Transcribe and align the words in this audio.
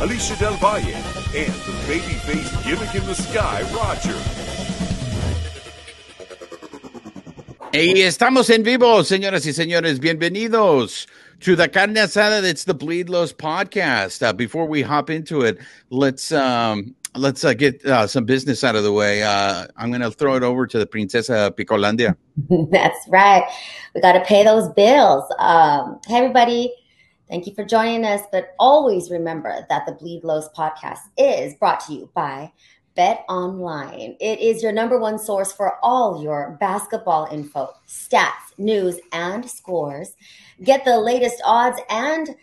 Alicia 0.00 0.36
Del 0.36 0.54
Valle, 0.54 0.92
and 0.92 1.54
the 1.54 1.84
baby-faced 1.86 2.64
gimmick 2.64 2.94
in 2.96 3.06
the 3.06 3.14
sky, 3.14 3.62
Roger. 3.72 4.14
Y 7.72 8.02
estamos 8.02 8.50
en 8.50 8.64
vivo, 8.64 9.04
señoras 9.04 9.46
y 9.46 9.52
señores. 9.52 10.00
Bienvenidos 10.00 11.06
to 11.40 11.54
the 11.54 11.68
carne 11.68 11.94
asada. 12.00 12.42
It's 12.42 12.64
the 12.64 12.74
Bleed 12.74 13.08
Los 13.08 13.32
podcast. 13.32 14.22
Uh, 14.22 14.32
before 14.32 14.66
we 14.66 14.82
hop 14.82 15.10
into 15.10 15.42
it, 15.42 15.58
let's 15.90 16.32
um, 16.32 16.94
let's 17.14 17.44
uh, 17.44 17.54
get 17.54 17.84
uh, 17.86 18.08
some 18.08 18.24
business 18.24 18.64
out 18.64 18.74
of 18.74 18.82
the 18.82 18.92
way. 18.92 19.22
Uh, 19.22 19.66
I'm 19.76 19.90
going 19.90 20.02
to 20.02 20.10
throw 20.10 20.34
it 20.34 20.42
over 20.42 20.66
to 20.66 20.78
the 20.78 20.86
Princesa 20.86 21.54
Picolandia. 21.56 22.16
That's 22.70 23.08
right. 23.08 23.44
We 23.94 24.00
got 24.00 24.14
to 24.14 24.24
pay 24.24 24.42
those 24.44 24.68
bills. 24.74 25.24
Um, 25.38 26.00
hey, 26.08 26.16
everybody. 26.16 26.72
Thank 27.28 27.46
you 27.46 27.54
for 27.54 27.64
joining 27.64 28.04
us. 28.04 28.22
But 28.30 28.54
always 28.58 29.10
remember 29.10 29.66
that 29.68 29.86
the 29.86 29.92
Bleed 29.92 30.24
Los 30.24 30.48
podcast 30.50 31.00
is 31.16 31.54
brought 31.54 31.80
to 31.86 31.94
you 31.94 32.10
by 32.14 32.52
Bet 32.94 33.24
Online. 33.28 34.16
It 34.20 34.40
is 34.40 34.62
your 34.62 34.72
number 34.72 34.98
one 34.98 35.18
source 35.18 35.52
for 35.52 35.78
all 35.82 36.22
your 36.22 36.56
basketball 36.60 37.26
info, 37.30 37.70
stats, 37.88 38.56
news, 38.58 39.00
and 39.12 39.48
scores. 39.48 40.14
Get 40.62 40.84
the 40.84 40.98
latest 40.98 41.40
odds 41.44 41.80
and 41.90 42.36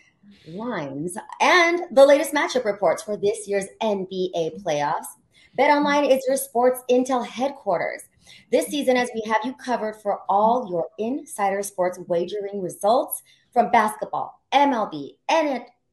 lines 0.46 1.16
and 1.40 1.82
the 1.92 2.04
latest 2.04 2.34
matchup 2.34 2.64
reports 2.64 3.02
for 3.02 3.16
this 3.16 3.48
year's 3.48 3.66
NBA 3.80 4.62
playoffs. 4.62 5.06
Bet 5.54 5.70
Online 5.70 6.10
is 6.10 6.24
your 6.26 6.36
sports 6.36 6.80
intel 6.90 7.26
headquarters. 7.26 8.02
This 8.50 8.66
season, 8.66 8.96
as 8.96 9.10
we 9.14 9.22
have 9.30 9.40
you 9.44 9.54
covered 9.54 9.96
for 9.96 10.20
all 10.28 10.68
your 10.70 10.86
insider 10.98 11.62
sports 11.62 11.98
wagering 12.08 12.60
results 12.60 13.22
from 13.52 13.70
basketball, 13.70 14.41
MLB, 14.52 15.16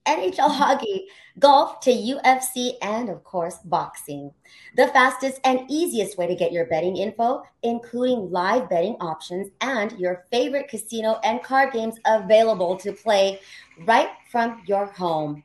NHL 0.10 0.50
hockey, 0.50 1.08
golf 1.38 1.80
to 1.82 1.92
UFC, 1.92 2.74
and 2.82 3.10
of 3.10 3.24
course, 3.24 3.58
boxing. 3.66 4.32
The 4.76 4.88
fastest 4.88 5.40
and 5.44 5.70
easiest 5.70 6.18
way 6.18 6.28
to 6.28 6.36
get 6.36 6.52
your 6.52 6.66
betting 6.66 6.98
info, 6.98 7.44
including 7.64 8.32
live 8.32 8.70
betting 8.70 8.96
options 9.00 9.50
and 9.62 9.92
your 10.00 10.26
favorite 10.32 10.68
casino 10.68 11.20
and 11.24 11.44
card 11.44 11.74
games 11.74 11.96
available 12.06 12.76
to 12.78 12.92
play 12.92 13.40
right 13.86 14.10
from 14.32 14.64
your 14.66 14.88
home. 14.88 15.44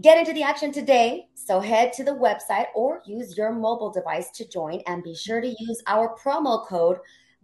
Get 0.00 0.18
into 0.18 0.32
the 0.32 0.42
action 0.42 0.72
today. 0.72 1.28
So 1.34 1.60
head 1.60 1.92
to 1.94 2.04
the 2.04 2.12
website 2.12 2.66
or 2.74 3.02
use 3.06 3.36
your 3.36 3.52
mobile 3.52 3.90
device 3.90 4.30
to 4.32 4.48
join 4.48 4.82
and 4.86 5.02
be 5.02 5.14
sure 5.14 5.40
to 5.40 5.48
use 5.58 5.82
our 5.86 6.16
promo 6.16 6.66
code 6.66 6.98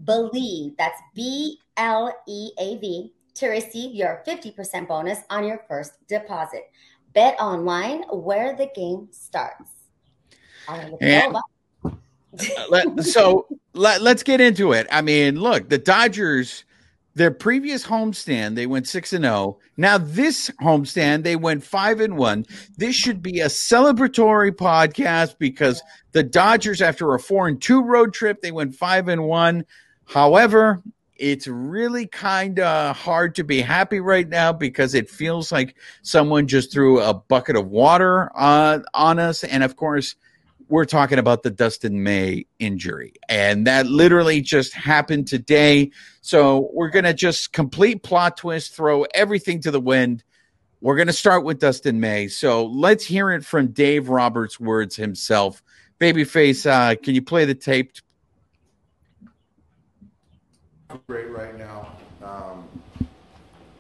BLEAV. 0.05 0.77
That's 0.77 1.01
B 1.15 1.59
L 1.77 2.13
E 2.27 2.51
A 2.59 2.79
V 2.79 3.13
to 3.35 3.49
receive 3.49 3.95
your 3.95 4.23
50% 4.27 4.89
bonus 4.89 5.21
on 5.31 5.45
your 5.45 5.65
first 5.69 5.93
deposit. 6.09 6.71
Bet 7.13 7.37
online 7.41 8.03
where 8.11 8.55
the 8.55 8.71
game 8.75 9.09
starts. 9.11 9.71
And, 10.69 10.95
uh, 11.01 11.91
let, 12.71 13.01
so 13.05 13.47
let, 13.75 14.03
let's 14.03 14.23
get 14.23 14.41
into 14.41 14.73
it. 14.73 14.87
I 14.91 15.03
mean, 15.03 15.41
look, 15.41 15.69
the 15.69 15.79
Dodgers, 15.79 16.65
their 17.15 17.31
previous 17.31 17.85
homestand, 17.85 18.55
they 18.55 18.67
went 18.67 18.87
6 18.87 19.13
and 19.15 19.25
0. 19.25 19.59
Now 19.77 19.99
this 19.99 20.51
homestand, 20.63 21.25
they 21.25 21.37
went 21.37 21.65
5 21.65 22.01
and 22.01 22.17
1. 22.17 22.47
This 22.77 22.95
should 22.95 23.23
be 23.23 23.41
a 23.41 23.47
celebratory 23.47 24.53
podcast 24.53 25.37
because 25.39 25.83
the 26.13 26.23
Dodgers 26.23 26.81
after 26.81 27.15
a 27.15 27.19
4 27.19 27.49
and 27.49 27.61
2 27.61 27.83
road 27.83 28.15
trip, 28.15 28.41
they 28.41 28.53
went 28.53 28.75
5 28.75 29.09
and 29.09 29.25
1. 29.25 29.65
However, 30.07 30.83
it's 31.21 31.47
really 31.47 32.07
kind 32.07 32.59
of 32.59 32.97
hard 32.97 33.35
to 33.35 33.45
be 33.45 33.61
happy 33.61 34.01
right 34.01 34.29
now 34.29 34.53
because 34.53 34.95
it 34.95 35.11
feels 35.11 35.53
like 35.53 35.77
someone 36.03 36.49
just 36.49 36.73
threw 36.73 37.01
a 37.01 37.13
bucket 37.13 37.57
of 37.57 37.69
water 37.69 38.33
uh, 38.35 38.81
on 38.95 39.19
us. 39.19 39.45
And 39.45 39.63
of 39.63 39.77
course, 39.77 40.17
we're 40.71 40.87
talking 40.87 41.19
about 41.19 41.43
the 41.43 41.51
Dustin 41.51 42.03
May 42.03 42.47
injury. 42.59 43.13
And 43.29 43.67
that 43.67 43.87
literally 43.87 44.41
just 44.41 44.73
happened 44.73 45.29
today. 45.29 45.91
So 46.23 46.71
we're 46.73 46.89
going 46.91 47.05
to 47.05 47.13
just 47.13 47.53
complete 47.53 48.03
plot 48.03 48.39
twist, 48.39 48.75
throw 48.75 49.03
everything 49.15 49.61
to 49.63 49.71
the 49.71 49.81
wind. 49.81 50.25
We're 50.81 50.97
going 50.97 51.09
to 51.09 51.13
start 51.13 51.45
with 51.45 51.59
Dustin 51.59 52.01
May. 52.01 52.29
So 52.29 52.65
let's 52.65 53.05
hear 53.05 53.31
it 53.33 53.45
from 53.45 53.73
Dave 53.73 54.09
Roberts' 54.09 54.59
words 54.59 54.97
himself. 54.97 55.63
Babyface, 56.01 56.65
uh, 56.65 56.97
can 56.97 57.15
you 57.15 57.21
play 57.21 57.45
the 57.45 57.55
tape, 57.55 57.93
great 61.07 61.31
right 61.31 61.57
now. 61.57 61.93
Um, 62.23 62.69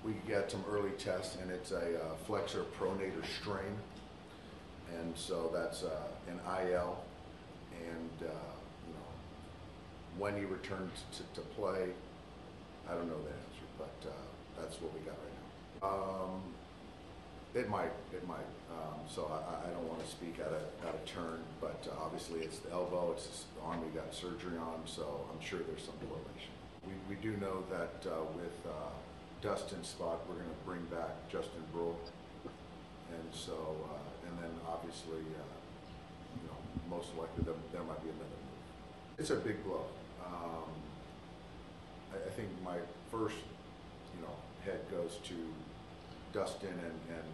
we 0.04 0.12
got 0.28 0.50
some 0.50 0.64
early 0.70 0.92
tests, 0.92 1.36
and 1.42 1.50
it's 1.50 1.72
a 1.72 2.00
uh, 2.00 2.14
flexor 2.26 2.64
pronator 2.78 3.24
strain, 3.40 3.76
and 4.98 5.16
so 5.16 5.50
that's 5.52 5.82
uh, 5.82 5.90
an 6.28 6.38
IL. 6.68 7.02
And 7.72 8.28
uh, 8.28 8.32
you 8.86 8.94
know, 8.94 9.10
when 10.18 10.36
he 10.36 10.44
returns 10.44 11.04
to, 11.16 11.40
to, 11.40 11.46
play, 11.48 11.88
I 12.88 12.94
don't 12.94 13.08
know 13.08 13.20
the 13.22 13.30
answer, 13.30 13.66
but 13.78 14.08
uh, 14.08 14.60
that's 14.60 14.80
what 14.80 14.92
we 14.94 15.00
got 15.00 15.16
right 15.18 15.82
now. 15.82 15.88
Um, 15.88 16.42
it 17.54 17.68
might, 17.68 17.92
it 18.12 18.26
might. 18.28 18.46
Um, 18.70 19.00
so 19.08 19.30
I, 19.30 19.68
I 19.68 19.72
don't 19.72 19.88
want 19.88 20.04
to 20.04 20.10
speak 20.10 20.38
out 20.40 20.52
of 20.52 20.86
out 20.86 20.94
of 20.94 21.04
turn, 21.04 21.40
but 21.60 21.86
obviously 22.00 22.40
it's 22.40 22.58
the 22.60 22.70
elbow, 22.70 23.12
it's 23.16 23.44
the 23.56 23.66
arm 23.66 23.80
we 23.84 23.90
got 23.98 24.14
surgery 24.14 24.56
on, 24.58 24.82
so 24.86 25.26
I'm 25.32 25.44
sure 25.44 25.58
there's 25.58 25.84
some 25.84 25.94
correlation. 26.06 26.59
We, 26.86 26.92
we 27.14 27.16
do 27.20 27.36
know 27.36 27.64
that 27.70 28.10
uh, 28.10 28.24
with 28.34 28.56
uh, 28.66 28.90
Dustin's 29.42 29.88
spot, 29.88 30.20
we're 30.28 30.36
going 30.36 30.48
to 30.48 30.64
bring 30.64 30.84
back 30.86 31.28
Justin 31.30 31.62
Bruihl. 31.74 31.96
And 33.10 33.28
so, 33.34 33.52
uh, 33.52 34.28
and 34.28 34.38
then 34.42 34.50
obviously, 34.68 35.18
uh, 35.18 35.56
you 36.36 36.46
know, 36.48 36.58
most 36.88 37.08
likely 37.18 37.44
there, 37.44 37.54
there, 37.72 37.82
might 37.82 38.02
be 38.02 38.10
another 38.10 38.28
move. 38.28 39.18
It's 39.18 39.30
a 39.30 39.36
big 39.36 39.64
blow. 39.64 39.84
Um, 40.24 40.70
I, 42.12 42.16
I, 42.16 42.30
think 42.30 42.48
my 42.62 42.78
first, 43.10 43.36
you 44.14 44.22
know, 44.22 44.34
head 44.64 44.80
goes 44.90 45.18
to 45.24 45.34
Dustin 46.32 46.68
and, 46.70 47.16
and 47.16 47.28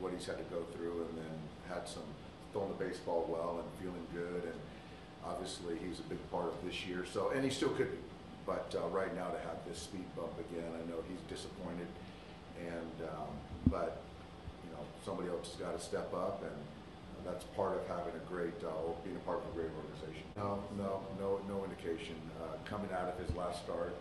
what 0.00 0.12
he's 0.12 0.26
had 0.26 0.38
to 0.38 0.44
go 0.44 0.62
through 0.74 1.06
and 1.10 1.18
then 1.18 1.34
had 1.68 1.86
some 1.86 2.08
throwing 2.52 2.70
the 2.76 2.84
baseball 2.84 3.26
well 3.28 3.60
and 3.62 3.68
feeling 3.82 4.06
good. 4.14 4.44
And 4.44 4.60
obviously 5.26 5.76
he's 5.76 5.98
a 5.98 6.08
big 6.08 6.30
part 6.30 6.46
of 6.46 6.54
this 6.64 6.86
year. 6.86 7.04
So, 7.04 7.30
and 7.30 7.44
he 7.44 7.50
still 7.50 7.70
could 7.70 7.90
be. 7.90 8.07
But 8.48 8.72
uh, 8.72 8.88
right 8.88 9.12
now 9.12 9.28
to 9.28 9.36
have 9.44 9.60
this 9.68 9.76
speed 9.76 10.08
bump 10.16 10.32
again, 10.40 10.72
I 10.72 10.80
know 10.88 11.04
he's 11.04 11.20
disappointed. 11.28 11.84
And 12.56 12.96
um, 13.04 13.28
but 13.68 14.00
you 14.64 14.72
know 14.72 14.80
somebody 15.04 15.28
else 15.28 15.52
has 15.52 15.60
got 15.60 15.76
to 15.76 15.82
step 15.84 16.08
up, 16.16 16.40
and 16.40 16.56
that's 17.28 17.44
part 17.52 17.76
of 17.76 17.84
having 17.84 18.16
a 18.16 18.24
great 18.24 18.56
uh, 18.64 18.72
being 19.04 19.20
a 19.20 19.24
part 19.28 19.44
of 19.44 19.52
a 19.52 19.54
great 19.54 19.68
organization. 19.68 20.24
No, 20.32 20.64
no, 20.80 21.04
no, 21.20 21.44
no 21.44 21.60
indication. 21.68 22.16
Uh, 22.40 22.56
coming 22.64 22.88
out 22.88 23.12
of 23.12 23.20
his 23.20 23.28
last 23.36 23.68
start, 23.68 23.92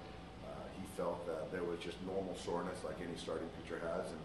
uh, 0.47 0.64
he 0.79 0.88
felt 0.96 1.28
that 1.28 1.52
there 1.52 1.68
was 1.68 1.84
just 1.84 2.00
normal 2.08 2.34
soreness 2.40 2.79
like 2.88 2.96
any 3.03 3.19
starting 3.19 3.52
pitcher 3.59 3.84
has, 3.84 4.08
and 4.16 4.24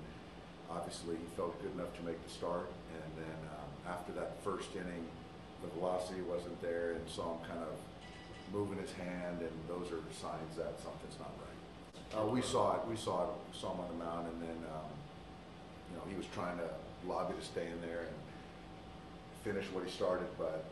obviously 0.71 1.19
he 1.19 1.27
felt 1.35 1.59
good 1.59 1.75
enough 1.75 1.91
to 1.99 2.03
make 2.07 2.17
the 2.23 2.31
start. 2.31 2.71
And 2.95 3.27
then 3.27 3.39
um, 3.59 3.71
after 3.91 4.15
that 4.23 4.39
first 4.47 4.71
inning, 4.79 5.03
the 5.67 5.69
velocity 5.75 6.23
wasn't 6.23 6.57
there, 6.63 6.95
and 6.95 7.03
saw 7.11 7.35
him 7.35 7.43
kind 7.43 7.67
of 7.67 7.75
moving 8.53 8.79
his 8.79 8.93
hand, 8.93 9.41
and 9.41 9.57
those 9.67 9.89
are 9.91 10.05
signs 10.13 10.53
that 10.57 10.77
something's 10.85 11.17
not 11.19 11.33
right. 11.41 11.59
Uh, 12.13 12.27
we 12.29 12.43
saw 12.43 12.77
it. 12.77 12.81
We 12.87 12.97
saw 12.97 13.25
it. 13.25 13.31
Saw 13.57 13.73
him 13.73 13.81
on 13.81 13.89
the 13.89 14.05
mound, 14.05 14.29
and 14.29 14.39
then 14.43 14.59
um, 14.69 14.93
you 15.91 15.97
know 15.97 16.05
he 16.09 16.15
was 16.15 16.27
trying 16.37 16.59
to 16.59 16.69
lobby 17.09 17.35
to 17.35 17.45
stay 17.45 17.67
in 17.67 17.81
there 17.81 18.05
and 18.07 18.17
finish 19.43 19.65
what 19.73 19.85
he 19.85 19.91
started, 19.91 20.29
but 20.39 20.65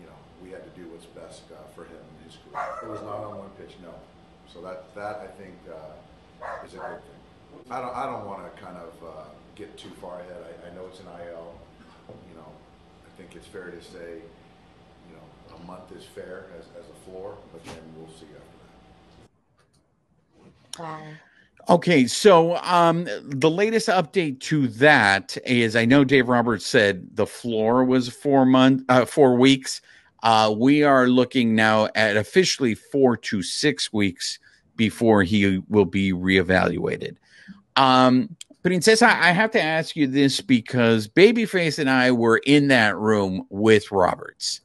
you 0.00 0.06
know 0.06 0.18
we 0.42 0.50
had 0.50 0.62
to 0.62 0.72
do 0.78 0.86
what's 0.88 1.06
best 1.06 1.42
uh, 1.50 1.58
for 1.74 1.84
him 1.84 1.98
and 1.98 2.30
his 2.30 2.38
career. 2.46 2.62
It 2.82 2.88
was 2.88 3.02
not 3.02 3.26
on 3.26 3.38
one 3.38 3.50
pitch, 3.58 3.74
no. 3.82 3.92
So 4.46 4.62
that 4.62 4.94
that 4.94 5.18
I 5.18 5.28
think 5.34 5.58
uh, 5.66 6.64
is 6.64 6.74
a 6.74 6.78
good 6.78 7.02
thing. 7.02 7.20
I 7.70 7.80
don't 7.80 7.94
I 7.94 8.06
don't 8.06 8.24
want 8.24 8.46
to 8.46 8.62
kind 8.62 8.78
of 8.78 8.94
uh, 9.02 9.26
get 9.56 9.76
too 9.76 9.90
far 10.00 10.20
ahead. 10.20 10.38
I, 10.46 10.70
I 10.70 10.74
know 10.74 10.86
it's 10.86 11.00
an 11.00 11.10
IL. 11.10 11.58
You 12.30 12.36
know, 12.36 12.50
I 13.02 13.10
think 13.18 13.34
it's 13.34 13.46
fair 13.46 13.70
to 13.70 13.82
say 13.82 14.22
a 15.54 15.66
month 15.66 15.92
is 15.92 16.04
fair 16.04 16.46
as, 16.58 16.66
as 16.78 16.88
a 16.88 17.10
floor, 17.10 17.36
but 17.52 17.64
then 17.64 17.76
we'll 17.96 18.08
see 18.08 18.26
after 18.26 18.42
that. 20.78 21.02
Okay, 21.68 22.06
so 22.06 22.56
um, 22.56 23.08
the 23.22 23.50
latest 23.50 23.88
update 23.88 24.40
to 24.40 24.68
that 24.68 25.38
is 25.46 25.76
I 25.76 25.86
know 25.86 26.04
Dave 26.04 26.28
Roberts 26.28 26.66
said 26.66 27.08
the 27.16 27.26
floor 27.26 27.84
was 27.84 28.08
four 28.08 28.44
month, 28.44 28.82
uh, 28.90 29.06
four 29.06 29.36
weeks. 29.36 29.80
Uh, 30.22 30.54
we 30.56 30.82
are 30.82 31.06
looking 31.06 31.54
now 31.54 31.88
at 31.94 32.16
officially 32.16 32.74
four 32.74 33.16
to 33.16 33.42
six 33.42 33.92
weeks 33.92 34.38
before 34.76 35.22
he 35.22 35.62
will 35.68 35.84
be 35.86 36.12
reevaluated. 36.12 37.16
Um, 37.76 38.36
Princesa, 38.62 39.06
I 39.06 39.32
have 39.32 39.50
to 39.52 39.62
ask 39.62 39.94
you 39.94 40.06
this 40.06 40.40
because 40.40 41.06
Babyface 41.06 41.78
and 41.78 41.90
I 41.90 42.10
were 42.12 42.38
in 42.46 42.68
that 42.68 42.96
room 42.96 43.46
with 43.50 43.92
Roberts. 43.92 44.62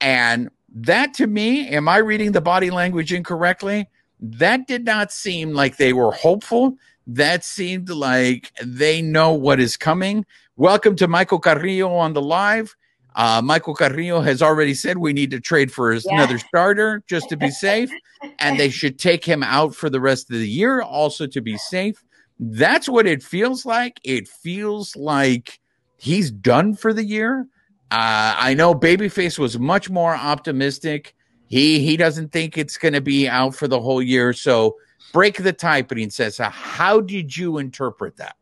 And 0.00 0.50
that 0.74 1.14
to 1.14 1.26
me, 1.26 1.68
am 1.68 1.88
I 1.88 1.98
reading 1.98 2.32
the 2.32 2.40
body 2.40 2.70
language 2.70 3.12
incorrectly? 3.12 3.88
That 4.20 4.66
did 4.66 4.84
not 4.84 5.12
seem 5.12 5.52
like 5.52 5.76
they 5.76 5.92
were 5.92 6.12
hopeful. 6.12 6.76
That 7.06 7.44
seemed 7.44 7.88
like 7.88 8.52
they 8.62 9.00
know 9.00 9.32
what 9.32 9.60
is 9.60 9.76
coming. 9.76 10.26
Welcome 10.56 10.96
to 10.96 11.08
Michael 11.08 11.38
Carrillo 11.38 11.94
on 11.94 12.12
the 12.12 12.22
live. 12.22 12.76
Uh, 13.16 13.42
Michael 13.42 13.74
Carrillo 13.74 14.20
has 14.20 14.42
already 14.42 14.74
said 14.74 14.98
we 14.98 15.12
need 15.12 15.30
to 15.32 15.40
trade 15.40 15.72
for 15.72 15.92
yeah. 15.92 16.00
another 16.08 16.38
starter 16.38 17.02
just 17.08 17.28
to 17.30 17.36
be 17.36 17.50
safe, 17.50 17.90
and 18.38 18.60
they 18.60 18.68
should 18.70 18.98
take 18.98 19.24
him 19.24 19.42
out 19.42 19.74
for 19.74 19.90
the 19.90 20.00
rest 20.00 20.30
of 20.30 20.38
the 20.38 20.48
year 20.48 20.82
also 20.82 21.26
to 21.26 21.40
be 21.40 21.56
safe. 21.56 22.04
That's 22.38 22.88
what 22.88 23.06
it 23.06 23.22
feels 23.22 23.66
like. 23.66 24.00
It 24.04 24.28
feels 24.28 24.94
like 24.94 25.58
he's 25.96 26.30
done 26.30 26.74
for 26.74 26.92
the 26.92 27.04
year. 27.04 27.48
Uh, 27.90 28.36
I 28.36 28.54
know 28.54 28.74
Babyface 28.74 29.38
was 29.38 29.58
much 29.58 29.88
more 29.88 30.14
optimistic. 30.14 31.14
He 31.46 31.80
he 31.80 31.96
doesn't 31.96 32.32
think 32.32 32.58
it's 32.58 32.76
going 32.76 32.92
to 32.92 33.00
be 33.00 33.26
out 33.26 33.54
for 33.54 33.66
the 33.66 33.80
whole 33.80 34.02
year. 34.02 34.34
So 34.34 34.76
break 35.12 35.42
the 35.42 35.52
tie, 35.52 35.86
says, 36.10 36.38
how 36.38 37.00
did 37.00 37.34
you 37.34 37.58
interpret 37.58 38.16
that? 38.18 38.36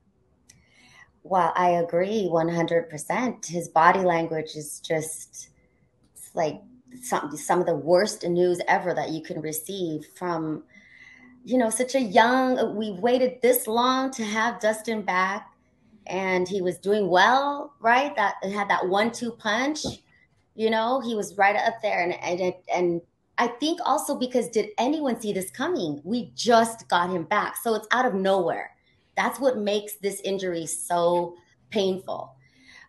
Well, 1.22 1.52
I 1.56 1.70
agree 1.70 2.28
100%. 2.30 3.46
His 3.46 3.68
body 3.68 4.00
language 4.00 4.54
is 4.54 4.80
just 4.80 5.50
like 6.34 6.60
some, 7.02 7.36
some 7.36 7.60
of 7.60 7.66
the 7.66 7.74
worst 7.74 8.24
news 8.24 8.60
ever 8.68 8.94
that 8.94 9.10
you 9.10 9.22
can 9.22 9.40
receive 9.40 10.06
from, 10.14 10.62
you 11.44 11.58
know, 11.58 11.70
such 11.70 11.94
a 11.94 12.00
young, 12.00 12.76
we 12.76 12.92
waited 12.92 13.42
this 13.42 13.66
long 13.66 14.10
to 14.12 14.24
have 14.24 14.60
Dustin 14.60 15.02
back 15.02 15.52
and 16.06 16.48
he 16.48 16.62
was 16.62 16.78
doing 16.78 17.08
well, 17.08 17.74
right? 17.80 18.14
That 18.16 18.34
had 18.42 18.68
that 18.70 18.88
one 18.88 19.12
two 19.12 19.32
punch, 19.32 19.80
you 20.54 20.70
know, 20.70 21.00
he 21.00 21.14
was 21.14 21.36
right 21.36 21.56
up 21.56 21.74
there. 21.82 22.02
And, 22.02 22.14
and, 22.14 22.54
and 22.74 23.00
I 23.38 23.48
think 23.48 23.80
also 23.84 24.18
because 24.18 24.48
did 24.48 24.70
anyone 24.78 25.20
see 25.20 25.32
this 25.32 25.50
coming? 25.50 26.00
We 26.04 26.32
just 26.34 26.88
got 26.88 27.10
him 27.10 27.24
back. 27.24 27.56
So 27.56 27.74
it's 27.74 27.88
out 27.90 28.06
of 28.06 28.14
nowhere 28.14 28.76
that's 29.16 29.40
what 29.40 29.58
makes 29.58 29.96
this 29.96 30.20
injury 30.20 30.66
so 30.66 31.36
painful. 31.70 32.34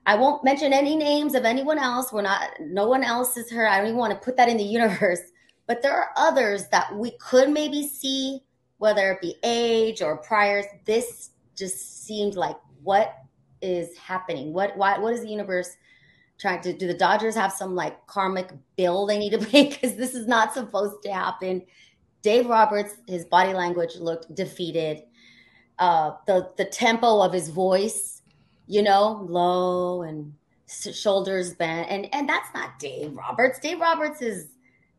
I 0.05 0.15
won't 0.15 0.43
mention 0.43 0.71
any 0.73 0.95
names 0.95 1.35
of 1.35 1.45
anyone 1.45 1.79
else. 1.79 2.13
We're 2.13 2.21
not, 2.21 2.49
no 2.59 2.87
one 2.87 3.03
else 3.03 3.35
is 3.37 3.49
hurt. 3.51 3.67
I 3.67 3.77
don't 3.77 3.87
even 3.87 3.97
want 3.97 4.13
to 4.13 4.23
put 4.23 4.37
that 4.37 4.49
in 4.49 4.57
the 4.57 4.63
universe. 4.79 5.21
But 5.65 5.81
there 5.81 5.93
are 5.93 6.11
others 6.15 6.67
that 6.69 6.95
we 6.95 7.11
could 7.19 7.49
maybe 7.49 7.87
see, 7.87 8.41
whether 8.77 9.11
it 9.11 9.21
be 9.21 9.35
age 9.43 10.01
or 10.01 10.17
priors. 10.17 10.65
This 10.85 11.31
just 11.55 12.05
seemed 12.05 12.35
like 12.35 12.55
what 12.83 13.15
is 13.61 13.97
happening? 13.97 14.53
What, 14.53 14.77
why, 14.77 14.97
what 14.97 15.13
is 15.13 15.21
the 15.21 15.29
universe 15.29 15.75
trying 16.37 16.61
to 16.61 16.73
do? 16.73 16.87
The 16.87 16.93
Dodgers 16.93 17.35
have 17.35 17.51
some 17.51 17.75
like 17.75 18.05
karmic 18.07 18.49
bill 18.75 19.05
they 19.05 19.17
need 19.17 19.31
to 19.31 19.37
pay 19.45 19.69
because 19.69 19.95
this 19.95 20.13
is 20.15 20.27
not 20.27 20.53
supposed 20.53 21.03
to 21.03 21.13
happen. 21.13 21.63
Dave 22.21 22.47
Roberts, 22.47 22.95
his 23.07 23.25
body 23.25 23.53
language 23.53 23.95
looked 23.95 24.33
defeated 24.35 25.03
uh, 25.79 26.11
the 26.25 26.51
the 26.57 26.65
tempo 26.65 27.21
of 27.21 27.33
his 27.33 27.49
voice, 27.49 28.21
you 28.67 28.81
know, 28.81 29.25
low 29.29 30.01
and 30.01 30.33
shoulders 30.67 31.53
bent, 31.53 31.89
and 31.89 32.13
and 32.13 32.27
that's 32.27 32.49
not 32.53 32.79
Dave 32.79 33.15
Roberts. 33.15 33.59
Dave 33.59 33.79
Roberts 33.79 34.21
is, 34.21 34.47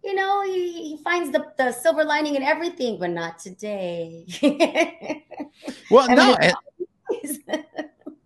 you 0.04 0.14
know, 0.14 0.42
he, 0.44 0.90
he 0.90 1.02
finds 1.02 1.32
the 1.32 1.46
the 1.56 1.72
silver 1.72 2.04
lining 2.04 2.36
in 2.36 2.42
everything, 2.42 2.98
but 2.98 3.10
not 3.10 3.38
today. 3.38 4.24
well, 5.90 6.08
no. 6.08 6.36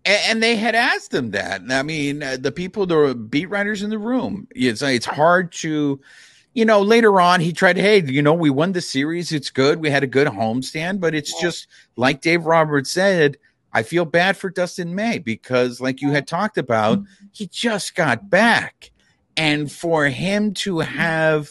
and 0.05 0.43
they 0.43 0.55
had 0.55 0.75
asked 0.75 1.13
him 1.13 1.31
that. 1.31 1.61
I 1.69 1.83
mean, 1.83 2.23
uh, 2.23 2.37
the 2.39 2.51
people, 2.51 2.85
the 2.85 3.15
beat 3.15 3.49
writers 3.49 3.83
in 3.83 3.89
the 3.89 3.99
room, 3.99 4.47
it's 4.55 4.81
it's 4.81 5.05
hard 5.05 5.51
to 5.53 5.99
you 6.53 6.65
know, 6.65 6.81
later 6.81 7.19
on 7.19 7.41
he 7.41 7.51
tried, 7.51 7.77
hey, 7.77 8.03
you 8.03 8.21
know, 8.21 8.33
we 8.33 8.49
won 8.49 8.73
the 8.73 8.81
series. 8.81 9.31
It's 9.31 9.49
good. 9.49 9.79
We 9.79 9.89
had 9.89 10.03
a 10.03 10.07
good 10.07 10.27
homestand, 10.27 10.99
but 10.99 11.15
it's 11.15 11.39
just 11.41 11.67
like 11.95 12.21
Dave 12.21 12.45
Roberts 12.45 12.91
said, 12.91 13.37
I 13.73 13.81
feel 13.81 14.05
bad 14.05 14.37
for 14.37 14.51
Dustin 14.51 14.93
May 14.93 15.17
because, 15.17 15.81
like 15.81 15.99
you 16.01 16.11
had 16.11 16.27
talked 16.27 16.59
about, 16.59 16.99
mm-hmm. 16.99 17.25
he 17.31 17.47
just 17.47 17.95
got 17.95 18.29
back. 18.29 18.91
And 19.35 19.71
for 19.71 20.05
him 20.05 20.53
to 20.55 20.79
have 20.79 21.49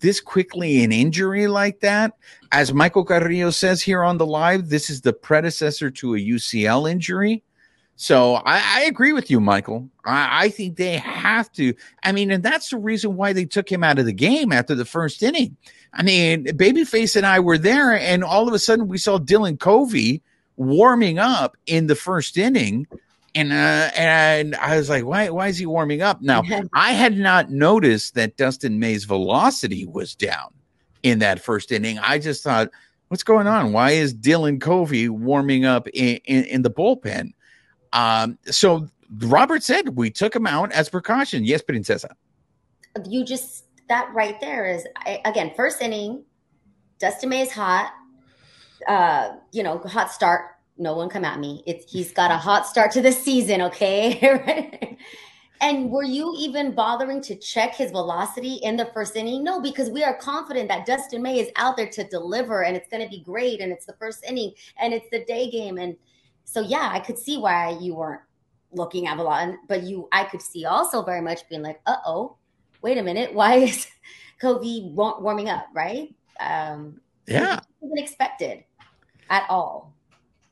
this 0.00 0.20
quickly 0.20 0.82
an 0.82 0.90
injury 0.90 1.46
like 1.46 1.78
that, 1.80 2.14
as 2.50 2.74
Michael 2.74 3.04
Carrillo 3.04 3.50
says 3.50 3.82
here 3.82 4.02
on 4.02 4.18
the 4.18 4.26
live, 4.26 4.68
this 4.68 4.90
is 4.90 5.02
the 5.02 5.12
predecessor 5.12 5.92
to 5.92 6.16
a 6.16 6.18
UCL 6.18 6.90
injury. 6.90 7.44
So 8.00 8.36
I, 8.36 8.78
I, 8.78 8.80
agree 8.84 9.12
with 9.12 9.30
you, 9.30 9.40
Michael. 9.40 9.86
I, 10.06 10.44
I, 10.44 10.48
think 10.48 10.78
they 10.78 10.96
have 10.96 11.52
to. 11.52 11.74
I 12.02 12.12
mean, 12.12 12.30
and 12.30 12.42
that's 12.42 12.70
the 12.70 12.78
reason 12.78 13.14
why 13.14 13.34
they 13.34 13.44
took 13.44 13.70
him 13.70 13.84
out 13.84 13.98
of 13.98 14.06
the 14.06 14.12
game 14.14 14.52
after 14.52 14.74
the 14.74 14.86
first 14.86 15.22
inning. 15.22 15.54
I 15.92 16.02
mean, 16.02 16.46
Babyface 16.46 17.14
and 17.14 17.26
I 17.26 17.40
were 17.40 17.58
there, 17.58 17.92
and 17.92 18.24
all 18.24 18.48
of 18.48 18.54
a 18.54 18.58
sudden 18.58 18.88
we 18.88 18.96
saw 18.96 19.18
Dylan 19.18 19.60
Covey 19.60 20.22
warming 20.56 21.18
up 21.18 21.58
in 21.66 21.88
the 21.88 21.94
first 21.94 22.38
inning. 22.38 22.86
And 23.34 23.52
uh, 23.52 23.90
and 23.94 24.54
I 24.56 24.78
was 24.78 24.88
like, 24.88 25.04
why 25.04 25.28
why 25.28 25.48
is 25.48 25.58
he 25.58 25.66
warming 25.66 26.00
up? 26.00 26.22
Now 26.22 26.42
I 26.72 26.92
had 26.92 27.18
not 27.18 27.50
noticed 27.50 28.14
that 28.14 28.38
Dustin 28.38 28.78
May's 28.78 29.04
velocity 29.04 29.84
was 29.84 30.14
down 30.14 30.54
in 31.02 31.18
that 31.18 31.38
first 31.38 31.70
inning. 31.70 31.98
I 31.98 32.18
just 32.18 32.42
thought, 32.42 32.70
what's 33.08 33.24
going 33.24 33.46
on? 33.46 33.74
Why 33.74 33.90
is 33.90 34.14
Dylan 34.14 34.58
Covey 34.58 35.10
warming 35.10 35.66
up 35.66 35.86
in, 35.88 36.16
in, 36.24 36.44
in 36.44 36.62
the 36.62 36.70
bullpen? 36.70 37.34
Um, 37.92 38.38
so 38.46 38.88
Robert 39.18 39.62
said 39.62 39.96
we 39.96 40.10
took 40.10 40.34
him 40.34 40.46
out 40.46 40.72
as 40.72 40.88
precaution. 40.88 41.44
Yes, 41.44 41.62
Princesa. 41.62 42.10
You 43.06 43.24
just 43.24 43.64
that 43.88 44.10
right 44.14 44.40
there 44.40 44.66
is 44.66 44.86
again 45.24 45.52
first 45.56 45.80
inning. 45.82 46.24
Dustin 46.98 47.28
May 47.30 47.42
is 47.42 47.50
hot. 47.50 47.92
Uh, 48.86 49.36
you 49.52 49.62
know, 49.62 49.78
hot 49.78 50.10
start. 50.10 50.42
No 50.78 50.94
one 50.94 51.08
come 51.08 51.24
at 51.24 51.38
me. 51.38 51.62
It's 51.66 51.90
he's 51.90 52.12
got 52.12 52.30
a 52.30 52.36
hot 52.36 52.66
start 52.66 52.92
to 52.92 53.02
the 53.02 53.12
season. 53.12 53.62
Okay. 53.62 54.96
and 55.60 55.90
were 55.90 56.04
you 56.04 56.34
even 56.38 56.74
bothering 56.74 57.20
to 57.22 57.34
check 57.36 57.74
his 57.74 57.90
velocity 57.90 58.54
in 58.62 58.76
the 58.76 58.86
first 58.86 59.16
inning? 59.16 59.44
No, 59.44 59.60
because 59.60 59.90
we 59.90 60.04
are 60.04 60.16
confident 60.16 60.68
that 60.68 60.86
Dustin 60.86 61.22
May 61.22 61.40
is 61.40 61.50
out 61.56 61.76
there 61.76 61.90
to 61.90 62.04
deliver 62.04 62.62
and 62.62 62.76
it's 62.76 62.88
going 62.88 63.02
to 63.02 63.08
be 63.10 63.22
great. 63.22 63.60
And 63.60 63.72
it's 63.72 63.86
the 63.86 63.94
first 63.94 64.24
inning 64.26 64.52
and 64.80 64.94
it's 64.94 65.08
the 65.10 65.24
day 65.24 65.50
game. 65.50 65.76
And 65.76 65.96
so 66.50 66.60
yeah, 66.60 66.90
I 66.92 66.98
could 66.98 67.16
see 67.16 67.38
why 67.38 67.78
you 67.80 67.94
weren't 67.94 68.22
looking 68.72 69.06
at 69.06 69.18
a 69.18 69.22
lot, 69.22 69.54
but 69.68 69.84
you, 69.84 70.08
I 70.10 70.24
could 70.24 70.42
see 70.42 70.64
also 70.64 71.02
very 71.02 71.20
much 71.20 71.48
being 71.48 71.62
like, 71.62 71.80
uh 71.86 71.96
oh, 72.04 72.36
wait 72.82 72.98
a 72.98 73.02
minute, 73.04 73.32
why 73.34 73.56
is 73.56 73.86
Covey 74.40 74.90
warming 74.92 75.48
up, 75.48 75.66
right? 75.72 76.12
Um, 76.40 77.00
yeah, 77.26 77.60
wasn't 77.80 78.00
expected 78.00 78.64
at 79.28 79.46
all. 79.48 79.94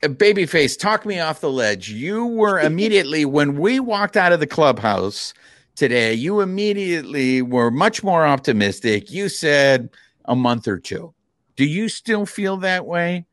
Uh, 0.05 0.09
babyface, 0.09 0.79
talk 0.79 1.05
me 1.05 1.19
off 1.19 1.41
the 1.41 1.51
ledge. 1.51 1.91
You 1.91 2.27
were 2.27 2.61
immediately 2.61 3.25
when 3.25 3.59
we 3.59 3.81
walked 3.81 4.17
out 4.17 4.33
of 4.33 4.39
the 4.39 4.47
clubhouse 4.47 5.35
today. 5.75 6.15
You 6.15 6.41
immediately 6.43 7.43
were 7.43 7.73
much 7.73 8.05
more 8.05 8.25
optimistic. 8.25 9.11
You 9.11 9.29
said 9.29 9.91
a 10.27 10.37
month 10.37 10.69
or 10.69 10.79
two. 10.79 11.13
Do 11.57 11.65
you 11.65 11.89
still 11.89 12.25
feel 12.25 12.59
that 12.59 12.87
way? 12.87 13.27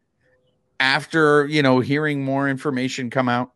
After 0.79 1.45
you 1.47 1.61
know 1.61 1.79
hearing 1.79 2.23
more 2.23 2.49
information 2.49 3.09
come 3.09 3.29
out? 3.29 3.51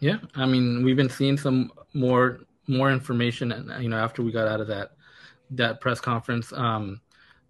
Yeah, 0.00 0.18
I 0.34 0.46
mean 0.46 0.84
we've 0.84 0.96
been 0.96 1.10
seeing 1.10 1.36
some 1.36 1.72
more 1.94 2.40
more 2.66 2.90
information, 2.92 3.52
and 3.52 3.82
you 3.82 3.88
know, 3.88 3.98
after 3.98 4.22
we 4.22 4.30
got 4.30 4.46
out 4.46 4.60
of 4.60 4.66
that 4.68 4.92
that 5.50 5.80
press 5.80 6.00
conference. 6.00 6.52
Um, 6.52 7.00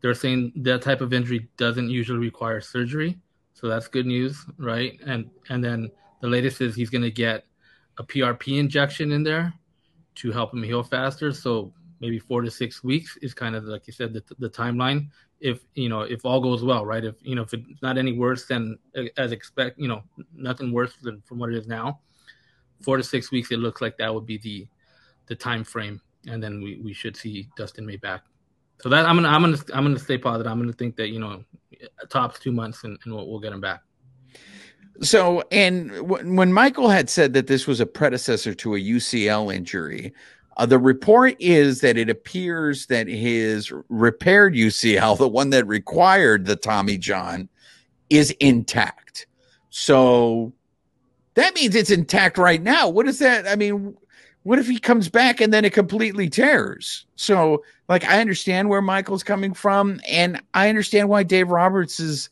they're 0.00 0.14
saying 0.14 0.52
that 0.56 0.82
type 0.82 1.00
of 1.00 1.12
injury 1.12 1.48
doesn't 1.56 1.90
usually 1.90 2.20
require 2.20 2.60
surgery, 2.60 3.18
so 3.54 3.66
that's 3.66 3.88
good 3.88 4.06
news, 4.06 4.44
right? 4.56 4.98
And 5.04 5.28
and 5.48 5.62
then 5.62 5.90
the 6.20 6.28
latest 6.28 6.60
is 6.60 6.74
he's 6.74 6.90
going 6.90 7.02
to 7.02 7.10
get 7.10 7.44
a 7.98 8.04
PRP 8.04 8.58
injection 8.58 9.12
in 9.12 9.22
there 9.22 9.52
to 10.16 10.30
help 10.32 10.52
him 10.52 10.62
heal 10.62 10.82
faster. 10.82 11.32
So 11.32 11.72
maybe 12.00 12.18
four 12.18 12.42
to 12.42 12.50
six 12.50 12.84
weeks 12.84 13.16
is 13.22 13.34
kind 13.34 13.56
of 13.56 13.64
like 13.64 13.86
you 13.86 13.92
said 13.92 14.12
the, 14.12 14.22
the 14.38 14.48
timeline 14.48 15.08
if 15.40 15.60
you 15.74 15.88
know 15.88 16.00
if 16.00 16.24
all 16.24 16.40
goes 16.40 16.64
well 16.64 16.84
right 16.84 17.04
if 17.04 17.14
you 17.22 17.34
know 17.34 17.42
if 17.42 17.54
it's 17.54 17.82
not 17.82 17.98
any 17.98 18.12
worse 18.12 18.46
than 18.46 18.78
uh, 18.96 19.04
as 19.16 19.32
expect 19.32 19.78
you 19.78 19.88
know 19.88 20.02
nothing 20.34 20.72
worse 20.72 20.94
than 21.02 21.22
from 21.26 21.38
what 21.38 21.50
it 21.50 21.56
is 21.56 21.66
now 21.66 22.00
four 22.82 22.96
to 22.96 23.02
six 23.02 23.30
weeks 23.30 23.50
it 23.52 23.58
looks 23.58 23.80
like 23.80 23.96
that 23.98 24.12
would 24.12 24.26
be 24.26 24.38
the 24.38 24.66
the 25.26 25.34
time 25.34 25.62
frame 25.64 26.00
and 26.26 26.42
then 26.42 26.62
we, 26.62 26.80
we 26.82 26.92
should 26.92 27.16
see 27.16 27.48
dustin 27.56 27.86
may 27.86 27.96
back 27.96 28.22
So 28.82 28.88
that 28.88 29.06
I'm 29.06 29.16
gonna 29.16 29.28
I'm 29.28 29.42
gonna 29.42 29.58
I'm 29.74 29.84
gonna 29.84 29.98
stay 29.98 30.18
positive. 30.18 30.50
I'm 30.50 30.58
gonna 30.58 30.72
think 30.72 30.96
that 30.96 31.08
you 31.08 31.18
know 31.18 31.44
tops 32.08 32.38
two 32.38 32.52
months 32.52 32.84
and, 32.84 32.98
and 33.04 33.14
we'll, 33.14 33.28
we'll 33.28 33.40
get 33.40 33.52
him 33.52 33.60
back. 33.60 33.82
So, 35.00 35.42
and 35.52 35.90
w- 35.90 36.34
when 36.34 36.52
Michael 36.52 36.88
had 36.88 37.08
said 37.08 37.32
that 37.34 37.46
this 37.46 37.66
was 37.66 37.80
a 37.80 37.86
predecessor 37.86 38.54
to 38.54 38.74
a 38.74 38.78
UCL 38.78 39.54
injury, 39.54 40.12
uh, 40.58 40.66
the 40.66 40.78
report 40.78 41.36
is 41.38 41.80
that 41.80 41.96
it 41.96 42.10
appears 42.10 42.86
that 42.86 43.06
his 43.06 43.72
repaired 43.88 44.54
UCL, 44.54 45.16
the 45.16 45.28
one 45.28 45.50
that 45.50 45.66
required 45.66 46.46
the 46.46 46.56
Tommy 46.56 46.98
John, 46.98 47.48
is 48.10 48.32
intact. 48.40 49.26
So 49.70 50.52
that 51.34 51.54
means 51.54 51.76
it's 51.76 51.90
intact 51.90 52.38
right 52.38 52.60
now. 52.60 52.88
What 52.88 53.06
is 53.06 53.20
that? 53.20 53.46
I 53.46 53.54
mean, 53.54 53.96
what 54.42 54.58
if 54.58 54.66
he 54.66 54.80
comes 54.80 55.08
back 55.08 55.40
and 55.40 55.52
then 55.52 55.64
it 55.64 55.72
completely 55.72 56.28
tears? 56.28 57.06
So, 57.14 57.62
like, 57.88 58.04
I 58.04 58.20
understand 58.20 58.68
where 58.68 58.82
Michael's 58.82 59.22
coming 59.22 59.54
from, 59.54 60.00
and 60.08 60.42
I 60.54 60.68
understand 60.68 61.08
why 61.08 61.22
Dave 61.22 61.50
Roberts 61.50 62.00
is 62.00 62.30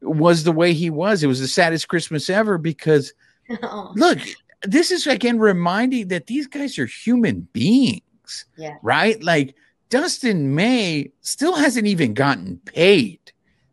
was 0.00 0.42
the 0.42 0.52
way 0.52 0.72
he 0.72 0.90
was. 0.90 1.22
It 1.22 1.28
was 1.28 1.40
the 1.40 1.48
saddest 1.48 1.86
Christmas 1.88 2.28
ever 2.28 2.58
because 2.58 3.12
oh. 3.62 3.92
look, 3.94 4.18
this 4.62 4.90
is 4.90 5.06
again 5.06 5.38
reminding 5.38 6.08
that 6.08 6.26
these 6.26 6.46
guys 6.46 6.78
are 6.78 6.86
human 6.86 7.48
beings. 7.52 8.44
Yeah. 8.56 8.76
Right? 8.82 9.22
Like 9.22 9.54
Dustin 9.90 10.54
May 10.54 11.10
still 11.20 11.54
hasn't 11.54 11.86
even 11.86 12.14
gotten 12.14 12.58
paid. 12.58 13.20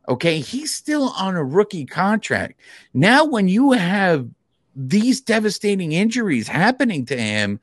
Okay. 0.07 0.39
He's 0.39 0.73
still 0.73 1.09
on 1.17 1.35
a 1.35 1.43
rookie 1.43 1.85
contract. 1.85 2.59
Now, 2.93 3.25
when 3.25 3.47
you 3.47 3.71
have 3.71 4.27
these 4.75 5.21
devastating 5.21 5.93
injuries 5.93 6.47
happening 6.47 7.05
to 7.07 7.17
him, 7.17 7.59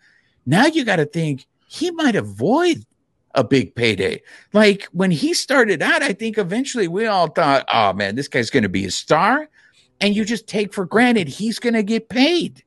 now 0.46 0.66
you 0.66 0.84
got 0.84 0.96
to 0.96 1.06
think 1.06 1.46
he 1.68 1.90
might 1.92 2.16
avoid 2.16 2.84
a 3.34 3.44
big 3.44 3.74
payday. 3.74 4.20
Like 4.52 4.84
when 4.92 5.10
he 5.10 5.32
started 5.34 5.82
out, 5.82 6.02
I 6.02 6.12
think 6.12 6.36
eventually 6.36 6.88
we 6.88 7.06
all 7.06 7.28
thought, 7.28 7.66
oh 7.72 7.92
man, 7.92 8.14
this 8.14 8.28
guy's 8.28 8.50
going 8.50 8.64
to 8.64 8.68
be 8.68 8.84
a 8.84 8.90
star. 8.90 9.48
And 10.00 10.16
you 10.16 10.24
just 10.24 10.48
take 10.48 10.74
for 10.74 10.84
granted 10.84 11.28
he's 11.28 11.58
going 11.58 11.74
to 11.74 11.82
get 11.82 12.08
paid. 12.08 12.64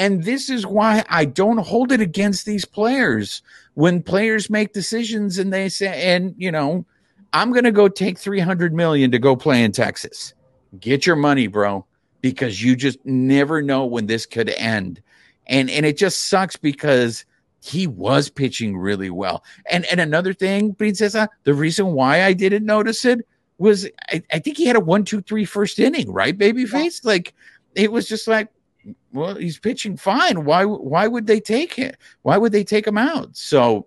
And 0.00 0.24
this 0.24 0.48
is 0.48 0.66
why 0.66 1.04
I 1.10 1.26
don't 1.26 1.58
hold 1.58 1.92
it 1.92 2.00
against 2.00 2.46
these 2.46 2.64
players 2.64 3.42
when 3.74 4.02
players 4.02 4.48
make 4.48 4.72
decisions 4.72 5.36
and 5.36 5.52
they 5.52 5.68
say, 5.68 6.14
and 6.14 6.34
you 6.38 6.50
know, 6.50 6.86
I'm 7.34 7.52
going 7.52 7.64
to 7.64 7.70
go 7.70 7.86
take 7.86 8.16
300 8.16 8.72
million 8.72 9.10
to 9.10 9.18
go 9.18 9.36
play 9.36 9.62
in 9.62 9.72
Texas. 9.72 10.32
Get 10.80 11.04
your 11.04 11.16
money, 11.16 11.48
bro, 11.48 11.84
because 12.22 12.62
you 12.62 12.76
just 12.76 12.98
never 13.04 13.60
know 13.60 13.84
when 13.84 14.06
this 14.06 14.24
could 14.24 14.48
end. 14.48 15.02
And, 15.48 15.68
and 15.68 15.84
it 15.84 15.98
just 15.98 16.30
sucks 16.30 16.56
because 16.56 17.26
he 17.62 17.86
was 17.86 18.30
pitching 18.30 18.78
really 18.78 19.10
well. 19.10 19.44
And 19.70 19.84
and 19.84 20.00
another 20.00 20.32
thing, 20.32 20.74
Princesa, 20.76 21.28
the 21.44 21.52
reason 21.52 21.92
why 21.92 22.24
I 22.24 22.32
didn't 22.32 22.64
notice 22.64 23.04
it 23.04 23.20
was 23.58 23.86
I, 24.08 24.22
I 24.32 24.38
think 24.38 24.56
he 24.56 24.64
had 24.64 24.76
a 24.76 24.80
one, 24.80 25.04
two, 25.04 25.20
three 25.20 25.44
first 25.44 25.78
inning, 25.78 26.10
right, 26.10 26.38
babyface? 26.38 27.04
Yeah. 27.04 27.10
Like 27.10 27.34
it 27.74 27.92
was 27.92 28.08
just 28.08 28.26
like, 28.26 28.48
well, 29.12 29.34
he's 29.34 29.58
pitching 29.58 29.96
fine. 29.96 30.44
Why 30.44 30.64
why 30.64 31.06
would 31.06 31.26
they 31.26 31.40
take 31.40 31.78
it? 31.78 31.98
Why 32.22 32.36
would 32.36 32.52
they 32.52 32.64
take 32.64 32.86
him 32.86 32.98
out? 32.98 33.36
So 33.36 33.86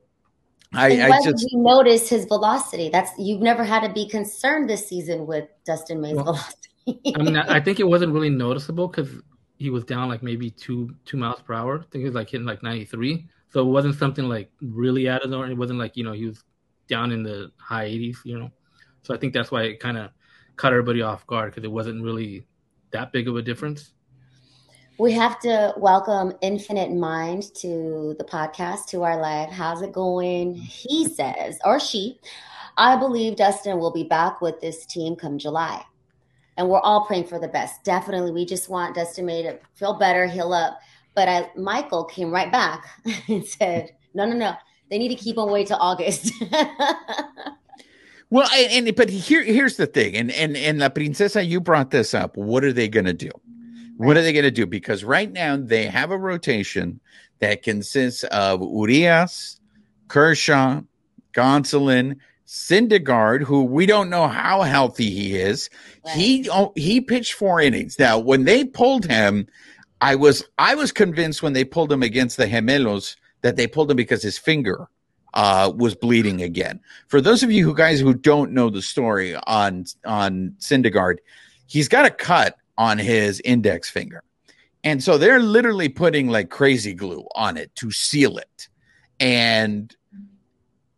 I, 0.74 1.04
I 1.04 1.22
just 1.24 1.52
you 1.52 1.60
notice 1.60 2.10
his 2.10 2.26
velocity. 2.26 2.90
That's 2.90 3.12
you've 3.18 3.42
never 3.42 3.64
had 3.64 3.82
to 3.88 3.94
be 3.94 4.08
concerned 4.08 4.70
this 4.70 4.88
season 4.88 5.28
with 5.28 5.48
Dustin 5.66 6.02
May's 6.02 6.16
well, 6.16 6.26
velocity. 6.26 7.14
I 7.16 7.22
mean, 7.22 7.38
I 7.38 7.60
think 7.60 7.80
it 7.80 7.88
wasn't 7.88 8.14
really 8.14 8.30
noticeable 8.46 8.88
because 8.88 9.10
he 9.58 9.70
was 9.70 9.84
down 9.84 10.10
like 10.10 10.24
maybe 10.24 10.50
two 10.50 10.94
two 11.06 11.18
miles 11.18 11.42
per 11.42 11.54
hour. 11.54 11.80
I 11.80 11.84
think 11.92 12.02
he 12.02 12.06
was 12.06 12.16
like 12.16 12.30
hitting 12.30 12.48
like 12.48 12.64
ninety 12.64 12.86
three. 12.86 13.28
So 13.54 13.62
it 13.62 13.70
wasn't 13.70 13.96
something 13.96 14.28
like 14.28 14.52
really 14.62 15.08
out 15.08 15.24
of 15.24 15.30
the 15.30 15.38
ordinary. 15.38 15.54
It 15.54 15.60
wasn't 15.60 15.78
like, 15.78 15.96
you 15.96 16.04
know, 16.04 16.12
he 16.12 16.26
was 16.26 16.44
down 16.88 17.12
in 17.12 17.22
the 17.22 17.52
high 17.58 17.88
80s, 17.88 18.18
you 18.26 18.40
know. 18.40 18.50
So 19.04 19.14
I 19.14 19.18
think 19.18 19.32
that's 19.32 19.52
why 19.52 19.64
it 19.64 19.80
kind 19.80 19.96
of 19.96 20.10
caught 20.56 20.74
everybody 20.74 21.04
off 21.04 21.28
guard 21.28 21.52
because 21.52 21.64
it 21.64 21.72
wasn't 21.72 22.04
really 22.04 22.48
that 22.92 23.12
big 23.12 23.28
of 23.28 23.36
a 23.36 23.44
difference. 23.44 23.93
We 25.00 25.12
have 25.14 25.40
to 25.40 25.74
welcome 25.78 26.34
Infinite 26.42 26.92
Mind 26.92 27.52
to 27.56 28.16
the 28.20 28.24
podcast, 28.24 28.86
to 28.90 29.02
our 29.02 29.20
live. 29.20 29.50
How's 29.50 29.82
it 29.82 29.92
going? 29.92 30.54
He 30.54 31.08
says, 31.16 31.58
or 31.66 31.80
she, 31.80 32.20
I 32.78 32.96
believe 32.96 33.36
Dustin 33.36 33.80
will 33.80 33.92
be 33.92 34.04
back 34.04 34.40
with 34.40 34.62
this 34.62 34.86
team 34.86 35.16
come 35.16 35.40
July. 35.40 35.84
And 36.58 36.70
we're 36.70 36.80
all 36.80 37.06
praying 37.06 37.26
for 37.26 37.40
the 37.40 37.48
best. 37.48 37.84
Definitely. 37.84 38.32
We 38.32 38.46
just 38.46 38.70
want 38.70 38.94
Dustin 38.94 39.26
May 39.26 39.42
to 39.42 39.58
feel 39.74 39.96
better, 39.96 40.28
heal 40.28 40.54
up. 40.54 40.80
But 41.16 41.28
I, 41.28 41.50
Michael 41.56 42.04
came 42.04 42.30
right 42.30 42.52
back 42.52 42.86
and 43.28 43.44
said, 43.44 43.96
no, 44.14 44.26
no, 44.26 44.36
no. 44.36 44.54
They 44.92 45.00
need 45.00 45.10
to 45.10 45.16
keep 45.16 45.40
on 45.40 45.50
wait 45.50 45.68
till 45.68 45.78
August. 45.78 46.32
well, 48.30 48.48
and, 48.54 48.88
and, 48.88 48.96
but 48.96 49.10
here 49.10 49.42
here's 49.42 49.78
the 49.78 49.88
thing, 49.88 50.16
and 50.16 50.30
and 50.30 50.56
and 50.56 50.78
La 50.78 50.90
Princesa, 50.90 51.44
you 51.44 51.60
brought 51.60 51.90
this 51.90 52.14
up. 52.14 52.38
What 52.38 52.64
are 52.64 52.74
they 52.74 52.88
going 52.90 53.06
to 53.06 53.14
do? 53.14 53.32
What 53.98 54.18
are 54.18 54.22
they 54.22 54.34
going 54.34 54.44
to 54.44 54.52
do? 54.52 54.66
Because 54.66 55.04
right 55.04 55.32
now 55.32 55.58
they 55.58 55.86
have 55.86 56.12
a 56.12 56.18
rotation 56.18 57.00
that 57.40 57.64
consists 57.64 58.24
of 58.26 58.62
Urias, 58.62 59.60
Kershaw, 60.08 60.82
Gonsolin, 61.34 62.18
Syndergaard, 62.48 63.44
who 63.44 63.64
we 63.64 63.86
don't 63.86 64.10
know 64.10 64.28
how 64.28 64.62
healthy 64.62 65.10
he 65.10 65.36
is. 65.36 65.70
Right. 66.06 66.16
He 66.16 66.50
oh, 66.50 66.72
he 66.76 67.02
pitched 67.02 67.34
four 67.34 67.60
innings. 67.62 67.98
Now, 67.98 68.20
when 68.20 68.44
they 68.44 68.64
pulled 68.64 69.06
him, 69.06 69.48
I 70.02 70.16
was 70.16 70.44
I 70.58 70.76
was 70.76 70.92
convinced 70.92 71.42
when 71.42 71.54
they 71.54 71.64
pulled 71.64 71.92
him 71.92 72.04
against 72.04 72.38
the 72.38 72.46
Gemelos 72.46 73.16
that 73.42 73.56
they 73.56 73.68
pulled 73.68 73.90
him 73.90 73.98
because 73.98 74.22
his 74.22 74.38
finger 74.38 74.88
uh, 75.34 75.72
was 75.76 75.96
bleeding 75.96 76.42
again. 76.42 76.80
For 77.08 77.22
those 77.22 77.44
of 77.44 77.52
you 77.52 77.66
who 77.66 77.74
guys 77.74 78.00
who 78.00 78.14
don't 78.14 78.52
know 78.52 78.70
the 78.70 78.82
story 78.82 79.36
on 79.36 79.86
on 80.06 80.56
Syndergaard, 80.60 81.18
he's 81.68 81.88
got 81.88 82.06
a 82.06 82.12
cut 82.12 82.58
on 82.78 82.98
his 82.98 83.42
index 83.46 83.90
finger, 83.90 84.24
and 84.84 85.04
so 85.04 85.18
they're 85.18 85.40
literally 85.40 85.90
putting 85.90 86.30
like 86.30 86.50
crazy 86.50 86.94
glue 86.94 87.26
on 87.36 87.58
it 87.58 87.74
to 87.76 87.92
seal 87.92 88.38
it, 88.38 88.68
and 89.20 89.96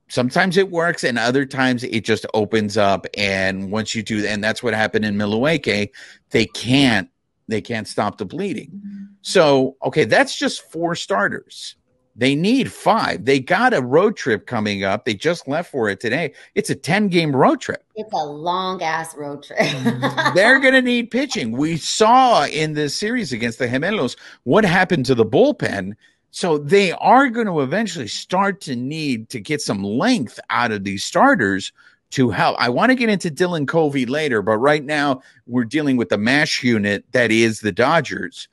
sometimes 0.08 0.56
it 0.56 0.70
works 0.70 1.04
and 1.04 1.18
other 1.18 1.46
times 1.46 1.84
it 1.84 2.06
just 2.06 2.26
opens 2.36 2.78
up 2.78 3.08
and 3.18 3.72
once 3.72 3.96
you 3.96 4.04
do 4.04 4.24
and 4.26 4.42
that's 4.44 4.62
what 4.62 4.74
happened 4.74 5.04
in 5.04 5.18
Milwaukee 5.18 5.92
they 6.30 6.46
can't 6.46 7.10
they 7.48 7.62
can't 7.62 7.88
stop 7.88 8.18
the 8.18 8.26
bleeding. 8.26 8.82
So, 9.22 9.76
okay, 9.84 10.06
that's 10.06 10.38
just 10.38 10.72
four 10.72 10.96
starters. 10.96 11.76
They 12.16 12.34
need 12.36 12.72
five. 12.72 13.26
They 13.26 13.40
got 13.40 13.74
a 13.74 13.82
road 13.82 14.16
trip 14.16 14.48
coming 14.48 14.84
up. 14.84 15.04
They 15.04 15.14
just 15.14 15.48
left 15.48 15.70
for 15.70 15.90
it 15.90 16.00
today. 16.00 16.34
It's 16.56 16.70
a 16.70 16.76
10 16.76 17.10
game 17.10 17.36
road 17.36 17.60
trip. 17.60 17.84
It's 17.96 18.14
a 18.14 18.26
long 18.26 18.82
ass 18.82 19.16
road 19.16 19.44
trip. 19.44 19.60
Mm-hmm. 19.60 20.34
They're 20.36 20.60
going 20.60 20.74
to 20.74 20.82
need 20.82 21.12
pitching. 21.12 21.52
We 21.52 21.78
saw 21.78 22.46
in 22.46 22.74
this 22.74 22.96
series 22.96 23.34
against 23.34 23.60
the 23.60 23.68
Gemelos 23.68 24.16
what 24.44 24.64
happened 24.64 25.06
to 25.08 25.16
the 25.16 25.26
bullpen. 25.26 25.96
So 26.32 26.58
they 26.58 26.92
are 26.94 27.30
going 27.30 27.48
to 27.48 27.62
eventually 27.62 28.08
start 28.08 28.62
to 28.62 28.76
need 28.76 29.30
to 29.30 29.40
get 29.40 29.62
some 29.62 29.84
length 29.84 30.40
out 30.50 30.72
of 30.72 30.84
these 30.84 31.04
starters 31.04 31.74
to 32.12 32.30
help. 32.30 32.56
I 32.60 32.70
want 32.70 32.92
to 32.92 32.96
get 32.96 33.10
into 33.10 33.30
Dylan 33.30 33.68
Covey 33.68 34.06
later, 34.06 34.42
but 34.42 34.58
right 34.58 34.84
now 34.84 35.22
we're 35.48 35.66
dealing 35.66 35.98
with 35.98 36.10
the 36.10 36.18
mash 36.18 36.64
unit 36.64 37.04
that 37.12 37.32
is 37.32 37.60
the 37.60 37.72
Dodgers. 37.72 38.48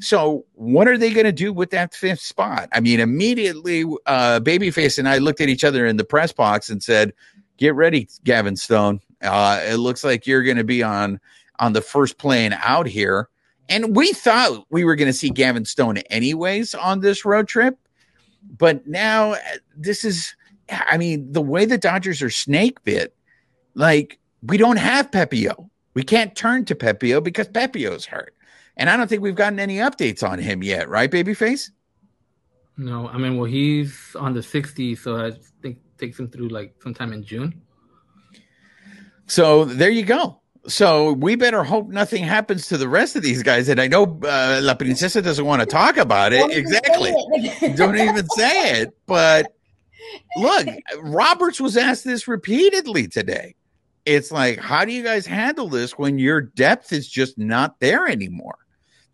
So, 0.00 0.44
what 0.54 0.88
are 0.88 0.98
they 0.98 1.12
going 1.12 1.26
to 1.26 1.32
do 1.32 1.52
with 1.52 1.70
that 1.70 1.94
fifth 1.94 2.20
spot? 2.20 2.68
I 2.72 2.80
mean, 2.80 3.00
immediately, 3.00 3.84
uh, 4.06 4.40
Babyface 4.40 4.98
and 4.98 5.08
I 5.08 5.18
looked 5.18 5.40
at 5.40 5.48
each 5.48 5.64
other 5.64 5.86
in 5.86 5.96
the 5.96 6.04
press 6.04 6.32
box 6.32 6.68
and 6.68 6.82
said, 6.82 7.12
"Get 7.56 7.74
ready, 7.74 8.08
Gavin 8.24 8.56
Stone. 8.56 9.00
Uh, 9.22 9.60
it 9.64 9.76
looks 9.76 10.02
like 10.04 10.26
you're 10.26 10.42
going 10.42 10.56
to 10.56 10.64
be 10.64 10.82
on 10.82 11.20
on 11.58 11.72
the 11.72 11.82
first 11.82 12.18
plane 12.18 12.56
out 12.62 12.86
here." 12.86 13.28
And 13.68 13.94
we 13.96 14.12
thought 14.12 14.66
we 14.70 14.84
were 14.84 14.96
going 14.96 15.08
to 15.08 15.12
see 15.12 15.30
Gavin 15.30 15.64
Stone 15.64 15.98
anyways 16.10 16.74
on 16.74 17.00
this 17.00 17.24
road 17.24 17.48
trip, 17.48 17.78
but 18.58 18.86
now 18.86 19.32
uh, 19.32 19.38
this 19.76 20.04
is 20.04 20.34
I 20.68 20.96
mean, 20.96 21.30
the 21.30 21.42
way 21.42 21.64
the 21.64 21.78
Dodgers 21.78 22.22
are 22.22 22.30
snake 22.30 22.82
bit, 22.84 23.14
like 23.74 24.18
we 24.42 24.56
don't 24.56 24.78
have 24.78 25.10
Pepiot. 25.10 25.68
We 25.94 26.02
can't 26.02 26.34
turn 26.34 26.64
to 26.66 26.74
Pepiot 26.74 27.22
because 27.22 27.48
Pepiot's 27.48 28.06
hurt. 28.06 28.34
And 28.76 28.88
I 28.88 28.96
don't 28.96 29.08
think 29.08 29.22
we've 29.22 29.34
gotten 29.34 29.60
any 29.60 29.76
updates 29.76 30.26
on 30.26 30.38
him 30.38 30.62
yet, 30.62 30.88
right, 30.88 31.10
Babyface? 31.10 31.70
No, 32.76 33.08
I 33.08 33.18
mean, 33.18 33.36
well, 33.36 33.44
he's 33.44 34.16
on 34.18 34.32
the 34.32 34.40
60s, 34.40 34.98
so 34.98 35.16
I 35.16 35.32
think 35.60 35.78
takes 35.98 36.18
him 36.18 36.28
through 36.28 36.48
like 36.48 36.74
sometime 36.82 37.12
in 37.12 37.22
June. 37.22 37.60
So 39.26 39.64
there 39.64 39.90
you 39.90 40.04
go. 40.04 40.40
So 40.66 41.12
we 41.12 41.36
better 41.36 41.64
hope 41.64 41.88
nothing 41.88 42.22
happens 42.22 42.68
to 42.68 42.78
the 42.78 42.88
rest 42.88 43.16
of 43.16 43.22
these 43.22 43.42
guys. 43.42 43.68
And 43.68 43.80
I 43.80 43.88
know 43.88 44.20
uh, 44.24 44.60
La 44.62 44.74
Princesa 44.74 45.20
doesn't 45.20 45.44
want 45.44 45.60
to 45.60 45.66
talk 45.66 45.96
about 45.96 46.32
it. 46.32 46.38
Don't 46.38 46.52
exactly. 46.52 47.10
It. 47.12 47.76
Don't 47.76 47.96
even 47.96 48.26
say 48.30 48.80
it. 48.80 48.96
But 49.06 49.52
Look, 50.36 50.66
Roberts 51.00 51.60
was 51.60 51.76
asked 51.76 52.04
this 52.04 52.28
repeatedly 52.28 53.08
today. 53.08 53.54
It's 54.04 54.32
like, 54.32 54.58
how 54.58 54.84
do 54.84 54.92
you 54.92 55.02
guys 55.02 55.26
handle 55.26 55.68
this 55.68 55.96
when 55.96 56.18
your 56.18 56.40
depth 56.40 56.92
is 56.92 57.08
just 57.08 57.38
not 57.38 57.78
there 57.80 58.06
anymore? 58.06 58.58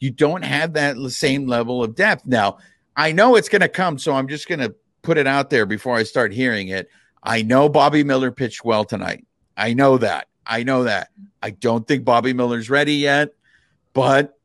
You 0.01 0.11
don't 0.11 0.45
have 0.45 0.75
that 0.75 0.97
same 1.11 1.47
level 1.47 1.83
of 1.83 1.95
depth. 1.95 2.27
Now, 2.27 2.59
I 2.97 3.13
know 3.13 3.37
it's 3.37 3.49
going 3.49 3.63
to 3.63 3.69
come, 3.69 3.99
so 3.99 4.15
I'm 4.15 4.29
just 4.29 4.49
going 4.49 4.61
to 4.61 4.75
put 5.03 5.19
it 5.19 5.27
out 5.27 5.51
there 5.51 5.67
before 5.67 5.97
I 5.97 6.03
start 6.03 6.33
hearing 6.33 6.69
it. 6.69 6.89
I 7.23 7.43
know 7.43 7.69
Bobby 7.69 8.05
Miller 8.05 8.31
pitched 8.31 8.65
well 8.65 8.85
tonight. 8.85 9.27
I 9.57 9.75
know 9.75 9.99
that. 9.99 10.29
I 10.47 10.63
know 10.63 10.85
that. 10.85 11.11
I 11.43 11.51
don't 11.51 11.87
think 11.87 12.05
Bobby 12.05 12.33
Miller's 12.33 12.71
ready 12.71 12.95
yet, 12.95 13.35
but 13.93 14.39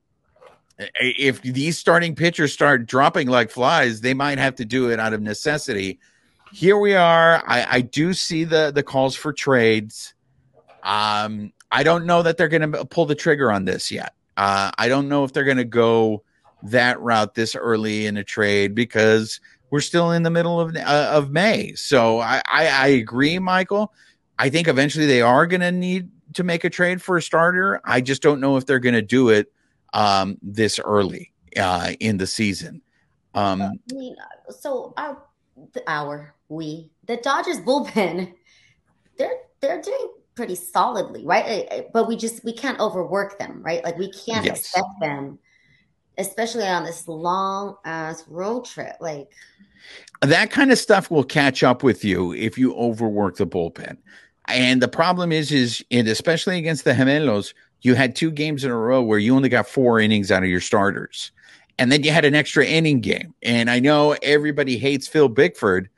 eh, 0.80 0.86
eh, 1.02 1.14
if 1.18 1.42
these 1.42 1.78
starting 1.78 2.16
pitchers 2.16 2.52
start 2.52 2.86
dropping 2.86 3.28
like 3.28 3.52
flies, 3.52 4.02
they 4.02 4.14
might 4.14 4.38
have 4.38 4.56
to 4.56 4.66
do 4.66 4.92
it 4.92 5.00
out 5.00 5.14
of 5.14 5.22
necessity. 5.22 6.00
Here 6.52 6.78
we 6.78 6.96
are. 6.96 7.42
I, 7.48 7.78
I 7.78 7.82
do 7.82 8.14
see 8.14 8.44
the 8.44 8.72
the 8.74 8.84
calls 8.84 9.16
for 9.16 9.34
trades. 9.34 10.14
Um, 10.84 11.54
I 11.72 11.84
don't 11.84 12.06
know 12.06 12.22
that 12.22 12.38
they're 12.38 12.50
going 12.50 12.72
to 12.72 12.82
uh, 12.82 12.84
pull 12.84 13.06
the 13.06 13.16
trigger 13.16 13.52
on 13.52 13.66
this 13.66 13.90
yet. 13.92 14.14
Uh, 14.38 14.72
I 14.78 14.88
don't 14.88 15.10
know 15.10 15.24
if 15.24 15.34
they're 15.34 15.44
going 15.44 15.58
to 15.58 15.66
go 15.66 16.24
that 16.64 17.00
route 17.00 17.36
this 17.36 17.56
early 17.56 18.06
in 18.06 18.18
a 18.18 18.24
trade 18.24 18.74
because 18.74 19.40
we're 19.70 19.82
still 19.82 20.12
in 20.12 20.24
the 20.24 20.30
middle 20.30 20.60
of 20.60 20.76
uh, 20.76 21.10
of 21.12 21.32
May. 21.32 21.74
So 21.74 22.20
I, 22.20 22.42
I, 22.46 22.68
I 22.68 22.88
agree, 22.88 23.40
Michael. 23.40 23.94
I 24.40 24.50
think 24.50 24.68
eventually 24.68 25.06
they 25.06 25.22
are 25.22 25.46
going 25.46 25.62
to 25.62 25.72
need 25.72 26.10
to 26.34 26.44
make 26.44 26.64
a 26.64 26.70
trade 26.70 27.02
for 27.02 27.18
a 27.18 27.22
starter. 27.22 27.82
I 27.84 28.02
just 28.02 28.22
don't 28.22 28.40
know 28.40 28.58
if 28.58 28.66
they're 28.66 28.80
going 28.80 28.96
to 28.96 29.02
do 29.02 29.30
it 29.30 29.52
um, 29.94 30.38
this 30.42 30.80
early 30.80 31.32
uh, 31.58 31.94
in 32.00 32.18
the 32.18 32.28
season. 32.28 32.82
Um, 33.36 33.62
I 33.62 33.72
mean, 33.94 34.16
so 34.50 34.94
our 34.98 35.24
our 35.88 36.36
we 36.50 36.92
the 37.06 37.18
Dodgers 37.18 37.60
bullpen, 37.60 38.34
they're 39.18 39.38
they're 39.60 39.82
doing 39.82 40.10
pretty 40.36 40.56
solidly, 40.56 41.26
right? 41.26 41.86
But 41.94 42.08
we 42.08 42.16
just 42.16 42.44
we 42.44 42.54
can't 42.54 42.80
overwork 42.80 43.40
them, 43.40 43.62
right? 43.64 43.84
Like 43.84 43.98
we 43.98 44.12
can't 44.12 44.46
yes. 44.46 44.60
expect 44.60 45.00
them, 45.00 45.40
especially 46.18 46.68
on 46.68 46.84
this 46.84 47.08
long 47.08 47.76
ass 47.86 48.24
road 48.28 48.66
trip. 48.66 48.96
Like 49.00 49.30
that 50.22 50.52
kind 50.52 50.72
of 50.72 50.78
stuff 50.78 51.12
will 51.12 51.24
catch 51.24 51.64
up 51.64 51.84
with 51.84 52.04
you 52.04 52.34
if 52.34 52.58
you 52.58 52.76
overwork 52.76 53.38
the 53.38 53.48
bullpen. 53.48 53.98
And 54.48 54.82
the 54.82 54.88
problem 54.88 55.32
is, 55.32 55.52
is 55.52 55.84
and 55.92 56.08
especially 56.08 56.58
against 56.58 56.84
the 56.84 56.92
Gemelos, 56.92 57.54
you 57.82 57.96
had 57.96 58.16
two 58.16 58.32
games 58.32 58.64
in 58.64 58.72
a 58.72 58.78
row 58.78 59.02
where 59.02 59.20
you 59.20 59.36
only 59.36 59.50
got 59.50 59.68
four 59.68 60.00
innings 60.00 60.32
out 60.32 60.44
of 60.44 60.50
your 60.50 60.62
starters. 60.62 61.32
And 61.80 61.92
then 61.92 62.04
you 62.04 62.12
had 62.12 62.26
an 62.26 62.36
extra 62.36 62.66
inning 62.66 63.02
game. 63.02 63.34
And 63.42 63.70
I 63.70 63.80
know 63.80 64.16
everybody 64.22 64.78
hates 64.78 65.08
Phil 65.08 65.28
Bickford, 65.28 65.90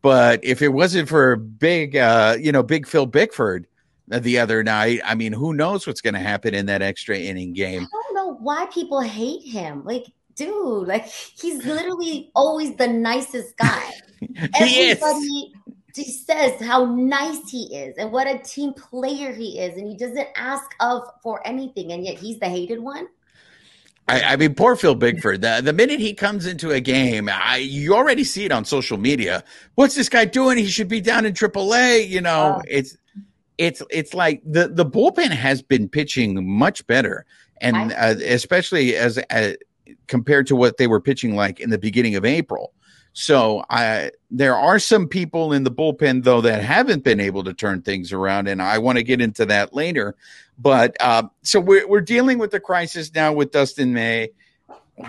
but 0.00 0.42
if 0.44 0.62
it 0.62 0.68
wasn't 0.68 1.08
for 1.08 1.36
big, 1.36 1.96
uh, 1.96 2.36
you 2.38 2.52
know, 2.52 2.62
big 2.62 2.86
Phil 2.86 3.06
Bickford 3.06 3.66
Uh, 4.10 4.18
the 4.18 4.38
other 4.38 4.62
night, 4.62 5.00
I 5.04 5.14
mean, 5.14 5.32
who 5.32 5.54
knows 5.54 5.86
what's 5.86 6.00
going 6.00 6.14
to 6.14 6.20
happen 6.20 6.54
in 6.54 6.66
that 6.66 6.82
extra 6.82 7.16
inning 7.16 7.52
game? 7.54 7.82
I 7.82 7.86
don't 7.90 8.14
know 8.14 8.34
why 8.34 8.66
people 8.72 9.00
hate 9.00 9.42
him. 9.42 9.82
Like, 9.84 10.04
dude, 10.34 10.86
like 10.86 11.06
he's 11.06 11.64
literally 11.64 12.30
always 12.34 12.76
the 12.76 12.88
nicest 12.88 13.56
guy. 13.56 13.90
he 14.20 14.90
Everybody 14.90 14.92
is 14.96 15.54
he 15.94 16.10
says 16.10 16.60
how 16.60 16.86
nice 16.96 17.50
he 17.50 17.74
is 17.74 17.96
and 17.98 18.10
what 18.10 18.26
a 18.26 18.38
team 18.38 18.72
player 18.72 19.32
he 19.32 19.58
is, 19.60 19.76
and 19.76 19.86
he 19.86 19.96
doesn't 19.96 20.28
ask 20.36 20.74
of 20.80 21.02
for 21.22 21.46
anything, 21.46 21.92
and 21.92 22.04
yet 22.04 22.18
he's 22.18 22.38
the 22.40 22.48
hated 22.48 22.80
one. 22.80 23.06
I, 24.06 24.22
I, 24.22 24.36
mean, 24.36 24.54
poor 24.54 24.76
Phil 24.76 24.94
Bickford. 24.94 25.40
The, 25.40 25.62
the 25.64 25.72
minute 25.72 25.98
he 25.98 26.12
comes 26.12 26.46
into 26.46 26.72
a 26.72 26.80
game, 26.80 27.30
I, 27.32 27.56
you 27.56 27.94
already 27.94 28.22
see 28.22 28.44
it 28.44 28.52
on 28.52 28.66
social 28.66 28.98
media. 28.98 29.42
What's 29.76 29.94
this 29.94 30.10
guy 30.10 30.26
doing? 30.26 30.58
He 30.58 30.66
should 30.66 30.88
be 30.88 31.00
down 31.00 31.24
in 31.24 31.32
AAA. 31.32 32.06
You 32.08 32.20
know, 32.20 32.56
oh. 32.58 32.62
it's 32.68 32.98
it's 33.58 33.82
it's 33.90 34.14
like 34.14 34.42
the 34.44 34.68
the 34.68 34.86
bullpen 34.86 35.30
has 35.30 35.62
been 35.62 35.88
pitching 35.88 36.48
much 36.48 36.86
better, 36.86 37.24
and 37.60 37.92
uh, 37.92 38.14
especially 38.24 38.96
as 38.96 39.18
uh, 39.30 39.52
compared 40.06 40.46
to 40.48 40.56
what 40.56 40.76
they 40.76 40.86
were 40.86 41.00
pitching 41.00 41.36
like 41.36 41.60
in 41.60 41.70
the 41.70 41.78
beginning 41.78 42.16
of 42.16 42.24
April. 42.24 42.72
So 43.12 43.64
I 43.70 44.10
there 44.30 44.56
are 44.56 44.80
some 44.80 45.06
people 45.06 45.52
in 45.52 45.62
the 45.62 45.70
bullpen 45.70 46.24
though 46.24 46.40
that 46.40 46.62
haven't 46.62 47.04
been 47.04 47.20
able 47.20 47.44
to 47.44 47.54
turn 47.54 47.82
things 47.82 48.12
around, 48.12 48.48
and 48.48 48.60
I 48.60 48.78
want 48.78 48.98
to 48.98 49.04
get 49.04 49.20
into 49.20 49.46
that 49.46 49.72
later. 49.72 50.16
But 50.58 50.96
uh, 51.00 51.24
so 51.42 51.60
we're 51.60 51.86
we're 51.86 52.00
dealing 52.00 52.38
with 52.38 52.50
the 52.50 52.60
crisis 52.60 53.14
now 53.14 53.32
with 53.32 53.52
Dustin 53.52 53.92
May. 53.92 54.30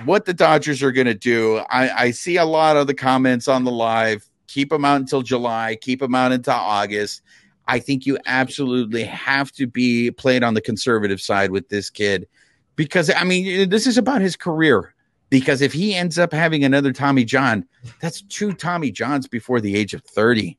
What 0.05 0.25
the 0.25 0.33
Dodgers 0.33 0.81
are 0.81 0.91
going 0.91 1.07
to 1.07 1.13
do? 1.13 1.57
I, 1.69 1.89
I 2.05 2.11
see 2.11 2.37
a 2.37 2.45
lot 2.45 2.75
of 2.75 2.87
the 2.87 2.95
comments 2.95 3.47
on 3.47 3.65
the 3.65 3.71
live. 3.71 4.27
Keep 4.47 4.69
them 4.69 4.83
out 4.83 4.99
until 4.99 5.21
July. 5.21 5.77
Keep 5.79 5.99
them 5.99 6.15
out 6.15 6.31
until 6.31 6.53
August. 6.53 7.21
I 7.67 7.79
think 7.79 8.05
you 8.05 8.17
absolutely 8.25 9.03
have 9.03 9.51
to 9.53 9.67
be 9.67 10.11
played 10.11 10.43
on 10.43 10.53
the 10.53 10.61
conservative 10.61 11.19
side 11.19 11.51
with 11.51 11.69
this 11.69 11.89
kid 11.89 12.27
because 12.75 13.09
I 13.09 13.23
mean 13.23 13.69
this 13.69 13.87
is 13.87 13.97
about 13.97 14.21
his 14.21 14.35
career 14.35 14.95
because 15.29 15.61
if 15.61 15.73
he 15.73 15.95
ends 15.95 16.19
up 16.19 16.31
having 16.31 16.63
another 16.63 16.91
Tommy 16.91 17.25
John, 17.25 17.65
that's 18.01 18.21
two 18.21 18.53
Tommy 18.53 18.91
Johns 18.91 19.27
before 19.27 19.59
the 19.59 19.75
age 19.75 19.93
of 19.93 20.03
30. 20.03 20.57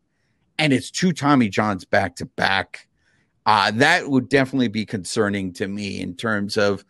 And 0.58 0.72
it's 0.72 0.90
two 0.90 1.12
Tommy 1.12 1.48
Johns 1.48 1.84
back 1.84 2.16
to 2.16 2.26
back. 2.26 2.88
Uh, 3.44 3.70
that 3.72 4.08
would 4.08 4.28
definitely 4.28 4.68
be 4.68 4.84
concerning 4.84 5.52
to 5.54 5.68
me 5.68 6.00
in 6.00 6.14
terms 6.14 6.56
of 6.56 6.84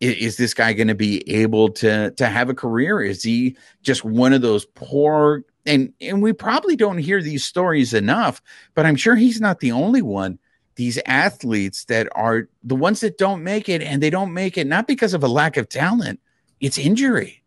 is, 0.00 0.14
is 0.16 0.36
this 0.36 0.52
guy 0.52 0.72
going 0.72 0.88
to 0.88 0.94
be 0.94 1.28
able 1.28 1.70
to 1.70 2.10
to 2.12 2.26
have 2.26 2.50
a 2.50 2.54
career? 2.54 3.00
Is 3.00 3.22
he 3.22 3.56
just 3.82 4.04
one 4.04 4.32
of 4.32 4.42
those 4.42 4.66
poor 4.66 5.44
and 5.66 5.92
and 6.00 6.22
we 6.22 6.32
probably 6.32 6.76
don't 6.76 6.98
hear 6.98 7.22
these 7.22 7.44
stories 7.44 7.94
enough, 7.94 8.42
but 8.74 8.86
I'm 8.86 8.96
sure 8.96 9.16
he's 9.16 9.40
not 9.40 9.60
the 9.60 9.72
only 9.72 10.02
one. 10.02 10.38
These 10.76 10.98
athletes 11.06 11.84
that 11.84 12.08
are 12.14 12.48
the 12.62 12.74
ones 12.74 13.00
that 13.00 13.18
don't 13.18 13.44
make 13.44 13.68
it, 13.68 13.82
and 13.82 14.02
they 14.02 14.10
don't 14.10 14.34
make 14.34 14.58
it 14.58 14.66
not 14.66 14.86
because 14.86 15.14
of 15.14 15.22
a 15.22 15.28
lack 15.28 15.56
of 15.56 15.68
talent, 15.68 16.20
it's 16.60 16.78
injury. 16.78 17.42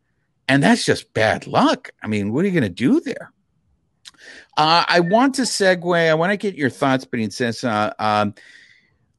And 0.47 0.63
that's 0.63 0.85
just 0.85 1.13
bad 1.13 1.45
luck. 1.45 1.91
I 2.01 2.07
mean, 2.07 2.31
what 2.31 2.45
are 2.45 2.47
you 2.47 2.53
going 2.53 2.63
to 2.63 2.69
do 2.69 3.01
there? 3.01 3.33
Uh, 4.55 4.85
I 4.87 5.01
want 5.01 5.35
to 5.35 5.41
segue. 5.41 6.09
I 6.09 6.13
want 6.13 6.31
to 6.31 6.37
get 6.37 6.55
your 6.55 6.69
thoughts, 6.69 7.03
but 7.03 7.19
Princesa. 7.19 7.93
Um, 7.99 8.33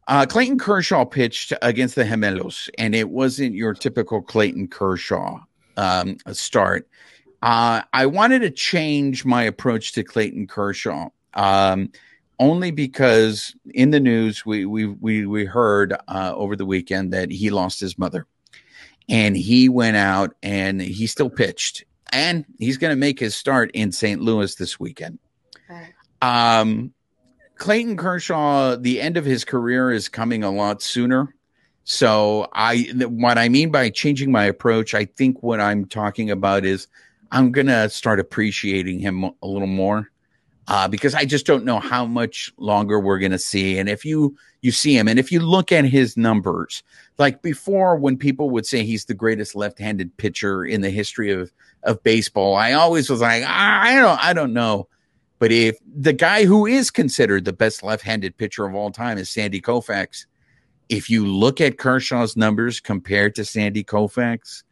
uh, 0.08 0.24
Clayton 0.24 0.58
Kershaw 0.58 1.04
pitched 1.04 1.52
against 1.60 1.94
the 1.94 2.04
Gemelos, 2.04 2.70
and 2.78 2.94
it 2.94 3.10
wasn't 3.10 3.54
your 3.54 3.74
typical 3.74 4.22
Clayton 4.22 4.68
Kershaw 4.68 5.38
um, 5.76 6.16
start. 6.32 6.88
Uh, 7.42 7.82
I 7.92 8.06
wanted 8.06 8.40
to 8.40 8.50
change 8.50 9.24
my 9.24 9.44
approach 9.44 9.92
to 9.92 10.02
Clayton 10.02 10.46
Kershaw, 10.48 11.10
um, 11.34 11.92
only 12.40 12.70
because 12.70 13.54
in 13.74 13.90
the 13.90 14.00
news 14.00 14.44
we 14.44 14.66
we 14.66 14.86
we, 14.86 15.26
we 15.26 15.44
heard 15.44 15.94
uh, 16.08 16.32
over 16.34 16.56
the 16.56 16.66
weekend 16.66 17.12
that 17.12 17.30
he 17.30 17.50
lost 17.50 17.80
his 17.80 17.98
mother 17.98 18.26
and 19.08 19.36
he 19.36 19.68
went 19.68 19.96
out 19.96 20.34
and 20.42 20.80
he 20.80 21.06
still 21.06 21.30
pitched 21.30 21.84
and 22.12 22.44
he's 22.58 22.78
going 22.78 22.90
to 22.90 22.96
make 22.96 23.18
his 23.18 23.34
start 23.36 23.70
in 23.72 23.92
St. 23.92 24.20
Louis 24.20 24.54
this 24.54 24.78
weekend. 24.78 25.18
Right. 25.68 25.92
Um, 26.22 26.92
Clayton 27.56 27.96
Kershaw, 27.96 28.76
the 28.76 29.00
end 29.00 29.16
of 29.16 29.24
his 29.24 29.44
career 29.44 29.90
is 29.90 30.08
coming 30.08 30.44
a 30.44 30.50
lot 30.50 30.82
sooner. 30.82 31.34
So 31.84 32.48
I, 32.52 32.88
what 33.08 33.38
I 33.38 33.48
mean 33.48 33.70
by 33.70 33.90
changing 33.90 34.30
my 34.30 34.44
approach, 34.44 34.94
I 34.94 35.06
think 35.06 35.42
what 35.42 35.60
I'm 35.60 35.86
talking 35.86 36.30
about 36.30 36.64
is 36.64 36.86
I'm 37.30 37.52
to 37.66 37.88
start 37.90 38.20
appreciating 38.20 39.00
him 39.00 39.24
a 39.24 39.46
little 39.46 39.68
more. 39.68 40.10
Uh, 40.66 40.86
because 40.86 41.14
I 41.14 41.24
just 41.24 41.46
don't 41.46 41.64
know 41.64 41.80
how 41.80 42.04
much 42.04 42.52
longer 42.58 43.00
we're 43.00 43.18
to 43.30 43.38
see. 43.38 43.78
And 43.78 43.88
if 43.88 44.04
you 44.04 44.36
you 44.60 44.70
see 44.70 44.98
him, 44.98 45.08
and 45.08 45.18
if 45.18 45.32
you 45.32 45.40
look 45.40 45.72
at 45.72 45.86
his 45.86 46.14
numbers, 46.14 46.82
like 47.18 47.42
before 47.42 47.96
when 47.96 48.16
people 48.16 48.50
would 48.50 48.64
say 48.64 48.84
he's 48.84 49.04
the 49.04 49.14
greatest 49.14 49.54
left-handed 49.54 50.16
pitcher 50.16 50.64
in 50.64 50.80
the 50.80 50.90
history 50.90 51.30
of 51.30 51.52
of 51.84 52.02
baseball 52.02 52.54
i 52.56 52.72
always 52.72 53.10
was 53.10 53.20
like 53.20 53.44
i 53.46 53.94
don't 53.96 54.24
i 54.24 54.32
don't 54.32 54.52
know 54.52 54.88
but 55.38 55.52
if 55.52 55.76
the 55.94 56.12
guy 56.12 56.44
who 56.44 56.66
is 56.66 56.90
considered 56.90 57.44
the 57.44 57.52
best 57.52 57.82
left-handed 57.82 58.36
pitcher 58.36 58.64
of 58.64 58.74
all 58.74 58.90
time 58.90 59.18
is 59.18 59.28
sandy 59.28 59.60
koufax 59.60 60.26
if 60.88 61.10
you 61.10 61.26
look 61.26 61.60
at 61.60 61.78
kershaw's 61.78 62.36
numbers 62.36 62.80
compared 62.80 63.34
to 63.34 63.44
sandy 63.44 63.84
koufax 63.84 64.62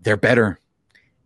they're 0.00 0.16
better 0.16 0.60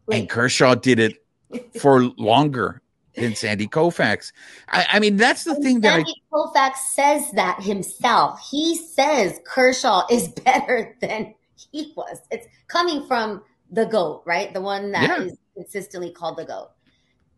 Wait. 0.07 0.21
and 0.21 0.29
kershaw 0.29 0.75
did 0.75 0.99
it 0.99 1.25
for 1.81 2.03
longer 2.19 2.83
than 3.15 3.35
Sandy 3.35 3.67
Koufax. 3.67 4.33
I, 4.69 4.87
I 4.93 5.01
mean, 5.01 5.17
that's 5.17 5.45
the 5.45 5.53
and 5.53 5.63
thing 5.63 5.83
Sandy 5.83 6.05
that 6.05 6.07
Sandy 6.07 6.23
Koufax 6.33 6.77
says 6.93 7.31
that 7.33 7.63
himself. 7.63 8.41
He 8.51 8.77
says 8.77 9.41
Kershaw 9.45 10.07
is 10.11 10.29
better 10.45 10.97
than 11.01 11.35
he 11.55 11.93
was. 11.97 12.21
It's 12.31 12.47
coming 12.69 13.07
from 13.07 13.43
the 13.71 13.87
goat, 13.87 14.23
right? 14.25 14.53
The 14.53 14.61
one 14.61 14.93
that 14.93 15.09
yeah. 15.09 15.25
is 15.25 15.39
consistently 15.55 16.11
called 16.11 16.39
the 16.39 16.45
goat. 16.45 16.71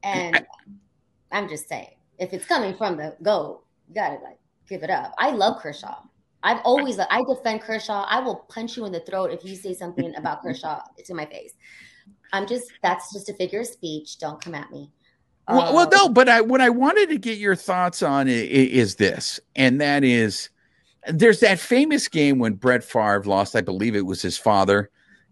And 0.03 0.37
I, 0.37 0.44
I'm 1.33 1.48
just 1.48 1.68
saying, 1.68 1.94
if 2.18 2.33
it's 2.33 2.46
coming 2.46 2.77
from 2.77 2.96
the 2.96 3.16
goat, 3.22 3.64
you 3.88 3.94
gotta 3.94 4.22
like 4.22 4.38
give 4.68 4.83
it 4.83 4.90
up. 4.90 5.14
I 5.18 5.31
love 5.31 5.61
Kershaw. 5.61 6.03
I've 6.42 6.61
always 6.64 6.98
I 6.98 7.22
defend 7.27 7.62
Kershaw. 7.62 8.05
I 8.09 8.20
will 8.20 8.37
punch 8.48 8.77
you 8.77 8.85
in 8.85 8.92
the 8.92 9.00
throat 9.00 9.31
if 9.33 9.44
you 9.44 9.57
say 9.57 9.74
something 9.74 10.14
about 10.16 10.42
Kershaw 10.42 10.81
to 11.05 11.14
my 11.14 11.27
face. 11.27 11.55
I'm 12.32 12.46
just 12.46 12.72
that's 12.82 13.12
just 13.12 13.28
a 13.28 13.34
figure 13.34 13.60
of 13.60 13.66
speech. 13.66 14.18
Don't 14.18 14.40
come 14.40 14.54
at 14.54 14.70
me. 14.70 14.90
Well, 15.48 15.68
um, 15.68 15.74
well, 15.74 15.88
no, 15.92 16.08
but 16.08 16.28
I 16.28 16.40
what 16.40 16.60
I 16.60 16.70
wanted 16.70 17.10
to 17.10 17.18
get 17.18 17.38
your 17.38 17.54
thoughts 17.54 18.02
on 18.02 18.28
is, 18.28 18.48
is 18.48 18.94
this, 18.96 19.38
and 19.54 19.80
that 19.80 20.02
is, 20.02 20.48
there's 21.06 21.40
that 21.40 21.58
famous 21.58 22.08
game 22.08 22.38
when 22.38 22.54
Brett 22.54 22.82
Favre 22.82 23.22
lost. 23.24 23.54
I 23.54 23.60
believe 23.60 23.94
it 23.94 24.06
was 24.06 24.22
his 24.22 24.38
father, 24.38 24.90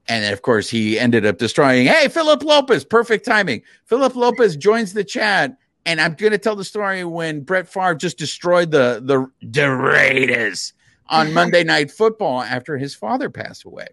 and 0.08 0.32
of 0.32 0.42
course 0.42 0.68
he 0.68 0.98
ended 0.98 1.24
up 1.24 1.38
destroying. 1.38 1.86
Hey, 1.86 2.08
Philip 2.08 2.42
Lopez, 2.44 2.84
perfect 2.84 3.24
timing. 3.24 3.62
Philip 3.86 4.14
Lopez 4.14 4.54
joins 4.56 4.92
the 4.92 5.04
chat, 5.04 5.56
and 5.86 6.00
I'm 6.00 6.14
going 6.14 6.32
to 6.32 6.38
tell 6.38 6.56
the 6.56 6.64
story 6.64 7.04
when 7.04 7.40
Brett 7.40 7.66
Favre 7.66 7.94
just 7.94 8.18
destroyed 8.18 8.70
the 8.70 9.02
the, 9.02 9.26
the 9.40 9.70
Raiders 9.70 10.74
on 11.08 11.32
Monday 11.32 11.64
Night 11.64 11.90
Football 11.90 12.42
after 12.42 12.76
his 12.76 12.94
father 12.94 13.30
passed 13.30 13.64
away. 13.64 13.88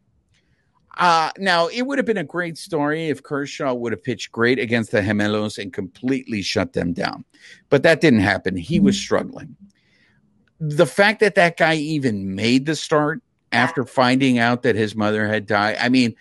Uh, 0.98 1.32
now, 1.38 1.68
it 1.68 1.84
would 1.84 1.98
have 1.98 2.06
been 2.06 2.18
a 2.18 2.24
great 2.24 2.58
story 2.58 3.08
if 3.08 3.24
Kershaw 3.24 3.74
would 3.74 3.94
have 3.94 4.04
pitched 4.04 4.32
great 4.32 4.60
against 4.60 4.92
the 4.92 5.02
Gemelos 5.02 5.58
and 5.58 5.72
completely 5.72 6.42
shut 6.42 6.74
them 6.74 6.94
down. 6.94 7.24
But 7.70 7.84
that 7.84 8.02
didn't 8.02 8.20
happen. 8.20 8.58
He 8.58 8.80
was 8.80 8.98
struggling. 8.98 9.56
The 10.60 10.86
fact 10.86 11.22
that 11.22 11.36
that 11.36 11.58
guy 11.58 11.76
even 11.76 12.36
made 12.36 12.66
the 12.66 12.76
start 12.76 13.22
after 13.52 13.86
finding 13.86 14.40
out 14.40 14.64
that 14.64 14.76
his 14.76 14.96
mother 14.96 15.28
had 15.28 15.46
died, 15.46 15.78
I 15.80 15.88
mean, 15.88 16.16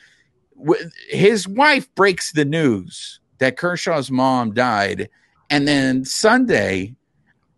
his 1.09 1.49
wife 1.49 1.93
breaks 1.95 2.33
the 2.33 2.45
news 2.45 3.21
that 3.39 3.57
Kershaw's 3.57 4.11
mom 4.11 4.53
died. 4.55 5.09
And 5.51 5.67
then 5.67 6.05
Sunday, 6.05 6.95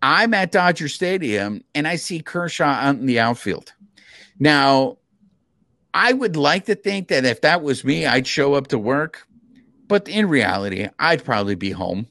I'm 0.03 0.33
at 0.33 0.53
Dodger 0.53 0.89
Stadium 0.89 1.63
and 1.75 1.87
I 1.87 1.97
see 1.97 2.21
Kershaw 2.21 2.65
out 2.65 2.97
in 2.97 3.07
the 3.07 3.21
outfield. 3.21 3.73
Now, 4.39 4.97
I 5.95 6.13
would 6.13 6.37
like 6.37 6.67
to 6.67 6.75
think 6.75 7.09
that 7.09 7.25
if 7.25 7.41
that 7.41 7.63
was 7.63 7.85
me, 7.85 8.07
I'd 8.07 8.27
show 8.27 8.55
up 8.55 8.69
to 8.69 8.79
work. 8.79 9.27
But 9.89 10.09
in 10.09 10.29
reality, 10.29 10.89
I'd 10.99 11.25
probably 11.25 11.57
be 11.57 11.73
home 11.73 12.07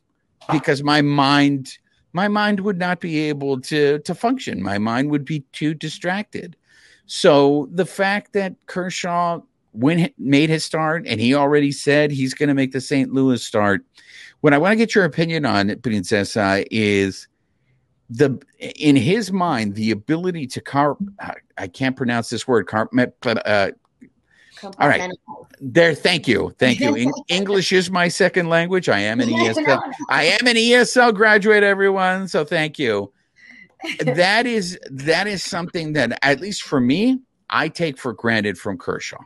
because 0.51 0.83
my 0.83 1.01
mind 1.01 1.77
my 2.11 2.27
mind 2.27 2.61
would 2.61 2.79
not 2.79 2.99
be 2.99 3.19
able 3.29 3.61
to 3.61 3.99
to 3.99 4.15
function. 4.15 4.61
My 4.61 4.77
mind 4.77 5.11
would 5.11 5.23
be 5.23 5.41
too 5.53 5.73
distracted. 5.73 6.57
So 7.05 7.69
the 7.71 7.85
fact 7.85 8.33
that 8.33 8.55
Kershaw 8.65 9.41
when 9.71 10.11
made 10.17 10.49
his 10.49 10.65
start 10.65 11.05
and 11.07 11.21
he 11.21 11.33
already 11.33 11.71
said 11.71 12.11
he's 12.11 12.33
going 12.33 12.49
to 12.49 12.55
make 12.55 12.71
the 12.73 12.81
St. 12.81 13.13
Louis 13.13 13.41
start. 13.41 13.85
What 14.41 14.53
I 14.53 14.57
want 14.57 14.73
to 14.73 14.77
get 14.77 14.93
your 14.93 15.05
opinion 15.05 15.45
on, 15.45 15.69
Princesa, 15.69 16.65
is 16.69 17.28
the 18.09 18.41
in 18.59 18.95
his 18.95 19.31
mind 19.31 19.75
the 19.75 19.91
ability 19.91 20.47
to 20.47 20.61
car 20.61 20.97
I 21.57 21.67
can't 21.67 21.95
pronounce 21.95 22.29
this 22.29 22.47
word 22.47 22.67
car 22.67 22.89
uh, 22.95 23.71
all 24.77 24.87
right. 24.87 25.11
There 25.61 25.93
thank 25.93 26.27
you 26.27 26.53
thank 26.57 26.79
you. 26.79 27.13
English 27.27 27.71
is 27.71 27.91
my 27.91 28.07
second 28.07 28.49
language. 28.49 28.89
I 28.89 28.99
am 28.99 29.19
an 29.19 29.29
esl 29.29 29.81
i 30.09 30.23
am 30.23 30.47
an 30.47 30.55
esl 30.55 31.13
graduate 31.13 31.63
everyone 31.63 32.27
so 32.27 32.43
thank 32.43 32.79
you. 32.79 33.11
That 33.99 34.45
is 34.45 34.77
that 34.91 35.27
is 35.27 35.41
something 35.41 35.93
that 35.93 36.19
at 36.21 36.41
least 36.41 36.63
for 36.63 36.81
me 36.81 37.19
i 37.49 37.69
take 37.69 37.97
for 37.97 38.13
granted 38.13 38.57
from 38.57 38.77
kershaw. 38.77 39.23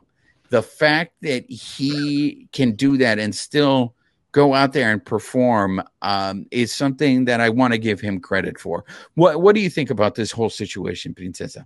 The 0.49 0.61
fact 0.61 1.13
that 1.21 1.49
he 1.49 2.47
can 2.51 2.73
do 2.73 2.97
that 2.97 3.17
and 3.17 3.33
still 3.33 3.95
go 4.33 4.53
out 4.53 4.73
there 4.73 4.91
and 4.91 5.03
perform 5.05 5.81
um, 6.01 6.45
is 6.51 6.73
something 6.73 7.23
that 7.25 7.39
I 7.39 7.49
want 7.49 7.71
to 7.71 7.79
give 7.79 8.01
him 8.01 8.19
credit 8.19 8.59
for. 8.59 8.83
What 9.13 9.41
What 9.41 9.55
do 9.55 9.61
you 9.61 9.69
think 9.69 9.89
about 9.89 10.15
this 10.15 10.31
whole 10.31 10.49
situation, 10.49 11.13
Princesa? 11.13 11.65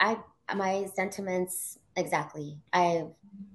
I 0.00 0.18
my 0.54 0.86
sentiments 0.94 1.78
exactly. 1.96 2.58
I 2.74 3.06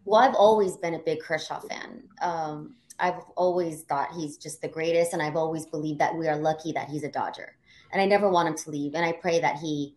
well, 0.06 0.22
I've 0.22 0.36
always 0.36 0.78
been 0.78 0.96
a 0.96 1.00
big 1.00 1.20
Kershaw 1.20 1.60
fan. 1.60 2.04
Um, 2.22 2.76
I've 3.00 3.22
always 3.36 3.84
thought 3.84 4.14
he's 4.14 4.38
just 4.38 4.62
the 4.62 4.68
greatest, 4.68 5.14
and 5.14 5.22
I've 5.22 5.36
always 5.36 5.66
believed 5.66 6.00
that 6.00 6.16
we 6.16 6.28
are 6.28 6.38
lucky 6.38 6.72
that 6.74 6.90
he's 6.90 7.04
a 7.04 7.10
Dodger. 7.10 7.56
And 7.92 8.02
I 8.02 8.06
never 8.06 8.30
want 8.30 8.48
him 8.48 8.58
to 8.58 8.70
leave. 8.70 8.96
And 8.96 9.04
I 9.04 9.12
pray 9.12 9.42
that 9.42 9.58
he, 9.58 9.96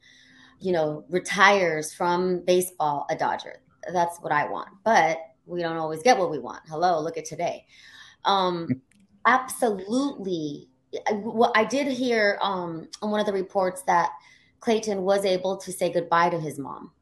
you 0.59 0.73
know, 0.73 1.05
retires 1.09 1.95
from 1.95 2.41
baseball 2.41 3.07
a 3.11 3.15
Dodger. 3.17 3.61
That's 3.93 4.19
what 4.19 4.33
I 4.33 4.49
want. 4.49 4.71
But 4.85 5.19
we 5.47 5.61
don't 5.61 5.77
always 5.77 6.03
get 6.03 6.19
what 6.19 6.31
we 6.31 6.39
want. 6.39 6.63
Hello, 6.67 7.01
look 7.01 7.19
at 7.19 7.25
today. 7.25 7.67
Um, 8.25 8.69
absolutely. 9.27 10.69
Well, 11.11 11.53
I 11.55 11.65
did 11.65 11.89
hear 11.89 12.39
um, 12.41 12.89
on 13.03 13.11
one 13.11 13.21
of 13.21 13.27
the 13.27 13.33
reports 13.33 13.83
that 13.83 14.11
Clayton 14.61 15.03
was 15.03 15.25
able 15.25 15.57
to 15.59 15.73
say 15.73 15.93
goodbye 15.93 16.31
to 16.31 16.41
his 16.41 16.59
mom. 16.59 16.93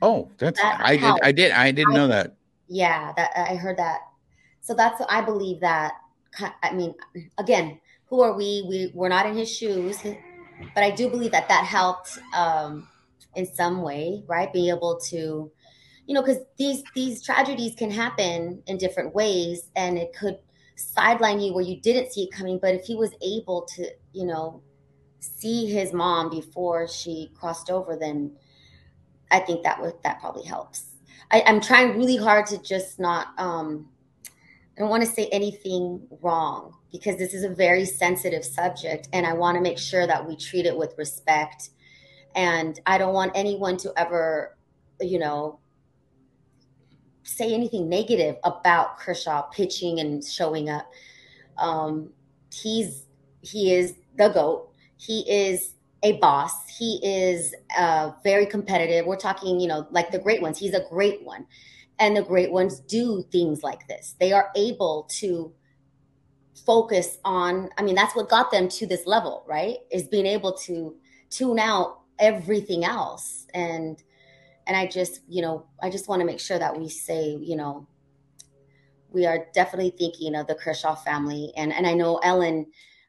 Oh, 0.00 0.30
that's 0.38 0.60
that 0.60 0.80
I 0.80 0.96
did 0.96 1.14
I 1.22 1.32
did 1.32 1.52
I 1.52 1.70
didn't 1.72 1.94
I, 1.94 1.96
know 1.96 2.08
that. 2.08 2.36
Yeah, 2.68 3.12
that 3.16 3.30
I 3.36 3.56
heard 3.56 3.78
that. 3.78 4.00
So 4.60 4.74
that's 4.74 5.02
I 5.08 5.20
believe 5.20 5.60
that. 5.60 5.94
I 6.62 6.72
mean, 6.72 6.94
again, 7.38 7.80
who 8.06 8.20
are 8.20 8.34
we? 8.36 8.64
We 8.68 8.92
we're 8.94 9.08
not 9.08 9.26
in 9.26 9.36
his 9.36 9.54
shoes, 9.54 9.98
but 10.74 10.84
I 10.84 10.90
do 10.90 11.08
believe 11.08 11.32
that 11.32 11.48
that 11.48 11.64
helped 11.64 12.18
um, 12.36 12.88
in 13.34 13.46
some 13.46 13.82
way, 13.82 14.22
right? 14.26 14.52
Being 14.52 14.74
able 14.74 15.00
to, 15.08 15.50
you 16.06 16.14
know, 16.14 16.22
because 16.22 16.38
these 16.58 16.82
these 16.94 17.22
tragedies 17.22 17.74
can 17.74 17.90
happen 17.90 18.62
in 18.66 18.78
different 18.78 19.14
ways, 19.14 19.70
and 19.74 19.98
it 19.98 20.14
could 20.14 20.38
sideline 20.78 21.40
you 21.40 21.52
where 21.52 21.64
you 21.64 21.80
didn't 21.80 22.12
see 22.12 22.24
it 22.24 22.32
coming. 22.32 22.58
But 22.58 22.74
if 22.74 22.84
he 22.84 22.94
was 22.94 23.10
able 23.20 23.62
to, 23.74 23.90
you 24.12 24.24
know, 24.24 24.62
see 25.20 25.66
his 25.66 25.92
mom 25.92 26.30
before 26.30 26.86
she 26.88 27.30
crossed 27.34 27.70
over, 27.70 27.96
then 27.96 28.32
I 29.30 29.40
think 29.40 29.64
that 29.64 29.80
would 29.80 29.94
that 30.04 30.20
probably 30.20 30.44
helps. 30.44 30.84
I, 31.30 31.40
am 31.40 31.60
trying 31.60 31.98
really 31.98 32.16
hard 32.16 32.46
to 32.46 32.62
just 32.62 32.98
not 32.98 33.28
um 33.38 33.88
I 34.76 34.80
don't 34.80 34.90
want 34.90 35.04
to 35.04 35.10
say 35.10 35.28
anything 35.32 36.06
wrong 36.22 36.74
because 36.92 37.16
this 37.16 37.34
is 37.34 37.42
a 37.42 37.48
very 37.48 37.84
sensitive 37.84 38.44
subject 38.44 39.08
and 39.12 39.26
I 39.26 39.32
want 39.32 39.56
to 39.56 39.60
make 39.60 39.78
sure 39.78 40.06
that 40.06 40.26
we 40.26 40.36
treat 40.36 40.66
it 40.66 40.76
with 40.76 40.94
respect. 40.96 41.70
And 42.36 42.78
I 42.86 42.96
don't 42.96 43.12
want 43.12 43.32
anyone 43.34 43.76
to 43.78 43.92
ever, 43.96 44.56
you 45.00 45.18
know, 45.18 45.58
say 47.28 47.52
anything 47.52 47.88
negative 47.88 48.36
about 48.44 48.98
Kershaw 48.98 49.42
pitching 49.42 50.00
and 50.00 50.24
showing 50.24 50.70
up. 50.70 50.90
Um, 51.58 52.10
he's 52.52 53.04
he 53.42 53.74
is 53.74 53.94
the 54.16 54.28
goat. 54.28 54.70
He 54.96 55.20
is 55.30 55.74
a 56.02 56.12
boss. 56.18 56.68
He 56.68 57.00
is 57.02 57.54
uh, 57.76 58.12
very 58.24 58.46
competitive. 58.46 59.06
We're 59.06 59.16
talking, 59.16 59.60
you 59.60 59.68
know, 59.68 59.86
like 59.90 60.10
the 60.10 60.18
great 60.18 60.40
ones. 60.40 60.58
He's 60.58 60.74
a 60.74 60.84
great 60.88 61.22
one, 61.22 61.46
and 61.98 62.16
the 62.16 62.22
great 62.22 62.50
ones 62.50 62.80
do 62.80 63.24
things 63.30 63.62
like 63.62 63.86
this. 63.88 64.14
They 64.18 64.32
are 64.32 64.50
able 64.56 65.06
to 65.20 65.52
focus 66.64 67.18
on. 67.24 67.68
I 67.76 67.82
mean, 67.82 67.94
that's 67.94 68.16
what 68.16 68.28
got 68.28 68.50
them 68.50 68.68
to 68.70 68.86
this 68.86 69.06
level, 69.06 69.44
right? 69.46 69.76
Is 69.92 70.04
being 70.08 70.26
able 70.26 70.54
to 70.64 70.96
tune 71.30 71.58
out 71.58 72.00
everything 72.18 72.84
else 72.84 73.46
and 73.54 74.02
and 74.68 74.76
I 74.76 74.86
just, 74.86 75.22
you 75.28 75.40
know, 75.40 75.64
I 75.82 75.88
just 75.88 76.08
want 76.08 76.20
to 76.20 76.26
make 76.26 76.38
sure 76.38 76.58
that 76.58 76.78
we 76.78 76.90
say, 76.90 77.36
you 77.40 77.56
know, 77.56 77.88
we 79.10 79.24
are 79.24 79.46
definitely 79.54 79.94
thinking 79.98 80.34
of 80.34 80.46
the 80.46 80.54
Kershaw 80.54 80.94
family. 80.94 81.52
And 81.56 81.72
and 81.72 81.86
I 81.86 81.94
know 81.94 82.18
Ellen, 82.18 82.66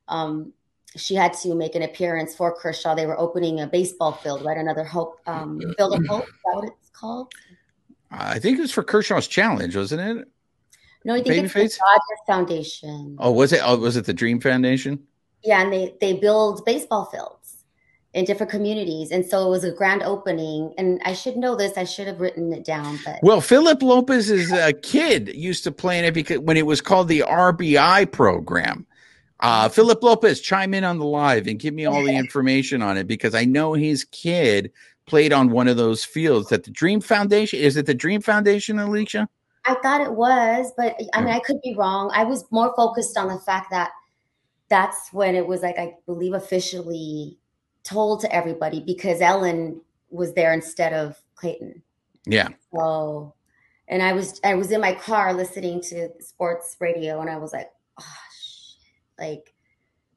um, 0.08 0.54
she 0.96 1.16
had 1.16 1.34
to 1.34 1.54
make 1.54 1.76
an 1.76 1.84
appearance 1.84 2.34
for 2.34 2.56
Kershaw. 2.56 2.96
They 2.96 3.06
were 3.06 3.20
opening 3.20 3.60
a 3.60 3.68
baseball 3.68 4.14
field, 4.14 4.44
right? 4.44 4.58
Another 4.58 4.86
hope, 4.86 5.20
um, 5.28 5.60
field 5.78 6.00
of 6.00 6.06
hope. 6.08 6.24
Is 6.24 6.30
that 6.46 6.56
what 6.56 6.66
it's 6.66 6.90
called? 6.92 7.32
I 8.10 8.40
think 8.40 8.58
it 8.58 8.62
was 8.62 8.72
for 8.72 8.82
Kershaw's 8.84 9.28
challenge, 9.28 9.76
wasn't 9.76 10.02
it? 10.02 10.28
No, 11.04 11.14
I 11.14 11.22
think 11.22 11.46
Babyface? 11.46 11.66
it's 11.66 11.78
the 11.78 11.84
Dodger 11.96 12.22
Foundation. 12.26 13.18
Oh, 13.20 13.32
was 13.32 13.52
it? 13.52 13.62
Oh, 13.64 13.78
was 13.78 13.98
it 13.98 14.06
the 14.06 14.14
Dream 14.14 14.40
Foundation? 14.40 15.04
Yeah, 15.44 15.62
and 15.62 15.72
they 15.72 15.96
they 16.00 16.14
build 16.14 16.64
baseball 16.66 17.06
fields 17.06 17.39
in 18.14 18.26
different 18.26 18.52
communities. 18.52 19.12
And 19.12 19.26
so 19.26 19.46
it 19.48 19.50
was 19.50 19.64
a 19.64 19.72
grand 19.72 20.02
opening. 20.02 20.74
And 20.78 21.00
I 21.06 21.14
should 21.14 21.38
know 21.38 21.56
this. 21.56 21.78
I 21.78 21.84
should 21.84 22.08
have 22.08 22.20
written 22.20 22.52
it 22.54 22.66
down. 22.66 23.00
But 23.06 23.20
well, 23.22 23.42
Philip 23.42 23.82
Lopez's 23.84 24.52
uh, 24.52 24.72
kid 24.82 25.30
used 25.36 25.64
to 25.66 25.72
play 25.72 26.00
in 26.00 26.06
it 26.06 26.14
because 26.14 26.40
when 26.40 26.58
it 26.58 26.66
was 26.66 26.82
called 26.82 27.08
the 27.08 27.22
RBI 27.28 28.12
program. 28.12 28.86
Uh, 29.42 29.70
Philip 29.70 30.04
Lopez, 30.04 30.42
chime 30.42 30.74
in 30.74 30.84
on 30.84 31.00
the 31.00 31.06
live 31.06 31.48
and 31.48 31.60
give 31.60 31.74
me 31.74 31.86
all 31.86 32.04
the 32.04 32.16
information 32.18 32.82
on 32.82 32.98
it 32.98 33.08
because 33.08 33.34
I 33.34 33.46
know 33.46 33.74
his 33.74 34.04
kid 34.06 34.72
played 35.06 35.32
on 35.32 35.50
one 35.50 35.68
of 35.68 35.78
those 35.78 36.04
fields 36.04 36.50
that 36.50 36.66
the 36.66 36.72
Dream 36.72 37.00
Foundation 37.02 37.60
is 37.60 37.78
it 37.78 37.86
the 37.86 37.94
Dream 37.94 38.22
Foundation, 38.22 38.80
Alicia? 38.80 39.30
I 39.66 39.76
thought 39.76 40.02
it 40.02 40.12
was, 40.12 40.72
but 40.78 41.00
I 41.14 41.22
mean, 41.22 41.34
I 41.34 41.40
could 41.40 41.62
be 41.62 41.76
wrong. 41.76 42.12
I 42.14 42.24
was 42.24 42.46
more 42.52 42.74
focused 42.76 43.18
on 43.18 43.28
the 43.28 43.40
fact 43.40 43.72
that 43.72 43.92
that's 44.70 45.12
when 45.12 45.36
it 45.36 45.46
was 45.46 45.62
like, 45.62 45.78
I 45.78 45.96
believe 46.06 46.34
officially 46.34 47.39
told 47.90 48.22
to 48.22 48.34
everybody 48.34 48.82
because 48.82 49.22
Ellen 49.22 49.82
was 50.10 50.34
there 50.34 50.54
instead 50.54 50.94
of 50.94 51.20
Clayton. 51.36 51.82
Yeah. 52.26 52.50
So, 52.74 53.34
and 53.88 54.04
I 54.04 54.14
was 54.14 54.40
I 54.44 54.56
was 54.56 54.72
in 54.72 54.82
my 54.82 54.94
car 54.94 55.34
listening 55.34 55.82
to 55.84 56.10
sports 56.20 56.76
radio, 56.80 57.22
and 57.22 57.30
I 57.30 57.38
was 57.38 57.54
like, 57.54 57.70
oh, 58.00 58.18
shit. 58.34 59.28
like, 59.28 59.54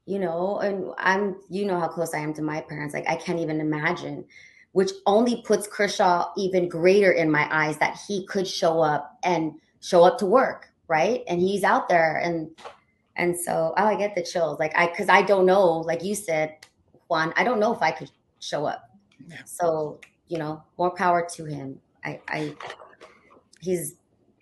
you 0.04 0.18
know, 0.18 0.58
and 0.58 0.92
I'm 0.98 1.36
you 1.48 1.64
know 1.64 1.78
how 1.78 1.88
close 1.88 2.14
I 2.14 2.18
am 2.18 2.34
to 2.34 2.42
my 2.42 2.60
parents. 2.60 2.94
Like, 2.94 3.08
I 3.08 3.16
can't 3.16 3.40
even 3.40 3.60
imagine. 3.60 4.24
Which 4.72 4.90
only 5.04 5.42
puts 5.42 5.66
Kershaw 5.66 6.32
even 6.38 6.66
greater 6.66 7.12
in 7.12 7.30
my 7.30 7.46
eyes 7.50 7.76
that 7.78 7.98
he 8.08 8.26
could 8.26 8.48
show 8.48 8.80
up 8.80 9.18
and 9.22 9.52
show 9.80 10.02
up 10.02 10.16
to 10.18 10.26
work, 10.26 10.70
right? 10.88 11.22
And 11.28 11.42
he's 11.42 11.62
out 11.62 11.90
there 11.90 12.16
and 12.16 12.50
and 13.16 13.38
so 13.38 13.74
oh, 13.76 13.84
I 13.84 13.96
get 13.96 14.14
the 14.14 14.22
chills. 14.22 14.58
Like 14.58 14.72
I 14.74 14.86
cause 14.86 15.10
I 15.10 15.22
don't 15.22 15.44
know, 15.44 15.80
like 15.80 16.02
you 16.02 16.14
said, 16.14 16.56
Juan, 17.12 17.34
I 17.36 17.44
don't 17.44 17.60
know 17.60 17.74
if 17.74 17.82
I 17.82 17.90
could 17.90 18.10
show 18.40 18.64
up. 18.64 18.88
Yeah. 19.28 19.36
So, 19.44 20.00
you 20.28 20.38
know, 20.38 20.62
more 20.78 20.90
power 20.90 21.28
to 21.34 21.44
him. 21.44 21.78
I, 22.02 22.18
I, 22.26 22.54
he's, 23.60 23.96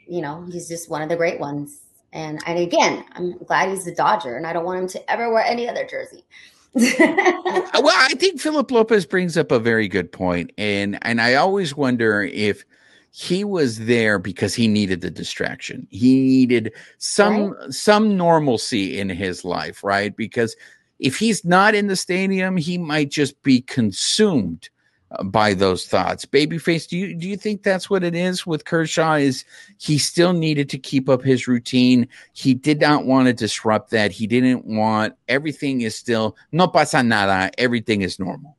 you 0.06 0.22
know, 0.22 0.46
he's 0.52 0.68
just 0.68 0.88
one 0.88 1.02
of 1.02 1.08
the 1.08 1.16
great 1.16 1.40
ones. 1.40 1.80
And 2.12 2.40
and 2.46 2.58
again, 2.60 3.04
I'm 3.12 3.38
glad 3.38 3.70
he's 3.70 3.86
a 3.86 3.94
Dodger, 3.94 4.36
and 4.36 4.46
I 4.46 4.52
don't 4.52 4.64
want 4.64 4.80
him 4.80 4.88
to 4.88 5.10
ever 5.10 5.32
wear 5.32 5.44
any 5.44 5.68
other 5.68 5.84
jersey. 5.84 6.24
well, 6.74 7.96
I 7.96 8.14
think 8.18 8.40
Philip 8.40 8.70
Lopez 8.70 9.06
brings 9.06 9.36
up 9.36 9.52
a 9.52 9.58
very 9.58 9.86
good 9.86 10.10
point, 10.10 10.52
and 10.58 10.98
and 11.02 11.20
I 11.20 11.34
always 11.34 11.76
wonder 11.76 12.22
if 12.22 12.64
he 13.12 13.44
was 13.44 13.86
there 13.86 14.18
because 14.18 14.54
he 14.54 14.66
needed 14.66 15.00
the 15.00 15.10
distraction. 15.10 15.86
He 15.90 16.20
needed 16.20 16.72
some 16.98 17.50
right. 17.50 17.72
some 17.72 18.16
normalcy 18.16 18.98
in 18.98 19.08
his 19.08 19.44
life, 19.44 19.84
right? 19.84 20.16
Because 20.16 20.56
if 21.00 21.16
he's 21.16 21.44
not 21.44 21.74
in 21.74 21.86
the 21.86 21.96
stadium, 21.96 22.56
he 22.56 22.78
might 22.78 23.10
just 23.10 23.42
be 23.42 23.62
consumed 23.62 24.68
uh, 25.10 25.24
by 25.24 25.54
those 25.54 25.86
thoughts. 25.86 26.24
Babyface, 26.26 26.86
do 26.86 26.96
you 26.96 27.14
do 27.14 27.26
you 27.26 27.36
think 27.36 27.62
that's 27.62 27.88
what 27.88 28.04
it 28.04 28.14
is 28.14 28.46
with 28.46 28.66
Kershaw? 28.66 29.14
Is 29.14 29.44
he 29.78 29.98
still 29.98 30.32
needed 30.32 30.68
to 30.70 30.78
keep 30.78 31.08
up 31.08 31.22
his 31.22 31.48
routine? 31.48 32.06
He 32.34 32.54
did 32.54 32.80
not 32.80 33.06
want 33.06 33.26
to 33.26 33.32
disrupt 33.32 33.90
that. 33.90 34.12
He 34.12 34.26
didn't 34.26 34.66
want 34.66 35.14
everything 35.26 35.80
is 35.80 35.96
still 35.96 36.36
no 36.52 36.68
pasa 36.68 37.02
nada. 37.02 37.50
Everything 37.58 38.02
is 38.02 38.18
normal. 38.18 38.56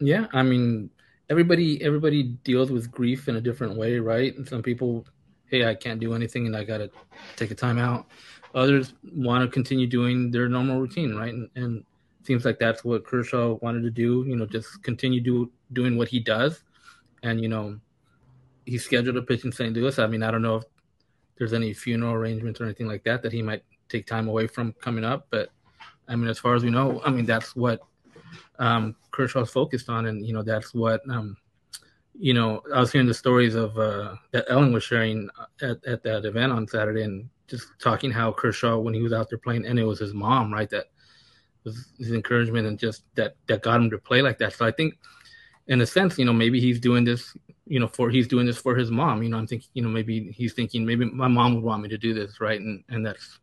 Yeah, 0.00 0.26
I 0.32 0.42
mean, 0.42 0.90
everybody 1.30 1.82
everybody 1.82 2.24
deals 2.44 2.70
with 2.70 2.90
grief 2.90 3.28
in 3.28 3.36
a 3.36 3.40
different 3.40 3.76
way, 3.76 4.00
right? 4.00 4.36
And 4.36 4.46
some 4.46 4.62
people, 4.62 5.06
hey, 5.46 5.66
I 5.66 5.74
can't 5.76 6.00
do 6.00 6.14
anything, 6.14 6.46
and 6.46 6.56
I 6.56 6.64
got 6.64 6.78
to 6.78 6.90
take 7.36 7.52
a 7.52 7.54
time 7.54 7.78
out. 7.78 8.06
Others 8.54 8.94
want 9.14 9.44
to 9.44 9.48
continue 9.48 9.86
doing 9.86 10.30
their 10.30 10.48
normal 10.48 10.80
routine, 10.80 11.14
right? 11.14 11.32
And, 11.32 11.48
and 11.54 11.84
seems 12.24 12.44
like 12.44 12.58
that's 12.58 12.84
what 12.84 13.04
Kershaw 13.04 13.58
wanted 13.62 13.82
to 13.82 13.90
do. 13.90 14.24
You 14.26 14.36
know, 14.36 14.46
just 14.46 14.82
continue 14.82 15.20
do 15.20 15.50
doing 15.72 15.96
what 15.96 16.08
he 16.08 16.20
does, 16.20 16.62
and 17.22 17.40
you 17.40 17.48
know, 17.48 17.78
he 18.66 18.78
scheduled 18.78 19.16
a 19.16 19.22
pitch 19.22 19.44
in 19.44 19.52
St. 19.52 19.74
Louis. 19.74 19.98
I 19.98 20.06
mean, 20.06 20.22
I 20.22 20.30
don't 20.30 20.42
know 20.42 20.56
if 20.56 20.64
there's 21.36 21.52
any 21.52 21.72
funeral 21.72 22.14
arrangements 22.14 22.60
or 22.60 22.64
anything 22.64 22.86
like 22.86 23.04
that 23.04 23.22
that 23.22 23.32
he 23.32 23.42
might 23.42 23.62
take 23.88 24.06
time 24.06 24.28
away 24.28 24.46
from 24.46 24.72
coming 24.80 25.04
up, 25.04 25.26
but 25.30 25.50
I 26.08 26.16
mean, 26.16 26.28
as 26.28 26.38
far 26.38 26.54
as 26.54 26.64
we 26.64 26.70
know, 26.70 27.00
I 27.04 27.10
mean, 27.10 27.24
that's 27.24 27.54
what 27.54 27.80
um, 28.58 28.96
Kershaw's 29.12 29.50
focused 29.50 29.88
on, 29.88 30.06
and 30.06 30.26
you 30.26 30.32
know, 30.32 30.42
that's 30.42 30.74
what 30.74 31.00
um, 31.08 31.36
you 32.18 32.34
know. 32.34 32.62
I 32.74 32.80
was 32.80 32.92
hearing 32.92 33.06
the 33.06 33.14
stories 33.14 33.54
of 33.54 33.78
uh, 33.78 34.16
that 34.32 34.46
Ellen 34.48 34.72
was 34.72 34.84
sharing 34.84 35.28
at, 35.62 35.84
at 35.86 36.02
that 36.02 36.24
event 36.24 36.52
on 36.52 36.66
Saturday, 36.66 37.02
and 37.02 37.28
just 37.48 37.68
talking 37.80 38.10
how 38.10 38.32
Kershaw, 38.32 38.78
when 38.78 38.94
he 38.94 39.02
was 39.02 39.12
out 39.12 39.28
there 39.28 39.38
playing, 39.38 39.66
and 39.66 39.78
it 39.78 39.84
was 39.84 39.98
his 39.98 40.14
mom, 40.14 40.52
right, 40.52 40.70
that 40.70 40.86
was 41.64 41.92
his 41.98 42.12
encouragement 42.12 42.66
and 42.66 42.78
just 42.78 43.04
that 43.14 43.34
that 43.46 43.62
got 43.62 43.80
him 43.80 43.90
to 43.90 43.98
play 43.98 44.22
like 44.22 44.38
that. 44.38 44.52
So 44.54 44.66
I 44.66 44.70
think, 44.70 44.98
in 45.66 45.80
a 45.80 45.86
sense, 45.86 46.18
you 46.18 46.24
know, 46.24 46.32
maybe 46.32 46.60
he's 46.60 46.80
doing 46.80 47.04
this, 47.04 47.36
you 47.66 47.80
know, 47.80 47.88
for 47.88 48.10
he's 48.10 48.28
doing 48.28 48.46
this 48.46 48.58
for 48.58 48.74
his 48.74 48.90
mom. 48.90 49.22
You 49.22 49.28
know, 49.28 49.38
I'm 49.38 49.46
thinking, 49.46 49.68
you 49.74 49.82
know, 49.82 49.88
maybe 49.88 50.32
he's 50.32 50.52
thinking 50.52 50.86
maybe 50.86 51.04
my 51.04 51.28
mom 51.28 51.54
would 51.54 51.64
want 51.64 51.82
me 51.82 51.88
to 51.88 51.98
do 51.98 52.14
this, 52.14 52.40
right? 52.40 52.60
And 52.60 52.84
and 52.88 53.04
that's 53.04 53.38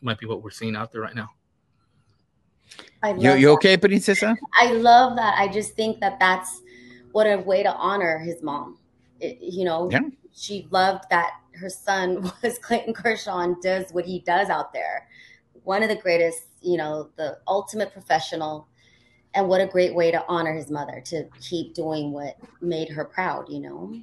might 0.00 0.18
be 0.18 0.26
what 0.26 0.42
we're 0.42 0.50
seeing 0.50 0.76
out 0.76 0.92
there 0.92 1.00
right 1.00 1.14
now. 1.14 1.30
I 3.02 3.14
you 3.14 3.32
you 3.34 3.50
okay, 3.52 3.76
Princesa? 3.76 4.36
I 4.60 4.72
love 4.72 5.16
that. 5.16 5.34
I 5.38 5.48
just 5.48 5.74
think 5.74 6.00
that 6.00 6.18
that's 6.18 6.62
what 7.12 7.26
a 7.26 7.38
way 7.38 7.62
to 7.62 7.72
honor 7.74 8.18
his 8.18 8.42
mom. 8.42 8.78
It, 9.20 9.38
you 9.40 9.64
know, 9.64 9.90
yeah. 9.90 10.00
she 10.34 10.68
loved 10.70 11.04
that 11.10 11.32
her 11.52 11.68
son 11.68 12.22
was 12.42 12.58
Clayton 12.58 12.94
Kershaw 12.94 13.40
and 13.40 13.60
does 13.62 13.92
what 13.92 14.04
he 14.04 14.20
does 14.20 14.48
out 14.48 14.72
there. 14.72 15.08
One 15.64 15.82
of 15.82 15.88
the 15.88 15.96
greatest 15.96 16.48
you 16.60 16.76
know, 16.76 17.08
the 17.16 17.38
ultimate 17.46 17.92
professional. 17.92 18.68
And 19.34 19.48
what 19.48 19.60
a 19.60 19.66
great 19.66 19.94
way 19.94 20.10
to 20.10 20.24
honor 20.26 20.54
his 20.54 20.70
mother 20.70 21.02
to 21.06 21.28
keep 21.40 21.74
doing 21.74 22.12
what 22.12 22.36
made 22.60 22.88
her 22.88 23.04
proud, 23.04 23.48
you 23.48 23.60
know? 23.60 23.94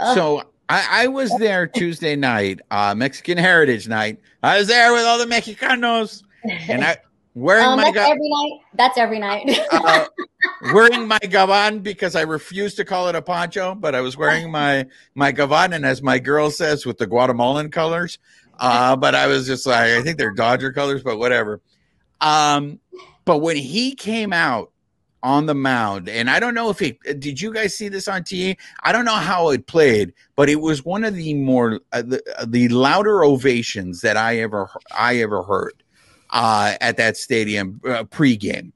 Ugh. 0.00 0.14
So 0.16 0.42
I, 0.68 1.04
I, 1.04 1.06
was 1.06 1.36
there 1.38 1.66
Tuesday 1.66 2.16
night, 2.16 2.60
uh, 2.70 2.94
Mexican 2.94 3.36
Heritage 3.36 3.88
Night. 3.88 4.18
I 4.42 4.58
was 4.58 4.66
there 4.66 4.92
with 4.92 5.04
all 5.04 5.18
the 5.18 5.26
Mexicanos, 5.26 6.22
and 6.44 6.82
I 6.82 6.96
wearing 7.38 7.64
um, 7.64 7.76
my 7.76 7.90
that's 7.90 8.10
every 8.10 8.28
night. 8.28 8.60
That's 8.74 8.98
every 8.98 9.18
night. 9.18 9.60
uh, 9.72 10.06
wearing 10.74 11.06
my 11.06 11.18
gavan 11.18 11.80
because 11.80 12.16
I 12.16 12.22
refused 12.22 12.76
to 12.76 12.84
call 12.84 13.08
it 13.08 13.14
a 13.14 13.22
poncho, 13.22 13.74
but 13.74 13.94
I 13.94 14.00
was 14.00 14.16
wearing 14.16 14.50
my 14.52 14.86
my 15.14 15.32
gavan, 15.32 15.72
and 15.72 15.86
as 15.86 16.02
my 16.02 16.18
girl 16.18 16.50
says, 16.50 16.84
with 16.84 16.98
the 16.98 17.06
Guatemalan 17.06 17.70
colors. 17.70 18.18
Uh, 18.58 18.96
but 18.96 19.14
I 19.14 19.28
was 19.28 19.46
just 19.46 19.66
like, 19.66 19.92
I 19.92 20.02
think 20.02 20.18
they're 20.18 20.32
Dodger 20.32 20.72
colors, 20.72 21.04
but 21.04 21.18
whatever. 21.18 21.60
Um, 22.20 22.80
but 23.24 23.38
when 23.38 23.56
he 23.56 23.94
came 23.94 24.32
out 24.32 24.72
on 25.22 25.46
the 25.46 25.54
mound, 25.54 26.08
and 26.08 26.28
I 26.28 26.40
don't 26.40 26.54
know 26.54 26.68
if 26.68 26.80
he 26.80 26.98
did 27.18 27.40
you 27.40 27.52
guys 27.52 27.76
see 27.76 27.88
this 27.88 28.08
on 28.08 28.22
TV? 28.22 28.56
I 28.82 28.90
don't 28.90 29.04
know 29.04 29.12
how 29.12 29.50
it 29.50 29.66
played, 29.66 30.12
but 30.34 30.48
it 30.48 30.60
was 30.60 30.84
one 30.84 31.04
of 31.04 31.14
the 31.14 31.34
more 31.34 31.80
uh, 31.92 32.02
the, 32.02 32.22
uh, 32.36 32.46
the 32.48 32.68
louder 32.68 33.24
ovations 33.24 34.00
that 34.00 34.16
I 34.16 34.38
ever 34.38 34.68
I 34.96 35.18
ever 35.18 35.42
heard 35.44 35.74
uh, 36.30 36.74
at 36.80 36.96
that 36.96 37.16
stadium 37.16 37.80
uh, 37.84 38.04
pregame. 38.04 38.72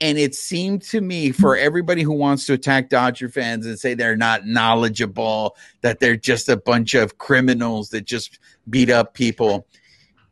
And 0.00 0.18
it 0.18 0.34
seemed 0.34 0.82
to 0.82 1.00
me 1.00 1.30
for 1.30 1.56
everybody 1.56 2.02
who 2.02 2.12
wants 2.12 2.44
to 2.46 2.54
attack 2.54 2.88
Dodger 2.88 3.28
fans 3.28 3.66
and 3.66 3.78
say 3.78 3.94
they're 3.94 4.16
not 4.16 4.46
knowledgeable, 4.46 5.56
that 5.82 6.00
they're 6.00 6.16
just 6.16 6.48
a 6.48 6.56
bunch 6.56 6.94
of 6.94 7.18
criminals 7.18 7.90
that 7.90 8.04
just 8.04 8.40
beat 8.68 8.90
up 8.90 9.14
people. 9.14 9.66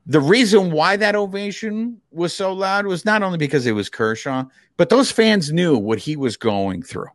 The 0.07 0.21
reason 0.21 0.73
why 0.73 0.97
that 0.97 1.15
ovation 1.15 2.01
was 2.11 2.35
so 2.35 2.53
loud 2.53 2.87
was 2.87 3.05
not 3.05 3.23
only 3.23 3.39
because 3.39 3.65
it 3.65 3.73
was 3.73 3.89
Kershaw, 3.89 4.45
but 4.77 4.89
those 4.89 5.13
fans 5.13 5.53
knew 5.53 5.77
what 5.77 6.01
he 6.01 6.17
was 6.17 6.37
going 6.37 6.83
through. 6.83 7.07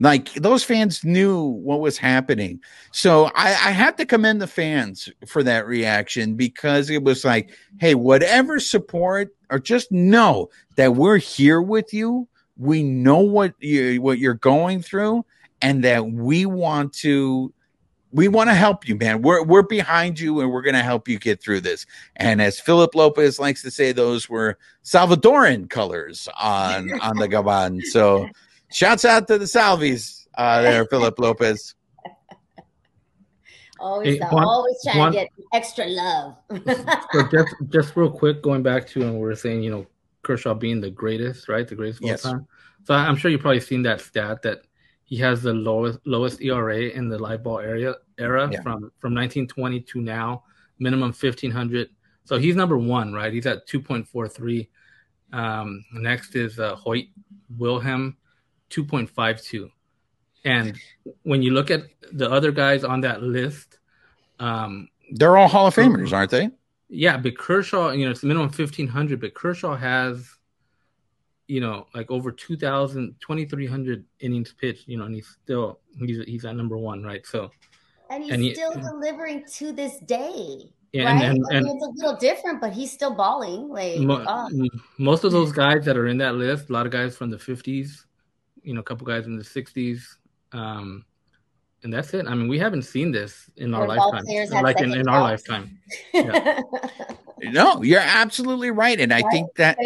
Like 0.00 0.32
those 0.34 0.62
fans 0.62 1.04
knew 1.04 1.42
what 1.42 1.80
was 1.80 1.98
happening. 1.98 2.60
So 2.92 3.26
I, 3.34 3.48
I 3.48 3.70
have 3.72 3.96
to 3.96 4.06
commend 4.06 4.40
the 4.40 4.46
fans 4.46 5.08
for 5.26 5.42
that 5.42 5.66
reaction 5.66 6.34
because 6.34 6.88
it 6.88 7.02
was 7.02 7.24
like, 7.24 7.50
hey, 7.80 7.94
whatever 7.94 8.60
support, 8.60 9.34
or 9.50 9.58
just 9.58 9.90
know 9.90 10.50
that 10.76 10.94
we're 10.94 11.16
here 11.16 11.60
with 11.60 11.92
you. 11.92 12.28
We 12.56 12.82
know 12.82 13.18
what 13.20 13.54
you 13.60 14.00
what 14.00 14.18
you're 14.18 14.34
going 14.34 14.82
through, 14.82 15.24
and 15.62 15.82
that 15.84 16.10
we 16.10 16.46
want 16.46 16.92
to 16.94 17.52
we 18.12 18.28
want 18.28 18.48
to 18.48 18.54
help 18.54 18.88
you, 18.88 18.96
man. 18.96 19.22
We're 19.22 19.42
we're 19.44 19.62
behind 19.62 20.18
you, 20.18 20.40
and 20.40 20.50
we're 20.50 20.62
going 20.62 20.74
to 20.74 20.82
help 20.82 21.08
you 21.08 21.18
get 21.18 21.42
through 21.42 21.60
this. 21.60 21.86
And 22.16 22.40
as 22.40 22.58
Philip 22.58 22.94
Lopez 22.94 23.38
likes 23.38 23.62
to 23.62 23.70
say, 23.70 23.92
those 23.92 24.28
were 24.28 24.58
Salvadoran 24.84 25.68
colors 25.68 26.28
on 26.40 26.90
on 27.00 27.16
the 27.16 27.28
Gabon. 27.28 27.82
So, 27.82 28.28
shouts 28.70 29.04
out 29.04 29.28
to 29.28 29.38
the 29.38 29.44
Salvies 29.44 30.26
uh, 30.36 30.62
there, 30.62 30.84
Philip 30.90 31.18
Lopez. 31.18 31.74
Always, 33.80 34.18
hey, 34.18 34.26
Juan, 34.26 34.44
always 34.44 34.76
trying 34.82 34.98
Juan, 34.98 35.12
to 35.12 35.18
get 35.18 35.28
extra 35.52 35.86
love. 35.86 36.36
so 37.12 37.28
just 37.30 37.54
just 37.68 37.96
real 37.96 38.10
quick, 38.10 38.42
going 38.42 38.62
back 38.62 38.88
to 38.88 39.00
when 39.00 39.14
we 39.14 39.20
were 39.20 39.36
saying, 39.36 39.62
you 39.62 39.70
know, 39.70 39.86
Kershaw 40.22 40.54
being 40.54 40.80
the 40.80 40.90
greatest, 40.90 41.48
right? 41.48 41.66
The 41.66 41.76
greatest 41.76 42.00
of 42.00 42.06
yes. 42.06 42.24
all 42.24 42.32
time. 42.32 42.46
So 42.84 42.94
I'm 42.94 43.16
sure 43.16 43.30
you've 43.30 43.40
probably 43.40 43.60
seen 43.60 43.82
that 43.82 44.00
stat 44.00 44.42
that 44.42 44.62
he 45.04 45.16
has 45.16 45.42
the 45.42 45.54
lowest 45.54 46.00
lowest 46.04 46.42
ERA 46.42 46.80
in 46.80 47.08
the 47.08 47.18
live 47.18 47.42
ball 47.42 47.60
area 47.60 47.94
era 48.18 48.48
yeah. 48.50 48.60
from 48.62 48.92
from 48.98 49.14
1920 49.14 49.80
to 49.80 50.00
now, 50.00 50.44
minimum 50.78 51.08
1500. 51.08 51.88
So 52.24 52.36
he's 52.36 52.56
number 52.56 52.76
one, 52.76 53.14
right? 53.14 53.32
He's 53.32 53.46
at 53.46 53.66
2.43. 53.66 54.68
Um, 55.32 55.82
next 55.94 56.36
is 56.36 56.58
uh, 56.58 56.74
Hoyt 56.76 57.06
Wilhelm, 57.56 58.17
2.52. 58.70 59.70
And 60.44 60.78
when 61.22 61.42
you 61.42 61.52
look 61.52 61.70
at 61.70 61.82
the 62.12 62.30
other 62.30 62.52
guys 62.52 62.84
on 62.84 63.00
that 63.02 63.22
list, 63.22 63.78
um, 64.38 64.88
they're 65.12 65.36
all 65.36 65.48
Hall 65.48 65.66
of 65.66 65.74
Famers, 65.74 66.12
aren't 66.12 66.30
they? 66.30 66.50
Yeah, 66.88 67.16
but 67.16 67.36
Kershaw, 67.36 67.90
you 67.90 68.04
know, 68.04 68.10
it's 68.10 68.22
minimum 68.22 68.48
1500, 68.48 69.20
but 69.20 69.34
Kershaw 69.34 69.76
has 69.76 70.38
you 71.48 71.60
know, 71.60 71.86
like 71.94 72.10
over 72.10 72.30
2,000, 72.30 73.16
2,300 73.20 74.04
innings 74.20 74.52
pitched, 74.52 74.86
you 74.86 74.98
know, 74.98 75.04
and 75.04 75.14
he's 75.14 75.36
still, 75.42 75.80
he's, 75.98 76.22
he's 76.26 76.44
at 76.44 76.54
number 76.54 76.76
one, 76.76 77.02
right? 77.02 77.26
So, 77.26 77.50
and 78.10 78.22
he's 78.22 78.32
and 78.32 78.42
he, 78.42 78.54
still 78.54 78.74
delivering 78.74 79.44
to 79.54 79.72
this 79.72 79.98
day. 80.00 80.70
Yeah, 80.92 81.04
right? 81.04 81.24
and, 81.24 81.38
and, 81.50 81.56
I 81.56 81.60
mean, 81.60 81.76
it's 81.76 81.86
a 81.86 81.90
little 81.90 82.16
different, 82.16 82.60
but 82.60 82.72
he's 82.72 82.92
still 82.92 83.14
balling. 83.14 83.68
Like 83.68 83.98
mo- 84.00 84.24
oh. 84.26 84.68
most 84.98 85.24
of 85.24 85.32
those 85.32 85.52
guys 85.52 85.84
that 85.86 85.96
are 85.96 86.06
in 86.06 86.18
that 86.18 86.34
list, 86.34 86.68
a 86.68 86.72
lot 86.72 86.86
of 86.86 86.92
guys 86.92 87.16
from 87.16 87.30
the 87.30 87.36
50s, 87.38 88.04
you 88.62 88.74
know, 88.74 88.80
a 88.80 88.84
couple 88.84 89.06
guys 89.06 89.26
in 89.26 89.36
the 89.36 89.44
60s, 89.44 90.16
um, 90.52 91.04
and 91.82 91.92
that's 91.92 92.12
it. 92.14 92.26
I 92.26 92.34
mean, 92.34 92.48
we 92.48 92.58
haven't 92.58 92.82
seen 92.82 93.12
this 93.12 93.50
in 93.56 93.74
our 93.74 93.86
lifetime, 93.86 94.24
like 94.62 94.80
in, 94.80 94.92
in 94.94 95.08
our 95.08 95.20
lifetime. 95.20 95.78
Yeah. 97.40 97.52
no, 97.52 97.82
you're 97.84 98.00
absolutely 98.00 98.72
right, 98.72 98.98
and 98.98 99.14
I 99.14 99.20
right. 99.20 99.30
think 99.30 99.54
that, 99.54 99.78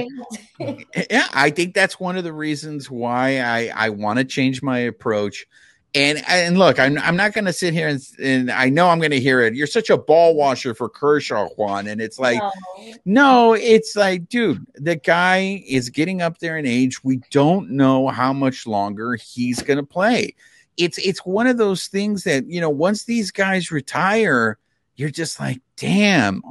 yeah, 1.10 1.28
I 1.34 1.50
think 1.50 1.74
that's 1.74 2.00
one 2.00 2.16
of 2.16 2.24
the 2.24 2.32
reasons 2.32 2.90
why 2.90 3.40
I 3.40 3.70
I 3.74 3.88
want 3.90 4.20
to 4.20 4.24
change 4.24 4.62
my 4.62 4.78
approach. 4.78 5.46
And 5.94 6.22
and 6.26 6.58
look, 6.58 6.78
I'm 6.78 6.96
I'm 6.98 7.16
not 7.16 7.34
going 7.34 7.44
to 7.44 7.52
sit 7.52 7.74
here 7.74 7.88
and, 7.88 8.00
and 8.22 8.50
I 8.50 8.70
know 8.70 8.88
I'm 8.88 8.98
going 8.98 9.10
to 9.10 9.20
hear 9.20 9.40
it. 9.42 9.54
You're 9.54 9.66
such 9.66 9.90
a 9.90 9.98
ball 9.98 10.34
washer 10.34 10.74
for 10.74 10.88
Kershaw, 10.88 11.48
Juan, 11.56 11.86
and 11.86 12.00
it's 12.00 12.18
like, 12.18 12.40
no. 12.40 12.94
no, 13.04 13.52
it's 13.52 13.94
like, 13.94 14.28
dude, 14.28 14.66
the 14.74 14.96
guy 14.96 15.62
is 15.68 15.90
getting 15.90 16.22
up 16.22 16.38
there 16.38 16.56
in 16.56 16.64
age. 16.64 17.04
We 17.04 17.20
don't 17.30 17.72
know 17.72 18.08
how 18.08 18.32
much 18.32 18.66
longer 18.66 19.16
he's 19.16 19.62
going 19.62 19.78
to 19.78 19.86
play 19.86 20.34
it's 20.78 20.96
it's 20.96 21.26
one 21.26 21.46
of 21.46 21.58
those 21.58 21.88
things 21.88 22.24
that 22.24 22.46
you 22.46 22.58
know 22.58 22.70
once 22.70 23.04
these 23.04 23.30
guys 23.30 23.70
retire 23.70 24.56
you're 24.96 25.10
just 25.10 25.40
like, 25.40 25.60
damn. 25.76 26.42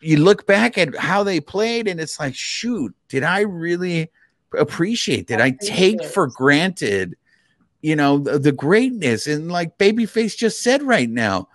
You 0.00 0.16
look 0.16 0.46
back 0.46 0.78
at 0.78 0.96
how 0.96 1.24
they 1.24 1.40
played, 1.40 1.86
and 1.86 2.00
it's 2.00 2.18
like, 2.18 2.34
shoot, 2.34 2.94
did 3.08 3.22
I 3.22 3.40
really 3.40 4.10
appreciate? 4.56 5.26
Did 5.26 5.42
I 5.42 5.50
take 5.50 6.02
for 6.02 6.26
granted, 6.26 7.16
you 7.82 7.96
know, 7.96 8.18
the, 8.18 8.38
the 8.38 8.52
greatness? 8.52 9.26
And 9.26 9.50
like 9.50 9.78
Babyface 9.78 10.36
just 10.36 10.62
said 10.62 10.82
right 10.82 11.10
now, 11.10 11.48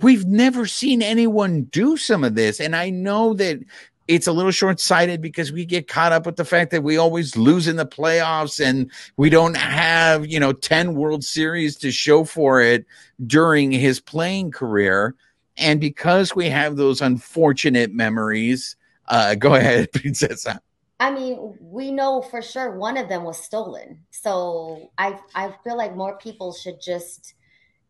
we've 0.00 0.26
never 0.26 0.66
seen 0.66 1.02
anyone 1.02 1.62
do 1.64 1.96
some 1.96 2.24
of 2.24 2.34
this. 2.34 2.60
And 2.60 2.74
I 2.74 2.90
know 2.90 3.34
that 3.34 3.60
it's 4.08 4.26
a 4.26 4.32
little 4.32 4.50
short 4.50 4.80
sighted 4.80 5.20
because 5.20 5.52
we 5.52 5.64
get 5.64 5.88
caught 5.88 6.12
up 6.12 6.26
with 6.26 6.36
the 6.36 6.44
fact 6.44 6.70
that 6.70 6.82
we 6.82 6.96
always 6.96 7.36
lose 7.36 7.68
in 7.68 7.76
the 7.76 7.86
playoffs 7.86 8.64
and 8.64 8.90
we 9.16 9.30
don't 9.30 9.56
have, 9.56 10.26
you 10.26 10.40
know, 10.40 10.52
10 10.52 10.94
World 10.94 11.24
Series 11.24 11.76
to 11.76 11.92
show 11.92 12.24
for 12.24 12.60
it 12.60 12.84
during 13.26 13.70
his 13.70 14.00
playing 14.00 14.50
career. 14.50 15.14
And 15.56 15.80
because 15.80 16.34
we 16.34 16.48
have 16.48 16.76
those 16.76 17.00
unfortunate 17.00 17.92
memories, 17.92 18.76
uh, 19.08 19.34
go 19.34 19.54
ahead, 19.56 19.92
Princessa. 19.92 20.58
I 21.02 21.10
mean, 21.10 21.58
we 21.60 21.90
know 21.90 22.22
for 22.22 22.40
sure 22.40 22.78
one 22.78 22.96
of 22.96 23.08
them 23.08 23.24
was 23.24 23.42
stolen. 23.42 24.04
So 24.12 24.92
I 24.96 25.18
I 25.34 25.52
feel 25.64 25.76
like 25.76 25.96
more 25.96 26.16
people 26.16 26.52
should 26.52 26.80
just 26.80 27.34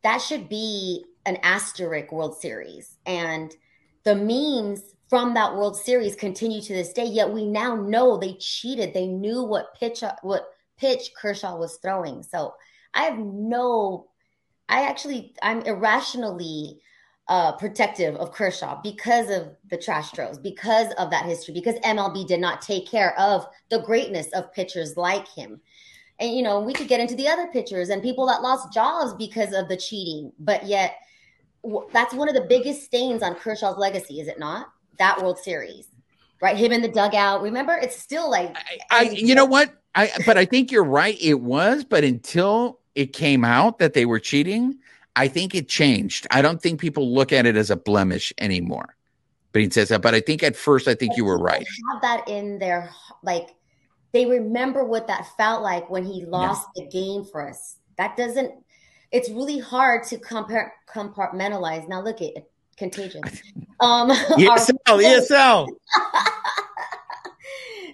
that 0.03 0.23
should 0.23 0.49
be 0.49 1.05
an 1.27 1.37
asterisk 1.43 2.11
World 2.11 2.41
Series. 2.41 2.97
And 3.05 3.55
the 4.05 4.15
memes 4.15 4.95
from 5.11 5.35
that 5.35 5.55
World 5.55 5.77
Series 5.77 6.17
continue 6.17 6.63
to 6.63 6.73
this 6.73 6.95
day. 6.95 7.05
Yet 7.05 7.31
we 7.31 7.45
now 7.45 7.77
know 7.77 8.17
they 8.17 8.33
cheated. 8.41 8.95
They 8.95 9.09
knew 9.09 9.43
what 9.43 9.75
pitch 9.79 10.03
what 10.23 10.47
pitch 10.79 11.11
Kershaw 11.15 11.59
was 11.59 11.77
throwing. 11.83 12.23
So 12.23 12.55
I 12.95 13.03
have 13.03 13.19
no. 13.19 14.07
I 14.71 14.89
actually 14.89 15.35
I'm 15.43 15.61
irrationally 15.61 16.81
uh, 17.33 17.53
protective 17.53 18.15
of 18.17 18.33
Kershaw 18.33 18.81
because 18.83 19.31
of 19.31 19.57
the 19.71 19.77
trash 19.79 20.11
throws, 20.11 20.39
because 20.39 20.93
of 20.95 21.11
that 21.11 21.25
history, 21.25 21.55
because 21.55 21.77
MLB 21.77 22.27
did 22.27 22.41
not 22.41 22.61
take 22.61 22.87
care 22.87 23.19
of 23.19 23.47
the 23.71 23.81
greatness 23.81 24.29
of 24.35 24.53
pitchers 24.53 24.97
like 24.97 25.27
him. 25.29 25.61
And 26.21 26.37
you 26.37 26.43
know, 26.43 26.61
we 26.61 26.75
could 26.75 26.89
get 26.89 27.01
into 27.01 27.15
the 27.15 27.29
other 27.29 27.47
pitchers 27.49 27.89
and 27.89 28.03
people 28.03 28.27
that 28.27 28.43
lost 28.43 28.73
jobs 28.73 29.15
because 29.15 29.55
of 29.55 29.69
the 29.69 29.77
cheating, 29.77 30.33
but 30.39 30.67
yet 30.67 30.97
that's 31.93 32.13
one 32.13 32.29
of 32.29 32.35
the 32.35 32.47
biggest 32.49 32.83
stains 32.83 33.23
on 33.23 33.35
Kershaw's 33.35 33.79
legacy, 33.79 34.21
is 34.21 34.29
it 34.29 34.39
not? 34.39 34.67
that 34.99 35.21
World 35.21 35.39
Series, 35.39 35.89
right? 36.41 36.57
Him 36.57 36.73
in 36.73 36.83
the 36.83 36.89
dugout. 36.89 37.43
Remember, 37.43 37.75
it's 37.75 37.97
still 37.97 38.31
like 38.31 38.55
I, 38.57 38.79
I 38.91 39.03
you 39.11 39.35
know 39.35 39.45
what? 39.45 39.73
I 39.95 40.11
but 40.27 40.39
I 40.39 40.45
think 40.45 40.71
you're 40.71 40.85
right. 40.85 41.17
It 41.21 41.41
was, 41.41 41.85
but 41.85 42.05
until 42.05 42.81
it 42.95 43.13
came 43.13 43.45
out 43.45 43.79
that 43.79 43.95
they 43.95 44.07
were 44.07 44.21
cheating, 44.21 44.79
I 45.15 45.29
think 45.29 45.55
it 45.55 45.69
changed. 45.69 46.27
I 46.31 46.43
don't 46.43 46.61
think 46.61 46.81
people 46.81 47.13
look 47.13 47.33
at 47.33 47.47
it 47.47 47.57
as 47.57 47.71
a 47.71 47.77
blemish 47.77 48.33
anymore. 48.39 48.97
But 49.53 49.63
he 49.63 49.71
says 49.71 49.91
that. 49.91 50.01
But 50.01 50.15
I 50.15 50.21
think 50.21 50.43
at 50.43 50.57
first, 50.57 50.89
I 50.89 50.95
think 50.95 51.17
you 51.17 51.25
were 51.25 51.39
right. 51.39 51.67
Have 51.93 52.03
that 52.03 52.29
in 52.29 52.59
their 52.59 52.91
like. 53.23 53.55
They 54.13 54.27
remember 54.27 54.85
what 54.85 55.07
that 55.07 55.27
felt 55.39 55.63
like 55.63 55.89
when 55.89 56.05
he 56.05 56.27
lost 56.27 56.69
yeah. 56.77 56.85
the 56.85 56.91
game 56.91 57.25
for 57.25 57.49
us. 57.49 57.77
That 57.97 58.17
doesn't. 58.17 58.53
It's 59.11 59.31
really 59.31 59.59
hard 59.59 60.05
to 60.05 60.19
compare 60.19 60.75
compartmentalize. 60.93 61.89
Now 61.89 62.03
look 62.03 62.23
at 62.23 62.33
contagious. 62.77 63.43
Um, 63.81 64.11
ESL, 64.11 64.77
ESL. 64.87 65.67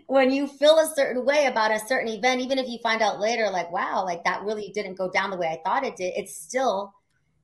when 0.06 0.30
you 0.30 0.46
feel 0.46 0.78
a 0.78 0.92
certain 0.94 1.24
way 1.24 1.46
about 1.46 1.70
a 1.70 1.78
certain 1.78 2.12
event, 2.12 2.42
even 2.42 2.58
if 2.58 2.68
you 2.68 2.78
find 2.82 3.00
out 3.00 3.20
later, 3.20 3.48
like, 3.48 3.72
wow, 3.72 4.04
like 4.04 4.22
that 4.24 4.42
really 4.42 4.70
didn't 4.74 4.96
go 4.96 5.10
down 5.10 5.30
the 5.30 5.38
way 5.38 5.46
I 5.46 5.62
thought 5.64 5.84
it 5.84 5.96
did, 5.96 6.12
it's 6.14 6.36
still 6.36 6.92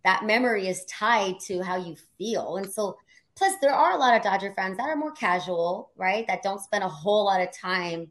that 0.04 0.24
memory 0.24 0.68
is 0.68 0.84
tied 0.84 1.40
to 1.46 1.62
how 1.62 1.76
you 1.76 1.96
feel. 2.18 2.56
And 2.56 2.70
so, 2.70 2.98
plus, 3.36 3.54
there 3.60 3.72
are 3.72 3.92
a 3.92 3.96
lot 3.96 4.16
of 4.16 4.22
Dodger 4.22 4.52
fans 4.54 4.76
that 4.76 4.88
are 4.88 4.96
more 4.96 5.12
casual, 5.12 5.90
right? 5.96 6.26
That 6.26 6.42
don't 6.42 6.60
spend 6.60 6.84
a 6.84 6.88
whole 6.88 7.24
lot 7.24 7.40
of 7.40 7.52
time, 7.52 8.10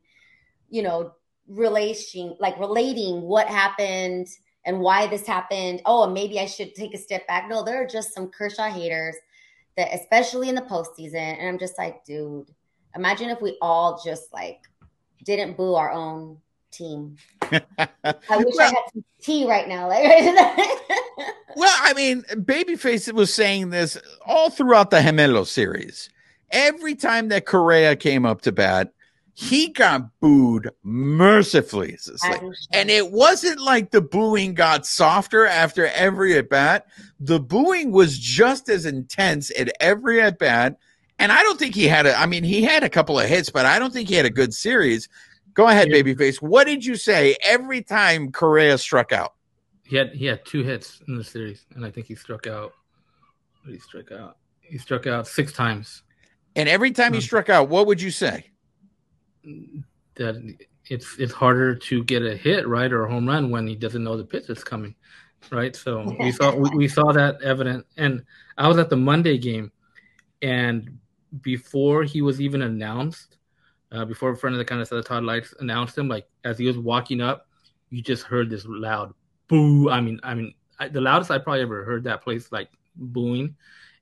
you 0.70 0.82
know, 0.82 1.14
relating, 1.48 2.36
like 2.40 2.60
relating 2.60 3.22
what 3.22 3.48
happened 3.48 4.28
and 4.66 4.80
why 4.80 5.08
this 5.08 5.28
happened. 5.28 5.82
Oh, 5.86 6.10
maybe 6.10 6.40
I 6.40 6.46
should 6.46 6.74
take 6.74 6.94
a 6.94 6.98
step 6.98 7.28
back. 7.28 7.48
No, 7.48 7.64
there 7.64 7.82
are 7.84 7.88
just 7.88 8.14
some 8.14 8.30
Kershaw 8.30 8.70
haters 8.70 9.16
that, 9.78 9.94
especially 9.94 10.50
in 10.50 10.56
the 10.56 10.62
postseason. 10.62 11.38
And 11.38 11.48
I'm 11.48 11.60
just 11.60 11.78
like, 11.78 12.04
dude, 12.06 12.50
imagine 12.96 13.30
if 13.30 13.42
we 13.42 13.58
all 13.62 14.02
just 14.04 14.34
like 14.34 14.62
didn't 15.24 15.58
boo 15.58 15.76
our 15.76 15.92
own 15.92 16.38
team. 16.72 17.18
I 17.54 18.38
wish 18.38 18.56
well, 18.56 18.62
I 18.62 18.66
had 18.66 18.76
some 18.94 19.04
tea 19.22 19.48
right 19.48 19.68
now. 19.68 19.88
well, 21.56 21.76
I 21.82 21.94
mean, 21.96 22.24
Babyface 22.32 23.12
was 23.14 23.34
saying 23.34 23.70
this 23.70 23.98
all 24.26 24.50
throughout 24.50 24.90
the 24.90 24.98
Gemelo 24.98 25.46
series. 25.46 26.10
Every 26.52 26.96
time 26.96 27.30
that 27.30 27.46
Correa 27.46 27.96
came 27.96 28.26
up 28.26 28.42
to 28.42 28.52
bat, 28.52 28.94
he 29.36 29.70
got 29.70 30.20
booed 30.20 30.70
mercifully. 30.84 31.98
and 32.72 32.92
it 32.92 33.12
wasn't 33.12 33.60
like 33.60 33.90
the 33.90 34.02
booing 34.02 34.54
got 34.54 34.86
softer 34.86 35.48
after 35.48 35.88
every 35.88 36.38
at 36.38 36.50
bat. 36.50 36.86
The 37.20 37.40
booing 37.40 37.92
was 37.92 38.20
just 38.20 38.70
as 38.70 38.86
intense 38.86 39.52
at 39.58 39.72
every 39.80 40.22
at 40.22 40.38
bat. 40.38 40.78
And 41.18 41.32
I 41.32 41.42
don't 41.42 41.58
think 41.58 41.74
he 41.74 41.88
had 41.88 42.06
a, 42.06 42.18
I 42.18 42.26
mean, 42.28 42.44
he 42.44 42.62
had 42.62 42.84
a 42.84 42.90
couple 42.90 43.20
of 43.20 43.28
hits, 43.28 43.50
but 43.50 43.66
I 43.66 43.80
don't 43.80 43.94
think 43.94 44.10
he 44.10 44.16
had 44.16 44.26
a 44.26 44.32
good 44.32 44.54
series. 44.54 45.10
Go 45.54 45.68
ahead, 45.68 45.90
yeah. 45.90 46.02
babyface. 46.02 46.42
What 46.42 46.66
did 46.66 46.84
you 46.84 46.96
say 46.96 47.36
every 47.44 47.82
time 47.82 48.32
Correa 48.32 48.78
struck 48.78 49.12
out? 49.12 49.34
He 49.84 49.96
had 49.96 50.10
he 50.10 50.26
had 50.26 50.46
two 50.46 50.64
hits 50.64 51.02
in 51.08 51.18
the 51.18 51.24
series, 51.24 51.66
and 51.76 51.86
I 51.86 51.92
think 51.92 52.08
he 52.08 52.16
struck 52.16 52.48
out. 52.48 52.74
he 53.66 53.78
struck 53.80 54.12
out? 54.12 54.38
He 54.62 54.78
struck 54.78 55.08
out 55.08 55.28
six 55.28 55.54
times. 55.54 56.04
And 56.56 56.70
every 56.70 56.92
time 56.92 57.08
um, 57.08 57.14
he 57.14 57.22
struck 57.22 57.50
out, 57.50 57.70
what 57.70 57.88
would 57.88 58.02
you 58.02 58.12
say? 58.12 58.50
that 60.16 60.56
it's 60.90 61.18
it's 61.18 61.34
harder 61.34 61.76
to 61.76 62.04
get 62.04 62.24
a 62.24 62.36
hit 62.36 62.68
right 62.68 62.92
or 62.92 63.06
a 63.06 63.10
home 63.10 63.28
run 63.28 63.50
when 63.50 63.68
he 63.68 63.76
doesn't 63.76 64.04
know 64.04 64.18
the 64.18 64.24
pitch 64.24 64.50
is 64.50 64.64
coming 64.64 64.96
right 65.52 65.76
so 65.76 66.16
we 66.20 66.32
saw 66.32 66.56
we, 66.56 66.70
we 66.76 66.88
saw 66.88 67.12
that 67.12 67.42
evident 67.42 67.86
and 67.98 68.24
i 68.58 68.68
was 68.68 68.78
at 68.78 68.90
the 68.90 68.96
monday 68.96 69.38
game 69.38 69.72
and 70.42 70.98
before 71.42 72.04
he 72.04 72.22
was 72.22 72.40
even 72.40 72.62
announced 72.62 73.38
uh, 73.94 74.06
before 74.06 74.36
friend 74.36 74.54
of 74.54 74.60
the 74.60 74.66
kind 74.66 74.82
of 74.82 74.88
said 74.88 75.06
Todd 75.06 75.24
Leitz 75.24 75.54
announced 75.60 75.98
him 75.98 76.08
like 76.08 76.28
as 76.44 76.58
he 76.58 76.66
was 76.66 76.78
walking 76.78 77.22
up 77.22 77.48
you 77.90 78.02
just 78.02 78.24
heard 78.24 78.50
this 78.50 78.66
loud 78.68 79.14
boo 79.48 79.90
i 79.90 80.02
mean 80.02 80.20
i 80.24 80.34
mean 80.34 80.54
I, 80.80 80.88
the 80.88 81.02
loudest 81.02 81.32
i 81.32 81.38
probably 81.38 81.62
ever 81.62 81.84
heard 81.84 82.04
that 82.06 82.24
place 82.24 82.52
like 82.52 82.70
booing 82.96 83.56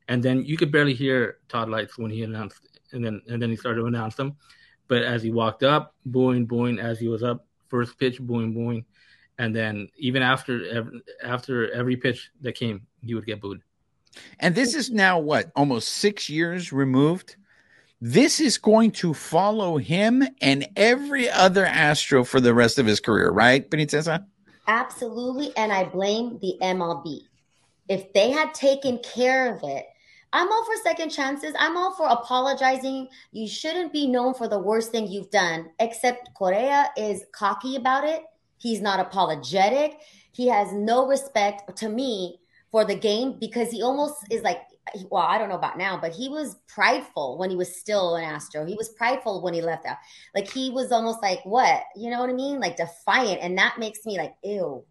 and 0.08 0.23
then 0.23 0.43
you 0.45 0.58
could 0.58 0.71
barely 0.71 0.93
hear 0.93 1.38
Todd 1.47 1.69
Leitz 1.69 1.97
when 1.97 2.12
he 2.12 2.23
announced 2.23 2.67
and 2.91 3.04
then 3.06 3.21
and 3.27 3.41
then 3.41 3.49
he 3.49 3.56
started 3.56 3.82
to 3.82 3.86
announce 3.86 4.15
them 4.15 4.36
but 4.91 5.04
as 5.04 5.23
he 5.23 5.32
walked 5.32 5.63
up, 5.63 5.95
booing, 6.06 6.45
booing. 6.45 6.77
As 6.77 6.99
he 6.99 7.08
was 7.08 7.23
up, 7.23 7.45
first 7.69 7.97
pitch, 7.97 8.19
booing, 8.19 8.54
booing, 8.54 8.84
and 9.38 9.56
then 9.56 9.88
even 9.95 10.21
after 10.21 10.86
after 11.23 11.71
every 11.71 11.95
pitch 11.95 12.30
that 12.41 12.56
came, 12.56 12.86
he 13.01 13.13
would 13.13 13.25
get 13.25 13.39
booed. 13.39 13.62
And 14.41 14.54
this 14.54 14.75
is 14.75 14.91
now 14.91 15.17
what 15.17 15.49
almost 15.56 15.88
six 15.88 16.30
years 16.30 16.73
removed. 16.73 17.38
This 18.02 18.40
is 18.40 18.58
going 18.58 18.92
to 18.92 19.14
follow 19.14 19.78
him 19.78 20.24
and 20.42 20.68
every 20.76 21.30
other 21.30 21.66
Astro 21.66 22.24
for 22.24 22.42
the 22.42 22.54
rest 22.54 22.80
of 22.80 22.88
his 22.88 23.00
career, 23.00 23.30
right, 23.30 23.70
Benitez? 23.70 24.26
Absolutely, 24.68 25.56
and 25.56 25.72
I 25.72 25.86
blame 25.86 26.40
the 26.42 26.58
MLB. 26.62 27.22
If 27.88 28.12
they 28.14 28.32
had 28.32 28.54
taken 28.54 29.00
care 29.00 29.56
of 29.56 29.62
it 29.64 29.86
I'm 30.34 30.50
all 30.50 30.66
for 30.66 30.76
second 30.82 31.10
chances. 31.10 31.54
I'm 31.60 31.76
all 31.76 31.94
for 31.94 32.08
apologizing. 32.08 33.10
You 33.32 33.48
shouldn't 33.48 33.92
be 33.92 34.08
known 34.08 34.34
for 34.34 34.48
the 34.48 34.60
worst 34.60 34.92
thing 34.92 35.08
you've 35.08 35.30
done, 35.30 35.70
except 35.80 36.34
Correa 36.36 36.90
is 36.96 37.26
cocky 37.34 37.76
about 37.76 38.06
it. 38.06 38.24
He's 38.58 38.80
not 38.80 39.02
apologetic. 39.02 40.00
He 40.32 40.48
has 40.48 40.72
no 40.72 41.06
respect 41.06 41.76
to 41.78 41.90
me 41.90 42.40
for 42.72 42.86
the 42.86 42.96
game 42.96 43.38
because 43.40 43.72
he 43.72 43.84
almost 43.84 44.16
is 44.30 44.42
like, 44.42 44.62
well, 45.10 45.24
I 45.24 45.38
don't 45.38 45.50
know 45.50 45.56
about 45.56 45.78
now, 45.78 45.98
but 46.00 46.12
he 46.12 46.28
was 46.28 46.58
prideful 46.67 47.38
when 47.38 47.50
he 47.50 47.56
was 47.56 47.76
still 47.76 48.15
an 48.15 48.24
Astro. 48.24 48.65
He 48.65 48.76
was 48.76 48.89
prideful 48.89 49.41
when 49.41 49.54
he 49.54 49.62
left 49.62 49.86
out. 49.86 49.98
Like 50.36 50.50
he 50.50 50.70
was 50.70 50.91
almost 50.91 51.22
like, 51.22 51.39
what? 51.44 51.84
You 51.96 52.10
know 52.10 52.20
what 52.20 52.30
I 52.30 52.34
mean? 52.34 52.60
Like 52.60 52.78
defiant. 52.78 53.39
And 53.41 53.58
that 53.58 53.78
makes 53.78 54.05
me 54.05 54.18
like, 54.18 54.34
ew. 54.43 54.84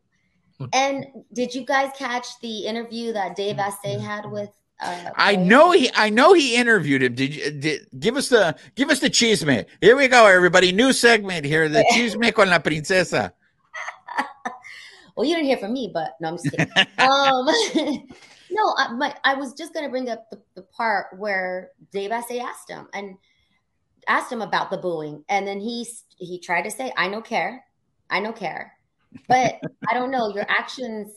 And 0.75 1.07
did 1.33 1.55
you 1.55 1.65
guys 1.65 1.91
catch 1.97 2.27
the 2.43 2.67
interview 2.67 3.15
that 3.15 3.35
Dave 3.35 3.57
Vassegh 3.57 4.01
had 4.01 4.31
with 4.31 4.51
uh, 4.83 5.11
I 5.15 5.37
know 5.37 5.73
he. 5.73 5.91
I 5.95 6.09
know 6.09 6.33
he 6.33 6.57
interviewed 6.57 7.03
him. 7.03 7.15
Did 7.15 7.35
you 7.35 7.51
did, 7.51 7.87
give 7.99 8.17
us 8.17 8.31
the 8.31 8.57
give 8.75 8.89
us 8.89 8.99
the 9.01 9.11
chisme? 9.11 9.67
Here 9.81 9.95
we 9.95 10.09
go, 10.09 10.27
everybody. 10.27 10.73
New 10.73 10.95
segment 10.95 11.45
here. 11.45 11.69
The 11.69 11.85
chisme 11.93 12.33
con 12.33 12.49
la 12.49 12.61
princesa. 12.61 13.33
well, 15.17 15.27
you 15.27 15.35
didn't 15.35 15.49
hear 15.49 15.59
from 15.59 15.75
me, 15.75 15.91
but 15.93 16.15
no, 16.21 16.29
I'm 16.29 16.37
just 16.37 16.51
kidding. 16.51 16.69
um, 16.99 18.09
no, 18.51 18.75
I, 18.77 18.93
my, 18.93 19.15
I 19.25 19.35
was 19.35 19.55
just 19.55 19.73
going 19.73 19.85
to 19.85 19.91
bring 19.91 20.09
up 20.09 20.29
the, 20.31 20.41
the 20.55 20.63
part 20.63 21.07
where 21.19 21.71
Dave 21.93 22.11
Vassegh 22.11 22.41
asked 22.41 22.71
him 22.71 22.89
and 22.93 23.17
asked 24.09 24.33
him 24.33 24.43
about 24.43 24.71
the 24.71 24.79
booing, 24.79 25.25
and 25.29 25.47
then 25.47 25.61
he 25.61 25.87
he 26.17 26.39
tried 26.39 26.63
to 26.63 26.71
say, 26.71 26.93
"I 26.97 27.09
no 27.09 27.21
care, 27.21 27.65
I 28.09 28.21
no 28.21 28.33
care," 28.33 28.73
but 29.29 29.61
I 29.89 29.95
don't 29.95 30.11
know. 30.11 30.29
Your 30.35 30.47
actions 30.49 31.11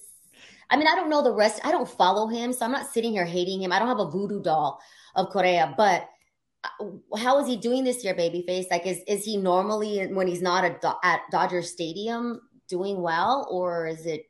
I 0.74 0.76
mean, 0.76 0.88
I 0.88 0.96
don't 0.96 1.10
know 1.10 1.22
the 1.22 1.32
rest. 1.32 1.62
I 1.64 1.72
don't 1.72 1.88
follow 1.88 2.28
him, 2.28 2.52
so 2.52 2.66
I'm 2.66 2.72
not 2.72 2.92
sitting 2.92 3.12
here 3.12 3.26
hating 3.26 3.62
him. 3.62 3.72
I 3.72 3.78
don't 3.78 3.88
have 3.88 4.00
a 4.00 4.10
voodoo 4.10 4.42
doll 4.42 4.82
of 5.16 5.30
Correa, 5.30 5.72
but 5.78 6.10
uh, 6.64 7.18
how 7.18 7.40
is 7.40 7.48
he 7.48 7.58
doing 7.58 7.84
this 7.84 8.04
year, 8.04 8.16
babyface? 8.16 8.72
Like, 8.72 8.88
is 8.88 9.00
is 9.08 9.24
he 9.24 9.38
normally 9.38 10.08
when 10.08 10.28
he's 10.28 10.42
not 10.42 10.64
at, 10.64 10.84
at 11.04 11.22
Dodger 11.32 11.62
Stadium 11.62 12.42
doing 12.68 13.02
well, 13.02 13.48
or 13.52 13.86
is 13.86 14.08
it? 14.08 14.26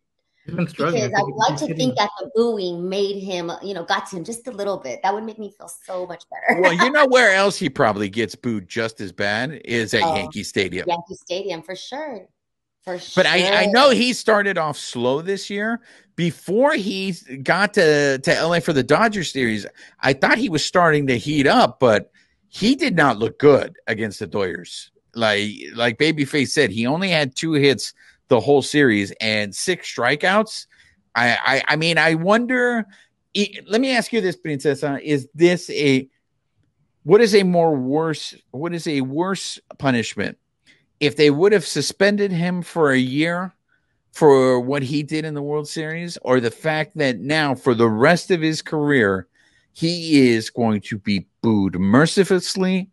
Because 0.45 0.77
I 0.79 1.21
would 1.21 1.35
like 1.35 1.57
to 1.59 1.73
think 1.73 1.95
that 1.97 2.09
the 2.19 2.29
booing 2.35 2.89
made 2.89 3.21
him, 3.21 3.51
you 3.61 3.73
know, 3.73 3.83
got 3.83 4.09
to 4.09 4.17
him 4.17 4.25
just 4.25 4.45
a 4.47 4.51
little 4.51 4.77
bit. 4.77 5.01
That 5.01 5.13
would 5.13 5.23
make 5.23 5.39
me 5.39 5.53
feel 5.57 5.69
so 5.69 6.05
much 6.05 6.25
better. 6.29 6.61
well, 6.61 6.73
you 6.73 6.89
know 6.91 7.07
where 7.07 7.33
else 7.33 7.57
he 7.57 7.69
probably 7.69 8.09
gets 8.09 8.35
booed 8.35 8.67
just 8.67 8.99
as 8.99 9.11
bad 9.13 9.61
is 9.63 9.93
at 9.93 10.03
oh, 10.03 10.15
Yankee 10.15 10.43
Stadium. 10.43 10.85
Yankee 10.87 11.15
Stadium 11.15 11.61
for 11.61 11.75
sure. 11.75 12.27
For 12.83 12.99
but 13.15 13.25
I, 13.25 13.63
I 13.63 13.65
know 13.67 13.91
he 13.91 14.11
started 14.11 14.57
off 14.57 14.77
slow 14.77 15.21
this 15.21 15.49
year. 15.49 15.79
Before 16.17 16.73
he 16.73 17.13
got 17.41 17.73
to, 17.75 18.19
to 18.19 18.45
LA 18.45 18.59
for 18.59 18.73
the 18.73 18.83
Dodgers 18.83 19.31
series, 19.31 19.65
I 20.01 20.11
thought 20.11 20.37
he 20.37 20.49
was 20.49 20.65
starting 20.65 21.07
to 21.07 21.17
heat 21.17 21.47
up, 21.47 21.79
but 21.79 22.11
he 22.49 22.75
did 22.75 22.95
not 22.95 23.17
look 23.17 23.39
good 23.39 23.77
against 23.87 24.19
the 24.19 24.27
Dodgers. 24.27 24.91
Like 25.15 25.51
like 25.75 25.97
Babyface 25.97 26.49
said, 26.49 26.71
he 26.71 26.85
only 26.85 27.09
had 27.09 27.35
two 27.35 27.53
hits 27.53 27.93
the 28.33 28.39
whole 28.39 28.63
series 28.63 29.13
and 29.21 29.53
six 29.53 29.93
strikeouts. 29.93 30.65
I 31.15 31.37
I, 31.45 31.63
I 31.69 31.75
mean, 31.75 31.97
I 31.97 32.15
wonder. 32.15 32.85
Let 33.67 33.81
me 33.81 33.91
ask 33.95 34.11
you 34.11 34.21
this, 34.21 34.35
Princesa: 34.35 34.99
Is 35.03 35.27
this 35.35 35.69
a 35.69 36.07
what 37.03 37.21
is 37.21 37.35
a 37.35 37.43
more 37.43 37.75
worse? 37.75 38.33
What 38.51 38.73
is 38.73 38.87
a 38.87 39.01
worse 39.01 39.59
punishment? 39.77 40.37
If 40.99 41.15
they 41.15 41.29
would 41.29 41.51
have 41.51 41.65
suspended 41.65 42.31
him 42.31 42.61
for 42.61 42.91
a 42.91 42.97
year 42.97 43.53
for 44.13 44.59
what 44.59 44.83
he 44.83 45.03
did 45.03 45.25
in 45.25 45.33
the 45.33 45.41
World 45.41 45.67
Series, 45.67 46.17
or 46.21 46.39
the 46.39 46.51
fact 46.51 46.97
that 46.97 47.19
now 47.19 47.53
for 47.53 47.75
the 47.75 47.89
rest 47.89 48.31
of 48.31 48.41
his 48.41 48.61
career 48.61 49.27
he 49.73 50.29
is 50.29 50.49
going 50.49 50.81
to 50.81 50.97
be 50.97 51.27
booed 51.41 51.75
mercilessly 51.79 52.89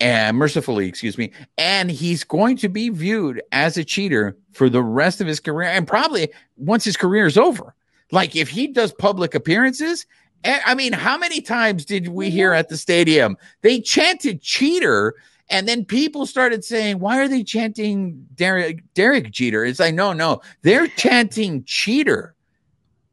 and 0.00 0.36
mercifully, 0.36 0.88
excuse 0.88 1.16
me, 1.16 1.32
and 1.56 1.90
he's 1.90 2.24
going 2.24 2.56
to 2.58 2.68
be 2.68 2.88
viewed 2.88 3.42
as 3.52 3.76
a 3.76 3.84
cheater 3.84 4.36
for 4.52 4.68
the 4.68 4.82
rest 4.82 5.20
of 5.20 5.26
his 5.26 5.40
career 5.40 5.68
and 5.68 5.86
probably 5.86 6.28
once 6.56 6.84
his 6.84 6.96
career 6.96 7.26
is 7.26 7.38
over. 7.38 7.74
Like 8.10 8.36
if 8.36 8.48
he 8.48 8.66
does 8.66 8.92
public 8.92 9.34
appearances, 9.34 10.06
eh, 10.44 10.60
I 10.66 10.74
mean, 10.74 10.92
how 10.92 11.16
many 11.16 11.40
times 11.40 11.84
did 11.84 12.08
we 12.08 12.30
hear 12.30 12.52
at 12.52 12.68
the 12.68 12.76
stadium 12.76 13.36
they 13.62 13.80
chanted 13.80 14.42
cheater? 14.42 15.14
And 15.50 15.68
then 15.68 15.84
people 15.84 16.26
started 16.26 16.64
saying, 16.64 17.00
why 17.00 17.20
are 17.20 17.28
they 17.28 17.42
chanting 17.42 18.26
Derek, 18.34 18.82
Derek 18.94 19.30
Jeter? 19.30 19.64
It's 19.64 19.78
like, 19.78 19.94
no, 19.94 20.12
no, 20.12 20.40
they're 20.62 20.88
chanting 20.88 21.64
cheater. 21.64 22.34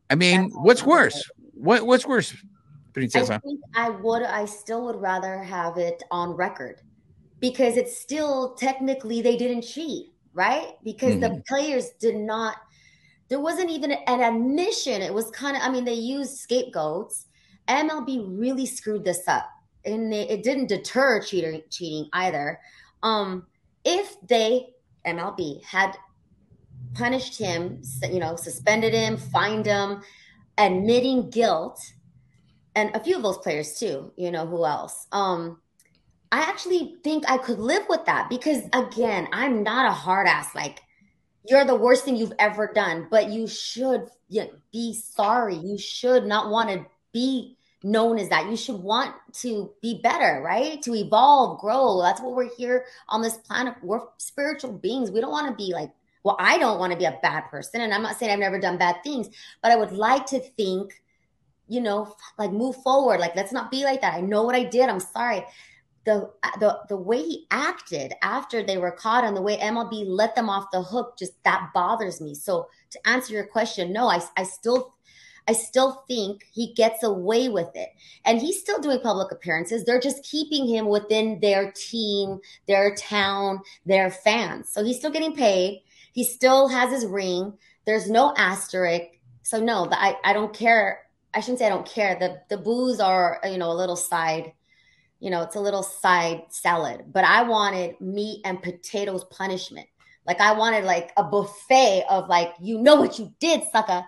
I 0.09 0.15
mean, 0.15 0.49
what's 0.51 0.83
worse? 0.83 1.29
What, 1.53 1.85
what's 1.85 2.05
worse? 2.05 2.33
Princesa. 2.93 3.35
I 3.35 3.37
think 3.39 3.59
I 3.75 3.89
would. 3.89 4.23
I 4.23 4.45
still 4.45 4.85
would 4.85 4.97
rather 4.97 5.41
have 5.41 5.77
it 5.77 6.03
on 6.11 6.31
record 6.31 6.81
because 7.39 7.77
it's 7.77 7.97
still 7.97 8.53
technically 8.55 9.21
they 9.21 9.37
didn't 9.37 9.63
cheat, 9.63 10.13
right? 10.33 10.73
Because 10.83 11.15
mm-hmm. 11.15 11.35
the 11.35 11.43
players 11.47 11.91
did 11.99 12.15
not. 12.15 12.57
There 13.29 13.39
wasn't 13.39 13.69
even 13.69 13.91
an 13.91 14.21
admission. 14.21 15.01
It 15.01 15.13
was 15.13 15.29
kind 15.31 15.55
of. 15.55 15.63
I 15.63 15.69
mean, 15.69 15.85
they 15.85 15.93
used 15.93 16.37
scapegoats. 16.37 17.27
MLB 17.67 18.25
really 18.27 18.65
screwed 18.65 19.05
this 19.05 19.27
up, 19.27 19.49
and 19.85 20.11
they, 20.11 20.27
it 20.27 20.43
didn't 20.43 20.67
deter 20.67 21.21
cheating 21.21 21.61
cheating 21.69 22.09
either. 22.13 22.59
Um, 23.03 23.47
if 23.85 24.15
they 24.27 24.73
MLB 25.05 25.63
had 25.63 25.97
punished 26.93 27.37
him, 27.37 27.81
you 28.11 28.19
know, 28.19 28.35
suspended 28.35 28.93
him, 28.93 29.17
fined 29.17 29.65
him, 29.65 30.01
admitting 30.57 31.29
guilt 31.29 31.79
and 32.75 32.95
a 32.95 32.99
few 32.99 33.15
of 33.15 33.23
those 33.23 33.37
players 33.37 33.79
too. 33.79 34.11
You 34.15 34.31
know 34.31 34.45
who 34.45 34.65
else? 34.65 35.07
Um, 35.11 35.59
I 36.31 36.41
actually 36.41 36.95
think 37.03 37.29
I 37.29 37.37
could 37.37 37.59
live 37.59 37.83
with 37.89 38.05
that 38.05 38.29
because 38.29 38.63
again, 38.73 39.27
I'm 39.33 39.63
not 39.63 39.89
a 39.89 39.93
hard 39.93 40.27
ass. 40.27 40.55
Like 40.55 40.81
you're 41.47 41.65
the 41.65 41.75
worst 41.75 42.05
thing 42.05 42.15
you've 42.15 42.33
ever 42.39 42.71
done, 42.73 43.07
but 43.09 43.29
you 43.29 43.47
should 43.47 44.07
be 44.71 44.93
sorry. 44.93 45.55
You 45.55 45.77
should 45.77 46.25
not 46.25 46.49
want 46.49 46.69
to 46.69 46.85
be 47.11 47.57
known 47.83 48.19
as 48.19 48.29
that. 48.29 48.49
You 48.49 48.55
should 48.55 48.79
want 48.79 49.13
to 49.33 49.71
be 49.81 49.99
better, 50.01 50.41
right? 50.43 50.81
To 50.83 50.95
evolve, 50.95 51.59
grow. 51.59 52.01
That's 52.01 52.21
what 52.21 52.35
we're 52.35 52.53
here 52.55 52.85
on 53.09 53.21
this 53.21 53.37
planet. 53.37 53.75
We're 53.81 54.01
spiritual 54.17 54.73
beings. 54.73 55.11
We 55.11 55.19
don't 55.19 55.31
want 55.31 55.47
to 55.49 55.55
be 55.55 55.73
like, 55.73 55.91
well, 56.23 56.37
I 56.39 56.59
don't 56.59 56.79
want 56.79 56.91
to 56.91 56.97
be 56.97 57.05
a 57.05 57.19
bad 57.21 57.41
person. 57.49 57.81
And 57.81 57.93
I'm 57.93 58.03
not 58.03 58.17
saying 58.17 58.31
I've 58.31 58.39
never 58.39 58.59
done 58.59 58.77
bad 58.77 58.97
things, 59.03 59.29
but 59.61 59.71
I 59.71 59.75
would 59.75 59.91
like 59.91 60.27
to 60.27 60.39
think 60.39 61.01
you 61.71 61.79
know, 61.79 62.13
like 62.37 62.51
move 62.51 62.75
forward. 62.83 63.21
Like, 63.21 63.33
let's 63.35 63.53
not 63.53 63.71
be 63.71 63.85
like 63.85 64.01
that. 64.01 64.13
I 64.13 64.19
know 64.19 64.43
what 64.43 64.55
I 64.55 64.65
did. 64.65 64.89
I'm 64.89 64.99
sorry. 64.99 65.45
The, 66.03 66.29
the 66.59 66.79
the 66.89 66.97
way 66.97 67.21
he 67.21 67.45
acted 67.51 68.13
after 68.23 68.61
they 68.63 68.77
were 68.77 68.91
caught 68.91 69.23
and 69.23 69.37
the 69.37 69.41
way 69.41 69.57
MLB 69.57 70.03
let 70.05 70.35
them 70.35 70.49
off 70.49 70.71
the 70.71 70.81
hook 70.81 71.17
just 71.17 71.41
that 71.43 71.69
bothers 71.73 72.19
me. 72.19 72.35
So 72.35 72.67
to 72.89 73.07
answer 73.07 73.33
your 73.33 73.45
question, 73.45 73.93
no, 73.93 74.07
I, 74.07 74.19
I 74.35 74.43
still 74.43 74.95
I 75.47 75.53
still 75.53 76.03
think 76.07 76.45
he 76.51 76.73
gets 76.73 77.03
away 77.03 77.47
with 77.47 77.73
it. 77.75 77.89
And 78.25 78.41
he's 78.41 78.59
still 78.59 78.81
doing 78.81 78.99
public 78.99 79.31
appearances. 79.31 79.85
They're 79.85 79.99
just 79.99 80.23
keeping 80.23 80.67
him 80.67 80.87
within 80.87 81.39
their 81.39 81.71
team, 81.71 82.39
their 82.67 82.95
town, 82.95 83.61
their 83.85 84.11
fans. 84.11 84.69
So 84.69 84.83
he's 84.83 84.97
still 84.97 85.11
getting 85.11 85.35
paid. 85.35 85.83
He 86.11 86.23
still 86.25 86.67
has 86.67 86.91
his 86.91 87.05
ring. 87.05 87.53
There's 87.85 88.09
no 88.09 88.33
asterisk. 88.35 89.05
So 89.43 89.59
no, 89.59 89.87
I, 89.91 90.17
I 90.23 90.33
don't 90.33 90.53
care 90.53 91.01
I 91.33 91.39
shouldn't 91.39 91.59
say 91.59 91.67
I 91.67 91.69
don't 91.69 91.87
care. 91.87 92.17
The 92.19 92.41
the 92.49 92.61
booze 92.61 92.99
are 92.99 93.39
you 93.43 93.57
know 93.57 93.71
a 93.71 93.73
little 93.73 93.95
side, 93.95 94.53
you 95.19 95.29
know, 95.29 95.41
it's 95.41 95.55
a 95.55 95.61
little 95.61 95.83
side 95.83 96.43
salad. 96.49 97.05
But 97.11 97.23
I 97.23 97.43
wanted 97.43 97.99
meat 98.01 98.41
and 98.45 98.61
potatoes 98.61 99.23
punishment. 99.25 99.87
Like 100.25 100.39
I 100.39 100.53
wanted 100.53 100.83
like 100.83 101.11
a 101.17 101.23
buffet 101.23 102.05
of 102.09 102.27
like 102.27 102.53
you 102.59 102.77
know 102.77 102.95
what 102.95 103.19
you 103.19 103.33
did, 103.39 103.63
sucker. 103.71 104.03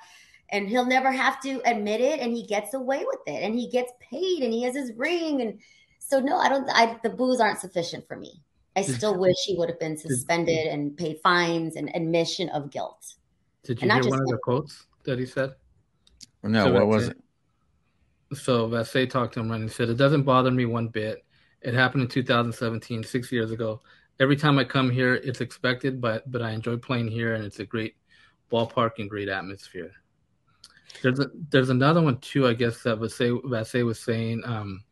And 0.51 0.69
he'll 0.69 0.85
never 0.85 1.11
have 1.11 1.41
to 1.41 1.61
admit 1.65 1.99
it, 1.99 2.19
and 2.19 2.31
he 2.31 2.45
gets 2.45 2.75
away 2.75 3.03
with 3.07 3.21
it, 3.25 3.41
and 3.41 3.55
he 3.55 3.69
gets 3.69 3.91
paid, 3.99 4.43
and 4.43 4.53
he 4.53 4.61
has 4.63 4.75
his 4.75 4.91
ring, 4.95 5.41
and 5.41 5.59
so 5.97 6.19
no, 6.19 6.37
I 6.37 6.47
don't. 6.47 6.69
I 6.69 6.99
the 7.01 7.09
booze 7.09 7.39
aren't 7.39 7.59
sufficient 7.59 8.07
for 8.07 8.17
me. 8.17 8.39
I 8.75 8.81
still 8.81 9.17
wish 9.17 9.35
he 9.45 9.55
would 9.55 9.69
have 9.69 9.79
been 9.79 9.97
suspended 9.97 10.67
and 10.67 10.97
paid 10.97 11.19
fines 11.21 11.75
and 11.75 11.95
admission 11.95 12.49
of 12.49 12.71
guilt. 12.71 13.15
Did 13.63 13.81
you 13.81 13.91
hear 13.91 14.03
one 14.09 14.21
of 14.21 14.27
the 14.27 14.37
quotes 14.37 14.87
that 15.05 15.19
he 15.19 15.25
said? 15.25 15.53
No, 16.43 16.65
so 16.65 16.73
what 16.73 16.87
was 16.87 17.07
it? 17.09 17.17
So 18.33 18.67
Vassegh 18.67 19.09
talked 19.09 19.35
to 19.35 19.39
him 19.39 19.51
and 19.51 19.63
he 19.63 19.69
said, 19.69 19.89
It 19.89 19.97
doesn't 19.97 20.23
bother 20.23 20.51
me 20.51 20.65
one 20.65 20.87
bit. 20.87 21.23
It 21.61 21.73
happened 21.73 22.03
in 22.03 22.09
2017, 22.09 23.03
six 23.03 23.31
years 23.31 23.51
ago. 23.51 23.81
Every 24.19 24.35
time 24.35 24.59
I 24.59 24.63
come 24.63 24.89
here, 24.89 25.15
it's 25.15 25.41
expected, 25.41 26.01
but 26.01 26.29
but 26.29 26.41
I 26.41 26.51
enjoy 26.51 26.77
playing 26.77 27.07
here 27.07 27.35
and 27.35 27.45
it's 27.45 27.59
a 27.59 27.65
great 27.65 27.95
ballpark 28.51 28.99
and 28.99 29.09
great 29.09 29.29
atmosphere. 29.29 29.91
There's 31.01 31.19
a, 31.19 31.31
there's 31.49 31.69
another 31.69 32.01
one 32.01 32.17
too, 32.17 32.47
I 32.47 32.53
guess 32.53 32.83
that 32.83 32.99
Vassegh, 32.99 33.43
Vassegh 33.45 33.85
was 33.85 33.99
saying. 33.99 34.43
Um, 34.45 34.83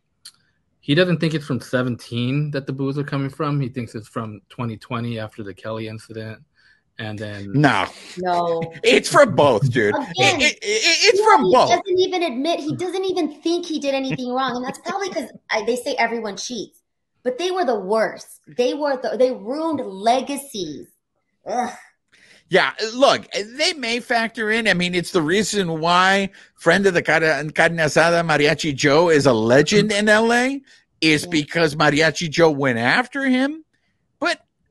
he 0.79 0.95
doesn't 0.95 1.19
think 1.19 1.35
it's 1.35 1.45
from 1.45 1.59
17 1.59 2.49
that 2.51 2.65
the 2.65 2.73
boos 2.73 2.97
are 2.97 3.03
coming 3.03 3.29
from. 3.29 3.61
He 3.61 3.69
thinks 3.69 3.93
it's 3.93 4.07
from 4.07 4.41
2020 4.49 5.19
after 5.19 5.43
the 5.43 5.53
Kelly 5.53 5.87
incident 5.87 6.41
and 7.01 7.17
then 7.17 7.51
no, 7.53 7.87
no, 8.19 8.73
it's 8.83 9.09
from 9.09 9.35
both, 9.35 9.71
dude. 9.71 9.95
Again, 9.95 10.39
it, 10.39 10.53
it, 10.53 10.57
it, 10.61 11.13
it's 11.13 11.19
yeah, 11.19 11.25
from 11.25 11.45
he 11.45 11.53
both. 11.53 11.69
Doesn't 11.69 11.99
even 11.99 12.23
admit 12.23 12.59
he 12.59 12.75
doesn't 12.75 13.05
even 13.05 13.41
think 13.41 13.65
he 13.65 13.79
did 13.79 13.95
anything 13.95 14.29
wrong, 14.29 14.55
and 14.55 14.63
that's 14.63 14.79
probably 14.79 15.09
because 15.09 15.31
they 15.65 15.75
say 15.75 15.95
everyone 15.95 16.37
cheats, 16.37 16.79
but 17.23 17.39
they 17.39 17.49
were 17.49 17.65
the 17.65 17.79
worst. 17.79 18.41
They 18.55 18.75
were 18.75 19.01
the, 19.01 19.17
they 19.17 19.31
ruined 19.31 19.79
legacies. 19.79 20.87
Ugh. 21.45 21.73
Yeah, 22.49 22.73
look, 22.93 23.25
they 23.31 23.73
may 23.73 24.01
factor 24.01 24.51
in. 24.51 24.67
I 24.67 24.73
mean, 24.73 24.93
it's 24.93 25.11
the 25.11 25.21
reason 25.21 25.79
why 25.79 26.29
friend 26.55 26.85
of 26.85 26.93
the 26.93 27.01
carne 27.01 27.21
asada 27.23 28.25
Mariachi 28.27 28.75
Joe 28.75 29.09
is 29.09 29.25
a 29.25 29.33
legend 29.33 29.91
in 29.91 30.05
LA 30.05 30.57
is 30.99 31.23
yeah. 31.23 31.29
because 31.31 31.75
Mariachi 31.75 32.29
Joe 32.29 32.51
went 32.51 32.77
after 32.77 33.23
him. 33.23 33.63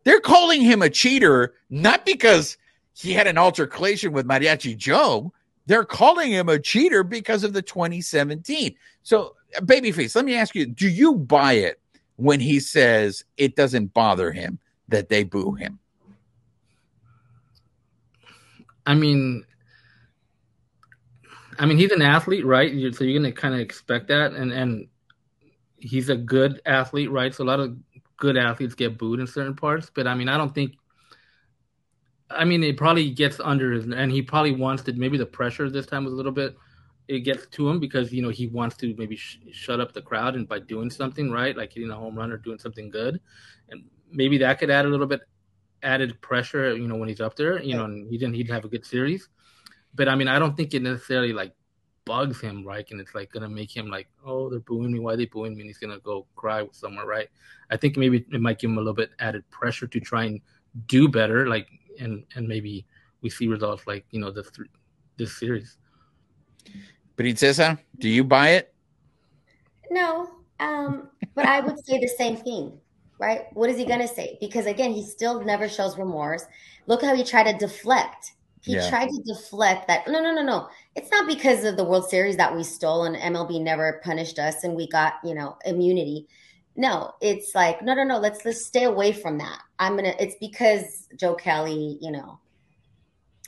They're 0.05 0.21
calling 0.21 0.63
him 0.63 0.83
a 0.83 0.91
cheater 0.91 1.55
not 1.69 2.07
because 2.07 2.57
he 2.95 3.13
had 3.13 3.27
an 3.27 3.39
altercation 3.39 4.13
with 4.13 4.27
Mariachi 4.27 4.77
Joe. 4.77 5.33
They're 5.67 5.85
calling 5.85 6.31
him 6.31 6.49
a 6.49 6.59
cheater 6.59 7.03
because 7.03 7.45
of 7.45 7.53
the 7.53 7.63
2017. 7.63 8.75
So, 9.03 9.37
Babyface, 9.61 10.15
let 10.15 10.25
me 10.25 10.35
ask 10.35 10.55
you 10.55 10.67
do 10.67 10.89
you 10.89 11.15
buy 11.15 11.55
it 11.55 11.81
when 12.17 12.41
he 12.41 12.61
says 12.61 13.25
it 13.37 13.57
doesn't 13.57 13.93
bother 13.95 14.33
him 14.33 14.59
that 14.89 15.09
they 15.09 15.25
boo 15.25 15.53
him? 15.53 15.79
I 18.87 18.95
mean, 18.95 19.45
I 21.59 21.67
mean, 21.67 21.77
he's 21.77 21.93
an 21.93 22.03
athlete, 22.03 22.45
right? 22.45 22.71
So 22.95 23.05
you're 23.05 23.23
to 23.23 23.33
kind 23.33 23.55
of 23.55 23.61
expect 23.61 24.09
that, 24.09 24.33
and 24.33 24.51
and 24.51 24.89
he's 25.77 26.09
a 26.09 26.17
good 26.17 26.61
athlete, 26.67 27.11
right? 27.11 27.35
So 27.35 27.45
a 27.45 27.47
lot 27.47 27.61
of 27.61 27.77
good 28.21 28.37
athletes 28.37 28.77
get 28.77 28.97
booed 28.97 29.18
in 29.18 29.27
certain 29.27 29.57
parts, 29.57 29.91
but 29.93 30.07
I 30.07 30.14
mean, 30.14 30.29
I 30.29 30.37
don't 30.37 30.55
think 30.55 30.75
I 32.31 32.45
mean, 32.45 32.62
it 32.62 32.77
probably 32.77 33.11
gets 33.11 33.41
under 33.41 33.73
his, 33.73 33.87
and 33.87 34.12
he 34.12 34.23
probably 34.23 34.53
wants 34.53 34.85
to. 34.85 34.93
Maybe 34.93 35.18
the 35.18 35.27
pressure 35.27 35.68
this 35.68 35.87
time 35.87 36.05
was 36.05 36.12
a 36.12 36.16
little 36.16 36.33
bit. 36.33 36.57
It 37.09 37.21
gets 37.21 37.47
to 37.47 37.68
him 37.68 37.81
because 37.81 38.12
you 38.12 38.23
know 38.23 38.29
he 38.29 38.47
wants 38.47 38.77
to 38.79 38.95
maybe 38.97 39.16
sh- 39.16 39.41
shut 39.51 39.81
up 39.81 39.93
the 39.93 40.03
crowd, 40.03 40.37
and 40.37 40.49
by 40.49 40.61
doing 40.61 40.91
something 40.91 41.31
right, 41.31 41.57
like 41.57 41.73
hitting 41.73 41.91
a 41.91 41.97
home 41.97 42.16
run 42.16 42.31
or 42.31 42.37
doing 42.37 42.59
something 42.59 42.89
good, 42.89 43.21
and 43.68 43.83
maybe 44.12 44.39
that 44.39 44.61
could 44.61 44.71
add 44.71 44.85
a 44.85 44.89
little 44.89 45.07
bit 45.07 45.23
added 45.83 46.21
pressure. 46.21 46.77
You 46.77 46.87
know, 46.87 46.97
when 46.97 47.09
he's 47.09 47.21
up 47.21 47.35
there, 47.35 47.61
you 47.61 47.77
know, 47.77 47.85
and 47.85 48.09
he 48.09 48.16
didn't. 48.16 48.35
He'd 48.35 48.51
have 48.51 48.64
a 48.64 48.68
good 48.68 48.87
series, 48.87 49.29
but 49.95 50.09
I 50.09 50.14
mean, 50.14 50.29
I 50.29 50.39
don't 50.39 50.57
think 50.57 50.73
it 50.73 50.83
necessarily 50.83 51.33
like 51.33 51.53
bugs 52.05 52.41
him, 52.41 52.65
right? 52.65 52.87
And 52.91 53.01
it's 53.01 53.15
like 53.15 53.33
gonna 53.33 53.49
make 53.49 53.75
him 53.75 53.89
like, 53.89 54.09
oh, 54.25 54.49
they're 54.49 54.61
booing 54.61 54.93
me. 54.93 54.99
Why 54.99 55.15
are 55.15 55.17
they 55.17 55.27
booing 55.27 55.55
me? 55.55 55.63
And 55.63 55.71
he's 55.71 55.79
gonna 55.79 56.01
go 56.01 56.27
cry 56.37 56.63
with 56.63 56.75
somewhere, 56.75 57.07
right? 57.07 57.29
I 57.71 57.77
think 57.77 57.97
maybe 57.97 58.25
it 58.33 58.41
might 58.41 58.59
give 58.59 58.71
him 58.71 58.79
a 58.79 58.81
little 58.81 58.95
bit 58.95 59.11
added 59.19 59.49
pressure 59.51 59.87
to 59.87 60.01
try 60.01 60.25
and 60.25 60.41
do 60.87 61.09
better, 61.09 61.49
like 61.49 61.69
and 61.99 62.25
and 62.35 62.49
maybe 62.49 62.87
we 63.23 63.31
see 63.31 63.47
results 63.49 63.87
like 63.87 64.05
you 64.11 64.21
know 64.21 64.31
this 64.31 64.51
this 65.17 65.39
series. 65.39 65.79
Princesa, 67.17 67.79
do 67.99 68.09
you 68.09 68.25
buy 68.25 68.51
it? 68.51 68.75
No, 69.91 70.31
um, 70.59 71.09
but 71.35 71.47
I 71.47 71.61
would 71.61 71.85
say 71.85 71.99
the 71.99 72.09
same 72.09 72.37
thing, 72.37 72.79
right? 73.19 73.47
What 73.53 73.69
is 73.71 73.77
he 73.77 73.85
gonna 73.85 74.09
say? 74.09 74.39
Because 74.41 74.67
again, 74.67 74.93
he 74.93 75.05
still 75.05 75.43
never 75.43 75.69
shows 75.69 75.99
remorse. 75.99 76.45
Look 76.87 77.03
how 77.03 77.15
he 77.15 77.25
tried 77.25 77.53
to 77.53 77.59
deflect. 77.59 78.33
He 78.63 78.75
yeah. 78.75 78.89
tried 78.91 79.09
to 79.09 79.23
deflect 79.23 79.89
that. 79.89 80.07
No, 80.07 80.23
no, 80.23 80.35
no, 80.35 80.43
no. 80.43 80.69
It's 80.97 81.11
not 81.11 81.28
because 81.28 81.64
of 81.64 81.76
the 81.76 81.84
World 81.84 82.09
Series 82.09 82.36
that 82.36 82.55
we 82.55 82.64
stole 82.64 83.05
and 83.05 83.16
MLB 83.16 83.62
never 83.62 84.01
punished 84.03 84.38
us 84.38 84.64
and 84.64 84.74
we 84.74 84.88
got 84.88 85.14
you 85.24 85.34
know 85.34 85.57
immunity. 85.64 86.26
No, 86.76 87.12
it's 87.20 87.55
like 87.55 87.82
no, 87.82 87.95
no, 87.95 88.05
no. 88.05 88.18
Let's 88.18 88.45
let's 88.45 88.64
stay 88.64 88.84
away 88.84 89.12
from 89.12 89.38
that. 89.38 89.61
I'm 89.78 89.97
gonna. 89.97 90.14
It's 90.18 90.36
because 90.41 91.09
Joe 91.16 91.34
Kelly, 91.34 91.99
you 92.01 92.11
know, 92.11 92.41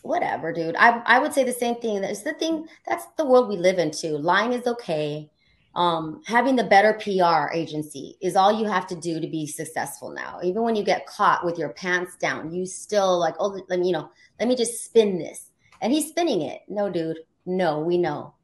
whatever, 0.03 0.53
dude. 0.53 0.77
I 0.77 1.03
I 1.07 1.19
would 1.19 1.33
say 1.33 1.45
the 1.45 1.53
same 1.53 1.77
thing. 1.77 2.01
That's 2.01 2.23
the 2.23 2.35
thing. 2.35 2.67
That's 2.87 3.07
the 3.17 3.27
world 3.27 3.49
we 3.49 3.57
live 3.57 3.79
in 3.79 3.91
too. 3.91 4.19
Lying 4.19 4.53
is 4.53 4.67
okay. 4.67 5.31
Um, 5.75 6.21
having 6.27 6.57
the 6.57 6.65
better 6.65 6.93
PR 6.93 7.51
agency 7.55 8.19
is 8.21 8.37
all 8.37 8.53
you 8.53 8.67
have 8.67 8.87
to 8.89 8.95
do 8.95 9.21
to 9.21 9.27
be 9.27 9.47
successful 9.47 10.11
now. 10.11 10.39
Even 10.43 10.63
when 10.63 10.77
you 10.77 10.85
get 10.85 11.07
caught 11.07 11.47
with 11.47 11.59
your 11.59 11.71
pants 11.71 12.17
down, 12.17 12.53
you 12.53 12.67
still 12.67 13.19
like, 13.19 13.35
oh, 13.39 13.59
let 13.71 13.81
me, 13.81 13.87
you 13.87 13.93
know, 13.95 14.11
let 14.39 14.51
me 14.51 14.55
just 14.55 14.85
spin 14.85 15.19
this. 15.19 15.49
And 15.81 15.91
he's 15.91 16.09
spinning 16.09 16.43
it. 16.43 16.61
No, 16.69 16.91
dude. 16.91 17.17
No, 17.47 17.81
we 17.81 17.99
know. 17.99 18.35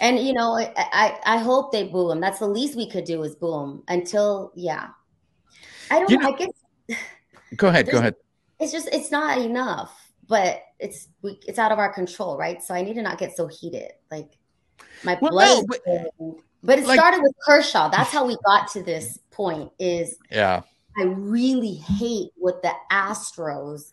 And 0.00 0.18
you 0.18 0.32
know, 0.32 0.56
I, 0.56 0.72
I, 0.76 1.18
I 1.24 1.38
hope 1.38 1.72
they 1.72 1.84
boo 1.84 2.10
him. 2.10 2.20
That's 2.20 2.38
the 2.38 2.46
least 2.46 2.76
we 2.76 2.88
could 2.88 3.04
do 3.04 3.22
is 3.22 3.34
boo 3.34 3.62
him 3.62 3.82
until 3.88 4.52
yeah. 4.54 4.88
I 5.90 5.98
don't 5.98 6.10
you 6.10 6.18
know, 6.18 6.28
I 6.28 6.36
guess 6.36 6.98
go 7.56 7.68
ahead, 7.68 7.90
go 7.90 7.98
ahead. 7.98 8.14
It's 8.58 8.72
just 8.72 8.88
it's 8.92 9.10
not 9.10 9.38
enough, 9.38 10.12
but 10.28 10.62
it's 10.78 11.08
we, 11.20 11.38
it's 11.46 11.58
out 11.58 11.72
of 11.72 11.78
our 11.78 11.92
control, 11.92 12.38
right? 12.38 12.62
So 12.62 12.74
I 12.74 12.82
need 12.82 12.94
to 12.94 13.02
not 13.02 13.18
get 13.18 13.36
so 13.36 13.46
heated. 13.46 13.92
Like 14.10 14.38
my 15.04 15.18
well, 15.20 15.32
blood 15.32 15.48
no, 15.48 15.64
but, 15.68 15.80
but, 16.62 16.78
it 16.78 16.86
like, 16.86 16.98
started 16.98 17.20
with 17.22 17.34
Kershaw. 17.44 17.90
That's 17.90 18.10
how 18.10 18.26
we 18.26 18.36
got 18.46 18.68
to 18.72 18.82
this 18.82 19.18
point 19.30 19.70
is 19.78 20.16
yeah. 20.30 20.62
I 20.98 21.04
really 21.04 21.74
hate 21.74 22.30
what 22.36 22.62
the 22.62 22.72
Astros, 22.90 23.92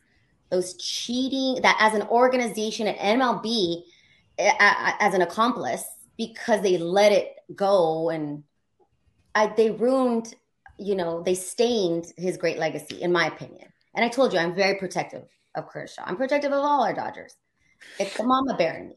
those 0.50 0.76
cheating 0.76 1.62
that 1.62 1.78
as 1.80 1.94
an 1.94 2.08
organization 2.08 2.88
at 2.88 2.98
MLB 2.98 3.84
as 4.40 5.14
an 5.14 5.22
accomplice 5.22 5.84
because 6.18 6.62
they 6.62 6.78
let 6.78 7.12
it 7.12 7.36
go 7.56 8.10
and 8.10 8.44
I, 9.36 9.48
they 9.48 9.72
ruined 9.72 10.36
you 10.78 10.96
know 10.96 11.22
they 11.22 11.36
stained 11.36 12.14
his 12.18 12.38
great 12.38 12.58
legacy 12.58 13.02
in 13.02 13.12
my 13.12 13.28
opinion. 13.28 13.68
And 13.96 14.06
i 14.06 14.08
told 14.08 14.34
you 14.34 14.40
i'm 14.40 14.56
very 14.56 14.76
protective 14.76 15.26
of 15.56 15.68
kershaw. 15.68 16.04
I'm 16.06 16.16
protective 16.16 16.52
of 16.52 16.60
all 16.60 16.84
our 16.84 16.94
dodgers. 16.94 17.36
It's 18.00 18.16
the 18.16 18.24
mama 18.24 18.56
bear 18.56 18.78
in 18.78 18.90
me. 18.90 18.96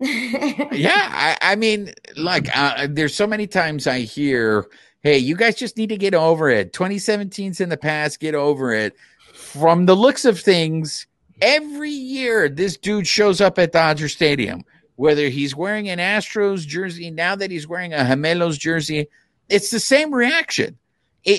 Yeah 0.72 1.08
I, 1.12 1.52
I, 1.52 1.56
mean 1.56 1.92
like 2.16 2.48
uh, 2.56 2.86
there's 2.88 3.14
so 3.14 3.26
many 3.26 3.46
times 3.46 3.86
i 3.86 4.00
hear 4.00 4.66
hey 5.00 5.18
you 5.18 5.34
guys 5.34 5.56
just 5.56 5.76
need 5.76 5.88
to 5.88 5.98
get 5.98 6.14
over 6.14 6.48
it. 6.48 6.72
2017's 6.72 7.60
in 7.60 7.68
the 7.68 7.76
past 7.76 8.20
get 8.20 8.34
over 8.34 8.72
it. 8.72 8.96
From 9.32 9.86
the 9.86 9.96
looks 9.96 10.24
of 10.24 10.38
things 10.40 11.06
every 11.40 11.90
year 11.90 12.48
this 12.48 12.76
dude 12.76 13.06
shows 13.06 13.40
up 13.40 13.58
at 13.58 13.72
dodger 13.72 14.08
stadium 14.08 14.64
whether 14.98 15.28
he's 15.28 15.54
wearing 15.54 15.88
an 15.88 16.00
Astros 16.00 16.66
jersey, 16.66 17.08
now 17.08 17.36
that 17.36 17.52
he's 17.52 17.68
wearing 17.68 17.94
a 17.94 17.98
Gemelos 17.98 18.58
jersey, 18.58 19.06
it's 19.48 19.70
the 19.70 19.78
same 19.78 20.12
reaction. 20.12 20.76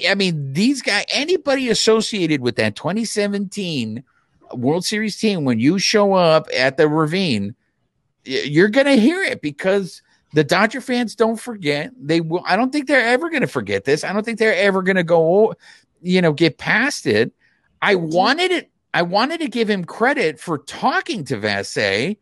I 0.08 0.16
mean, 0.16 0.54
these 0.54 0.82
guys, 0.82 1.04
anybody 1.10 1.68
associated 1.68 2.40
with 2.40 2.56
that 2.56 2.78
2017 2.78 4.02
World 4.54 4.86
Series 4.86 5.18
team, 5.18 5.44
when 5.44 5.60
you 5.60 5.78
show 5.78 6.14
up 6.14 6.48
at 6.56 6.78
the 6.78 6.88
Ravine, 6.88 7.54
you're 8.24 8.70
going 8.70 8.86
to 8.86 8.96
hear 8.96 9.22
it 9.22 9.42
because 9.42 10.02
the 10.34 10.46
Dodger 10.46 10.80
fans 10.80 11.14
don't 11.14 11.40
forget. 11.40 11.92
They 12.00 12.22
will. 12.22 12.44
I 12.48 12.56
don't 12.56 12.72
think 12.72 12.88
they're 12.88 13.08
ever 13.08 13.30
going 13.30 13.42
to 13.42 13.48
forget 13.48 13.84
this. 13.84 14.06
I 14.06 14.14
don't 14.14 14.24
think 14.24 14.40
they're 14.40 14.56
ever 14.56 14.82
going 14.84 14.96
to 14.96 15.04
go, 15.04 15.48
oh, 15.48 15.54
you 16.02 16.22
know, 16.22 16.32
get 16.32 16.60
past 16.60 17.06
it. 17.06 17.34
I 17.82 17.96
wanted 17.96 18.52
it. 18.52 18.72
I 18.94 19.02
wanted 19.02 19.42
to 19.42 19.50
give 19.50 19.70
him 19.70 19.84
credit 19.84 20.40
for 20.40 20.60
talking 20.60 21.26
to 21.26 21.36
Vassegh 21.36 22.16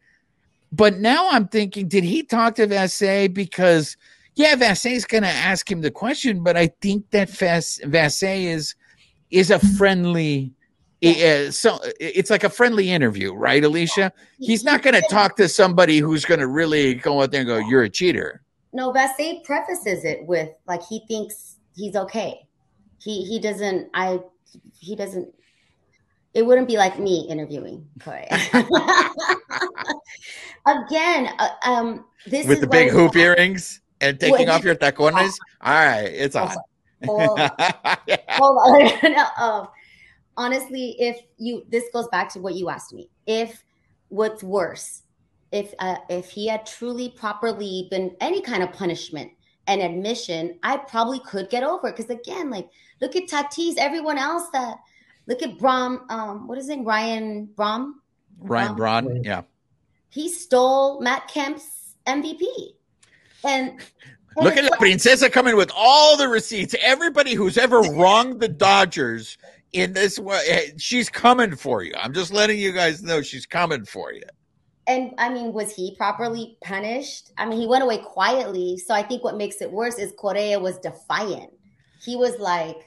but 0.72 0.98
now 0.98 1.30
I'm 1.32 1.48
thinking, 1.48 1.88
did 1.88 2.04
he 2.04 2.24
talk 2.24 2.56
to 2.56 2.68
Vassegh? 2.68 3.34
Because 3.34 3.98
yeah, 4.36 4.56
is 4.56 5.06
going 5.06 5.24
to 5.24 5.30
ask 5.30 5.70
him 5.70 5.82
the 5.82 5.92
question, 5.92 6.44
but 6.44 6.56
I 6.56 6.68
think 6.82 7.10
that 7.12 7.30
Vassegh 7.30 8.46
is 8.46 8.76
is 9.32 9.52
a 9.52 9.60
friendly. 9.60 10.54
Uh, 11.04 11.52
so 11.52 11.80
it's 12.00 12.30
like 12.30 12.44
a 12.44 12.50
friendly 12.50 12.90
interview, 12.90 13.34
right, 13.34 13.64
Alicia? 13.64 14.12
He's 14.40 14.64
not 14.64 14.82
going 14.82 14.96
to 14.96 15.08
talk 15.12 15.36
to 15.38 15.48
somebody 15.48 16.00
who's 16.00 16.26
going 16.26 16.40
to 16.40 16.48
really 16.48 16.96
go 16.96 17.22
out 17.22 17.32
there 17.32 17.42
and 17.42 17.48
go, 17.48 17.58
"You're 17.58 17.84
a 17.84 17.90
cheater." 17.90 18.42
No, 18.74 18.92
Vassegh 18.92 19.44
prefaces 19.44 20.04
it 20.04 20.26
with 20.26 20.50
like 20.68 20.84
he 20.84 21.04
thinks 21.08 21.58
he's 21.76 21.96
okay. 21.96 22.48
He 23.02 23.26
he 23.26 23.40
doesn't. 23.40 23.90
I 23.94 24.20
he 24.80 24.96
doesn't 24.96 25.34
it 26.38 26.46
wouldn't 26.46 26.68
be 26.68 26.78
like 26.78 27.00
me 27.00 27.26
interviewing 27.30 27.88
Corey. 28.00 28.28
Again, 30.68 31.30
uh, 31.40 31.50
um, 31.64 32.06
this 32.26 32.46
with 32.46 32.60
the 32.60 32.68
big 32.68 32.92
hoop 32.92 33.16
earrings 33.16 33.80
and 34.02 34.20
taking 34.20 34.50
off 34.50 34.64
your 34.64 34.76
tacones. 34.76 35.34
All 35.62 35.74
right, 35.74 36.02
it's 36.02 36.36
on. 36.36 36.54
Hold 37.06 37.40
on. 37.40 37.50
Hold 38.30 38.58
on. 38.58 38.92
no, 39.14 39.26
um, 39.40 39.68
honestly, 40.36 40.96
if 41.00 41.20
you 41.38 41.64
this 41.70 41.86
goes 41.94 42.08
back 42.10 42.32
to 42.34 42.40
what 42.40 42.56
you 42.56 42.70
asked 42.70 42.94
me. 42.94 43.10
If 43.26 43.64
what's 44.10 44.44
worse, 44.44 45.04
if 45.52 45.74
uh, 45.80 45.98
if 46.10 46.30
he 46.30 46.48
had 46.48 46.66
truly 46.66 47.10
properly 47.10 47.88
been 47.90 48.16
any 48.20 48.42
kind 48.42 48.62
of 48.62 48.74
punishment 48.74 49.32
and 49.68 49.82
admission, 49.82 50.60
I 50.64 50.78
probably 50.78 51.20
could 51.20 51.50
get 51.50 51.64
over 51.64 51.88
it. 51.88 51.96
Because 51.96 52.12
again, 52.12 52.50
like 52.50 52.68
look 53.00 53.16
at 53.16 53.28
Tatis, 53.28 53.76
everyone 53.78 54.18
else 54.18 54.50
that 54.52 54.78
look 55.28 55.42
at 55.42 55.58
Brom. 55.58 56.06
Um, 56.10 56.46
what 56.46 56.58
is 56.58 56.68
it, 56.68 56.80
Ryan 56.80 57.46
Brom? 57.56 58.02
Ryan 58.40 58.76
Braun, 58.76 59.24
yeah 59.24 59.44
he 60.18 60.30
stole 60.30 61.00
Matt 61.00 61.28
Kemp's 61.28 61.96
MVP. 62.08 62.44
And, 63.44 63.70
and 63.70 63.82
look 64.38 64.58
at 64.58 64.64
the 64.64 64.76
princesa 64.80 65.30
coming 65.30 65.56
with 65.56 65.72
all 65.76 66.18
the 66.18 66.28
receipts. 66.28 66.74
Everybody 66.82 67.36
who's 67.36 67.56
ever 67.56 67.82
wronged 67.82 68.40
the 68.40 68.48
Dodgers 68.48 69.38
in 69.74 69.94
this 69.94 70.18
way, 70.18 70.42
eh, 70.48 70.72
she's 70.78 71.08
coming 71.08 71.56
for 71.56 71.84
you. 71.84 71.94
I'm 72.02 72.14
just 72.14 72.34
letting 72.34 72.58
you 72.58 72.72
guys 72.72 73.04
know 73.04 73.22
she's 73.22 73.46
coming 73.46 73.86
for 73.86 74.12
you. 74.12 74.24
And 74.88 75.14
I 75.20 75.30
mean, 75.30 75.54
was 75.54 75.76
he 75.76 75.96
properly 75.96 76.58
punished? 76.64 77.32
I 77.38 77.46
mean, 77.46 77.60
he 77.60 77.68
went 77.68 77.84
away 77.84 78.00
quietly. 78.00 78.80
So 78.80 78.96
I 78.96 79.04
think 79.04 79.24
what 79.24 79.38
makes 79.38 79.62
it 79.62 79.72
worse 79.72 80.00
is 80.00 80.14
Correa 80.18 80.60
was 80.60 80.80
defiant. 80.80 81.52
He 82.02 82.16
was 82.16 82.40
like, 82.40 82.87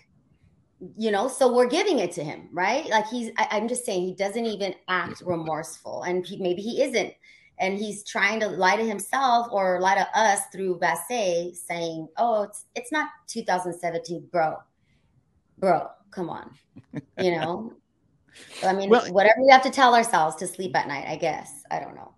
you 0.96 1.10
know 1.10 1.28
so 1.28 1.52
we're 1.52 1.68
giving 1.68 1.98
it 1.98 2.12
to 2.12 2.24
him 2.24 2.48
right? 2.52 2.88
Like 2.88 3.06
he's 3.06 3.30
I, 3.36 3.58
am 3.58 3.68
just 3.68 3.84
saying 3.84 4.06
he 4.06 4.14
doesn't 4.14 4.46
even 4.46 4.74
act 4.88 5.20
mm-hmm. 5.20 5.30
remorseful 5.30 6.02
and 6.04 6.26
he, 6.26 6.38
maybe 6.38 6.62
he 6.62 6.82
isn't. 6.82 7.14
And 7.58 7.76
he's 7.76 8.02
trying 8.04 8.40
to 8.40 8.48
lie 8.48 8.76
to 8.76 8.84
himself 8.84 9.48
or 9.52 9.80
lie 9.80 9.94
to 9.94 10.18
us 10.18 10.40
through 10.50 10.78
Vassegh 10.78 11.54
saying 11.54 12.08
oh 12.16 12.44
it's 12.44 12.66
it's 12.74 12.92
not 12.92 13.08
2017 13.28 14.28
bro. 14.32 14.56
Bro 15.58 15.88
come 16.10 16.30
on. 16.30 16.50
You 17.18 17.30
know? 17.38 17.72
I 18.64 18.72
mean 18.72 18.88
well, 18.88 19.04
whatever 19.12 19.42
we 19.42 19.50
have 19.50 19.62
to 19.62 19.70
tell 19.70 19.94
ourselves 19.94 20.36
to 20.36 20.46
sleep 20.46 20.74
at 20.76 20.88
night 20.88 21.04
i 21.06 21.16
guess. 21.16 21.62
I 21.70 21.80
don't 21.80 21.94
know. 21.94 22.14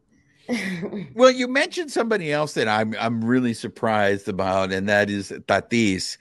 Well, 1.14 1.30
you 1.30 1.46
mentioned 1.46 1.90
somebody 1.90 2.32
else 2.32 2.54
that 2.54 2.68
I'm 2.68 2.94
I'm 2.98 3.24
really 3.24 3.54
surprised 3.54 4.28
about, 4.28 4.72
and 4.72 4.88
that 4.88 5.08
is 5.10 5.30
Tatis 5.30 6.16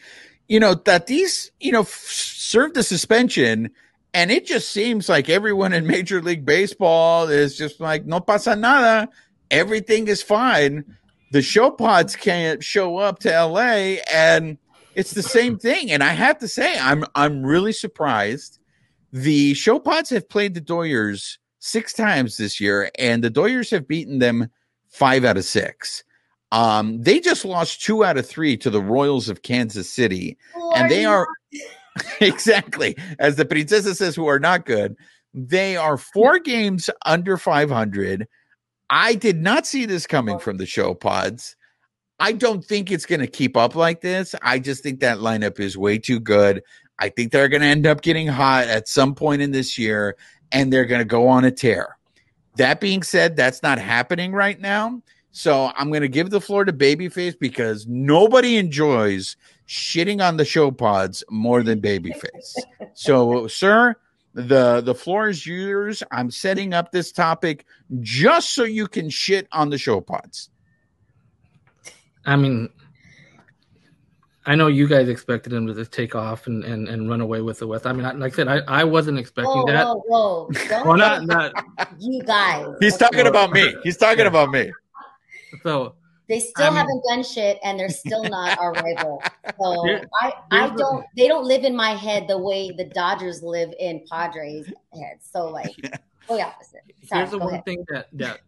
you 0.52 0.60
know, 0.60 0.76
Tatis, 0.76 1.50
you 1.62 1.72
know, 1.72 1.80
f- 1.80 1.88
served 1.88 2.76
a 2.76 2.84
suspension, 2.84 3.70
and 4.14 4.30
it 4.30 4.46
just 4.46 4.70
seems 4.74 5.08
like 5.08 5.30
everyone 5.30 5.72
in 5.72 5.88
Major 5.88 6.22
League 6.22 6.44
Baseball 6.44 7.30
is 7.30 7.56
just 7.56 7.80
like, 7.80 8.06
no 8.06 8.20
pasa 8.20 8.58
nada. 8.58 9.08
Everything 9.50 10.10
is 10.10 10.22
fine. 10.22 10.84
The 11.32 11.42
show 11.42 11.72
pods 11.72 12.18
can't 12.18 12.62
show 12.62 12.98
up 12.98 13.20
to 13.20 13.30
LA, 13.30 14.02
and 14.14 14.58
it's 14.94 15.14
the 15.14 15.24
same 15.24 15.58
thing. 15.58 15.90
And 15.90 16.04
I 16.04 16.10
have 16.10 16.38
to 16.40 16.50
say, 16.50 16.78
I'm 16.78 17.06
I'm 17.16 17.44
really 17.44 17.72
surprised 17.72 18.60
the 19.14 19.54
show 19.54 19.80
pods 19.80 20.10
have 20.10 20.28
played 20.28 20.54
the 20.54 20.60
Doyers 20.60 21.38
six 21.60 21.94
times 21.94 22.36
this 22.36 22.60
year, 22.60 22.92
and 23.00 23.24
the 23.24 23.32
Doyers 23.32 23.72
have 23.72 23.88
beaten 23.88 24.20
them 24.20 24.50
five 24.90 25.24
out 25.24 25.38
of 25.38 25.46
six. 25.46 26.04
Um, 26.52 27.02
they 27.02 27.20
just 27.20 27.46
lost 27.46 27.82
two 27.82 28.04
out 28.04 28.18
of 28.18 28.28
three 28.28 28.58
to 28.58 28.70
the 28.70 28.82
Royals 28.82 29.30
of 29.30 29.42
Kansas 29.42 29.90
City, 29.92 30.38
and 30.76 30.92
they 30.92 31.06
are 31.06 31.28
exactly 32.22 32.98
as 33.20 33.36
the 33.36 33.46
Princesa 33.46 33.96
says, 33.96 34.16
who 34.16 34.28
are 34.28 34.40
not 34.40 34.66
good. 34.66 34.96
They 35.34 35.78
are 35.78 35.98
four 35.98 36.40
games 36.40 36.90
under 37.06 37.38
500. 37.38 38.28
I 38.90 39.16
did 39.16 39.42
not 39.42 39.66
see 39.66 39.86
this 39.86 40.06
coming 40.06 40.40
from 40.40 40.58
the 40.58 40.66
show 40.66 40.94
pods. 40.94 41.56
I 42.20 42.34
don't 42.34 42.64
think 42.64 42.92
it's 42.92 43.06
going 43.06 43.22
to 43.22 43.28
keep 43.28 43.56
up 43.56 43.76
like 43.76 44.02
this. 44.02 44.36
I 44.42 44.60
just 44.60 44.84
think 44.84 45.00
that 45.00 45.20
lineup 45.20 45.60
is 45.60 45.78
way 45.78 45.98
too 45.98 46.20
good. 46.20 46.62
I 47.00 47.10
think 47.10 47.32
they're 47.32 47.48
going 47.48 47.62
to 47.62 47.68
end 47.68 47.88
up 47.88 48.02
getting 48.02 48.28
hot 48.28 48.66
at 48.66 48.88
some 48.88 49.16
point 49.16 49.42
in 49.42 49.52
this 49.52 49.78
year 49.78 50.18
and 50.52 50.72
they're 50.72 50.86
going 50.86 51.00
to 51.02 51.06
go 51.06 51.28
on 51.28 51.46
a 51.46 51.52
tear. 51.52 51.98
That 52.58 52.82
being 52.82 53.02
said, 53.02 53.36
that's 53.36 53.64
not 53.64 53.80
happening 53.80 54.34
right 54.34 54.60
now. 54.60 55.02
So 55.32 55.72
I'm 55.76 55.90
going 55.90 56.02
to 56.02 56.10
give 56.10 56.30
the 56.30 56.42
floor 56.42 56.66
to 56.66 56.74
Babyface 56.74 57.40
because 57.40 57.88
nobody 57.88 58.58
enjoys 58.58 59.38
shitting 59.68 60.26
on 60.26 60.38
the 60.38 60.46
show 60.46 60.72
pods 60.72 61.24
more 61.30 61.64
than 61.64 61.82
Babyface. 61.82 62.54
so, 62.94 63.48
sir, 63.48 63.96
the 64.34 64.82
the 64.82 64.96
floor 64.96 65.30
is 65.30 65.46
yours. 65.46 66.04
I'm 66.12 66.32
setting 66.32 66.74
up 66.74 66.92
this 66.92 67.12
topic 67.12 67.66
just 68.00 68.54
so 68.54 68.64
you 68.64 68.88
can 68.88 69.10
shit 69.10 69.48
on 69.52 69.70
the 69.70 69.78
show 69.78 70.02
pods. 70.02 70.50
I 72.26 72.36
mean, 72.36 72.70
I 74.46 74.56
know 74.56 74.68
you 74.68 74.88
guys 74.88 75.08
expected 75.08 75.54
him 75.54 75.68
to 75.68 75.74
just 75.74 75.92
take 75.92 76.16
off 76.16 76.48
and, 76.48 76.64
and, 76.64 76.88
and 76.88 77.10
run 77.10 77.22
away 77.22 77.42
with 77.42 77.60
the 77.60 77.68
West. 77.68 77.86
I 77.86 77.94
mean, 77.94 78.04
like 78.20 78.34
I 78.34 78.36
said, 78.36 78.48
I, 78.48 78.60
I 78.68 78.84
wasn't 78.84 79.20
expecting 79.20 79.52
whoa, 79.52 79.66
that. 79.68 79.86
Whoa, 79.86 80.04
whoa, 80.08 80.50
Don't 80.68 80.88
well, 80.88 80.98
not, 80.98 81.26
not 81.26 81.54
you 82.00 82.24
guys. 82.24 82.68
He's 82.80 82.96
okay. 82.96 83.06
talking 83.06 83.28
about 83.28 83.52
me. 83.52 83.76
He's 83.84 83.98
talking 83.98 84.26
about 84.26 84.50
me. 84.50 84.72
So 85.64 85.96
they 86.28 86.40
still 86.40 86.68
I'm, 86.68 86.76
haven't 86.76 87.04
done 87.10 87.24
shit, 87.24 87.60
and 87.64 87.80
they're 87.80 87.90
still 87.90 88.24
not 88.24 88.58
our 88.58 88.74
rival. 88.74 89.22
So 89.60 89.84
here, 89.86 90.08
I, 90.22 90.34
I 90.52 90.70
don't. 90.76 91.06
They 91.16 91.28
don't 91.28 91.46
live 91.46 91.64
in 91.64 91.76
my 91.76 91.92
head 91.92 92.28
the 92.28 92.38
way 92.38 92.72
the 92.72 92.86
Dodgers 92.86 93.44
live 93.44 93.74
in 93.80 94.04
Padres' 94.10 94.72
heads. 94.94 95.28
So 95.32 95.50
like, 95.50 95.76
the 96.28 96.42
opposite. 96.42 96.82
Sorry, 97.04 97.22
Here's 97.22 97.32
the 97.32 97.40
one 97.40 97.54
ahead. 97.54 97.66
thing 97.66 97.86
that 97.90 98.08
that 98.14 98.40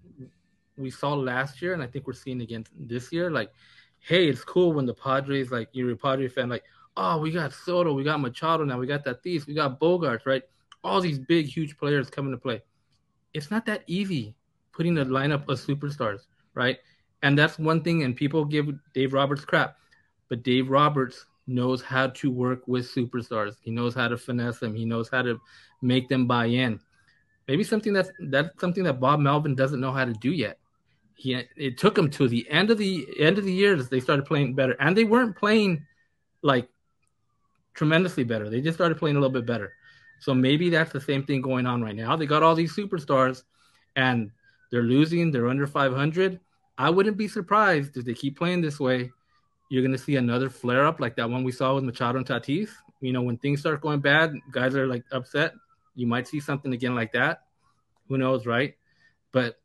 we 0.77 0.89
saw 0.89 1.13
last 1.13 1.61
year, 1.61 1.73
and 1.73 1.83
I 1.83 1.87
think 1.87 2.07
we're 2.07 2.13
seeing 2.13 2.41
again 2.41 2.65
this 2.79 3.11
year. 3.11 3.29
Like, 3.31 3.51
hey, 3.99 4.27
it's 4.27 4.43
cool 4.43 4.73
when 4.73 4.85
the 4.85 4.93
Padres, 4.93 5.51
like 5.51 5.69
you're 5.73 5.91
a 5.91 5.95
Padre 5.95 6.27
fan, 6.29 6.49
like, 6.49 6.63
oh, 6.95 7.17
we 7.17 7.31
got 7.31 7.53
Soto, 7.53 7.93
we 7.93 8.03
got 8.03 8.19
Machado, 8.19 8.63
now 8.63 8.79
we 8.79 8.87
got 8.87 9.03
that 9.03 9.23
Tatis, 9.23 9.45
we 9.45 9.53
got 9.53 9.79
Bogaerts, 9.79 10.25
right? 10.25 10.43
All 10.83 11.01
these 11.01 11.19
big, 11.19 11.47
huge 11.47 11.77
players 11.77 12.09
coming 12.09 12.31
to 12.31 12.37
play. 12.37 12.61
It's 13.33 13.51
not 13.51 13.65
that 13.65 13.83
easy 13.87 14.35
putting 14.71 14.97
a 14.97 15.05
lineup 15.05 15.47
of 15.49 15.59
superstars, 15.59 16.27
right? 16.53 16.77
And 17.23 17.39
that's 17.39 17.57
one 17.57 17.81
thing, 17.81 18.03
and 18.03 18.15
people 18.15 18.43
give 18.43 18.67
Dave 18.93 19.13
Roberts 19.13 19.45
crap, 19.45 19.77
but 20.27 20.43
Dave 20.43 20.69
Roberts 20.69 21.25
knows 21.47 21.81
how 21.81 22.07
to 22.07 22.29
work 22.29 22.67
with 22.67 22.85
superstars. 22.85 23.55
He 23.61 23.71
knows 23.71 23.95
how 23.95 24.09
to 24.09 24.17
finesse 24.17 24.59
them. 24.59 24.75
He 24.75 24.83
knows 24.85 25.09
how 25.09 25.21
to 25.21 25.39
make 25.81 26.09
them 26.09 26.27
buy 26.27 26.45
in. 26.45 26.81
Maybe 27.47 27.63
something 27.63 27.93
that's 27.93 28.11
that's 28.27 28.59
something 28.59 28.83
that 28.83 28.99
Bob 28.99 29.21
Melvin 29.21 29.55
doesn't 29.55 29.79
know 29.79 29.91
how 29.91 30.03
to 30.03 30.13
do 30.13 30.31
yet. 30.31 30.59
He 31.15 31.41
it 31.55 31.77
took 31.77 31.97
him 31.97 32.09
to 32.11 32.27
the 32.27 32.45
end 32.49 32.71
of 32.71 32.77
the 32.77 33.07
end 33.17 33.37
of 33.37 33.45
the 33.45 33.53
year 33.53 33.77
that 33.77 33.89
they 33.89 34.01
started 34.01 34.25
playing 34.25 34.53
better, 34.53 34.75
and 34.81 34.95
they 34.95 35.05
weren't 35.05 35.35
playing 35.35 35.85
like 36.41 36.67
tremendously 37.73 38.25
better. 38.25 38.49
They 38.49 38.59
just 38.59 38.77
started 38.77 38.97
playing 38.97 39.15
a 39.15 39.19
little 39.19 39.33
bit 39.33 39.45
better. 39.45 39.71
So 40.19 40.33
maybe 40.33 40.69
that's 40.69 40.91
the 40.91 41.01
same 41.01 41.23
thing 41.23 41.41
going 41.41 41.67
on 41.67 41.81
right 41.81 41.95
now. 41.95 42.17
They 42.17 42.25
got 42.25 42.43
all 42.43 42.55
these 42.55 42.75
superstars, 42.75 43.43
and 43.95 44.29
they're 44.71 44.83
losing. 44.83 45.31
They're 45.31 45.47
under 45.47 45.67
500 45.67 46.39
I 46.77 46.89
wouldn't 46.89 47.17
be 47.17 47.27
surprised 47.27 47.97
if 47.97 48.05
they 48.05 48.13
keep 48.13 48.37
playing 48.37 48.61
this 48.61 48.79
way. 48.79 49.11
You're 49.69 49.83
going 49.83 49.91
to 49.91 49.97
see 49.97 50.15
another 50.15 50.49
flare 50.49 50.85
up 50.85 50.99
like 50.99 51.15
that 51.15 51.29
one 51.29 51.43
we 51.43 51.51
saw 51.51 51.75
with 51.75 51.83
Machado 51.83 52.17
and 52.17 52.27
Tatis. 52.27 52.69
You 53.01 53.13
know, 53.13 53.21
when 53.21 53.37
things 53.37 53.59
start 53.59 53.81
going 53.81 53.99
bad, 53.99 54.33
guys 54.51 54.75
are 54.75 54.87
like 54.87 55.03
upset. 55.11 55.53
You 55.95 56.07
might 56.07 56.27
see 56.27 56.39
something 56.39 56.73
again 56.73 56.95
like 56.95 57.11
that. 57.13 57.43
Who 58.07 58.17
knows, 58.17 58.45
right? 58.45 58.75
But 59.31 59.59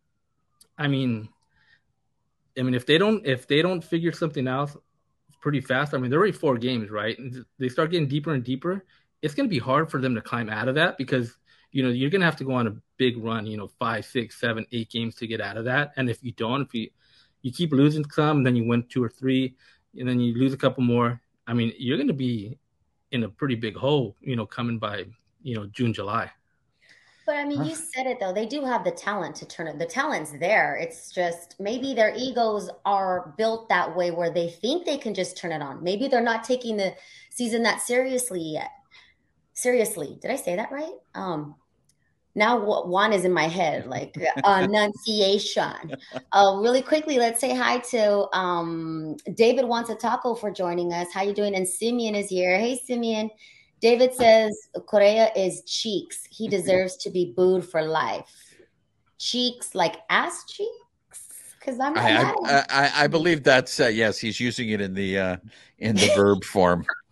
I 0.76 0.88
mean, 0.88 1.28
I 2.58 2.62
mean, 2.62 2.74
if 2.74 2.86
they 2.86 2.98
don't 2.98 3.24
if 3.26 3.46
they 3.46 3.62
don't 3.62 3.82
figure 3.82 4.12
something 4.12 4.48
out 4.48 4.70
pretty 5.40 5.60
fast, 5.60 5.94
I 5.94 5.98
mean, 5.98 6.10
they're 6.10 6.18
already 6.18 6.32
four 6.32 6.58
games, 6.58 6.90
right? 6.90 7.18
They 7.58 7.68
start 7.68 7.90
getting 7.90 8.08
deeper 8.08 8.34
and 8.34 8.44
deeper. 8.44 8.84
It's 9.22 9.34
going 9.34 9.48
to 9.48 9.54
be 9.54 9.58
hard 9.58 9.90
for 9.90 10.00
them 10.00 10.14
to 10.14 10.20
climb 10.20 10.48
out 10.48 10.68
of 10.68 10.74
that 10.76 10.98
because 10.98 11.36
you 11.72 11.82
know 11.82 11.90
you're 11.90 12.10
going 12.10 12.20
to 12.20 12.26
have 12.26 12.36
to 12.36 12.44
go 12.44 12.52
on 12.52 12.66
a 12.66 12.76
big 12.96 13.16
run, 13.22 13.46
you 13.46 13.56
know, 13.56 13.68
five, 13.78 14.04
six, 14.04 14.40
seven, 14.40 14.66
eight 14.72 14.90
games 14.90 15.14
to 15.16 15.26
get 15.26 15.40
out 15.40 15.56
of 15.56 15.64
that. 15.64 15.92
And 15.96 16.10
if 16.10 16.22
you 16.22 16.32
don't, 16.32 16.62
if 16.62 16.74
you 16.74 16.90
you 17.42 17.52
keep 17.52 17.72
losing 17.72 18.08
some, 18.10 18.42
then 18.42 18.56
you 18.56 18.66
win 18.66 18.84
two 18.88 19.02
or 19.02 19.08
three, 19.08 19.56
and 19.98 20.08
then 20.08 20.20
you 20.20 20.34
lose 20.34 20.52
a 20.52 20.56
couple 20.56 20.82
more. 20.82 21.20
I 21.46 21.54
mean, 21.54 21.72
you're 21.78 21.96
going 21.96 22.08
to 22.08 22.14
be 22.14 22.58
in 23.12 23.24
a 23.24 23.28
pretty 23.28 23.54
big 23.54 23.76
hole, 23.76 24.16
you 24.20 24.36
know, 24.36 24.44
coming 24.44 24.78
by, 24.78 25.06
you 25.42 25.54
know, 25.54 25.66
June, 25.66 25.92
July. 25.92 26.30
But 27.28 27.36
I 27.36 27.44
mean, 27.44 27.62
you 27.62 27.74
said 27.74 28.06
it 28.06 28.18
though. 28.20 28.32
They 28.32 28.46
do 28.46 28.64
have 28.64 28.84
the 28.84 28.90
talent 28.90 29.36
to 29.36 29.46
turn 29.46 29.66
it. 29.66 29.78
The 29.78 29.84
talent's 29.84 30.32
there. 30.40 30.76
It's 30.76 31.12
just 31.12 31.56
maybe 31.60 31.92
their 31.92 32.14
egos 32.16 32.70
are 32.86 33.34
built 33.36 33.68
that 33.68 33.94
way 33.94 34.10
where 34.10 34.30
they 34.30 34.48
think 34.48 34.86
they 34.86 34.96
can 34.96 35.12
just 35.12 35.36
turn 35.36 35.52
it 35.52 35.60
on. 35.60 35.84
Maybe 35.84 36.08
they're 36.08 36.22
not 36.22 36.42
taking 36.42 36.78
the 36.78 36.94
season 37.28 37.62
that 37.64 37.82
seriously 37.82 38.40
yet. 38.40 38.70
Seriously, 39.58 40.16
did 40.22 40.30
I 40.30 40.36
say 40.36 40.54
that 40.54 40.70
right? 40.70 40.94
Um, 41.16 41.56
now 42.36 42.84
one 42.84 43.12
is 43.12 43.24
in 43.24 43.32
my 43.32 43.48
head 43.48 43.88
like 43.88 44.16
enunciation 44.46 45.96
uh, 46.30 46.56
really 46.60 46.80
quickly 46.80 47.18
let's 47.18 47.40
say 47.40 47.52
hi 47.52 47.78
to 47.78 48.28
um, 48.36 49.16
david 49.34 49.64
wants 49.64 49.90
a 49.90 49.96
taco 49.96 50.36
for 50.36 50.48
joining 50.52 50.92
us. 50.92 51.08
How 51.12 51.22
you 51.22 51.34
doing? 51.34 51.56
And 51.56 51.66
simeon 51.66 52.14
is 52.14 52.28
here. 52.28 52.56
Hey 52.56 52.78
simeon. 52.86 53.30
David 53.80 54.14
says 54.14 54.56
correa 54.86 55.32
is 55.34 55.64
cheeks. 55.64 56.20
He 56.30 56.46
deserves 56.56 56.96
to 56.98 57.10
be 57.10 57.32
booed 57.36 57.64
for 57.64 57.82
life. 57.82 58.32
Cheeks 59.18 59.74
like 59.74 59.96
ass 60.08 60.44
cheeks? 60.44 61.18
Because 61.58 61.80
i'm 61.80 61.98
I, 61.98 62.32
I, 62.44 62.64
I, 62.70 62.90
I, 63.04 63.06
believe 63.08 63.42
that's 63.42 63.80
uh, 63.80 63.88
yes 63.88 64.18
he's 64.18 64.38
using 64.38 64.70
it 64.70 64.80
in 64.80 64.94
the 64.94 65.18
uh, 65.18 65.36
in 65.78 65.96
the 65.96 66.10
verb 66.14 66.44
form 66.44 66.86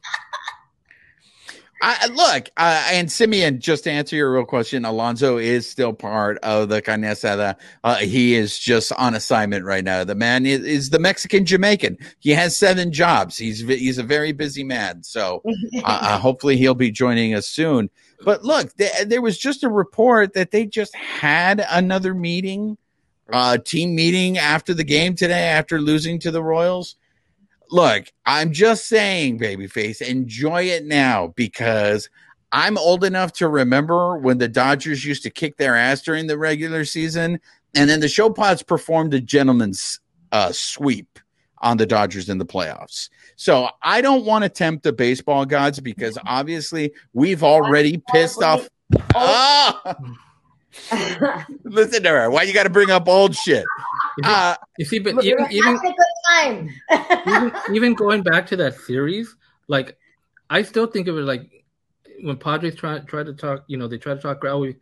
I, 1.82 2.06
look, 2.06 2.48
uh, 2.56 2.88
and 2.90 3.12
Simeon, 3.12 3.60
just 3.60 3.84
to 3.84 3.90
answer 3.90 4.16
your 4.16 4.32
real 4.32 4.44
question, 4.44 4.84
Alonso 4.84 5.36
is 5.36 5.68
still 5.68 5.92
part 5.92 6.38
of 6.38 6.70
the 6.70 6.80
Carne 6.80 7.02
Asada. 7.02 7.56
Uh, 7.84 7.96
he 7.96 8.34
is 8.34 8.58
just 8.58 8.92
on 8.92 9.14
assignment 9.14 9.64
right 9.64 9.84
now. 9.84 10.02
The 10.02 10.14
man 10.14 10.46
is, 10.46 10.60
is, 10.60 10.90
the 10.90 10.98
Mexican 10.98 11.44
Jamaican. 11.44 11.98
He 12.18 12.30
has 12.30 12.56
seven 12.56 12.92
jobs. 12.92 13.36
He's 13.36 13.60
he's 13.60 13.98
a 13.98 14.02
very 14.02 14.32
busy 14.32 14.64
man. 14.64 15.02
So 15.02 15.42
uh, 15.44 15.82
uh, 15.84 16.18
hopefully 16.18 16.56
he'll 16.56 16.74
be 16.74 16.90
joining 16.90 17.34
us 17.34 17.46
soon. 17.46 17.90
But 18.24 18.42
look, 18.42 18.74
th- 18.76 19.06
there 19.06 19.20
was 19.20 19.36
just 19.36 19.62
a 19.62 19.68
report 19.68 20.32
that 20.32 20.50
they 20.50 20.64
just 20.64 20.94
had 20.94 21.64
another 21.70 22.14
meeting, 22.14 22.78
uh, 23.30 23.58
team 23.58 23.94
meeting 23.94 24.38
after 24.38 24.72
the 24.72 24.84
game 24.84 25.14
today, 25.14 25.48
after 25.48 25.78
losing 25.78 26.18
to 26.20 26.30
the 26.30 26.42
Royals 26.42 26.96
look, 27.70 28.06
I'm 28.24 28.52
just 28.52 28.86
saying, 28.86 29.38
babyface, 29.38 30.00
enjoy 30.00 30.64
it 30.64 30.84
now 30.84 31.28
because 31.36 32.08
I'm 32.52 32.78
old 32.78 33.04
enough 33.04 33.32
to 33.34 33.48
remember 33.48 34.16
when 34.18 34.38
the 34.38 34.48
Dodgers 34.48 35.04
used 35.04 35.22
to 35.24 35.30
kick 35.30 35.56
their 35.56 35.76
ass 35.76 36.02
during 36.02 36.26
the 36.26 36.38
regular 36.38 36.84
season, 36.84 37.40
and 37.74 37.90
then 37.90 38.00
the 38.00 38.08
show 38.08 38.30
pods 38.30 38.62
performed 38.62 39.14
a 39.14 39.20
gentleman's 39.20 40.00
uh, 40.32 40.52
sweep 40.52 41.18
on 41.58 41.76
the 41.76 41.86
Dodgers 41.86 42.28
in 42.28 42.38
the 42.38 42.46
playoffs. 42.46 43.08
So 43.36 43.68
I 43.82 44.00
don't 44.00 44.24
want 44.24 44.44
to 44.44 44.48
tempt 44.48 44.82
the 44.82 44.92
baseball 44.92 45.44
gods 45.44 45.80
because 45.80 46.18
obviously 46.24 46.92
we've 47.12 47.42
already 47.42 48.02
pissed 48.08 48.42
off. 48.42 48.68
Oh. 49.14 49.94
Listen 51.64 52.02
to 52.02 52.08
her. 52.10 52.30
Why 52.30 52.42
you 52.42 52.52
got 52.52 52.64
to 52.64 52.70
bring 52.70 52.90
up 52.90 53.08
old 53.08 53.34
shit? 53.34 53.64
Uh, 54.24 54.54
you 54.78 54.84
see, 54.84 54.98
but 54.98 55.22
even 55.24 55.46
even, 55.50 55.80
even, 57.26 57.52
even 57.74 57.94
going 57.94 58.22
back 58.22 58.46
to 58.48 58.56
that 58.56 58.74
series, 58.74 59.36
like 59.68 59.96
I 60.50 60.62
still 60.62 60.86
think 60.86 61.08
of 61.08 61.16
it 61.18 61.22
like 61.22 61.50
when 62.22 62.36
Padres 62.36 62.74
try 62.74 62.98
try 63.00 63.22
to 63.22 63.32
talk, 63.32 63.64
you 63.66 63.76
know, 63.76 63.88
they 63.88 63.98
try 63.98 64.14
to 64.14 64.20
talk 64.20 64.40
Growly, 64.40 64.76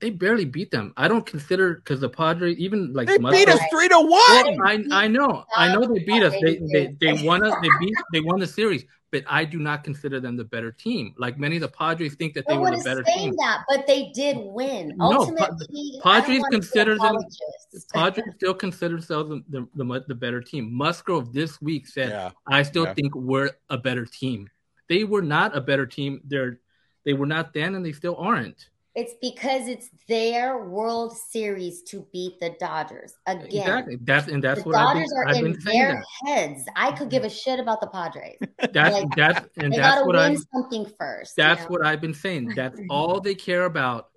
they 0.00 0.10
barely 0.10 0.44
beat 0.44 0.70
them. 0.70 0.92
I 0.96 1.08
don't 1.08 1.26
consider 1.26 1.76
because 1.76 2.00
the 2.00 2.08
Padres 2.08 2.56
even 2.58 2.92
like 2.92 3.08
they 3.08 3.18
beat 3.18 3.48
us 3.48 3.60
three 3.70 3.88
to 3.88 3.98
one. 3.98 4.08
Well, 4.08 4.58
I 4.64 4.84
I 4.90 5.08
know, 5.08 5.44
I 5.56 5.72
know 5.74 5.86
they 5.86 6.04
beat 6.04 6.22
us. 6.22 6.34
They 6.42 6.60
they 6.72 6.96
they 7.00 7.26
won 7.26 7.44
us. 7.44 7.54
They 7.62 7.68
beat 7.78 7.94
they 8.12 8.20
won 8.20 8.40
the 8.40 8.46
series 8.46 8.84
but 9.10 9.24
I 9.26 9.44
do 9.44 9.58
not 9.58 9.84
consider 9.84 10.20
them 10.20 10.36
the 10.36 10.44
better 10.44 10.70
team. 10.70 11.14
Like 11.18 11.38
many 11.38 11.56
of 11.56 11.62
the 11.62 11.68
Padres 11.68 12.14
think 12.14 12.34
that 12.34 12.46
they 12.46 12.56
were 12.56 12.70
the 12.70 12.82
better 12.82 13.02
team. 13.02 13.34
That, 13.38 13.64
but 13.68 13.86
they 13.86 14.10
did 14.14 14.36
win. 14.38 14.94
No, 14.96 15.12
Ultimately, 15.12 16.00
Padres 16.02 16.42
consider 16.50 16.96
them. 16.96 17.16
Padres 17.92 18.34
still 18.36 18.54
consider 18.54 18.96
themselves 18.96 19.30
the, 19.48 19.66
the, 19.74 20.04
the, 20.06 20.14
better 20.14 20.40
team. 20.40 20.72
Musgrove 20.72 21.32
this 21.32 21.60
week 21.60 21.86
said, 21.86 22.10
yeah. 22.10 22.30
"I 22.46 22.62
still 22.62 22.84
yeah. 22.84 22.94
think 22.94 23.14
we're 23.14 23.50
a 23.68 23.78
better 23.78 24.06
team." 24.06 24.48
They 24.88 25.04
were 25.04 25.22
not 25.22 25.56
a 25.56 25.60
better 25.60 25.86
team. 25.86 26.20
They're 26.24 26.60
They 27.04 27.12
were 27.12 27.26
not 27.26 27.52
then, 27.52 27.74
and 27.74 27.84
they 27.84 27.92
still 27.92 28.16
aren't. 28.16 28.69
It's 28.96 29.14
because 29.22 29.68
it's 29.68 29.88
their 30.08 30.64
World 30.64 31.16
Series 31.16 31.82
to 31.84 32.04
beat 32.12 32.40
the 32.40 32.56
Dodgers 32.58 33.14
again. 33.26 33.46
Exactly. 33.46 33.98
That's 34.02 34.26
and 34.26 34.42
that's 34.42 34.62
the 34.62 34.68
what 34.68 34.72
Dodgers 34.74 35.12
I've 35.28 35.34
been, 35.34 35.44
are 35.44 35.52
I've 35.52 35.56
in 35.56 35.64
their 35.64 36.02
That. 36.24 36.28
heads. 36.28 36.64
I 36.74 36.90
could 36.92 37.08
give 37.08 37.22
a 37.22 37.30
shit 37.30 37.60
about 37.60 37.80
the 37.80 37.86
Padres. 37.86 38.38
That's 38.72 38.96
like, 38.96 39.16
that's 39.16 39.48
and 39.58 39.72
that's 39.72 40.04
what 40.04 40.16
I've 40.16 40.38
something 40.52 40.86
first. 40.98 41.34
you 41.36 41.44
that's 41.44 41.62
know? 41.62 41.68
what 41.68 41.86
I've 41.86 42.00
been 42.00 42.14
saying. 42.14 42.54
That's 42.56 42.80
all 42.90 43.20
they 43.20 43.34
care 43.34 43.64
about. 43.64 44.08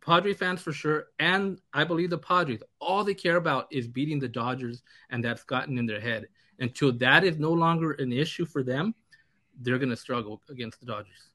Padre 0.00 0.32
fans 0.32 0.62
for 0.62 0.72
sure, 0.72 1.08
and 1.18 1.60
I 1.74 1.84
believe 1.84 2.08
the 2.08 2.16
Padres. 2.16 2.62
All 2.80 3.04
they 3.04 3.12
care 3.12 3.36
about 3.36 3.66
is 3.70 3.86
beating 3.86 4.18
the 4.18 4.28
Dodgers, 4.28 4.82
and 5.10 5.22
that's 5.22 5.44
gotten 5.44 5.76
in 5.76 5.84
their 5.84 6.00
head. 6.00 6.28
Until 6.58 6.92
that 6.92 7.24
is 7.24 7.38
no 7.38 7.52
longer 7.52 7.92
an 7.92 8.10
issue 8.10 8.46
for 8.46 8.62
them, 8.62 8.94
they're 9.60 9.78
going 9.78 9.90
to 9.90 9.96
struggle 9.96 10.40
against 10.48 10.80
the 10.80 10.86
Dodgers. 10.86 11.28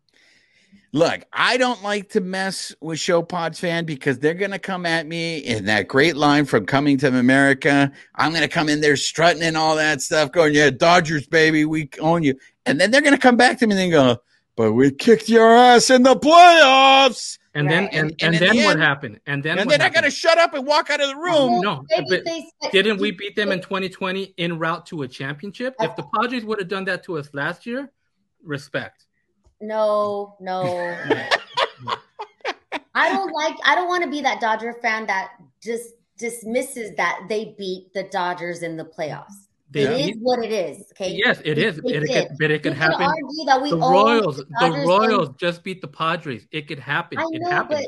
Look, 0.91 1.21
I 1.31 1.57
don't 1.57 1.83
like 1.83 2.09
to 2.09 2.21
mess 2.21 2.73
with 2.81 2.99
Show 2.99 3.21
Pods 3.21 3.59
fan 3.59 3.85
because 3.85 4.17
they're 4.17 4.33
going 4.33 4.49
to 4.51 4.57
come 4.59 4.87
at 4.87 5.05
me 5.05 5.37
in 5.37 5.65
that 5.65 5.87
great 5.87 6.15
line 6.15 6.45
from 6.45 6.65
Coming 6.65 6.97
to 6.97 7.07
America. 7.15 7.91
I'm 8.15 8.31
going 8.31 8.41
to 8.41 8.47
come 8.47 8.69
in 8.69 8.81
there 8.81 8.95
strutting 8.97 9.43
and 9.43 9.55
all 9.55 9.75
that 9.75 10.01
stuff, 10.01 10.31
going, 10.31 10.55
"Yeah, 10.55 10.71
Dodgers, 10.71 11.27
baby, 11.27 11.65
we 11.65 11.89
own 11.99 12.23
you." 12.23 12.33
And 12.65 12.81
then 12.81 12.89
they're 12.89 13.01
going 13.01 13.13
to 13.13 13.21
come 13.21 13.37
back 13.37 13.59
to 13.59 13.67
me 13.67 13.73
and 13.73 13.79
they 13.79 13.89
go, 13.91 14.17
"But 14.55 14.73
we 14.73 14.89
kicked 14.89 15.29
your 15.29 15.55
ass 15.55 15.91
in 15.91 16.01
the 16.01 16.15
playoffs." 16.15 17.37
And 17.53 17.69
then 17.69 17.83
Right. 17.85 17.93
and, 17.93 18.11
And- 18.11 18.21
and, 18.21 18.35
and 18.35 18.43
then 18.47 18.55
the 18.57 18.63
what 18.63 18.71
end- 18.71 18.81
happened? 18.81 19.19
And 19.27 19.43
then 19.43 19.59
And 19.59 19.67
what 19.67 19.79
then 19.79 19.81
I 19.87 19.93
got 19.93 20.01
to 20.05 20.11
shut 20.11 20.37
up 20.39 20.53
and 20.55 20.65
walk 20.65 20.89
out 20.89 21.01
of 21.01 21.09
the 21.09 21.15
room. 21.15 21.61
No, 21.61 21.83
but 21.97 22.05
but 22.61 22.71
didn't 22.71 22.99
we 22.99 23.11
beat 23.11 23.35
them 23.35 23.51
in 23.51 23.59
2020 23.61 24.33
en 24.39 24.57
route 24.57 24.85
to 24.87 25.03
a 25.03 25.07
championship? 25.07 25.75
If 25.79 25.95
the 25.95 26.03
Padres 26.15 26.45
would 26.45 26.57
have 26.59 26.67
done 26.67 26.85
that 26.85 27.03
to 27.03 27.17
us 27.19 27.29
last 27.33 27.65
year, 27.67 27.91
respect. 28.43 29.05
No, 29.61 30.35
no. 30.39 30.63
I 32.95 33.09
don't 33.09 33.31
like. 33.31 33.55
I 33.63 33.75
don't 33.75 33.87
want 33.87 34.03
to 34.03 34.09
be 34.09 34.21
that 34.21 34.41
Dodger 34.41 34.73
fan 34.81 35.05
that 35.07 35.31
just 35.61 35.93
dismisses 36.17 36.95
that 36.97 37.21
they 37.29 37.55
beat 37.57 37.93
the 37.93 38.03
Dodgers 38.03 38.61
in 38.63 38.77
the 38.77 38.85
playoffs. 38.85 39.47
They 39.71 39.83
it 39.83 39.91
is 39.91 40.05
beat- 40.07 40.17
what 40.21 40.43
it 40.43 40.51
is. 40.51 40.91
Okay. 40.93 41.11
Yes, 41.11 41.41
it 41.45 41.57
is. 41.57 41.77
They 41.77 41.93
It, 41.93 41.99
did. 42.07 42.27
could, 42.29 42.37
but 42.39 42.51
it 42.51 42.63
could 42.63 42.73
happen. 42.73 43.01
argue 43.03 43.45
that 43.45 43.61
we 43.61 43.69
The 43.69 43.77
Royals, 43.77 44.37
the 44.37 44.45
Dodgers 44.59 44.87
Royals 44.87 45.29
just 45.37 45.63
beat 45.63 45.81
the 45.81 45.87
Padres. 45.87 46.47
It 46.51 46.67
could 46.67 46.79
happen. 46.79 47.19
I 47.19 47.25
know, 47.29 47.65
but 47.69 47.85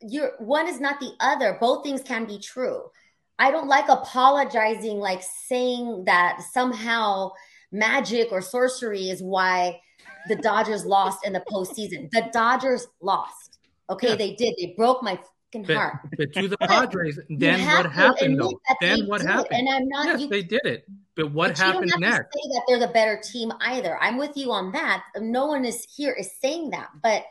you're 0.00 0.32
one 0.38 0.68
is 0.68 0.80
not 0.80 1.00
the 1.00 1.12
other. 1.20 1.58
Both 1.60 1.82
things 1.84 2.02
can 2.02 2.26
be 2.26 2.38
true. 2.38 2.90
I 3.38 3.50
don't 3.50 3.66
like 3.68 3.88
apologizing, 3.88 4.98
like 4.98 5.22
saying 5.22 6.04
that 6.06 6.40
somehow 6.52 7.32
magic 7.72 8.28
or 8.30 8.40
sorcery 8.40 9.10
is 9.10 9.22
why 9.22 9.80
the 10.28 10.36
Dodgers 10.36 10.84
lost 10.84 11.24
in 11.26 11.32
the 11.32 11.42
postseason. 11.50 12.10
The 12.10 12.28
Dodgers 12.32 12.86
lost. 13.00 13.58
Okay, 13.90 14.10
Yeah. 14.10 14.14
they 14.16 14.34
did. 14.34 14.54
They 14.58 14.74
broke 14.76 15.02
my 15.02 15.16
fucking 15.16 15.64
But, 15.66 15.76
heart. 15.76 15.94
but 16.16 16.32
to 16.34 16.48
the 16.48 16.56
Padres, 16.62 17.18
then 17.30 17.60
what 17.66 17.90
happened 17.92 18.40
though? 18.40 18.60
Then 18.80 19.06
what 19.06 19.20
happened? 19.22 19.48
And 19.52 19.68
I'm 19.68 19.88
not. 19.88 20.06
Yes, 20.06 20.20
you, 20.22 20.28
they 20.28 20.42
did 20.42 20.64
it. 20.64 20.84
But 21.14 21.30
what 21.32 21.50
but 21.50 21.58
you 21.58 21.64
happened 21.64 21.90
don't 21.92 22.02
have 22.02 22.12
next? 22.24 22.32
To 22.32 22.38
say 22.42 22.48
that 22.54 22.62
they're 22.68 22.78
the 22.86 22.92
better 22.92 23.20
team 23.22 23.52
either. 23.60 23.96
I'm 24.00 24.18
with 24.18 24.36
you 24.36 24.52
on 24.52 24.72
that. 24.72 25.04
No 25.18 25.46
one 25.46 25.64
is 25.64 25.86
here 25.96 26.12
is 26.12 26.30
saying 26.42 26.70
that, 26.70 26.88
but 27.02 27.24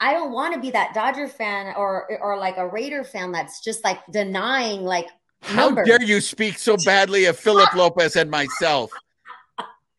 I 0.00 0.12
don't 0.12 0.32
want 0.32 0.54
to 0.54 0.60
be 0.60 0.70
that 0.70 0.94
Dodger 0.94 1.26
fan 1.28 1.74
or 1.76 2.08
or 2.22 2.38
like 2.38 2.56
a 2.56 2.66
Raider 2.68 3.02
fan 3.04 3.32
that's 3.32 3.62
just 3.64 3.82
like 3.84 3.98
denying 4.12 4.82
like 4.84 5.08
How 5.42 5.66
numbers. 5.66 5.88
dare 5.88 6.00
you 6.02 6.20
speak 6.20 6.56
so 6.58 6.76
badly 6.84 7.24
of 7.24 7.36
Philip 7.36 7.72
Lopez 7.74 8.14
and 8.16 8.30
myself? 8.30 8.92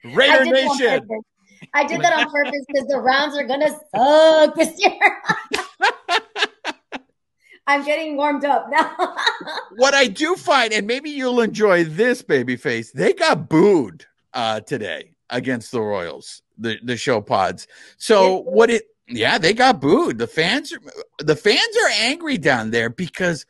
Raider 0.06 0.46
did 0.46 0.54
that 0.56 0.70
on 0.70 0.78
Nation. 0.80 1.08
I 1.74 1.86
did 1.86 2.02
that 2.02 2.14
on 2.14 2.32
purpose 2.32 2.66
because 2.68 2.88
the 2.88 3.00
rounds 3.00 3.38
are 3.38 3.46
gonna 3.46 3.70
suck 3.96 4.56
this 4.56 4.80
year. 4.84 5.22
I'm 7.68 7.86
getting 7.86 8.18
warmed 8.18 8.46
up 8.46 8.70
now. 8.70 8.96
What 9.76 9.94
I 9.94 10.08
do 10.08 10.36
find, 10.36 10.74
and 10.74 10.88
maybe 10.88 11.12
you'll 11.12 11.40
enjoy 11.40 11.84
this, 11.86 12.22
babyface, 12.24 12.92
they 12.92 13.14
got 13.14 13.48
booed 13.48 14.06
uh, 14.34 14.60
today 14.62 15.12
against 15.30 15.72
the 15.72 15.80
Royals, 15.80 16.42
the 16.58 16.78
the 16.84 16.98
show 16.98 17.22
pods. 17.22 17.68
So 17.98 18.42
what 18.42 18.70
it? 18.70 18.84
Yeah, 19.08 19.38
they 19.38 19.54
got 19.54 19.80
booed. 19.80 20.18
The 20.18 20.28
fans 20.28 20.74
are 20.74 20.80
the 21.20 21.36
fans 21.36 21.78
are 21.86 21.92
angry 22.00 22.38
down 22.38 22.72
there 22.72 22.90
because 22.90 23.46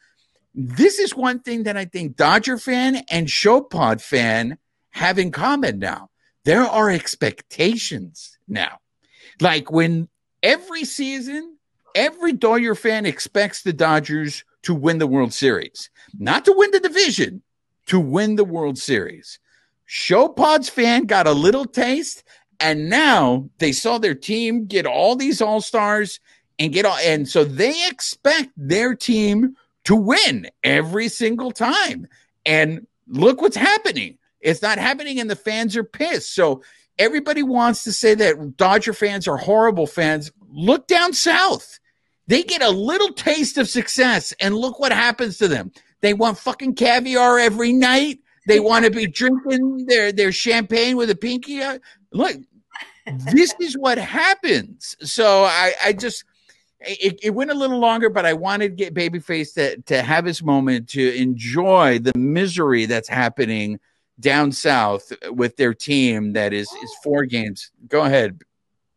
this 0.53 0.99
is 0.99 1.15
one 1.15 1.39
thing 1.39 1.63
that 1.63 1.77
I 1.77 1.85
think 1.85 2.15
Dodger 2.15 2.57
fan 2.57 3.03
and 3.09 3.29
show 3.29 3.61
pod 3.61 4.01
fan 4.01 4.57
have 4.91 5.17
in 5.17 5.31
common 5.31 5.79
now. 5.79 6.08
There 6.45 6.63
are 6.63 6.89
expectations 6.89 8.37
now. 8.47 8.79
Like 9.41 9.71
when 9.71 10.07
every 10.43 10.85
season, 10.85 11.57
every 11.95 12.33
Dodger 12.33 12.75
fan 12.75 13.05
expects 13.05 13.61
the 13.61 13.73
Dodgers 13.73 14.43
to 14.63 14.73
win 14.73 14.97
the 14.97 15.07
World 15.07 15.33
Series, 15.33 15.89
not 16.17 16.45
to 16.45 16.53
win 16.55 16.71
the 16.71 16.79
division, 16.79 17.41
to 17.87 17.99
win 17.99 18.35
the 18.35 18.43
World 18.43 18.77
Series. 18.77 19.39
Show 19.85 20.29
Pods 20.29 20.69
fan 20.69 21.05
got 21.05 21.27
a 21.27 21.31
little 21.31 21.65
taste, 21.65 22.23
and 22.59 22.89
now 22.89 23.49
they 23.57 23.71
saw 23.71 23.97
their 23.97 24.13
team 24.13 24.65
get 24.65 24.85
all 24.85 25.15
these 25.15 25.41
All 25.41 25.61
Stars 25.61 26.19
and 26.59 26.71
get 26.71 26.85
all, 26.85 26.97
and 26.97 27.27
so 27.27 27.43
they 27.43 27.87
expect 27.87 28.51
their 28.55 28.93
team 28.93 29.55
to 29.85 29.95
win 29.95 30.47
every 30.63 31.07
single 31.07 31.51
time. 31.51 32.07
And 32.45 32.85
look 33.07 33.41
what's 33.41 33.55
happening. 33.55 34.18
It's 34.41 34.61
not 34.61 34.77
happening, 34.77 35.19
and 35.19 35.29
the 35.29 35.35
fans 35.35 35.75
are 35.75 35.83
pissed. 35.83 36.33
So 36.33 36.63
everybody 36.97 37.43
wants 37.43 37.83
to 37.83 37.93
say 37.93 38.15
that 38.15 38.57
Dodger 38.57 38.93
fans 38.93 39.27
are 39.27 39.37
horrible 39.37 39.87
fans. 39.87 40.31
Look 40.51 40.87
down 40.87 41.13
south. 41.13 41.79
They 42.27 42.43
get 42.43 42.61
a 42.61 42.69
little 42.69 43.13
taste 43.13 43.57
of 43.57 43.67
success, 43.67 44.33
and 44.39 44.55
look 44.55 44.79
what 44.79 44.91
happens 44.91 45.37
to 45.39 45.47
them. 45.47 45.71
They 46.01 46.13
want 46.13 46.37
fucking 46.37 46.75
caviar 46.75 47.39
every 47.39 47.73
night. 47.73 48.19
They 48.47 48.59
want 48.59 48.85
to 48.85 48.91
be 48.91 49.07
drinking 49.11 49.85
their, 49.87 50.11
their 50.11 50.31
champagne 50.31 50.95
with 50.95 51.09
a 51.09 51.15
pinky. 51.15 51.61
Look, 52.13 52.37
this 53.33 53.53
is 53.59 53.77
what 53.77 53.97
happens. 53.97 54.95
So 55.01 55.43
I, 55.43 55.73
I 55.83 55.93
just 55.93 56.23
it, 56.81 57.19
it 57.21 57.31
went 57.31 57.51
a 57.51 57.55
little 57.55 57.79
longer, 57.79 58.09
but 58.09 58.25
I 58.25 58.33
wanted 58.33 58.69
to 58.69 58.75
get 58.75 58.93
Babyface 58.93 59.53
to, 59.55 59.81
to 59.81 60.01
have 60.01 60.25
his 60.25 60.41
moment 60.41 60.87
to 60.89 61.13
enjoy 61.15 61.99
the 61.99 62.17
misery 62.17 62.85
that's 62.85 63.09
happening 63.09 63.79
down 64.19 64.51
south 64.51 65.11
with 65.29 65.55
their 65.57 65.73
team 65.73 66.33
that 66.33 66.53
is 66.53 66.71
is 66.71 66.91
oh. 66.97 66.99
four 67.03 67.25
games. 67.25 67.71
Go 67.87 68.01
ahead, 68.01 68.39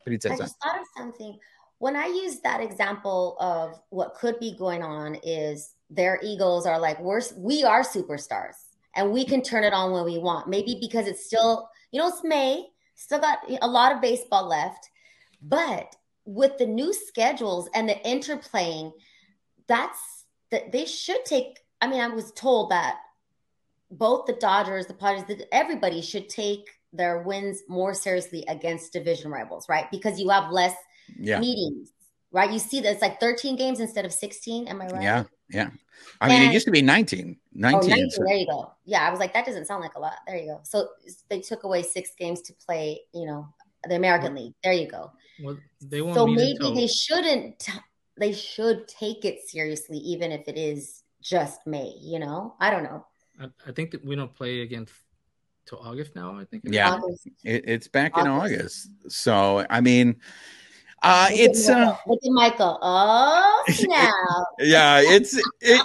I 0.07 0.37
just 0.37 0.61
thought 0.63 0.81
of 0.81 0.87
something. 0.97 1.39
When 1.79 1.97
I 1.97 2.07
use 2.07 2.41
that 2.41 2.61
example 2.61 3.37
of 3.41 3.81
what 3.91 4.15
could 4.15 4.39
be 4.39 4.55
going 4.57 4.83
on 4.83 5.17
is 5.23 5.75
their 5.91 6.21
egos 6.23 6.67
are 6.67 6.79
like 6.79 7.01
we're 7.01 7.21
we 7.37 7.65
are 7.65 7.83
superstars 7.83 8.55
and 8.95 9.13
we 9.13 9.25
can 9.25 9.43
turn 9.43 9.65
it 9.65 9.73
on 9.73 9.93
when 9.93 10.05
we 10.05 10.19
want. 10.19 10.49
Maybe 10.49 10.79
because 10.81 11.07
it's 11.07 11.25
still 11.27 11.69
you 11.91 12.01
know 12.01 12.09
it's 12.09 12.25
May, 12.25 12.67
still 12.95 13.21
got 13.21 13.39
a 13.61 13.67
lot 13.67 13.93
of 13.93 14.01
baseball 14.01 14.49
left, 14.49 14.91
but 15.43 15.95
with 16.25 16.57
the 16.59 16.67
new 16.67 16.93
schedules 16.93 17.69
and 17.75 17.89
the 17.89 17.97
interplaying, 18.07 18.93
that's 19.67 20.25
that 20.51 20.73
they 20.73 20.85
should 20.85 21.25
take. 21.25 21.59
I 21.81 21.89
mean, 21.89 22.01
I 22.01 22.09
was 22.09 22.31
told 22.33 22.71
that 22.71 22.99
both 23.93 24.27
the 24.27 24.33
Dodgers, 24.35 24.87
the 24.87 24.95
Padres, 24.95 25.25
the, 25.29 25.47
everybody 25.55 26.01
should 26.01 26.29
take 26.29 26.69
their 26.93 27.23
wins 27.23 27.63
more 27.69 27.95
seriously 27.95 28.45
against 28.49 28.93
division 28.93 29.31
rivals, 29.31 29.69
right? 29.69 29.91
Because 29.91 30.19
you 30.19 30.29
have 30.31 30.51
less 30.51 30.75
Yeah, 31.19 31.39
meetings, 31.39 31.93
right? 32.33 32.51
You 32.51 32.59
see 32.59 32.81
that 32.81 32.93
it's 32.93 33.03
like 33.03 33.21
13 33.21 33.57
games 33.57 33.81
instead 33.81 34.05
of 34.05 34.13
16. 34.13 34.67
Am 34.69 34.81
I 34.83 34.87
right? 34.89 35.03
yeah, 35.03 35.25
yeah. 35.51 35.71
I 36.21 36.29
mean, 36.29 36.43
it 36.43 36.53
used 36.53 36.67
to 36.67 36.73
be 36.73 36.83
19. 36.83 37.37
Oh, 37.39 37.49
19. 37.55 37.91
19, 37.91 38.11
so- 38.11 38.25
there 38.27 38.37
you 38.37 38.47
go. 38.47 38.73
Yeah, 38.85 39.07
I 39.07 39.11
was 39.11 39.21
like, 39.21 39.33
that 39.35 39.47
doesn't 39.47 39.67
sound 39.67 39.83
like 39.83 39.95
a 39.95 40.01
lot. 40.01 40.15
There 40.27 40.37
you 40.37 40.47
go. 40.47 40.61
So 40.65 40.89
they 41.29 41.41
took 41.41 41.65
away 41.65 41.83
six 41.83 42.11
games 42.19 42.43
to 42.43 42.55
play, 42.67 43.01
you 43.15 43.27
know, 43.27 43.47
the 43.89 43.97
American 43.97 44.35
League. 44.35 44.55
There 44.65 44.73
you 44.73 44.89
go. 44.89 45.13
Well, 45.43 45.59
they 45.81 46.01
won't 46.01 46.15
So 46.15 46.27
maybe 46.27 46.53
until, 46.53 46.75
they 46.75 46.87
shouldn't. 46.87 47.59
t- 47.59 47.73
They 48.19 48.33
should 48.33 48.87
take 48.89 49.25
it 49.25 49.41
seriously, 49.49 49.99
even 49.99 50.33
if 50.33 50.47
it 50.49 50.57
is 50.59 51.03
just 51.23 51.67
May. 51.67 51.95
You 52.01 52.19
know, 52.19 52.55
I 52.61 52.71
don't 52.71 52.85
know. 52.85 53.07
I, 53.41 53.47
I 53.67 53.73
think 53.73 53.91
that 53.93 54.05
we 54.05 54.17
don't 54.17 54.35
play 54.35 54.61
against 54.63 54.93
till 55.67 55.79
August 55.79 56.15
now. 56.15 56.39
I 56.39 56.45
think. 56.45 56.65
Yeah. 56.67 56.99
It, 57.45 57.65
it's 57.69 57.89
back 57.89 58.17
in 58.17 58.27
August. 58.27 58.89
August. 59.01 59.13
So, 59.13 59.67
I 59.69 59.81
mean, 59.81 60.17
uh, 61.03 61.29
Look 61.31 61.39
at 61.39 61.45
it's 61.45 61.69
uh, 61.69 61.97
Look 62.07 62.21
at 62.25 62.31
Michael. 62.31 62.79
Oh 62.81 63.65
snap! 63.69 64.15
yeah, 64.61 65.01
it's 65.01 65.35
it, 65.35 65.43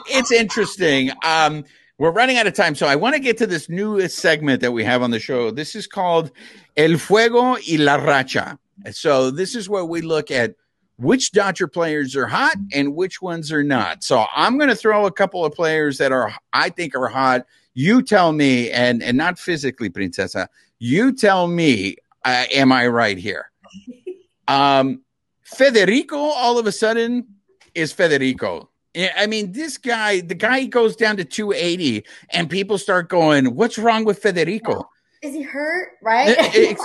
it's 0.08 0.32
interesting. 0.32 1.12
Um, 1.26 1.64
we're 1.98 2.12
running 2.12 2.38
out 2.38 2.46
of 2.46 2.54
time, 2.54 2.76
so 2.76 2.86
I 2.86 2.96
want 2.96 3.16
to 3.16 3.20
get 3.20 3.38
to 3.40 3.48
this 3.48 3.70
newest 3.70 4.20
segment 4.20 4.62
that 4.62 4.72
we 4.72 4.84
have 4.84 5.02
on 5.02 5.10
the 5.10 5.20
show. 5.20 5.50
This 5.50 5.76
is 5.76 5.88
called 5.88 6.32
El 6.76 6.98
Fuego 6.98 7.54
y 7.54 7.78
la 7.80 7.98
Racha. 7.98 8.60
So 8.92 9.32
this 9.32 9.56
is 9.56 9.68
where 9.68 9.84
we 9.84 10.02
look 10.02 10.30
at 10.30 10.54
which 10.98 11.32
Dodger 11.32 11.68
players 11.68 12.16
are 12.16 12.28
hot 12.28 12.58
and 12.74 12.96
which 12.96 13.22
ones 13.22 13.52
are 13.52 13.64
not. 13.64 14.04
So 14.04 14.26
I'm 14.36 14.58
going 14.58 14.70
to 14.70 14.76
throw 14.76 15.06
a 15.06 15.12
couple 15.12 15.46
of 15.46 15.54
players 15.54 15.98
that 16.00 16.12
are 16.12 16.34
I 16.54 16.70
think 16.70 16.96
are 16.96 17.08
hot. 17.08 17.46
You 17.74 18.02
tell 18.02 18.32
me, 18.32 18.72
and 18.72 19.04
and 19.04 19.18
not 19.18 19.38
physically, 19.38 19.90
Princesa. 19.90 20.48
You 20.80 21.14
tell 21.14 21.48
me, 21.48 21.98
uh, 22.26 22.46
am 22.52 22.72
I 22.72 22.88
right 22.88 23.18
here? 23.18 23.52
Um, 24.50 25.02
Federico 25.44 26.16
all 26.16 26.58
of 26.58 26.68
a 26.68 26.72
sudden 26.72 27.28
is 27.76 27.92
Federico. 27.92 28.70
I 29.18 29.28
mean, 29.28 29.52
this 29.52 29.78
guy, 29.78 30.22
the 30.22 30.36
guy 30.36 30.64
goes 30.66 30.96
down 30.96 31.18
to 31.18 31.26
280, 31.26 32.06
and 32.30 32.50
people 32.50 32.78
start 32.78 33.10
going, 33.10 33.56
What's 33.56 33.78
wrong 33.78 34.06
with 34.06 34.20
Federico? 34.20 34.90
Is 35.28 35.36
he 35.36 35.42
hurt? 35.42 35.90
Right? 36.02 36.78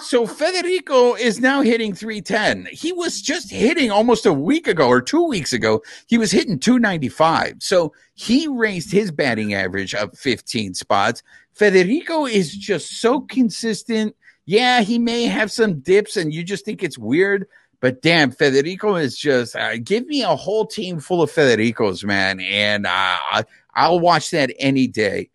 so 0.00 0.26
Federico 0.26 1.14
is 1.14 1.40
now 1.40 1.60
hitting 1.60 1.94
310. 1.94 2.68
He 2.72 2.90
was 2.90 3.20
just 3.20 3.50
hitting 3.50 3.90
almost 3.90 4.24
a 4.24 4.32
week 4.32 4.66
ago 4.66 4.88
or 4.88 5.02
two 5.02 5.26
weeks 5.26 5.52
ago. 5.52 5.82
He 6.06 6.16
was 6.16 6.30
hitting 6.30 6.58
295. 6.58 7.56
So 7.58 7.92
he 8.14 8.48
raised 8.48 8.90
his 8.90 9.10
batting 9.10 9.52
average 9.52 9.94
up 9.94 10.16
15 10.16 10.72
spots. 10.72 11.22
Federico 11.52 12.24
is 12.24 12.56
just 12.56 13.00
so 13.00 13.20
consistent. 13.20 14.16
Yeah, 14.46 14.80
he 14.80 14.98
may 14.98 15.24
have 15.24 15.52
some 15.52 15.80
dips 15.80 16.16
and 16.16 16.32
you 16.32 16.44
just 16.44 16.64
think 16.64 16.82
it's 16.82 16.96
weird, 16.96 17.46
but 17.80 18.00
damn, 18.00 18.30
Federico 18.30 18.94
is 18.94 19.18
just 19.18 19.54
uh, 19.54 19.76
give 19.76 20.06
me 20.06 20.22
a 20.22 20.34
whole 20.34 20.66
team 20.66 20.98
full 20.98 21.20
of 21.20 21.30
Federicos, 21.30 22.04
man, 22.04 22.40
and 22.40 22.86
uh, 22.86 23.42
I'll 23.74 24.00
watch 24.00 24.30
that 24.30 24.50
any 24.58 24.86
day. 24.86 25.28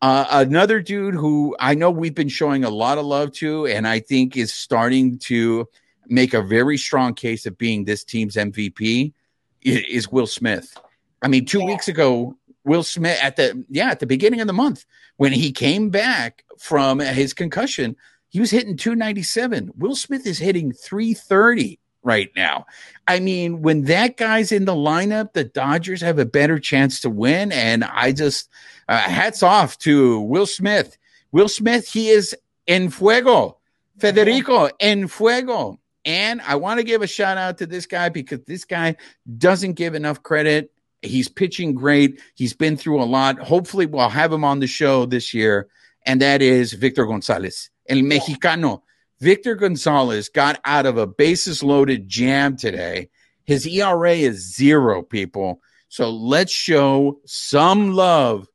Uh, 0.00 0.26
another 0.30 0.80
dude 0.80 1.14
who 1.14 1.56
I 1.58 1.74
know 1.74 1.90
we've 1.90 2.14
been 2.14 2.28
showing 2.28 2.64
a 2.64 2.70
lot 2.70 2.98
of 2.98 3.06
love 3.06 3.32
to, 3.34 3.66
and 3.66 3.86
I 3.86 4.00
think 4.00 4.36
is 4.36 4.54
starting 4.54 5.18
to 5.20 5.66
make 6.06 6.34
a 6.34 6.42
very 6.42 6.78
strong 6.78 7.14
case 7.14 7.46
of 7.46 7.58
being 7.58 7.84
this 7.84 8.04
team's 8.04 8.36
MVP 8.36 9.12
is 9.62 10.10
Will 10.10 10.26
Smith. 10.26 10.76
I 11.22 11.28
mean, 11.28 11.44
two 11.44 11.60
yeah. 11.60 11.66
weeks 11.66 11.88
ago, 11.88 12.36
Will 12.64 12.84
Smith 12.84 13.18
at 13.22 13.36
the 13.36 13.64
yeah 13.70 13.90
at 13.90 13.98
the 13.98 14.06
beginning 14.06 14.40
of 14.40 14.46
the 14.46 14.52
month 14.52 14.84
when 15.16 15.32
he 15.32 15.50
came 15.50 15.90
back 15.90 16.44
from 16.58 17.00
his 17.00 17.34
concussion, 17.34 17.96
he 18.28 18.40
was 18.40 18.50
hitting 18.50 18.76
297. 18.76 19.72
Will 19.76 19.96
Smith 19.96 20.26
is 20.26 20.38
hitting 20.38 20.72
330 20.72 21.80
right 22.02 22.30
now. 22.36 22.66
I 23.06 23.20
mean, 23.20 23.62
when 23.62 23.84
that 23.84 24.16
guy's 24.16 24.52
in 24.52 24.64
the 24.64 24.74
lineup, 24.74 25.32
the 25.32 25.44
Dodgers 25.44 26.00
have 26.00 26.18
a 26.18 26.24
better 26.24 26.58
chance 26.58 27.00
to 27.00 27.10
win. 27.10 27.52
And 27.52 27.84
I 27.84 28.12
just 28.12 28.48
uh, 28.88 28.98
hats 28.98 29.42
off 29.42 29.78
to 29.78 30.20
Will 30.20 30.46
Smith. 30.46 30.96
Will 31.32 31.48
Smith, 31.48 31.88
he 31.88 32.08
is 32.08 32.36
en 32.66 32.90
fuego. 32.90 33.58
Federico 33.98 34.70
en 34.80 35.08
fuego. 35.08 35.78
And 36.04 36.40
I 36.42 36.56
want 36.56 36.78
to 36.78 36.84
give 36.84 37.02
a 37.02 37.06
shout 37.06 37.36
out 37.36 37.58
to 37.58 37.66
this 37.66 37.86
guy 37.86 38.08
because 38.08 38.40
this 38.46 38.64
guy 38.64 38.96
doesn't 39.36 39.74
give 39.74 39.94
enough 39.94 40.22
credit. 40.22 40.72
He's 41.02 41.28
pitching 41.28 41.74
great. 41.74 42.20
He's 42.34 42.54
been 42.54 42.76
through 42.76 43.02
a 43.02 43.04
lot. 43.04 43.38
Hopefully, 43.38 43.86
we'll 43.86 44.08
have 44.08 44.32
him 44.32 44.44
on 44.44 44.60
the 44.60 44.66
show 44.66 45.06
this 45.06 45.34
year. 45.34 45.68
And 46.06 46.22
that 46.22 46.40
is 46.40 46.72
Victor 46.72 47.04
Gonzalez, 47.04 47.70
el 47.88 47.98
Mexicano. 47.98 48.82
Victor 49.20 49.54
Gonzalez 49.54 50.28
got 50.28 50.60
out 50.64 50.86
of 50.86 50.96
a 50.96 51.06
bases 51.06 51.62
loaded 51.62 52.08
jam 52.08 52.56
today. 52.56 53.08
His 53.44 53.66
ERA 53.66 54.12
is 54.12 54.54
zero, 54.54 55.02
people. 55.02 55.60
So 55.88 56.10
let's 56.10 56.52
show 56.52 57.20
some 57.24 57.92
love 57.94 58.46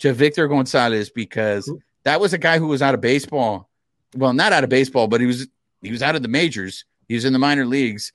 to 0.00 0.12
Victor 0.12 0.48
Gonzalez 0.48 1.10
because 1.10 1.72
that 2.02 2.20
was 2.20 2.32
a 2.32 2.38
guy 2.38 2.58
who 2.58 2.66
was 2.66 2.82
out 2.82 2.94
of 2.94 3.00
baseball. 3.00 3.70
Well, 4.16 4.32
not 4.32 4.52
out 4.52 4.64
of 4.64 4.70
baseball, 4.70 5.06
but 5.06 5.20
he 5.20 5.26
was 5.26 5.46
he 5.82 5.92
was 5.92 6.02
out 6.02 6.16
of 6.16 6.22
the 6.22 6.28
majors. 6.28 6.84
He 7.08 7.14
was 7.14 7.24
in 7.24 7.32
the 7.32 7.38
minor 7.38 7.64
leagues, 7.64 8.12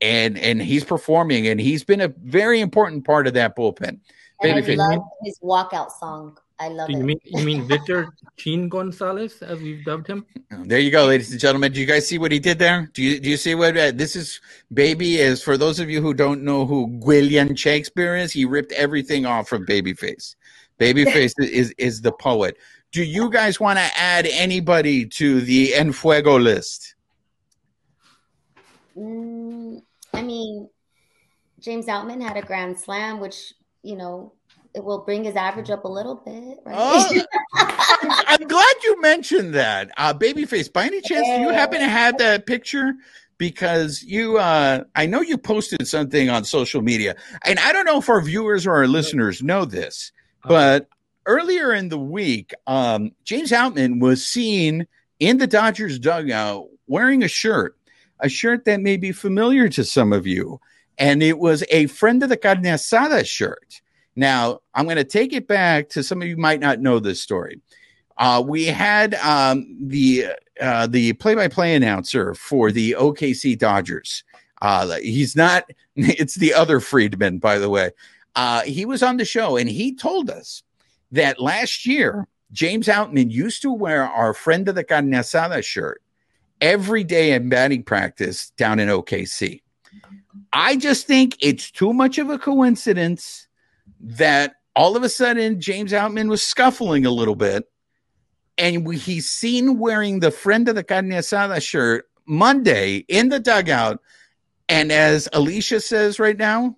and 0.00 0.38
and 0.38 0.62
he's 0.62 0.84
performing, 0.84 1.48
and 1.48 1.60
he's 1.60 1.84
been 1.84 2.00
a 2.00 2.08
very 2.08 2.60
important 2.60 3.04
part 3.04 3.26
of 3.26 3.34
that 3.34 3.56
bullpen. 3.56 3.98
And 4.40 4.64
Baby 4.66 4.80
I 4.80 4.86
love 4.86 5.02
his 5.24 5.38
walkout 5.42 5.90
song. 5.92 6.38
I 6.62 6.68
love 6.68 6.90
you 6.90 6.98
it. 6.98 7.02
Mean, 7.02 7.20
you 7.24 7.44
mean 7.44 7.66
Victor 7.74 8.14
Chin 8.36 8.68
Gonzalez, 8.68 9.42
as 9.42 9.60
we've 9.60 9.84
dubbed 9.84 10.06
him? 10.06 10.24
There 10.50 10.78
you 10.78 10.92
go, 10.92 11.06
ladies 11.06 11.32
and 11.32 11.40
gentlemen. 11.40 11.72
Do 11.72 11.80
you 11.80 11.86
guys 11.86 12.06
see 12.06 12.18
what 12.18 12.30
he 12.30 12.38
did 12.38 12.60
there? 12.60 12.88
Do 12.94 13.02
you 13.02 13.18
do 13.18 13.28
you 13.28 13.36
see 13.36 13.56
what 13.56 13.76
uh, 13.76 13.90
this 13.92 14.14
is? 14.14 14.40
Baby 14.72 15.16
is 15.16 15.42
for 15.42 15.56
those 15.56 15.80
of 15.80 15.90
you 15.90 16.00
who 16.00 16.14
don't 16.14 16.42
know 16.44 16.64
who 16.64 16.86
William 17.02 17.56
Shakespeare 17.56 18.14
is. 18.14 18.30
He 18.32 18.44
ripped 18.44 18.70
everything 18.72 19.26
off 19.26 19.48
from 19.48 19.66
Babyface. 19.66 20.36
Babyface 20.78 21.34
is 21.40 21.74
is 21.78 22.00
the 22.00 22.12
poet. 22.12 22.56
Do 22.92 23.02
you 23.02 23.28
guys 23.28 23.58
want 23.58 23.78
to 23.80 23.90
add 23.96 24.26
anybody 24.26 25.06
to 25.18 25.40
the 25.40 25.74
En 25.74 25.92
Fuego 25.92 26.38
list? 26.38 26.94
Mm, 28.96 29.82
I 30.14 30.22
mean, 30.22 30.68
James 31.58 31.86
Outman 31.86 32.22
had 32.22 32.36
a 32.36 32.42
grand 32.42 32.78
slam, 32.78 33.18
which 33.18 33.52
you 33.82 33.96
know 33.96 34.34
it 34.74 34.82
will 34.82 35.00
bring 35.00 35.24
his 35.24 35.36
average 35.36 35.70
up 35.70 35.84
a 35.84 35.88
little 35.88 36.16
bit, 36.16 36.58
right? 36.64 36.76
Oh, 36.76 37.22
I'm 37.54 38.46
glad 38.46 38.74
you 38.82 39.00
mentioned 39.00 39.54
that. 39.54 39.90
Uh, 39.96 40.14
Babyface, 40.14 40.72
by 40.72 40.86
any 40.86 41.00
chance, 41.00 41.26
do 41.26 41.42
you 41.42 41.50
happen 41.50 41.80
to 41.80 41.88
have 41.88 42.18
that 42.18 42.46
picture? 42.46 42.94
Because 43.38 44.02
you, 44.02 44.38
uh, 44.38 44.84
I 44.94 45.06
know 45.06 45.20
you 45.20 45.36
posted 45.36 45.86
something 45.86 46.30
on 46.30 46.44
social 46.44 46.80
media, 46.80 47.16
and 47.44 47.58
I 47.58 47.72
don't 47.72 47.84
know 47.84 47.98
if 47.98 48.08
our 48.08 48.22
viewers 48.22 48.66
or 48.66 48.74
our 48.74 48.86
listeners 48.86 49.42
know 49.42 49.64
this, 49.64 50.12
but 50.44 50.88
earlier 51.26 51.72
in 51.72 51.88
the 51.88 51.98
week, 51.98 52.52
um, 52.66 53.12
James 53.24 53.50
Outman 53.50 54.00
was 54.00 54.26
seen 54.26 54.86
in 55.20 55.38
the 55.38 55.46
Dodgers 55.46 55.98
dugout 55.98 56.68
wearing 56.86 57.22
a 57.22 57.28
shirt, 57.28 57.76
a 58.20 58.28
shirt 58.28 58.64
that 58.64 58.80
may 58.80 58.96
be 58.96 59.12
familiar 59.12 59.68
to 59.68 59.84
some 59.84 60.12
of 60.12 60.26
you. 60.26 60.60
And 60.98 61.22
it 61.22 61.38
was 61.38 61.64
a 61.70 61.86
friend 61.86 62.22
of 62.22 62.28
the 62.28 62.36
carne 62.36 62.64
asada 62.64 63.26
shirt. 63.26 63.81
Now, 64.14 64.60
I'm 64.74 64.84
going 64.84 64.96
to 64.96 65.04
take 65.04 65.32
it 65.32 65.46
back 65.46 65.88
to 65.90 66.02
some 66.02 66.20
of 66.22 66.28
you 66.28 66.36
might 66.36 66.60
not 66.60 66.80
know 66.80 66.98
this 66.98 67.20
story. 67.20 67.60
Uh, 68.18 68.42
we 68.46 68.66
had 68.66 69.14
um, 69.16 69.76
the 69.80 70.26
uh, 70.60 70.86
the 70.86 71.14
play-by-play 71.14 71.74
announcer 71.74 72.34
for 72.34 72.70
the 72.70 72.94
OKC 72.98 73.58
Dodgers. 73.58 74.22
Uh, 74.60 74.96
he's 74.96 75.36
not. 75.36 75.64
It's 75.94 76.36
the 76.36 76.54
other 76.54 76.80
Friedman, 76.80 77.38
by 77.38 77.58
the 77.58 77.68
way. 77.68 77.90
Uh, 78.34 78.62
he 78.62 78.86
was 78.86 79.02
on 79.02 79.18
the 79.18 79.26
show 79.26 79.58
and 79.58 79.68
he 79.68 79.94
told 79.94 80.30
us 80.30 80.62
that 81.10 81.38
last 81.38 81.84
year 81.84 82.26
James 82.50 82.86
Outman 82.86 83.30
used 83.30 83.60
to 83.62 83.72
wear 83.72 84.04
our 84.04 84.32
friend 84.32 84.68
of 84.68 84.74
the 84.74 84.84
carne 84.84 85.10
asada 85.10 85.62
shirt 85.62 86.02
every 86.62 87.04
day 87.04 87.32
in 87.32 87.50
batting 87.50 87.82
practice 87.82 88.50
down 88.56 88.78
in 88.78 88.88
OKC. 88.88 89.60
I 90.52 90.76
just 90.76 91.06
think 91.06 91.36
it's 91.40 91.70
too 91.70 91.92
much 91.92 92.18
of 92.18 92.30
a 92.30 92.38
coincidence 92.38 93.41
that 94.02 94.56
all 94.74 94.96
of 94.96 95.02
a 95.02 95.08
sudden 95.08 95.60
James 95.60 95.92
Outman 95.92 96.28
was 96.28 96.42
scuffling 96.42 97.06
a 97.06 97.10
little 97.10 97.36
bit, 97.36 97.64
and 98.58 98.86
we, 98.86 98.98
he's 98.98 99.28
seen 99.28 99.78
wearing 99.78 100.20
the 100.20 100.30
friend 100.30 100.68
of 100.68 100.74
the 100.74 100.84
carne 100.84 101.10
asada 101.10 101.62
shirt 101.62 102.06
Monday 102.26 103.04
in 103.08 103.28
the 103.28 103.40
dugout. 103.40 104.00
And 104.68 104.92
as 104.92 105.28
Alicia 105.32 105.80
says 105.80 106.18
right 106.18 106.36
now, 106.36 106.76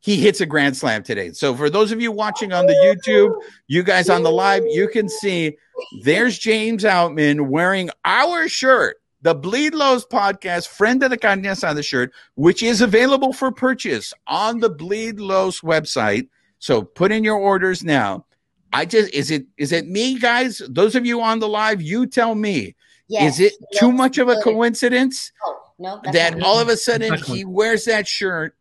he 0.00 0.16
hits 0.16 0.40
a 0.40 0.46
grand 0.46 0.76
slam 0.76 1.02
today. 1.02 1.32
So 1.32 1.54
for 1.54 1.68
those 1.68 1.92
of 1.92 2.00
you 2.00 2.10
watching 2.10 2.52
on 2.52 2.66
the 2.66 2.72
YouTube, 2.72 3.34
you 3.68 3.82
guys 3.82 4.08
on 4.08 4.22
the 4.22 4.30
live, 4.30 4.64
you 4.66 4.88
can 4.88 5.08
see 5.08 5.56
there's 6.02 6.38
James 6.38 6.84
Outman 6.84 7.48
wearing 7.48 7.90
our 8.04 8.48
shirt, 8.48 8.96
the 9.20 9.34
Bleed 9.34 9.74
Lows 9.74 10.06
podcast, 10.06 10.68
friend 10.68 11.02
of 11.02 11.10
the 11.10 11.18
carne 11.18 11.42
asada 11.42 11.84
shirt, 11.84 12.12
which 12.34 12.62
is 12.62 12.80
available 12.80 13.34
for 13.34 13.52
purchase 13.52 14.14
on 14.26 14.60
the 14.60 14.70
Bleed 14.70 15.20
Lows 15.20 15.60
website. 15.60 16.28
So 16.60 16.82
put 16.82 17.10
in 17.10 17.24
your 17.24 17.36
orders 17.36 17.82
now. 17.82 18.26
I 18.72 18.84
just 18.84 19.12
is 19.12 19.32
it 19.32 19.46
is 19.56 19.72
it 19.72 19.88
me, 19.88 20.18
guys? 20.18 20.62
Those 20.68 20.94
of 20.94 21.04
you 21.04 21.20
on 21.20 21.40
the 21.40 21.48
live, 21.48 21.82
you 21.82 22.06
tell 22.06 22.34
me. 22.34 22.76
Yes, 23.08 23.34
is 23.34 23.40
it 23.46 23.52
yes, 23.72 23.80
too 23.80 23.90
much 23.90 24.18
of 24.18 24.28
a 24.28 24.36
coincidence 24.36 25.32
no, 25.80 26.00
that 26.12 26.40
all 26.42 26.60
of 26.60 26.68
a 26.68 26.76
sudden 26.76 27.14
he 27.14 27.44
wears 27.44 27.86
that 27.86 28.06
shirt 28.06 28.54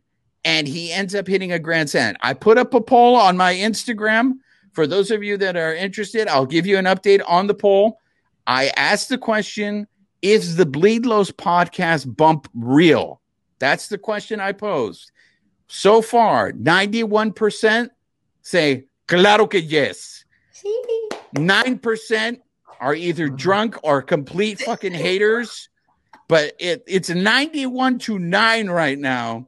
and 0.43 0.67
he 0.67 0.91
ends 0.91 1.13
up 1.13 1.27
hitting 1.27 1.51
a 1.51 1.59
grand 1.59 1.91
slam? 1.91 2.15
I 2.21 2.33
put 2.33 2.57
up 2.57 2.73
a 2.73 2.81
poll 2.81 3.15
on 3.15 3.37
my 3.37 3.53
Instagram. 3.53 4.39
For 4.71 4.87
those 4.87 5.11
of 5.11 5.23
you 5.23 5.37
that 5.37 5.55
are 5.55 5.75
interested, 5.75 6.27
I'll 6.27 6.45
give 6.45 6.65
you 6.65 6.77
an 6.77 6.85
update 6.85 7.21
on 7.27 7.45
the 7.45 7.53
poll. 7.53 7.99
I 8.47 8.71
asked 8.75 9.09
the 9.09 9.17
question 9.17 9.87
Is 10.23 10.55
the 10.55 10.65
Bleedlows 10.65 11.31
podcast 11.31 12.15
bump 12.15 12.47
real? 12.55 13.21
That's 13.59 13.89
the 13.89 13.97
question 13.97 14.39
I 14.39 14.53
posed. 14.53 15.11
So 15.69 16.01
far, 16.01 16.51
91% 16.51 17.89
say, 18.41 18.85
claro 19.07 19.47
que 19.47 19.59
yes. 19.59 20.25
9% 21.35 22.39
are 22.79 22.95
either 22.95 23.29
drunk 23.29 23.77
or 23.83 24.01
complete 24.01 24.59
fucking 24.61 24.93
haters. 24.93 25.69
But 26.27 26.53
it, 26.59 26.83
it's 26.87 27.09
91 27.09 27.99
to 27.99 28.17
9 28.17 28.69
right 28.69 28.97
now 28.97 29.47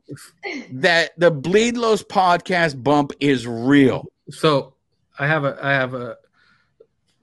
that 0.71 1.11
the 1.17 1.31
Bleed 1.31 1.75
Lows 1.75 2.03
podcast 2.03 2.81
bump 2.81 3.13
is 3.19 3.47
real. 3.47 4.05
So 4.29 4.75
I 5.17 5.27
have 5.27 5.43
a 5.43 5.57
I 5.61 5.71
have 5.71 5.93
a 5.93 6.17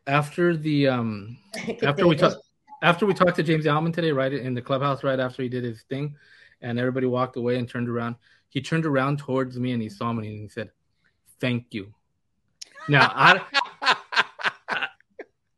after 0.06 0.56
the 0.56 0.88
um 0.88 1.38
after 1.82 2.06
we 2.06 2.14
talked 2.14 2.36
after 2.82 3.06
we 3.06 3.14
talked 3.14 3.36
to 3.36 3.42
James 3.42 3.64
Outman 3.64 3.92
today, 3.92 4.12
right 4.12 4.32
in 4.32 4.54
the 4.54 4.62
clubhouse, 4.62 5.02
right 5.02 5.18
after 5.18 5.42
he 5.42 5.48
did 5.48 5.64
his 5.64 5.82
thing, 5.88 6.14
and 6.62 6.78
everybody 6.78 7.06
walked 7.06 7.36
away 7.36 7.58
and 7.58 7.68
turned 7.68 7.88
around 7.88 8.14
he 8.48 8.60
turned 8.60 8.86
around 8.86 9.18
towards 9.18 9.58
me 9.58 9.72
and 9.72 9.82
he 9.82 9.88
saw 9.88 10.12
me 10.12 10.28
and 10.28 10.40
he 10.42 10.48
said, 10.48 10.70
"Thank 11.40 11.66
you." 11.70 11.92
Now 12.88 13.12
I, 13.14 13.40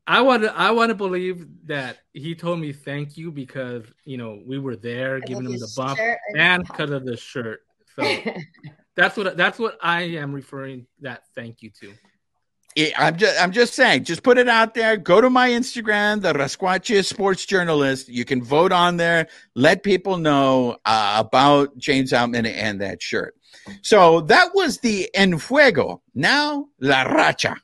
I 0.07 0.21
want 0.21 0.43
to 0.43 0.53
I 0.53 0.71
want 0.71 0.89
to 0.89 0.95
believe 0.95 1.47
that 1.65 1.99
he 2.13 2.35
told 2.35 2.59
me 2.59 2.73
thank 2.73 3.17
you 3.17 3.31
because 3.31 3.85
you 4.03 4.17
know 4.17 4.41
we 4.45 4.59
were 4.59 4.75
there 4.75 5.19
giving 5.21 5.45
him 5.45 5.57
the 5.57 5.73
bump 5.75 5.99
and 6.35 6.67
because 6.67 6.91
of 6.91 7.05
the 7.05 7.15
shirt. 7.15 7.61
So 7.95 8.17
that's 8.95 9.15
what 9.15 9.37
that's 9.37 9.57
what 9.57 9.77
I 9.81 10.01
am 10.01 10.33
referring 10.33 10.87
that 10.99 11.23
thank 11.35 11.61
you 11.61 11.71
to. 11.81 11.93
I'm 12.97 13.17
just 13.17 13.41
I'm 13.41 13.51
just 13.51 13.73
saying, 13.73 14.05
just 14.05 14.23
put 14.23 14.37
it 14.37 14.47
out 14.47 14.73
there. 14.73 14.95
Go 14.97 15.19
to 15.19 15.29
my 15.29 15.49
Instagram, 15.49 16.21
the 16.21 16.33
Rasquatch 16.33 17.03
Sports 17.05 17.45
Journalist. 17.45 18.07
You 18.07 18.23
can 18.23 18.41
vote 18.43 18.71
on 18.71 18.97
there. 18.97 19.27
Let 19.55 19.83
people 19.83 20.17
know 20.17 20.77
uh, 20.85 21.15
about 21.19 21.77
James 21.77 22.11
Outman 22.11 22.47
and 22.47 22.79
that 22.81 23.01
shirt. 23.01 23.35
So 23.81 24.21
that 24.21 24.51
was 24.53 24.79
the 24.79 25.09
En 25.13 25.37
Fuego. 25.37 26.01
Now 26.15 26.67
La 26.79 27.03
Racha. 27.03 27.57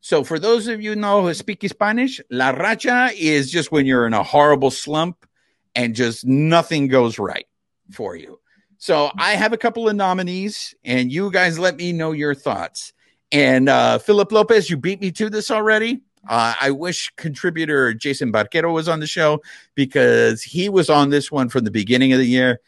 So 0.00 0.24
for 0.24 0.38
those 0.38 0.66
of 0.66 0.80
you 0.80 0.96
know 0.96 1.22
who 1.22 1.34
speak 1.34 1.62
Spanish, 1.68 2.20
La 2.30 2.52
Racha 2.52 3.12
is 3.16 3.50
just 3.50 3.70
when 3.70 3.86
you're 3.86 4.06
in 4.06 4.14
a 4.14 4.22
horrible 4.22 4.70
slump 4.70 5.26
and 5.74 5.94
just 5.94 6.26
nothing 6.26 6.88
goes 6.88 7.18
right 7.18 7.46
for 7.92 8.16
you. 8.16 8.40
So 8.78 9.10
I 9.18 9.32
have 9.32 9.52
a 9.52 9.58
couple 9.58 9.88
of 9.90 9.94
nominees, 9.94 10.74
and 10.84 11.12
you 11.12 11.30
guys 11.30 11.58
let 11.58 11.76
me 11.76 11.92
know 11.92 12.12
your 12.12 12.34
thoughts. 12.34 12.94
And 13.32 13.68
uh, 13.68 13.98
Philip 13.98 14.32
Lopez, 14.32 14.70
you 14.70 14.76
beat 14.76 15.00
me 15.00 15.10
to 15.12 15.30
this 15.30 15.50
already. 15.50 16.00
Uh, 16.28 16.54
I 16.60 16.70
wish 16.70 17.10
contributor 17.16 17.94
Jason 17.94 18.32
Barquero 18.32 18.72
was 18.72 18.88
on 18.88 19.00
the 19.00 19.06
show 19.06 19.40
because 19.74 20.42
he 20.42 20.68
was 20.68 20.90
on 20.90 21.10
this 21.10 21.30
one 21.30 21.48
from 21.48 21.64
the 21.64 21.70
beginning 21.70 22.12
of 22.12 22.18
the 22.18 22.26
year. 22.26 22.60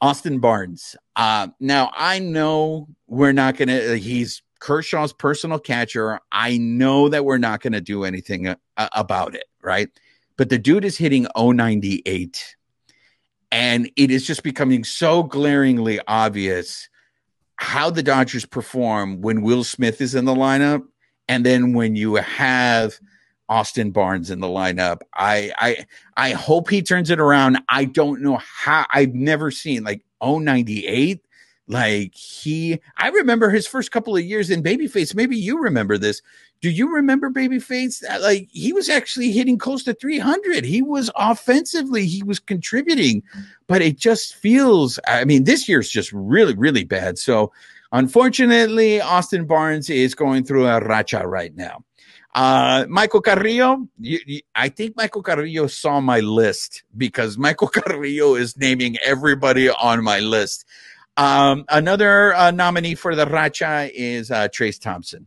Austin 0.00 0.38
Barnes. 0.38 0.96
Uh, 1.16 1.48
now, 1.60 1.90
I 1.94 2.18
know 2.18 2.88
we're 3.06 3.32
not 3.32 3.56
going 3.56 3.68
to, 3.68 3.96
he's 3.96 4.42
Kershaw's 4.60 5.12
personal 5.12 5.58
catcher. 5.58 6.20
I 6.32 6.58
know 6.58 7.08
that 7.08 7.24
we're 7.24 7.38
not 7.38 7.60
going 7.60 7.72
to 7.74 7.80
do 7.80 8.04
anything 8.04 8.48
uh, 8.48 8.56
about 8.76 9.34
it, 9.34 9.44
right? 9.62 9.88
But 10.36 10.48
the 10.48 10.58
dude 10.58 10.84
is 10.84 10.98
hitting 10.98 11.26
098. 11.36 12.56
And 13.52 13.90
it 13.96 14.10
is 14.10 14.26
just 14.26 14.42
becoming 14.42 14.84
so 14.84 15.22
glaringly 15.22 16.00
obvious 16.08 16.88
how 17.56 17.90
the 17.90 18.02
Dodgers 18.02 18.44
perform 18.44 19.20
when 19.20 19.42
Will 19.42 19.64
Smith 19.64 20.00
is 20.00 20.14
in 20.14 20.24
the 20.24 20.34
lineup, 20.34 20.82
and 21.28 21.44
then 21.44 21.72
when 21.72 21.96
you 21.96 22.16
have 22.16 22.98
Austin 23.48 23.90
Barnes 23.90 24.30
in 24.30 24.40
the 24.40 24.46
lineup. 24.46 25.00
I 25.14 25.52
I 25.58 25.86
I 26.16 26.30
hope 26.30 26.70
he 26.70 26.82
turns 26.82 27.10
it 27.10 27.20
around. 27.20 27.58
I 27.68 27.84
don't 27.84 28.22
know 28.22 28.40
how 28.42 28.86
I've 28.90 29.14
never 29.14 29.50
seen 29.50 29.84
like 29.84 30.04
098. 30.22 31.20
Like 31.66 32.14
he 32.14 32.78
I 32.98 33.08
remember 33.08 33.48
his 33.48 33.66
first 33.66 33.90
couple 33.90 34.14
of 34.14 34.22
years 34.22 34.50
in 34.50 34.62
Babyface. 34.62 35.14
Maybe 35.14 35.36
you 35.36 35.58
remember 35.58 35.96
this. 35.96 36.20
Do 36.60 36.70
you 36.70 36.94
remember 36.94 37.30
Babyface? 37.30 38.02
Like 38.20 38.48
he 38.50 38.72
was 38.72 38.88
actually 38.88 39.32
hitting 39.32 39.58
close 39.58 39.82
to 39.84 39.94
300. 39.94 40.64
He 40.64 40.82
was 40.82 41.10
offensively, 41.16 42.06
he 42.06 42.22
was 42.22 42.38
contributing, 42.38 43.22
but 43.66 43.80
it 43.80 43.96
just 43.96 44.34
feels. 44.34 44.98
I 45.06 45.24
mean, 45.24 45.44
this 45.44 45.68
year's 45.68 45.88
just 45.88 46.12
really, 46.12 46.54
really 46.54 46.84
bad. 46.84 47.18
So, 47.18 47.50
unfortunately, 47.92 49.00
Austin 49.00 49.46
Barnes 49.46 49.88
is 49.88 50.14
going 50.14 50.44
through 50.44 50.66
a 50.66 50.80
racha 50.80 51.24
right 51.24 51.54
now. 51.54 51.82
Uh, 52.34 52.84
Michael 52.88 53.20
Carrillo, 53.20 53.86
you, 54.00 54.18
you, 54.26 54.40
I 54.56 54.68
think 54.68 54.96
Michael 54.96 55.22
Carrillo 55.22 55.68
saw 55.68 56.00
my 56.00 56.18
list 56.20 56.82
because 56.96 57.38
Michael 57.38 57.68
Carrillo 57.74 58.34
is 58.34 58.56
naming 58.56 58.96
everybody 59.04 59.70
on 59.70 60.02
my 60.02 60.18
list. 60.18 60.64
Um, 61.16 61.64
another 61.68 62.34
uh, 62.34 62.50
nominee 62.50 62.94
for 62.94 63.14
the 63.14 63.26
Racha 63.26 63.90
is 63.94 64.30
uh, 64.30 64.48
Trayce 64.48 64.80
Thompson. 64.80 65.26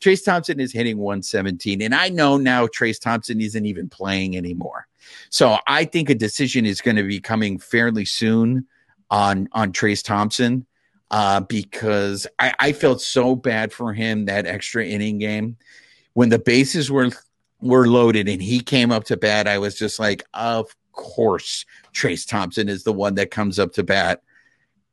Trayce 0.00 0.24
Thompson 0.24 0.60
is 0.60 0.72
hitting 0.72 0.98
117. 0.98 1.82
And 1.82 1.94
I 1.94 2.08
know 2.08 2.36
now 2.36 2.66
Trayce 2.66 3.00
Thompson 3.00 3.40
isn't 3.40 3.66
even 3.66 3.88
playing 3.88 4.36
anymore. 4.36 4.86
So 5.30 5.58
I 5.66 5.84
think 5.84 6.10
a 6.10 6.14
decision 6.14 6.66
is 6.66 6.80
going 6.80 6.96
to 6.96 7.02
be 7.02 7.20
coming 7.20 7.58
fairly 7.58 8.04
soon 8.04 8.66
on, 9.10 9.48
on 9.52 9.72
Trayce 9.72 10.04
Thompson 10.04 10.66
uh, 11.10 11.40
because 11.40 12.26
I, 12.38 12.54
I 12.58 12.72
felt 12.72 13.00
so 13.00 13.36
bad 13.36 13.72
for 13.72 13.92
him 13.92 14.26
that 14.26 14.46
extra 14.46 14.84
inning 14.84 15.18
game. 15.18 15.56
When 16.14 16.30
the 16.30 16.38
bases 16.38 16.90
were 16.90 17.10
were 17.60 17.86
loaded 17.86 18.28
and 18.28 18.42
he 18.42 18.60
came 18.60 18.92
up 18.92 19.04
to 19.04 19.16
bat, 19.16 19.48
I 19.48 19.58
was 19.58 19.76
just 19.76 19.98
like, 19.98 20.24
of 20.34 20.74
course, 20.92 21.64
Trayce 21.92 22.26
Thompson 22.26 22.68
is 22.68 22.84
the 22.84 22.92
one 22.92 23.14
that 23.14 23.30
comes 23.30 23.58
up 23.58 23.72
to 23.74 23.82
bat 23.82 24.22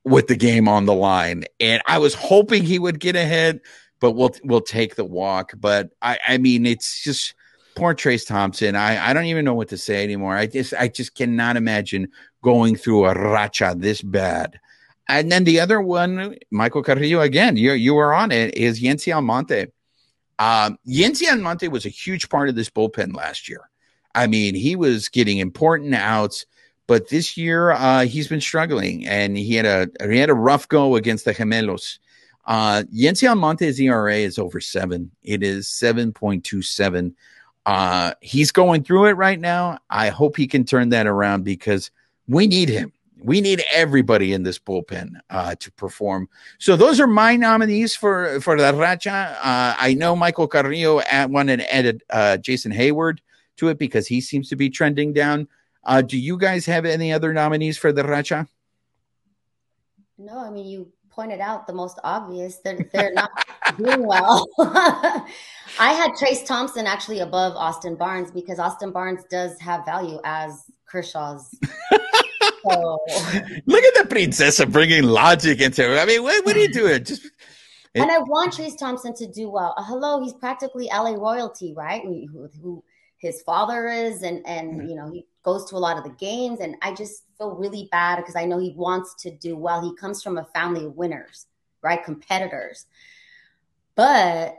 with 0.05 0.27
the 0.27 0.35
game 0.35 0.67
on 0.67 0.85
the 0.85 0.93
line. 0.93 1.45
And 1.59 1.81
I 1.87 1.97
was 1.97 2.13
hoping 2.13 2.63
he 2.63 2.79
would 2.79 2.99
get 2.99 3.15
ahead 3.15 3.61
but 4.03 4.11
we'll 4.11 4.31
we'll 4.43 4.59
take 4.59 4.95
the 4.95 5.05
walk. 5.05 5.53
But 5.57 5.91
I 6.01 6.19
I 6.27 6.37
mean 6.37 6.65
it's 6.65 7.01
just 7.01 7.35
poor 7.73 7.95
Trayce 7.95 8.27
Thompson. 8.27 8.75
I 8.75 9.01
I 9.01 9.13
don't 9.13 9.27
even 9.27 9.45
know 9.45 9.53
what 9.53 9.69
to 9.69 9.77
say 9.77 10.03
anymore. 10.03 10.35
I 10.35 10.45
just 10.45 10.73
I 10.77 10.89
just 10.89 11.15
cannot 11.15 11.55
imagine 11.55 12.09
going 12.43 12.75
through 12.75 13.05
a 13.05 13.15
racha 13.15 13.79
this 13.79 14.01
bad. 14.01 14.59
And 15.07 15.31
then 15.31 15.45
the 15.45 15.61
other 15.61 15.79
one, 15.79 16.35
Michael 16.51 16.83
Carrillo 16.83 17.21
again. 17.21 17.55
You 17.55 17.71
you 17.71 17.93
were 17.93 18.13
on 18.13 18.33
it. 18.33 18.57
Is 18.57 18.81
Yency 18.81 19.15
Almonte. 19.15 19.67
Um, 20.37 20.77
Yency 20.85 21.31
Almonte 21.31 21.69
was 21.69 21.85
a 21.85 21.89
huge 21.89 22.27
part 22.27 22.49
of 22.49 22.55
this 22.55 22.69
bullpen 22.69 23.15
last 23.15 23.47
year. 23.47 23.69
I 24.13 24.27
mean, 24.27 24.53
he 24.53 24.75
was 24.75 25.07
getting 25.07 25.37
important 25.37 25.95
outs, 25.95 26.45
but 26.87 27.09
this 27.09 27.37
year 27.37 27.71
uh, 27.71 28.05
he's 28.05 28.27
been 28.27 28.41
struggling, 28.41 29.07
and 29.07 29.37
he 29.37 29.55
had 29.55 29.65
a 29.65 29.89
he 30.09 30.17
had 30.17 30.29
a 30.29 30.33
rough 30.33 30.67
go 30.67 30.95
against 30.95 31.25
the 31.25 31.33
Gemelos. 31.33 31.99
Uh, 32.45 32.83
Yency 32.93 33.27
Almonte's 33.27 33.79
ERA 33.79 34.15
is 34.15 34.37
over 34.37 34.59
seven. 34.59 35.11
It 35.23 35.43
is 35.43 35.67
7.27. 35.67 37.13
Uh, 37.65 38.13
he's 38.21 38.51
going 38.51 38.83
through 38.83 39.05
it 39.05 39.13
right 39.13 39.39
now. 39.39 39.79
I 39.89 40.09
hope 40.09 40.35
he 40.35 40.47
can 40.47 40.65
turn 40.65 40.89
that 40.89 41.07
around 41.07 41.43
because 41.43 41.91
we 42.27 42.47
need 42.47 42.69
him. 42.69 42.91
We 43.23 43.39
need 43.39 43.63
everybody 43.71 44.33
in 44.33 44.43
this 44.43 44.59
bullpen 44.59 45.13
uh, 45.29 45.55
to 45.55 45.71
perform. 45.71 46.27
So 46.57 46.75
those 46.75 46.99
are 46.99 47.07
my 47.07 47.37
nominees 47.37 47.95
for 47.95 48.41
for 48.41 48.57
the 48.57 48.73
Racha. 48.73 49.31
Uh, 49.35 49.75
I 49.79 49.95
know 49.97 50.13
Michael 50.13 50.49
Carrillo 50.49 50.99
at 50.99 51.29
one 51.29 51.47
and 51.47 51.61
added 51.61 52.03
uh, 52.09 52.35
Jason 52.35 52.73
Heyward 52.73 53.19
to 53.57 53.69
it 53.69 53.79
because 53.79 54.07
he 54.07 54.19
seems 54.19 54.49
to 54.49 54.57
be 54.57 54.69
trending 54.69 55.13
down. 55.13 55.47
Uh, 55.83 56.01
do 56.01 56.17
you 56.17 56.37
guys 56.37 56.65
have 56.65 56.85
any 56.85 57.11
other 57.11 57.33
nominees 57.33 57.77
for 57.77 57.91
the 57.91 58.03
Racha? 58.03 58.47
No, 60.17 60.37
I 60.37 60.49
mean 60.49 60.67
you 60.67 60.91
pointed 61.09 61.39
out 61.39 61.67
the 61.67 61.73
most 61.73 61.99
obvious. 62.03 62.57
They're 62.57 62.89
they're 62.93 63.13
not 63.13 63.31
doing 63.77 64.05
well. 64.05 64.47
I 64.59 65.27
had 65.93 66.11
Trayce 66.11 66.45
Thompson 66.45 66.87
actually 66.87 67.19
above 67.19 67.55
Austin 67.55 67.95
Barnes 67.95 68.31
because 68.31 68.59
Austin 68.59 68.91
Barnes 68.91 69.23
does 69.29 69.59
have 69.59 69.85
value 69.85 70.19
as 70.23 70.63
Kershaw's. 70.85 71.55
so. 72.69 72.99
Look 73.65 73.83
at 73.83 73.93
the 73.95 74.07
princessa 74.09 74.71
bringing 74.71 75.03
logic 75.03 75.61
into 75.61 75.93
it. 75.93 75.99
I 75.99 76.05
mean, 76.05 76.23
what, 76.23 76.45
what 76.45 76.55
are 76.55 76.59
you 76.59 76.71
doing? 76.71 77.03
Just 77.03 77.29
and 77.95 78.09
I 78.09 78.17
want 78.19 78.53
Trayce 78.53 78.77
Thompson 78.77 79.13
to 79.15 79.27
do 79.27 79.49
well. 79.49 79.75
Uh, 79.77 79.83
hello, 79.83 80.23
he's 80.23 80.33
practically 80.33 80.89
LA 80.91 81.11
royalty, 81.11 81.73
right? 81.75 82.01
Who, 82.03 82.49
who 82.61 82.83
his 83.23 83.41
father 83.41 83.87
is, 83.87 84.21
and 84.21 84.45
and 84.45 84.87
you 84.87 84.95
know 84.95 85.09
he 85.11 85.25
goes 85.43 85.65
to 85.65 85.75
a 85.75 85.77
lot 85.77 85.97
of 85.97 86.03
the 86.03 86.11
games. 86.11 86.59
And 86.59 86.75
I 86.81 86.93
just 86.93 87.23
feel 87.37 87.51
really 87.51 87.89
bad 87.91 88.17
because 88.17 88.35
I 88.35 88.45
know 88.45 88.59
he 88.59 88.73
wants 88.75 89.15
to 89.23 89.31
do 89.31 89.55
well. 89.55 89.81
He 89.81 89.95
comes 89.95 90.23
from 90.23 90.37
a 90.37 90.45
family 90.45 90.85
of 90.85 90.95
winners, 90.95 91.47
right? 91.81 92.03
Competitors. 92.03 92.85
But 93.95 94.55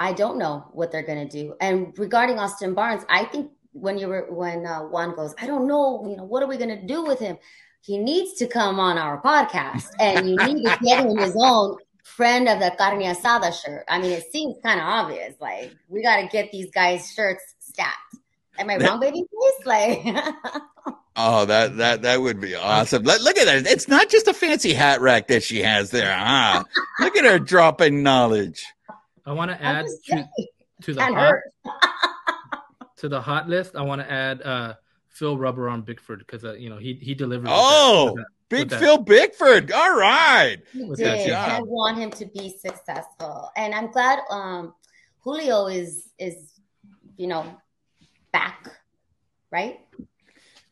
I 0.00 0.12
don't 0.12 0.38
know 0.38 0.68
what 0.72 0.90
they're 0.90 1.02
going 1.02 1.28
to 1.28 1.42
do. 1.42 1.54
And 1.60 1.96
regarding 1.98 2.38
Austin 2.38 2.74
Barnes, 2.74 3.04
I 3.08 3.24
think 3.24 3.50
when 3.72 3.98
you 3.98 4.08
were, 4.08 4.26
when 4.32 4.66
uh, 4.66 4.80
Juan 4.80 5.14
goes, 5.14 5.34
I 5.40 5.46
don't 5.46 5.66
know, 5.66 6.06
you 6.08 6.16
know, 6.16 6.24
what 6.24 6.42
are 6.42 6.48
we 6.48 6.56
going 6.56 6.76
to 6.76 6.86
do 6.86 7.04
with 7.04 7.18
him? 7.18 7.36
He 7.80 7.98
needs 7.98 8.32
to 8.34 8.46
come 8.46 8.80
on 8.80 8.96
our 8.96 9.20
podcast 9.20 9.90
and 10.00 10.28
you 10.28 10.36
need 10.36 10.64
to 10.64 10.78
get 10.82 11.04
him 11.04 11.18
his 11.18 11.36
own 11.38 11.76
friend 12.04 12.48
of 12.48 12.60
the 12.60 12.72
carne 12.78 13.00
asada 13.00 13.52
shirt. 13.52 13.84
I 13.88 14.00
mean, 14.00 14.12
it 14.12 14.30
seems 14.30 14.56
kind 14.62 14.78
of 14.78 14.86
obvious. 14.86 15.34
Like 15.40 15.74
we 15.88 16.02
got 16.02 16.20
to 16.20 16.28
get 16.28 16.52
these 16.52 16.70
guys' 16.70 17.12
shirts 17.12 17.42
stacked. 17.58 18.16
Am 18.56 18.70
I 18.70 18.76
wrong, 18.76 19.00
baby 19.00 19.22
face? 19.22 19.66
Like 19.66 20.04
Oh, 21.16 21.44
that 21.44 21.76
that 21.76 22.02
that 22.02 22.20
would 22.20 22.40
be 22.40 22.56
awesome. 22.56 23.04
Look, 23.04 23.22
look 23.22 23.38
at 23.38 23.46
that. 23.46 23.66
It's 23.70 23.86
not 23.86 24.08
just 24.08 24.26
a 24.26 24.34
fancy 24.34 24.72
hat 24.72 25.00
rack 25.00 25.28
that 25.28 25.44
she 25.44 25.60
has 25.62 25.90
there. 25.90 26.12
Huh? 26.12 26.64
look 26.98 27.16
at 27.16 27.24
her 27.24 27.38
dropping 27.38 28.02
knowledge. 28.02 28.66
I 29.24 29.32
want 29.32 29.52
to 29.52 29.62
add 29.62 29.86
to, 30.06 30.28
to 30.82 30.94
the 30.94 31.04
hot 31.04 31.34
to 32.96 33.08
the 33.08 33.20
hot 33.20 33.48
list. 33.48 33.76
I 33.76 33.82
want 33.82 34.00
to 34.00 34.10
add 34.10 34.42
uh, 34.42 34.74
Phil 35.08 35.38
Rubber 35.38 35.68
on 35.68 35.82
Bickford 35.82 36.18
because 36.18 36.44
uh, 36.44 36.54
you 36.54 36.68
know 36.68 36.78
he 36.78 36.94
he 36.94 37.14
delivered. 37.14 37.48
Oh, 37.48 38.14
that, 38.16 38.26
Big 38.48 38.70
Phil 38.70 38.98
Bickford. 38.98 39.72
All 39.72 39.96
right. 39.96 40.58
He 40.72 40.88
did. 40.94 41.32
I 41.32 41.60
want 41.60 41.98
him 41.98 42.10
to 42.12 42.26
be 42.26 42.56
successful, 42.58 43.50
and 43.56 43.74
I'm 43.74 43.90
glad 43.90 44.20
um, 44.30 44.74
Julio 45.20 45.66
is 45.66 46.10
is 46.18 46.60
you 47.16 47.26
know 47.26 47.46
back, 48.32 48.70
right? 49.50 49.80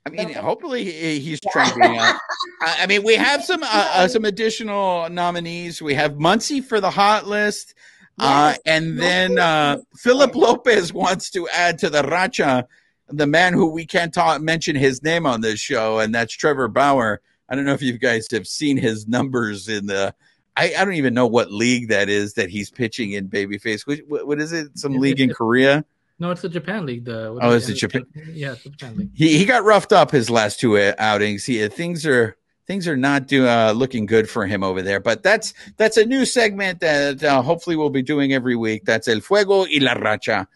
I 0.05 0.11
mean, 0.11 0.33
hopefully 0.35 0.85
he's 0.85 1.41
trending 1.53 1.99
up. 1.99 2.21
I 2.61 2.87
mean, 2.87 3.05
we 3.05 3.15
have 3.15 3.45
some 3.45 3.63
uh, 3.63 3.93
uh, 3.95 4.09
some 4.09 4.25
additional 4.25 5.09
nominees. 5.09 5.81
We 5.81 5.95
have 5.95 6.15
Muncy 6.15 6.63
for 6.63 6.81
the 6.81 6.91
hot 6.91 7.27
list. 7.27 7.75
Uh, 8.19 8.55
and 8.67 9.01
then 9.01 9.39
uh, 9.39 9.79
Philip 9.97 10.37
Lopez 10.37 10.93
wants 10.93 11.31
to 11.31 11.49
add 11.49 11.79
to 11.79 11.91
the 11.91 12.03
Racha 12.03 12.67
the 13.09 13.27
man 13.27 13.53
who 13.53 13.71
we 13.71 13.85
can't 13.85 14.13
talk, 14.13 14.41
mention 14.41 14.75
his 14.77 15.03
name 15.03 15.27
on 15.27 15.41
this 15.41 15.61
show, 15.61 15.99
and 15.99 16.15
that's 16.15 16.33
Trevor 16.33 16.69
Bauer. 16.69 17.21
I 17.53 17.55
don't 17.55 17.67
know 17.67 17.75
if 17.75 17.83
you 17.83 17.99
guys 17.99 18.27
have 18.31 18.49
seen 18.49 18.79
his 18.79 19.07
numbers 19.07 19.69
in 19.69 19.85
the. 19.85 20.15
I, 20.57 20.73
I 20.77 20.85
don't 20.87 20.95
even 20.95 21.13
know 21.13 21.27
what 21.27 21.53
league 21.53 21.89
that 21.89 22.09
is 22.09 22.33
that 22.35 22.49
he's 22.49 22.71
pitching 22.71 23.13
in 23.13 23.29
Babyface. 23.29 23.87
What, 23.87 24.27
what 24.27 24.41
is 24.41 24.53
it? 24.53 24.79
Some 24.79 24.95
league 24.95 25.21
in 25.21 25.35
Korea? 25.35 25.85
No, 26.19 26.31
it's 26.31 26.41
the 26.41 26.49
Japan 26.49 26.87
league. 26.87 27.05
The 27.05 27.39
oh, 27.43 27.51
it's 27.51 27.67
the 27.67 27.75
Japan. 27.75 28.07
Yeah, 28.33 28.53
it's 28.53 28.63
the 28.63 28.71
Japan 28.71 28.97
league. 28.97 29.11
He 29.13 29.37
he 29.37 29.45
got 29.45 29.65
roughed 29.65 29.93
up 29.93 30.11
his 30.11 30.31
last 30.31 30.61
two 30.61 30.79
outings. 30.99 31.45
He 31.45 31.69
things 31.69 32.07
are 32.07 32.39
things 32.67 32.89
are 32.89 32.97
not 32.97 33.27
do, 33.27 33.47
uh, 33.47 33.73
looking 33.73 34.07
good 34.07 34.31
for 34.31 34.47
him 34.47 34.65
over 34.65 34.81
there. 34.81 35.01
But 35.01 35.23
that's 35.23 35.53
that's 35.77 35.99
a 35.99 36.07
new 36.07 36.25
segment 36.25 36.81
that 36.81 37.23
uh, 37.23 37.43
hopefully 37.43 37.77
we'll 37.77 37.91
be 37.91 38.03
doing 38.03 38.33
every 38.33 38.57
week. 38.57 38.87
That's 38.87 39.09
El 39.09 39.21
Fuego 39.21 39.61
y 39.61 39.79
la 39.79 39.95
Racha. 39.95 40.47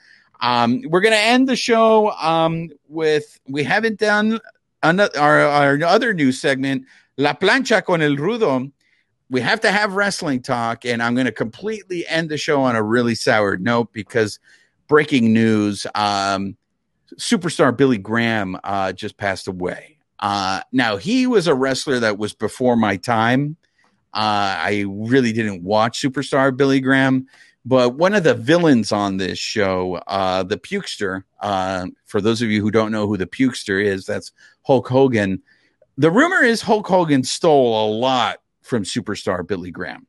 Um, 0.41 0.83
we're 0.89 1.01
going 1.01 1.15
to 1.15 1.21
end 1.21 1.47
the 1.49 1.57
show 1.57 2.11
um, 2.13 2.71
with 2.89 3.39
we 3.49 3.65
haven't 3.65 3.99
done 3.99 4.41
another, 4.83 5.19
our, 5.19 5.41
our 5.41 5.83
other 5.85 6.15
new 6.15 6.33
segment, 6.33 6.85
La 7.17 7.35
Plancha 7.35 7.85
con 7.85 8.03
el 8.03 8.17
Rudo. 8.17 8.71
We 9.29 9.41
have 9.41 9.61
to 9.63 9.73
have 9.73 9.95
wrestling 9.95 10.43
talk, 10.43 10.85
and 10.85 11.03
I'm 11.03 11.15
going 11.15 11.27
to 11.27 11.33
completely 11.33 12.07
end 12.07 12.29
the 12.29 12.37
show 12.37 12.63
on 12.63 12.77
a 12.77 12.83
really 12.83 13.17
sour 13.17 13.57
note 13.57 13.93
because 13.93 14.39
breaking 14.87 15.33
news 15.33 15.85
um, 15.97 16.57
superstar 17.17 17.77
Billy 17.77 17.99
Graham 17.99 18.57
uh, 18.63 18.93
just 18.93 19.17
passed 19.17 19.49
away. 19.49 19.99
Uh, 20.21 20.61
now, 20.73 20.97
he 20.97 21.27
was 21.27 21.47
a 21.47 21.55
wrestler 21.55 22.01
that 22.01 22.19
was 22.19 22.35
before 22.35 22.77
my 22.77 22.97
time. 22.97 23.57
Uh, 24.15 24.57
I 24.59 24.85
really 24.89 25.33
didn't 25.33 25.63
watch 25.63 26.01
Superstar 26.01 26.57
Billy 26.57 26.81
Graham. 26.81 27.27
But 27.67 27.97
one 27.97 28.15
of 28.15 28.23
the 28.23 28.35
villains 28.35 28.93
on 28.93 29.17
this 29.17 29.41
show, 29.41 29.97
uh, 30.07 30.45
the 30.45 30.57
Hulkster, 30.57 31.25
uh, 31.41 31.89
for 32.05 32.21
those 32.21 32.41
of 32.41 32.49
you 32.49 32.61
who 32.63 32.71
don't 32.71 32.93
know 32.93 33.09
who 33.09 33.17
the 33.17 33.27
Hulkster 33.27 33.85
is, 33.85 34.07
that's 34.07 34.31
Hulk 34.63 34.87
Hogan. 34.87 35.43
The 35.99 36.13
rumor 36.13 36.45
is 36.45 36.63
Hulk 36.63 36.87
Hogan 36.87 37.25
stole 37.25 37.89
a 37.89 37.91
lot 37.91 38.39
from 38.63 38.85
superstar 38.85 39.45
Billy 39.45 39.73
Graham. 39.73 40.07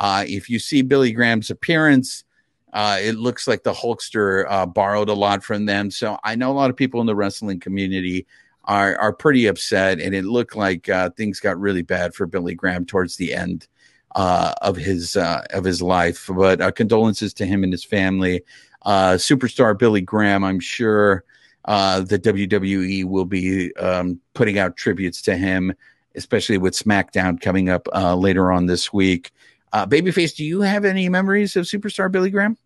Uh, 0.00 0.24
if 0.26 0.50
you 0.50 0.58
see 0.58 0.82
Billy 0.82 1.12
Graham's 1.12 1.48
appearance, 1.48 2.24
uh, 2.72 2.98
it 3.00 3.14
looks 3.14 3.46
like 3.46 3.62
the 3.62 3.72
Hulkster 3.72 4.44
uh, 4.48 4.66
borrowed 4.66 5.08
a 5.08 5.14
lot 5.14 5.44
from 5.44 5.66
them. 5.66 5.92
So 5.92 6.18
I 6.24 6.34
know 6.34 6.50
a 6.50 6.54
lot 6.54 6.70
of 6.70 6.76
people 6.76 7.00
in 7.00 7.06
the 7.06 7.14
wrestling 7.14 7.60
community 7.60 8.26
are 8.64 8.98
are 8.98 9.12
pretty 9.12 9.46
upset, 9.46 10.00
and 10.00 10.12
it 10.12 10.24
looked 10.24 10.56
like 10.56 10.88
uh, 10.88 11.10
things 11.10 11.38
got 11.38 11.60
really 11.60 11.82
bad 11.82 12.16
for 12.16 12.26
Billy 12.26 12.56
Graham 12.56 12.84
towards 12.84 13.14
the 13.16 13.32
end 13.32 13.68
uh, 14.16 14.54
of 14.62 14.76
his 14.76 15.14
uh, 15.14 15.44
of 15.50 15.62
his 15.62 15.80
life. 15.80 16.28
But 16.32 16.60
uh, 16.60 16.72
condolences 16.72 17.32
to 17.34 17.46
him 17.46 17.62
and 17.62 17.72
his 17.72 17.84
family. 17.84 18.42
Uh, 18.82 19.12
superstar 19.12 19.78
Billy 19.78 20.00
Graham, 20.00 20.42
I'm 20.42 20.60
sure 20.60 21.24
uh, 21.66 22.00
the 22.00 22.18
WWE 22.18 23.04
will 23.04 23.24
be 23.24 23.74
um, 23.76 24.20
putting 24.32 24.58
out 24.58 24.76
tributes 24.76 25.20
to 25.22 25.36
him, 25.36 25.74
especially 26.14 26.56
with 26.58 26.74
SmackDown 26.74 27.40
coming 27.40 27.68
up 27.68 27.88
uh, 27.92 28.14
later 28.16 28.50
on 28.50 28.66
this 28.66 28.92
week. 28.92 29.32
Babyface, 29.74 30.34
do 30.34 30.42
you 30.42 30.62
have 30.62 30.86
any 30.86 31.06
memories 31.10 31.54
of 31.54 31.66
superstar 31.66 32.10
Billy 32.10 32.30
Graham? 32.30 32.56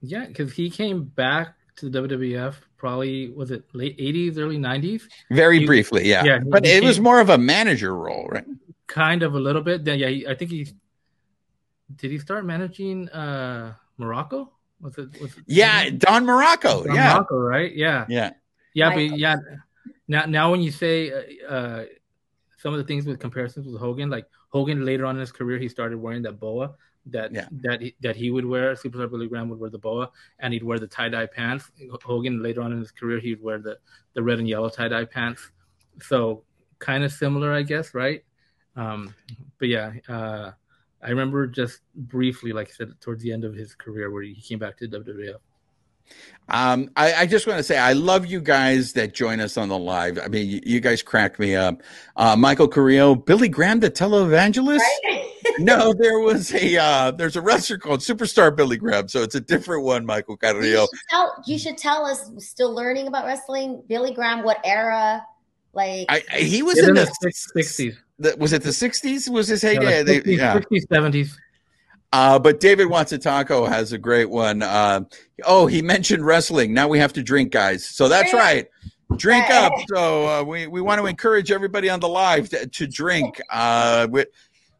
Yeah, 0.00 0.26
because 0.26 0.52
he 0.52 0.70
came 0.70 1.02
back 1.02 1.54
to 1.76 1.88
the 1.88 2.02
WWF 2.02 2.54
probably 2.76 3.30
was 3.30 3.50
it 3.50 3.64
late 3.72 3.98
80s 3.98 4.38
early 4.38 4.56
90s 4.56 5.02
very 5.32 5.58
he, 5.58 5.66
briefly 5.66 6.08
yeah, 6.08 6.22
yeah 6.22 6.38
but 6.46 6.64
it 6.64 6.84
was 6.84 7.00
more 7.00 7.20
of 7.20 7.28
a 7.28 7.36
manager 7.36 7.92
role 7.92 8.28
right 8.28 8.44
kind 8.88 9.22
of 9.22 9.34
a 9.34 9.40
little 9.40 9.62
bit. 9.62 9.86
Yeah, 9.86 9.94
yeah. 9.94 10.30
I 10.30 10.34
think 10.34 10.50
he 10.50 10.66
did. 11.94 12.10
He 12.10 12.18
start 12.18 12.44
managing 12.44 13.08
uh 13.10 13.74
Muraco. 14.00 14.48
Was 14.80 14.98
it? 14.98 15.20
Was 15.20 15.36
it 15.36 15.44
yeah, 15.46 15.90
Don 15.90 16.24
Muraco. 16.24 16.84
Don 16.84 16.94
yeah, 16.94 17.18
Muraco, 17.18 17.48
right? 17.48 17.72
Yeah, 17.72 18.04
yeah, 18.08 18.30
yeah. 18.74 18.94
But 18.94 19.16
yeah, 19.16 19.36
now 20.08 20.24
now 20.24 20.50
when 20.50 20.60
you 20.60 20.72
say 20.72 21.12
uh, 21.12 21.52
uh, 21.52 21.84
some 22.56 22.74
of 22.74 22.78
the 22.78 22.84
things 22.84 23.06
with 23.06 23.20
comparisons 23.20 23.66
with 23.66 23.80
Hogan, 23.80 24.10
like 24.10 24.26
Hogan 24.48 24.84
later 24.84 25.06
on 25.06 25.14
in 25.14 25.20
his 25.20 25.30
career, 25.30 25.58
he 25.58 25.68
started 25.68 25.98
wearing 25.98 26.22
that 26.22 26.40
boa 26.40 26.74
that 27.10 27.32
yeah. 27.32 27.46
that 27.62 27.80
he, 27.80 27.94
that 28.00 28.16
he 28.16 28.30
would 28.30 28.44
wear. 28.44 28.74
Superstar 28.74 29.10
Billy 29.10 29.28
Graham 29.28 29.48
would 29.48 29.58
wear 29.58 29.70
the 29.70 29.78
boa, 29.78 30.10
and 30.38 30.52
he'd 30.52 30.62
wear 30.62 30.78
the 30.78 30.86
tie 30.86 31.08
dye 31.08 31.26
pants. 31.26 31.70
Hogan 32.04 32.42
later 32.42 32.62
on 32.62 32.72
in 32.72 32.78
his 32.78 32.90
career, 32.90 33.18
he'd 33.18 33.42
wear 33.42 33.58
the 33.58 33.78
the 34.14 34.22
red 34.22 34.38
and 34.38 34.48
yellow 34.48 34.68
tie 34.68 34.88
dye 34.88 35.04
pants. 35.04 35.50
So 36.02 36.44
kind 36.78 37.04
of 37.04 37.12
similar, 37.12 37.52
I 37.52 37.62
guess, 37.62 37.94
right? 37.94 38.24
Um, 38.78 39.14
but 39.58 39.68
yeah, 39.68 39.92
uh, 40.08 40.52
I 41.02 41.10
remember 41.10 41.46
just 41.46 41.80
briefly, 41.94 42.52
like 42.52 42.68
I 42.68 42.72
said, 42.72 43.00
towards 43.00 43.22
the 43.22 43.32
end 43.32 43.44
of 43.44 43.54
his 43.54 43.74
career, 43.74 44.10
where 44.10 44.22
he 44.22 44.40
came 44.40 44.60
back 44.60 44.78
to 44.78 44.88
WWF. 44.88 45.36
Um, 46.48 46.88
I, 46.96 47.12
I, 47.12 47.26
just 47.26 47.46
want 47.46 47.58
to 47.58 47.62
say 47.62 47.76
I 47.76 47.92
love 47.92 48.24
you 48.24 48.40
guys 48.40 48.94
that 48.94 49.12
join 49.12 49.40
us 49.40 49.58
on 49.58 49.68
the 49.68 49.76
live. 49.76 50.18
I 50.18 50.28
mean, 50.28 50.48
you, 50.48 50.60
you 50.64 50.80
guys 50.80 51.02
crack 51.02 51.38
me 51.38 51.54
up. 51.54 51.82
Uh, 52.16 52.34
Michael 52.34 52.68
Carrillo, 52.68 53.14
Billy 53.14 53.48
Graham, 53.48 53.80
the 53.80 53.90
televangelist. 53.90 54.78
Right? 54.78 55.30
no, 55.58 55.92
there 55.92 56.20
was 56.20 56.54
a 56.54 56.78
uh, 56.78 57.10
there's 57.10 57.36
a 57.36 57.42
wrestler 57.42 57.76
called 57.76 58.00
Superstar 58.00 58.56
Billy 58.56 58.78
Graham, 58.78 59.08
so 59.08 59.22
it's 59.22 59.34
a 59.34 59.40
different 59.40 59.84
one. 59.84 60.06
Michael 60.06 60.38
Carrillo. 60.38 60.62
You 60.62 60.86
should 60.86 61.10
tell, 61.10 61.42
you 61.44 61.58
should 61.58 61.76
tell 61.76 62.06
us. 62.06 62.30
Still 62.38 62.72
learning 62.72 63.08
about 63.08 63.26
wrestling, 63.26 63.82
Billy 63.86 64.14
Graham. 64.14 64.42
What 64.42 64.60
era? 64.64 65.26
Like 65.74 66.06
I, 66.08 66.22
I, 66.32 66.38
he 66.38 66.62
was 66.62 66.78
in, 66.78 66.88
in 66.88 66.94
the 66.94 67.06
sixties 67.52 67.98
the, 68.18 68.36
was 68.38 68.52
it 68.52 68.62
the 68.62 68.70
60s 68.70 69.28
was 69.28 69.48
his 69.48 69.62
heyday? 69.62 70.02
Yeah, 70.02 70.12
like 70.12 70.24
60s, 70.24 70.36
yeah. 70.36 70.58
60s, 70.58 70.86
70s. 70.88 71.36
Uh, 72.12 72.38
but 72.38 72.58
David 72.60 72.88
Taco 73.20 73.66
has 73.66 73.92
a 73.92 73.98
great 73.98 74.30
one. 74.30 74.62
Uh, 74.62 75.00
oh, 75.44 75.66
he 75.66 75.82
mentioned 75.82 76.24
wrestling. 76.24 76.72
Now 76.72 76.88
we 76.88 76.98
have 76.98 77.12
to 77.14 77.22
drink, 77.22 77.52
guys. 77.52 77.86
So 77.86 78.08
that's 78.08 78.32
right. 78.32 78.66
Drink 79.16 79.48
up. 79.50 79.72
So 79.88 80.28
uh, 80.28 80.42
we, 80.42 80.66
we 80.66 80.80
want 80.80 81.00
to 81.00 81.06
encourage 81.06 81.52
everybody 81.52 81.90
on 81.90 82.00
the 82.00 82.08
live 82.08 82.48
to, 82.50 82.66
to 82.66 82.86
drink. 82.86 83.40
Uh, 83.50 84.08
we, 84.10 84.24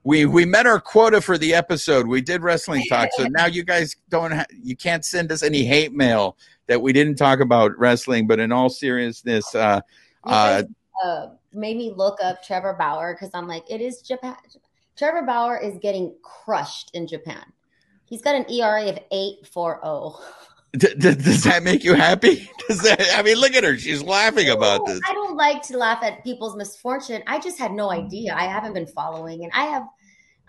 we 0.05 0.24
we 0.24 0.45
met 0.47 0.66
our 0.66 0.80
quota 0.80 1.20
for 1.20 1.36
the 1.36 1.55
episode. 1.55 2.07
We 2.07 2.22
did 2.22 2.43
wrestling 2.43 2.82
talk. 2.89 3.11
So 3.16 3.26
now 3.30 3.47
you 3.47 3.62
guys 3.62 3.95
don't 4.09 4.32
ha- 4.32 4.47
you 4.51 4.76
can't 4.76 5.05
send 5.05 5.30
us 5.30 5.43
any 5.43 5.64
hate 5.64 5.93
mail 5.93 6.36
that 6.66 6.80
we 6.80 6.95
didn't 6.95 7.16
talk 7.16 7.41
about 7.41 7.76
wrestling. 7.78 8.26
But 8.26 8.41
in 8.41 8.53
all 8.53 8.70
seriousness, 8.70 9.55
uh, 9.55 9.80
uh, 10.24 10.62
uh, 11.05 11.26
made 11.53 11.77
me 11.77 11.93
look 11.95 12.19
up 12.23 12.43
Trevor 12.43 12.75
Bauer 12.79 13.15
because 13.15 13.31
I'm 13.35 13.47
like, 13.47 13.65
it 13.71 13.81
is 13.81 14.03
Japan. 14.03 14.37
Trevor 14.97 15.23
Bauer 15.23 15.59
is 15.59 15.79
getting 15.81 16.15
crushed 16.23 16.91
in 16.95 17.07
Japan. 17.07 17.45
He's 18.05 18.23
got 18.23 18.35
an 18.35 18.51
ERA 18.51 18.89
of 18.89 18.99
8.40. 19.13 20.21
D- 20.77 20.95
d- 20.99 21.15
does 21.15 21.45
that 21.45 21.63
make 21.63 21.83
you 21.83 21.95
happy? 21.95 22.51
Does 22.69 22.83
that? 22.83 23.01
I 23.15 23.23
mean, 23.23 23.39
look 23.39 23.55
at 23.55 23.65
her; 23.65 23.79
she's 23.79 24.03
laughing 24.03 24.51
about 24.51 24.85
this. 24.85 25.01
I 25.09 25.15
don't 25.15 25.35
like 25.35 25.63
to 25.63 25.79
laugh 25.79 26.03
at 26.03 26.23
people's 26.23 26.57
misfortune. 26.57 27.23
I 27.27 27.39
just 27.39 27.59
had 27.59 27.73
no 27.73 27.91
idea. 27.91 28.35
I 28.35 28.45
haven't 28.45 28.75
been 28.75 28.87
following, 28.87 29.45
and 29.45 29.53
I 29.55 29.65
have. 29.65 29.85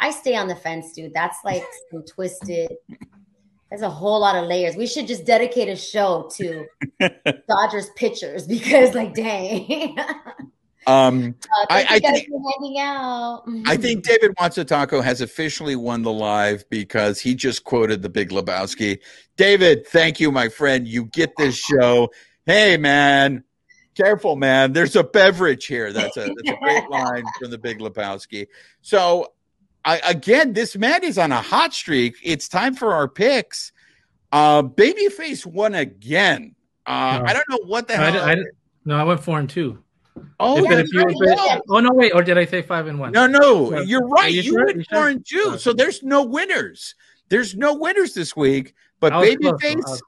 I 0.02 0.12
stay 0.12 0.36
on 0.36 0.50
the 0.50 0.56
fence, 0.56 0.92
dude. 0.94 1.14
That's 1.14 1.38
like 1.46 1.64
some 1.92 2.04
twisted. 2.04 2.70
There's 3.70 3.82
a 3.82 3.90
whole 3.90 4.20
lot 4.20 4.36
of 4.36 4.46
layers. 4.50 4.76
We 4.76 4.88
should 4.88 5.08
just 5.08 5.26
dedicate 5.26 5.70
a 5.70 5.76
show 5.76 6.30
to 6.36 6.66
Dodgers 7.48 7.90
pitchers 7.96 8.46
because, 8.46 8.94
like, 8.96 9.14
dang. 9.14 9.96
Um, 10.90 11.36
uh, 11.44 11.66
I, 11.70 11.86
I 11.90 12.00
think, 12.00 12.28
hanging 12.28 12.80
out. 12.80 13.44
I 13.68 13.78
think 13.78 14.04
David 14.04 14.36
Taco 14.38 15.02
has 15.02 15.22
officially 15.22 15.76
won 15.76 16.02
the 16.02 16.12
live 16.12 16.68
because 16.70 17.20
he 17.20 17.36
just 17.36 17.64
quoted 17.64 18.02
the 18.02 18.10
Big 18.10 18.30
Lebowski. 18.30 19.00
David, 19.38 19.86
thank 19.88 20.20
you, 20.20 20.32
my 20.32 20.50
friend. 20.50 20.88
You 20.88 21.06
get 21.06 21.36
this 21.38 21.56
show. 21.56 22.10
Hey, 22.46 22.78
man, 22.78 23.44
careful, 23.96 24.36
man. 24.36 24.74
There's 24.74 24.96
a 24.96 25.04
beverage 25.04 25.68
here. 25.68 25.94
That's 25.94 26.18
a 26.18 26.22
that's 26.22 26.50
a 26.50 26.58
great 26.60 26.90
line 26.90 27.24
from 27.40 27.52
the 27.52 27.60
Big 27.60 27.80
Lebowski. 27.80 28.48
So, 28.82 29.34
I, 29.86 30.00
again, 30.00 30.54
this 30.54 30.76
man 30.76 31.04
is 31.04 31.20
on 31.20 31.32
a 31.32 31.42
hot 31.42 31.74
streak. 31.74 32.16
It's 32.24 32.50
time 32.50 32.74
for 32.74 32.94
our 32.96 33.08
picks. 33.08 33.72
Uh, 34.32 34.64
Babyface 34.64 35.46
won 35.46 35.76
again. 35.76 36.56
Uh, 36.88 37.20
no. 37.20 37.26
I 37.26 37.34
don't 37.34 37.50
know 37.50 37.60
what 37.68 37.88
the 37.88 37.96
hell. 37.96 38.24
I, 38.24 38.34
I, 38.34 38.38
no, 38.86 38.98
I 38.98 39.04
went 39.04 39.20
four 39.20 39.38
and 39.38 39.50
two. 39.50 39.84
Oh, 40.40 40.64
yeah, 40.64 40.84
you, 40.86 41.62
oh 41.70 41.80
no, 41.80 41.92
wait, 41.94 42.14
or 42.14 42.24
did 42.24 42.38
I 42.38 42.46
say 42.46 42.62
five 42.62 42.88
and 42.88 43.00
one? 43.00 43.12
No, 43.12 43.28
no, 43.28 43.82
you're 43.82 44.08
right. 44.08 44.32
You, 44.32 44.42
you 44.42 44.52
sure? 44.52 44.66
went 44.66 44.78
you 44.78 44.84
four 44.90 45.00
sure? 45.00 45.08
and 45.10 45.26
two, 45.26 45.44
oh. 45.48 45.58
so 45.58 45.74
there's 45.74 46.04
no 46.04 46.24
winners. 46.24 46.96
There's 47.30 47.56
no 47.56 47.76
winners 47.76 48.14
this 48.14 48.36
week. 48.36 48.74
But 49.00 49.14
Babyface, 49.14 50.02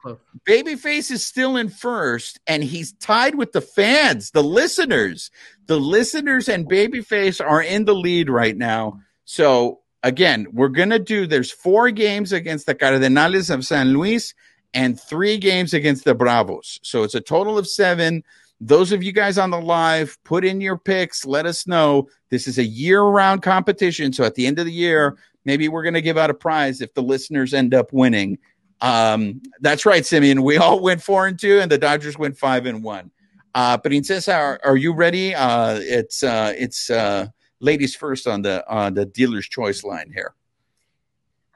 Babyface 0.45 1.11
is 1.11 1.25
still 1.25 1.55
in 1.55 1.69
first, 1.69 2.39
and 2.45 2.63
he's 2.63 2.91
tied 2.93 3.35
with 3.35 3.53
the 3.53 3.61
fans, 3.61 4.31
the 4.31 4.43
listeners. 4.43 5.31
The 5.67 5.79
listeners 5.79 6.49
and 6.49 6.69
Babyface 6.69 7.39
are 7.45 7.61
in 7.61 7.85
the 7.85 7.95
lead 7.95 8.29
right 8.29 8.57
now. 8.57 8.99
So 9.23 9.79
again, 10.03 10.47
we're 10.51 10.67
gonna 10.67 10.99
do. 10.99 11.25
There's 11.25 11.51
four 11.51 11.89
games 11.91 12.33
against 12.33 12.65
the 12.65 12.75
Cardenales 12.75 13.53
of 13.53 13.65
San 13.65 13.93
Luis 13.93 14.33
and 14.73 14.99
three 14.99 15.37
games 15.37 15.73
against 15.73 16.03
the 16.03 16.15
Bravos. 16.15 16.79
So 16.83 17.03
it's 17.03 17.15
a 17.15 17.21
total 17.21 17.57
of 17.57 17.67
seven 17.67 18.23
those 18.61 18.91
of 18.91 19.03
you 19.03 19.11
guys 19.11 19.39
on 19.39 19.49
the 19.49 19.59
live, 19.59 20.17
put 20.23 20.45
in 20.45 20.61
your 20.61 20.77
picks. 20.77 21.25
Let 21.25 21.47
us 21.47 21.65
know. 21.65 22.07
This 22.29 22.47
is 22.47 22.59
a 22.59 22.63
year 22.63 23.01
round 23.01 23.41
competition. 23.41 24.13
So 24.13 24.23
at 24.23 24.35
the 24.35 24.45
end 24.45 24.59
of 24.59 24.65
the 24.65 24.71
year, 24.71 25.17
maybe 25.45 25.67
we're 25.67 25.81
going 25.81 25.95
to 25.95 26.01
give 26.01 26.17
out 26.17 26.29
a 26.29 26.35
prize 26.35 26.79
if 26.79 26.93
the 26.93 27.01
listeners 27.01 27.55
end 27.55 27.73
up 27.73 27.91
winning. 27.91 28.37
Um, 28.79 29.41
that's 29.61 29.85
right, 29.85 30.05
Simeon. 30.05 30.43
We 30.43 30.57
all 30.57 30.79
went 30.83 31.01
four 31.01 31.25
and 31.25 31.39
two, 31.39 31.59
and 31.59 31.71
the 31.71 31.79
Dodgers 31.79 32.19
went 32.19 32.37
five 32.37 32.67
and 32.67 32.83
one. 32.83 33.09
Uh, 33.55 33.79
Princesa, 33.79 34.33
are, 34.33 34.59
are 34.63 34.77
you 34.77 34.93
ready? 34.93 35.33
Uh, 35.33 35.79
it's 35.81 36.23
uh, 36.23 36.53
it's 36.55 36.89
uh, 36.89 37.27
ladies 37.59 37.95
first 37.95 38.27
on 38.27 38.43
the 38.43 38.63
on 38.71 38.93
the 38.93 39.05
dealer's 39.05 39.47
choice 39.47 39.83
line 39.83 40.11
here. 40.13 40.35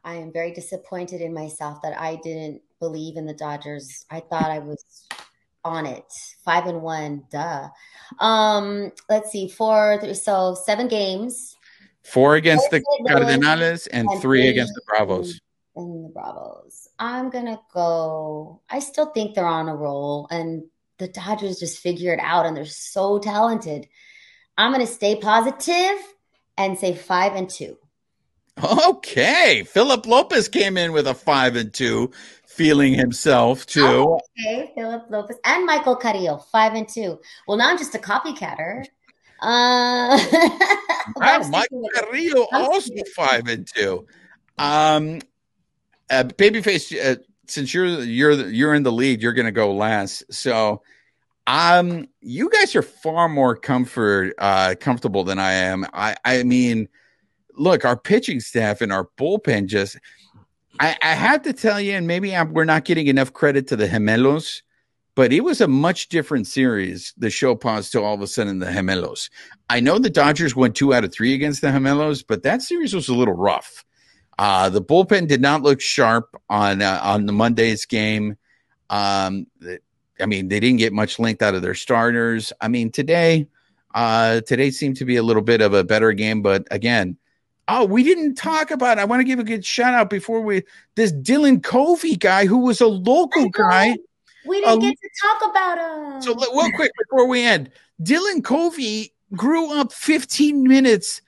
I 0.03 0.15
am 0.15 0.32
very 0.32 0.52
disappointed 0.52 1.22
in 1.22 1.34
myself 1.34 1.82
that 1.84 1.99
I 1.99 2.18
didn't 2.18 2.61
believe 2.80 3.15
in 3.15 3.26
the 3.26 3.34
Dodgers. 3.34 4.06
I 4.10 4.19
thought 4.19 4.52
I 4.52 4.60
was 4.60 5.05
on 5.66 5.86
it. 5.86 6.06
Five 6.46 6.68
and 6.68 6.82
one, 6.82 7.24
duh. 7.32 7.70
Um, 8.20 8.92
let's 9.10 9.32
see, 9.32 9.50
four, 9.50 9.98
three, 10.02 10.14
so 10.14 10.56
seven 10.64 10.88
games. 10.88 11.58
Four 12.04 12.36
against 12.36 12.70
the 12.70 12.82
Cardenales 13.08 13.88
and, 13.92 14.08
and 14.08 14.22
three, 14.22 14.42
three 14.42 14.48
against 14.50 14.76
the 14.76 14.82
Bravos. 14.88 15.42
And 15.76 16.06
the 16.06 16.10
Bravos. 16.10 16.88
I'm 17.00 17.30
gonna 17.32 17.60
go. 17.74 18.62
I 18.70 18.80
still 18.80 19.08
think 19.08 19.34
they're 19.34 19.46
on 19.46 19.68
a 19.68 19.76
roll, 19.76 20.28
and 20.30 20.64
the 21.00 21.08
Dodgers 21.08 21.60
just 21.60 21.80
figure 21.80 22.14
it 22.14 22.20
out, 22.22 22.46
and 22.46 22.56
they're 22.56 22.66
so 22.66 23.18
talented. 23.18 23.88
I'm 24.58 24.72
gonna 24.72 24.88
stay 24.88 25.16
positive 25.16 26.00
and 26.58 26.78
say 26.78 26.94
five 26.94 27.34
and 27.36 27.50
two. 27.50 27.78
Okay, 28.64 29.64
Philip 29.68 30.06
Lopez 30.06 30.48
came 30.48 30.77
in 30.77 30.94
with 30.94 31.07
a 31.07 31.14
five 31.14 31.57
and 31.57 31.73
two, 31.73 32.11
feeling 32.48 32.94
himself 32.94 33.65
too. 33.65 33.86
Oh, 33.86 34.22
okay, 34.40 34.72
Philip 34.76 35.03
Lopez 35.10 35.38
and 35.44 35.65
Michael 35.65 35.98
Carrillo, 35.98 36.38
five 36.52 36.73
and 36.73 36.88
two. 36.88 37.19
Well, 37.48 37.57
now 37.57 37.69
I'm 37.69 37.77
just 37.77 37.95
a 37.95 37.99
copycatter. 37.99 38.86
Uh, 39.41 40.18
wow, 41.18 41.41
Michael 41.49 41.90
Carrillo 41.94 42.48
also 42.53 42.94
five 43.14 43.48
and 43.48 43.68
two. 43.68 44.07
Um, 44.57 45.19
uh, 46.10 46.23
babyface, 46.23 46.95
uh, 46.98 47.22
since 47.48 47.73
you're 47.73 48.03
you're 48.03 48.49
you're 48.49 48.73
in 48.73 48.84
the 48.84 48.91
lead, 48.91 49.22
you're 49.22 49.34
going 49.34 49.48
to 49.48 49.52
go 49.52 49.73
last. 49.73 50.23
So, 50.34 50.82
um, 51.45 52.07
you 52.22 52.49
guys 52.49 52.73
are 52.77 52.82
far 52.82 53.27
more 53.27 53.57
comfort 53.57 54.34
uh 54.38 54.76
comfortable 54.80 55.26
than 55.26 55.40
I 55.40 55.52
am. 55.52 55.86
I 55.91 56.15
I 56.23 56.44
mean 56.44 56.88
look, 57.57 57.86
our 57.86 57.98
pitching 57.98 58.40
staff 58.40 58.82
and 58.82 58.91
our 58.91 59.10
bullpen 59.18 59.68
just, 59.68 59.98
I, 60.80 60.95
I 61.02 61.14
have 61.14 61.44
to 61.44 61.53
tell 61.53 61.80
you, 61.80 61.94
and 61.94 62.07
maybe 62.07 62.36
I'm, 62.36 62.53
we're 62.53 62.65
not 62.65 62.86
getting 62.86 63.07
enough 63.07 63.34
credit 63.34 63.68
to 63.68 63.76
the 63.76 63.88
Gemelos, 63.88 64.61
but 65.15 65.32
it 65.32 65.41
was 65.41 65.61
a 65.61 65.68
much 65.68 66.10
different 66.10 66.48
series. 66.48 67.14
The 67.18 67.30
show 67.30 67.56
paused 67.56 67.94
to 67.94 68.02
all 68.02 68.14
of 68.14 68.22
a 68.22 68.27
sudden 68.27 68.60
the 68.60 68.65
Gemelos. 68.65 69.30
I 69.69 69.80
know 69.80 69.98
the 69.98 70.10
Dodgers 70.10 70.56
went 70.56 70.76
two 70.76 70.94
out 70.94 71.03
of 71.06 71.14
three 71.14 71.34
against 71.34 71.61
the 71.61 71.68
Gemelos, 71.68 72.23
but 72.27 72.44
that 72.44 72.61
series 72.61 72.94
was 72.94 73.07
a 73.07 73.15
little 73.15 73.34
rough. 73.34 73.86
Uh, 74.38 74.69
the 74.69 74.82
bullpen 74.82 75.27
did 75.27 75.40
not 75.40 75.61
look 75.61 75.80
sharp 75.80 76.36
on 76.49 76.82
uh, 76.82 76.99
on 77.02 77.26
the 77.26 77.32
Monday's 77.32 77.86
game. 77.86 78.36
Um, 78.90 79.48
I 80.19 80.26
mean, 80.26 80.49
they 80.49 80.60
didn't 80.60 80.80
get 80.80 80.91
much 80.91 81.19
length 81.19 81.41
out 81.41 81.56
of 81.56 81.61
their 81.61 81.73
starters. 81.73 82.52
I 82.60 82.68
mean, 82.68 82.91
today, 82.91 83.48
uh, 83.94 84.41
today 84.41 84.72
seemed 84.72 84.98
to 84.98 85.06
be 85.06 85.15
a 85.15 85.23
little 85.23 85.41
bit 85.41 85.61
of 85.61 85.73
a 85.73 85.86
better 85.86 86.11
game, 86.11 86.41
but 86.41 86.68
again, 86.69 87.18
Oh, 87.68 87.86
we 87.86 88.04
didn't 88.04 88.36
talk 88.36 88.70
about. 88.72 88.98
It. 88.98 89.02
I 89.02 89.06
want 89.06 89.22
to 89.22 89.24
give 89.24 89.40
a 89.40 89.44
good 89.44 89.66
shout 89.66 89.94
out 89.94 90.10
before 90.10 90.42
we 90.42 90.64
this 90.96 91.12
Dylan 91.12 91.64
Covey 91.64 92.16
guy 92.16 92.46
who 92.46 92.60
was 92.60 92.80
a 92.82 92.88
local 92.88 93.50
guy. 93.50 93.96
We 94.46 94.62
didn't 94.62 94.82
get 94.82 94.96
to 95.02 95.10
talk 95.22 95.50
about 95.50 95.78
him. 95.78 96.22
So, 96.22 96.36
real 96.36 96.72
quick 96.76 96.92
before 97.00 97.28
we 97.28 97.42
end, 97.42 97.72
Dylan 98.02 98.44
Covey 98.44 99.14
grew 99.34 99.72
up 99.74 99.92
15 99.92 100.64
minutes 100.64 101.22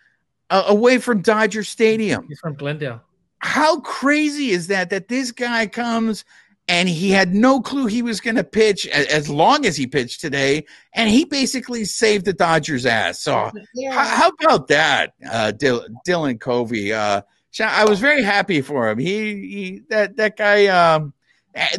uh, 0.52 0.66
away 0.68 1.00
from 1.00 1.22
Dodger 1.22 1.64
Stadium. 1.64 2.28
He's 2.28 2.40
from 2.40 2.54
Glendale. 2.54 3.02
How 3.40 3.80
crazy 3.82 4.52
is 4.52 4.68
that? 4.68 4.90
That 4.92 5.08
this 5.08 5.32
guy 5.32 5.68
comes 5.68 6.24
and 6.68 6.90
he 6.90 7.10
had 7.12 7.34
no 7.34 7.62
clue 7.62 7.86
he 7.86 8.02
was 8.02 8.20
going 8.20 8.36
to 8.36 8.44
pitch 8.44 8.88
as 8.88 9.30
long 9.30 9.66
as 9.66 9.78
he 9.78 9.88
pitched 9.88 10.20
today, 10.20 10.66
and 10.94 11.10
he 11.10 11.24
basically 11.24 11.86
saved 11.86 12.26
the 12.26 12.34
Dodgers' 12.34 12.86
ass. 12.86 13.22
So, 13.22 13.52
yeah. 13.74 13.92
how, 13.92 14.30
about 14.42 14.68
that, 14.68 15.14
uh, 15.30 15.54
Dylan 15.56 16.40
Covey? 16.40 16.92
Uh, 16.94 17.22
I 17.60 17.86
was 17.86 18.00
very 18.00 18.22
happy 18.22 18.62
for 18.62 18.90
him. 18.90 19.00
He, 19.00 19.34
he 19.34 19.82
that 19.90 20.18
that 20.18 20.38
guy. 20.38 20.68
Um, 20.68 21.14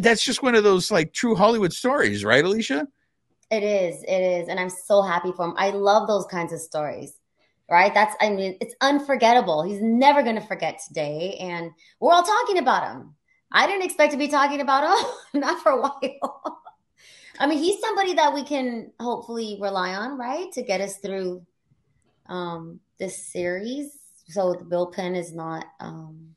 that's 0.01 0.25
just 0.25 0.43
one 0.43 0.57
of 0.57 0.65
those 0.65 0.91
like 0.91 1.13
true 1.13 1.37
Hollywood 1.37 1.73
stories, 1.73 2.25
right, 2.25 2.45
Alicia? 2.45 2.89
It 3.51 3.63
is. 3.63 4.03
It 4.03 4.21
is, 4.21 4.49
and 4.49 4.59
I'm 4.59 4.71
so 4.71 5.03
happy 5.03 5.33
for 5.33 5.45
him. 5.45 5.55
I 5.57 5.71
love 5.71 6.09
those 6.09 6.27
kinds 6.27 6.53
of 6.53 6.61
stories. 6.61 7.13
Right? 7.71 7.93
That's. 7.93 8.17
I 8.21 8.31
mean, 8.31 8.57
it's 8.61 8.75
unforgettable. 8.81 9.63
He's 9.63 9.81
never 9.81 10.23
going 10.23 10.37
to 10.37 10.47
forget 10.47 10.81
today, 10.89 11.37
and 11.39 11.71
we're 12.01 12.13
all 12.13 12.23
talking 12.23 12.59
about 12.59 12.91
him 12.91 13.15
I 13.51 13.67
didn't 13.67 13.85
expect 13.85 14.13
to 14.13 14.19
be 14.19 14.29
talking 14.29 14.61
about 14.61 14.85
him, 14.85 15.07
not 15.41 15.63
for 15.63 15.73
a 15.73 15.81
while. 15.81 16.63
I 17.41 17.47
mean, 17.47 17.59
he's 17.59 17.81
somebody 17.81 18.15
that 18.15 18.35
we 18.35 18.43
can 18.43 18.91
hopefully 18.99 19.59
rely 19.61 19.95
on, 19.95 20.19
right, 20.19 20.51
to 20.53 20.63
get 20.63 20.81
us 20.81 20.99
through 20.99 21.47
um, 22.27 22.81
this 22.99 23.17
series. 23.17 23.97
So 24.29 24.55
the 24.55 24.65
bullpen 24.65 25.17
is 25.17 25.33
not. 25.33 25.67
Um... 25.81 26.35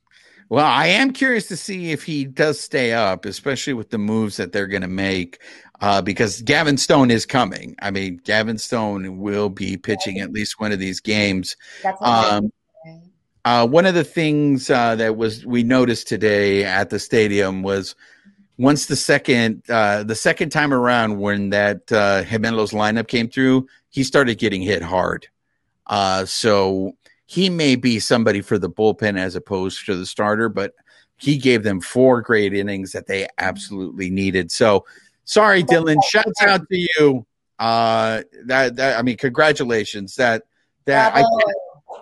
Well, 0.49 0.65
I 0.65 0.87
am 0.87 1.11
curious 1.11 1.47
to 1.47 1.57
see 1.57 1.91
if 1.91 2.03
he 2.03 2.25
does 2.25 2.59
stay 2.59 2.93
up, 2.93 3.25
especially 3.25 3.73
with 3.73 3.89
the 3.89 3.97
moves 3.97 4.37
that 4.37 4.51
they're 4.51 4.67
going 4.67 4.81
to 4.81 4.87
make, 4.87 5.41
uh, 5.79 6.01
because 6.01 6.41
Gavin 6.41 6.77
Stone 6.77 7.09
is 7.09 7.25
coming. 7.25 7.75
I 7.81 7.89
mean, 7.89 8.21
Gavin 8.23 8.57
Stone 8.57 9.17
will 9.17 9.49
be 9.49 9.77
pitching 9.77 10.19
at 10.19 10.31
least 10.31 10.59
one 10.59 10.71
of 10.71 10.79
these 10.79 10.99
games. 10.99 11.55
That's 11.83 12.01
um, 12.01 12.51
uh, 13.45 13.67
one 13.67 13.85
of 13.85 13.95
the 13.95 14.03
things 14.03 14.69
uh, 14.69 14.95
that 14.95 15.17
was 15.17 15.45
we 15.45 15.63
noticed 15.63 16.07
today 16.07 16.63
at 16.63 16.89
the 16.89 16.99
stadium 16.99 17.63
was 17.63 17.95
once 18.57 18.85
the 18.85 18.95
second 18.95 19.63
uh, 19.69 20.03
the 20.03 20.15
second 20.15 20.51
time 20.51 20.73
around 20.73 21.19
when 21.19 21.49
that 21.49 21.91
uh, 21.91 22.23
lineup 22.23 23.07
came 23.07 23.27
through, 23.27 23.67
he 23.89 24.03
started 24.03 24.37
getting 24.37 24.61
hit 24.61 24.83
hard. 24.83 25.27
Uh, 25.87 26.25
so 26.25 26.93
he 27.25 27.49
may 27.49 27.75
be 27.75 27.99
somebody 27.99 28.41
for 28.41 28.59
the 28.59 28.69
bullpen 28.69 29.17
as 29.17 29.35
opposed 29.35 29.85
to 29.85 29.95
the 29.95 30.05
starter, 30.05 30.47
but 30.47 30.73
he 31.17 31.37
gave 31.37 31.63
them 31.63 31.81
four 31.81 32.21
great 32.21 32.53
innings 32.53 32.91
that 32.91 33.07
they 33.07 33.27
absolutely 33.37 34.09
needed. 34.09 34.51
So 34.51 34.85
sorry, 35.25 35.63
Dylan. 35.63 35.97
Shouts 36.09 36.41
out 36.41 36.61
to 36.69 36.87
you. 36.97 37.25
Uh, 37.57 38.21
that, 38.45 38.75
that 38.75 38.99
I 38.99 39.01
mean, 39.01 39.17
congratulations. 39.17 40.15
That 40.15 40.43
that 40.85 41.15
I. 41.15 41.23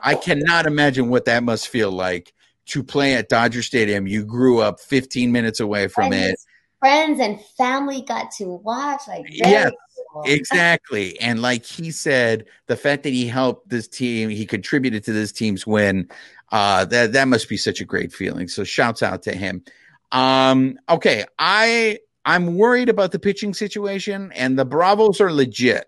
I 0.03 0.15
cannot 0.15 0.65
imagine 0.65 1.09
what 1.09 1.25
that 1.25 1.43
must 1.43 1.67
feel 1.67 1.91
like 1.91 2.33
to 2.67 2.83
play 2.83 3.15
at 3.15 3.29
Dodger 3.29 3.63
Stadium. 3.63 4.07
You 4.07 4.25
grew 4.25 4.61
up 4.61 4.79
15 4.79 5.31
minutes 5.31 5.59
away 5.59 5.87
from 5.87 6.13
and 6.13 6.33
it. 6.33 6.39
Friends 6.79 7.19
and 7.19 7.39
family 7.57 8.01
got 8.01 8.31
to 8.37 8.45
watch. 8.45 9.01
Like, 9.07 9.25
yes, 9.27 9.71
cool. 10.13 10.23
exactly. 10.25 11.17
And 11.21 11.41
like 11.41 11.65
he 11.65 11.91
said, 11.91 12.45
the 12.67 12.77
fact 12.77 13.03
that 13.03 13.09
he 13.09 13.27
helped 13.27 13.69
this 13.69 13.87
team, 13.87 14.29
he 14.29 14.45
contributed 14.45 15.03
to 15.05 15.11
this 15.13 15.31
team's 15.31 15.67
win. 15.67 16.09
Uh, 16.51 16.85
that 16.85 17.13
that 17.13 17.27
must 17.27 17.49
be 17.49 17.57
such 17.57 17.81
a 17.81 17.85
great 17.85 18.11
feeling. 18.13 18.47
So 18.47 18.63
shouts 18.63 19.03
out 19.03 19.23
to 19.23 19.33
him. 19.33 19.63
Um, 20.11 20.79
okay, 20.89 21.25
I 21.37 21.99
I'm 22.25 22.55
worried 22.55 22.89
about 22.89 23.11
the 23.11 23.19
pitching 23.19 23.53
situation, 23.53 24.31
and 24.35 24.57
the 24.57 24.65
Bravos 24.65 25.21
are 25.21 25.31
legit. 25.31 25.85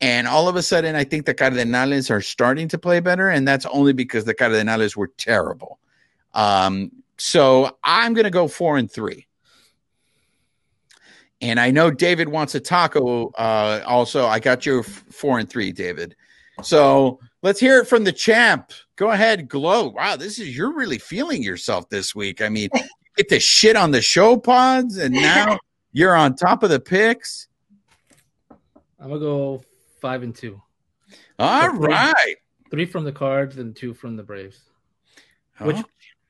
And 0.00 0.26
all 0.28 0.48
of 0.48 0.56
a 0.56 0.62
sudden, 0.62 0.94
I 0.94 1.04
think 1.04 1.24
the 1.24 1.34
Cardenales 1.34 2.10
are 2.10 2.20
starting 2.20 2.68
to 2.68 2.78
play 2.78 3.00
better, 3.00 3.30
and 3.30 3.48
that's 3.48 3.64
only 3.66 3.92
because 3.92 4.24
the 4.24 4.34
Cardenales 4.34 4.94
were 4.94 5.08
terrible. 5.16 5.78
Um, 6.34 6.92
so 7.16 7.78
I'm 7.82 8.12
going 8.12 8.24
to 8.24 8.30
go 8.30 8.46
four 8.46 8.76
and 8.76 8.90
three. 8.90 9.26
And 11.40 11.58
I 11.58 11.70
know 11.70 11.90
David 11.90 12.28
wants 12.28 12.54
a 12.54 12.60
taco. 12.60 13.28
Uh, 13.30 13.82
also, 13.86 14.26
I 14.26 14.38
got 14.38 14.66
you 14.66 14.82
four 14.82 15.38
and 15.38 15.48
three, 15.48 15.72
David. 15.72 16.14
So 16.62 17.20
let's 17.42 17.60
hear 17.60 17.78
it 17.80 17.86
from 17.86 18.04
the 18.04 18.12
champ. 18.12 18.72
Go 18.96 19.10
ahead, 19.10 19.48
glow. 19.48 19.88
Wow, 19.88 20.16
this 20.16 20.38
is 20.38 20.56
you're 20.56 20.74
really 20.74 20.98
feeling 20.98 21.42
yourself 21.42 21.88
this 21.90 22.14
week. 22.14 22.40
I 22.40 22.48
mean, 22.48 22.70
get 23.16 23.28
the 23.28 23.40
shit 23.40 23.76
on 23.76 23.90
the 23.90 24.00
show 24.00 24.38
pods, 24.38 24.96
and 24.96 25.14
now 25.14 25.58
you're 25.92 26.16
on 26.16 26.34
top 26.34 26.62
of 26.62 26.70
the 26.70 26.80
picks. 26.80 27.48
I'm 28.98 29.08
gonna 29.08 29.20
go 29.20 29.62
five 30.06 30.22
and 30.22 30.34
two. 30.34 30.62
All 31.38 31.62
so 31.62 31.76
three, 31.76 31.92
right, 31.92 32.36
three, 32.70 32.86
from 32.86 33.02
the 33.02 33.10
Cards 33.12 33.58
and 33.58 33.74
two 33.74 33.92
from 33.92 34.14
the 34.14 34.22
Braves. 34.22 34.60
Which 35.60 35.78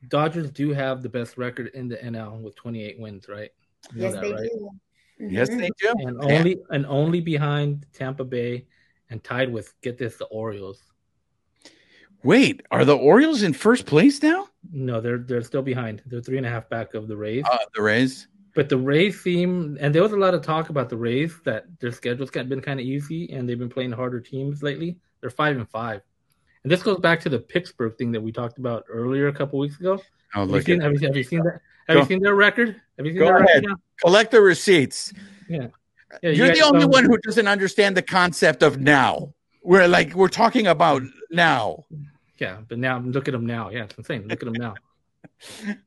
Dodgers 0.08 0.50
do 0.50 0.72
have 0.72 1.02
the 1.02 1.08
best 1.08 1.36
record 1.36 1.70
in 1.74 1.88
the 1.88 1.96
NL 1.96 2.40
with 2.40 2.54
28 2.56 2.98
wins, 2.98 3.28
right? 3.28 3.50
You 3.94 4.02
yes, 4.02 4.14
that, 4.14 4.22
they 4.22 4.32
right? 4.32 4.50
do. 4.50 4.70
Mm-hmm. 5.20 5.34
Yes, 5.34 5.48
they 5.48 5.70
do. 5.78 5.94
And 5.98 6.22
only 6.22 6.56
and 6.70 6.86
only 6.86 7.20
behind 7.20 7.86
Tampa 7.92 8.24
Bay 8.24 8.66
and 9.10 9.22
tied 9.22 9.52
with 9.52 9.74
get 9.82 9.98
this 9.98 10.16
the 10.16 10.26
Orioles. 10.26 10.82
Wait, 12.22 12.62
are 12.70 12.84
the 12.84 12.96
Orioles 12.96 13.42
in 13.42 13.52
first 13.52 13.84
place 13.84 14.22
now? 14.22 14.48
No, 14.72 15.00
they're 15.02 15.18
they're 15.18 15.42
still 15.42 15.62
behind. 15.62 16.02
They're 16.06 16.22
three 16.22 16.38
and 16.38 16.46
a 16.46 16.50
half 16.50 16.68
back 16.70 16.94
of 16.94 17.08
the 17.08 17.16
Rays. 17.16 17.44
Uh, 17.50 17.58
the 17.74 17.82
Rays. 17.82 18.28
But 18.56 18.70
the 18.70 18.78
Rays 18.78 19.20
seem, 19.20 19.76
and 19.82 19.94
there 19.94 20.02
was 20.02 20.12
a 20.12 20.16
lot 20.16 20.32
of 20.32 20.40
talk 20.40 20.70
about 20.70 20.88
the 20.88 20.96
Rays 20.96 21.38
that 21.44 21.66
their 21.78 21.92
schedules 21.92 22.30
have 22.34 22.48
been 22.48 22.62
kind 22.62 22.80
of 22.80 22.86
easy, 22.86 23.30
and 23.30 23.46
they've 23.46 23.58
been 23.58 23.68
playing 23.68 23.92
harder 23.92 24.18
teams 24.18 24.62
lately. 24.62 24.96
They're 25.20 25.28
five 25.28 25.58
and 25.58 25.68
five, 25.68 26.00
And 26.62 26.72
this 26.72 26.82
goes 26.82 26.98
back 26.98 27.20
to 27.20 27.28
the 27.28 27.38
Pittsburgh 27.38 27.94
thing 27.98 28.12
that 28.12 28.20
we 28.22 28.32
talked 28.32 28.56
about 28.56 28.86
earlier 28.88 29.28
a 29.28 29.32
couple 29.32 29.58
weeks 29.58 29.78
ago. 29.78 30.00
Oh, 30.34 30.46
have, 30.46 30.50
you 30.50 30.62
seen, 30.62 30.80
have, 30.80 30.92
you, 30.94 31.06
have 31.06 31.14
you 31.14 31.22
seen 31.22 31.42
that? 31.42 31.60
Have 31.86 31.96
Go. 31.96 32.00
you 32.00 32.06
seen 32.06 32.22
their 32.22 32.34
record? 32.34 32.80
Have 32.96 33.04
you 33.04 33.12
seen 33.12 33.18
Go 33.18 33.26
their 33.26 33.36
ahead. 33.36 33.62
record? 33.62 33.78
Collect 34.00 34.30
the 34.30 34.40
receipts. 34.40 35.12
Yeah. 35.50 35.66
yeah 36.22 36.30
You're 36.30 36.46
you 36.46 36.54
the 36.54 36.62
only 36.62 36.86
one 36.86 37.04
who 37.04 37.18
doesn't 37.18 37.46
understand 37.46 37.94
the 37.94 38.02
concept 38.02 38.62
of 38.62 38.80
now. 38.80 39.34
We're 39.62 39.86
like 39.86 40.14
we're 40.14 40.28
talking 40.28 40.66
about 40.66 41.02
now. 41.30 41.84
Yeah, 42.38 42.58
but 42.66 42.78
now 42.78 43.00
look 43.00 43.28
at 43.28 43.32
them 43.32 43.44
now. 43.44 43.68
Yeah, 43.68 43.84
it's 43.84 43.98
insane. 43.98 44.26
Look 44.28 44.42
at 44.42 44.46
them 44.46 44.54
now. 44.54 44.74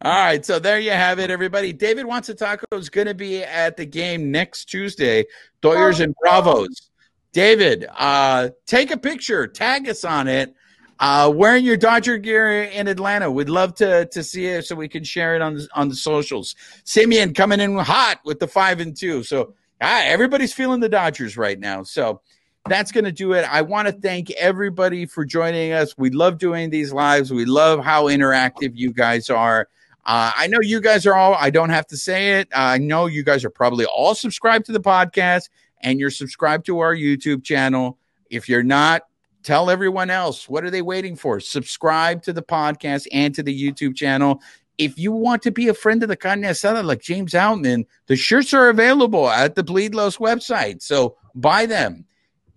All 0.02 0.12
right, 0.12 0.46
so 0.46 0.60
there 0.60 0.80
you 0.80 0.92
have 0.92 1.20
it, 1.20 1.32
everybody. 1.32 1.74
David 1.74 2.06
Wants 2.06 2.30
a 2.30 2.36
Taco 2.36 2.66
is 2.78 2.90
going 2.90 3.08
to 3.08 3.14
be 3.14 3.44
at 3.44 3.78
the 3.78 3.86
game 3.86 4.32
next 4.32 4.66
Tuesday, 4.66 5.26
Doyers 5.62 6.00
oh, 6.00 6.04
and 6.04 6.16
Bravos. 6.22 6.90
David, 7.34 7.88
uh, 7.98 8.50
take 8.66 8.92
a 8.92 8.98
picture, 8.98 9.48
tag 9.48 9.88
us 9.88 10.04
on 10.04 10.28
it. 10.28 10.56
Uh, 11.00 11.32
wearing 11.34 11.64
your 11.64 11.78
Dodger 11.78 12.18
gear 12.18 12.64
in 12.64 12.88
Atlanta. 12.90 13.32
We'd 13.32 13.48
love 13.48 13.74
to 13.76 14.06
to 14.08 14.22
see 14.22 14.48
it 14.48 14.66
so 14.66 14.76
we 14.76 14.90
can 14.90 15.06
share 15.06 15.34
it 15.34 15.42
on 15.42 15.56
the, 15.56 15.68
on 15.74 15.88
the 15.88 15.96
socials. 15.96 16.56
Simeon 16.84 17.34
coming 17.34 17.62
in 17.62 17.78
hot 17.78 18.20
with 18.26 18.40
the 18.40 18.48
five 18.48 18.82
and 18.82 18.96
two. 18.98 19.24
So 19.24 19.54
ah, 19.82 20.02
everybody's 20.04 20.52
feeling 20.52 20.82
the 20.82 20.90
Dodgers 20.90 21.38
right 21.38 21.58
now. 21.58 21.84
So 21.84 22.22
that's 22.68 22.91
going 22.91 23.06
to 23.06 23.11
do 23.11 23.34
it. 23.34 23.45
I 23.49 23.61
want 23.61 23.88
to 23.88 23.91
thank 23.91 24.31
everybody 24.31 25.06
for 25.06 25.26
joining 25.26 25.72
us. 25.72 25.98
We 25.98 26.10
love 26.10 26.38
doing 26.38 26.69
these 26.69 26.94
lives. 26.94 27.31
We 27.31 27.45
love 27.45 27.84
how 27.84 28.06
interactive 28.06 28.72
you 28.76 28.94
guys 28.94 29.30
are. 29.30 29.68
Uh, 30.06 30.31
I 30.36 30.48
know 30.48 30.60
you 30.61 30.81
guys 30.81 31.06
are 31.06 31.15
all, 31.15 31.36
I 31.36 31.49
don't 31.49 31.69
have 31.69 31.88
to 31.88 31.98
say 31.98 32.40
it. 32.40 32.48
Uh, 32.52 32.60
I 32.60 32.77
know 32.77 33.06
you 33.06 33.23
guys 33.23 33.45
are 33.45 33.49
probably 33.49 33.86
all 33.86 34.15
subscribed 34.15 34.65
to 34.65 34.72
the 34.72 34.80
podcast 34.80 35.49
and 35.81 35.99
you're 35.99 36.10
subscribed 36.10 36.65
to 36.65 36.80
our 36.80 36.95
YouTube 36.95 37.44
channel. 37.44 37.98
If 38.30 38.49
you're 38.49 38.64
not, 38.64 39.03
Tell 39.44 39.69
everyone 39.69 40.10
else. 40.10 40.49
What 40.49 40.64
are 40.65 40.69
they 40.69 40.81
waiting 40.81 41.15
for? 41.15 41.40
Subscribe 41.40 42.22
to 42.23 42.34
the 42.34 42.41
podcast 42.41 43.07
and 43.11 43.34
to 43.36 43.44
the 43.44 43.57
YouTube 43.57 43.95
channel. 43.95 44.41
If 44.77 44.98
you 44.98 45.11
want 45.11 45.41
to 45.44 45.52
be 45.52 45.68
a 45.68 45.73
friend 45.73 46.03
of 46.03 46.10
the 46.10 46.15
carne 46.15 46.41
asada 46.41 46.84
like 46.84 47.02
James 47.02 47.34
Outman, 47.34 47.86
the 48.07 48.15
shirts 48.15 48.53
are 48.53 48.69
available 48.69 49.30
at 49.30 49.56
the 49.56 49.64
Bleed 49.64 49.95
Los 49.95 50.18
website. 50.18 50.81
So 50.81 51.15
buy 51.36 51.65
them. 51.65 52.06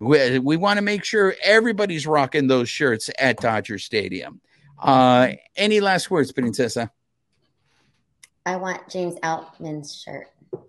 We, 0.03 0.39
we 0.39 0.57
want 0.57 0.77
to 0.77 0.81
make 0.81 1.03
sure 1.03 1.35
everybody's 1.41 2.05
rocking 2.05 2.47
those 2.47 2.69
shirts 2.69 3.09
at 3.19 3.37
Dodger 3.37 3.79
Stadium. 3.79 4.41
Uh, 4.79 5.29
any 5.55 5.79
last 5.79 6.11
words, 6.11 6.31
Princesa? 6.31 6.91
I 8.45 8.57
want 8.57 8.89
James 8.89 9.15
Outman's 9.23 9.95
shirt. 9.95 10.27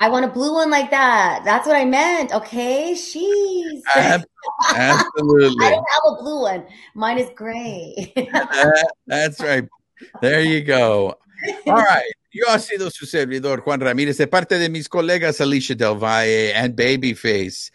I 0.00 0.08
want 0.10 0.24
a 0.24 0.28
blue 0.28 0.54
one 0.54 0.70
like 0.70 0.90
that. 0.90 1.42
That's 1.44 1.66
what 1.66 1.74
I 1.74 1.84
meant. 1.84 2.32
Okay, 2.32 2.94
she's 2.94 3.82
absolutely. 3.96 5.66
I 5.66 5.70
don't 5.70 5.86
have 5.90 6.12
a 6.12 6.22
blue 6.22 6.42
one. 6.42 6.66
Mine 6.94 7.18
is 7.18 7.30
gray. 7.34 8.12
that, 8.32 8.92
that's 9.06 9.40
right. 9.40 9.66
There 10.20 10.40
you 10.40 10.62
go. 10.62 11.16
All 11.66 11.74
right. 11.74 12.12
Yo 12.38 12.44
ha 12.52 12.58
sido 12.60 12.88
su 12.88 13.04
servidor 13.04 13.62
Juan 13.62 13.80
Ramírez 13.80 14.16
de 14.16 14.28
parte 14.28 14.60
de 14.60 14.68
mis 14.68 14.88
colegas 14.88 15.40
Alicia 15.40 15.74
Del 15.74 15.96
Valle 15.96 16.54
and 16.54 16.76
Babyface. 16.76 17.72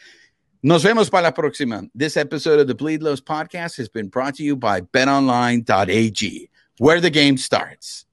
Nos 0.61 0.83
vemos 0.83 1.09
para 1.09 1.23
la 1.23 1.33
próxima. 1.33 1.81
This 1.93 2.15
episode 2.15 2.61
of 2.61 2.67
the 2.67 2.73
Bleed 2.73 3.01
Los 3.01 3.19
podcast 3.19 3.77
has 3.77 3.89
been 3.89 4.07
brought 4.07 4.35
to 4.35 4.43
you 4.43 4.55
by 4.55 4.79
betonline.ag, 4.79 6.49
where 6.79 7.01
the 7.01 7.09
game 7.09 7.35
starts. 7.35 8.05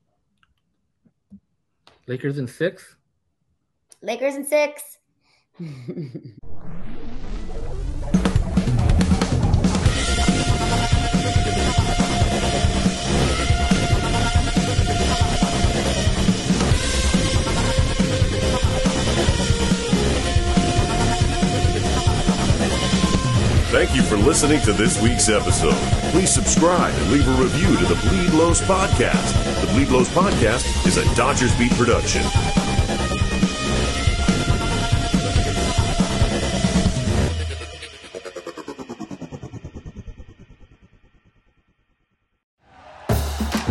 Lakers 2.09 2.37
in 2.37 2.49
six? 2.49 2.97
Lakers 4.03 4.35
in 4.35 4.45
six. 4.45 4.99
Thank 23.71 23.95
you 23.95 24.03
for 24.03 24.17
listening 24.17 24.61
to 24.63 24.73
this 24.73 25.01
week's 25.01 25.29
episode. 25.29 25.77
Please 26.11 26.29
subscribe 26.29 26.93
and 26.93 27.13
leave 27.13 27.29
a 27.29 27.31
review 27.41 27.69
to 27.77 27.85
the 27.85 27.95
Bleed 28.09 28.33
Los 28.33 28.61
Podcast. 28.63 29.65
The 29.65 29.73
Bleed 29.73 29.91
Los 29.91 30.09
Podcast 30.09 30.85
is 30.89 30.97
a 30.97 31.15
Dodgers 31.15 31.57
Beat 31.57 31.71
production. 31.75 32.21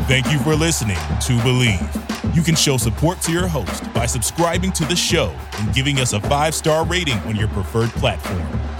Thank 0.07 0.31
you 0.31 0.39
for 0.39 0.55
listening 0.55 0.95
to 0.95 1.37
Bleav. 1.43 2.33
You 2.33 2.41
can 2.41 2.55
show 2.55 2.77
support 2.77 3.21
to 3.23 3.33
your 3.33 3.49
host 3.49 3.93
by 3.93 4.05
subscribing 4.05 4.71
to 4.71 4.85
the 4.85 4.95
show 4.95 5.35
and 5.57 5.73
giving 5.75 5.99
us 5.99 6.13
a 6.13 6.21
five 6.21 6.55
star 6.55 6.85
rating 6.85 7.17
on 7.19 7.35
your 7.35 7.49
preferred 7.49 7.89
platform. 7.89 8.78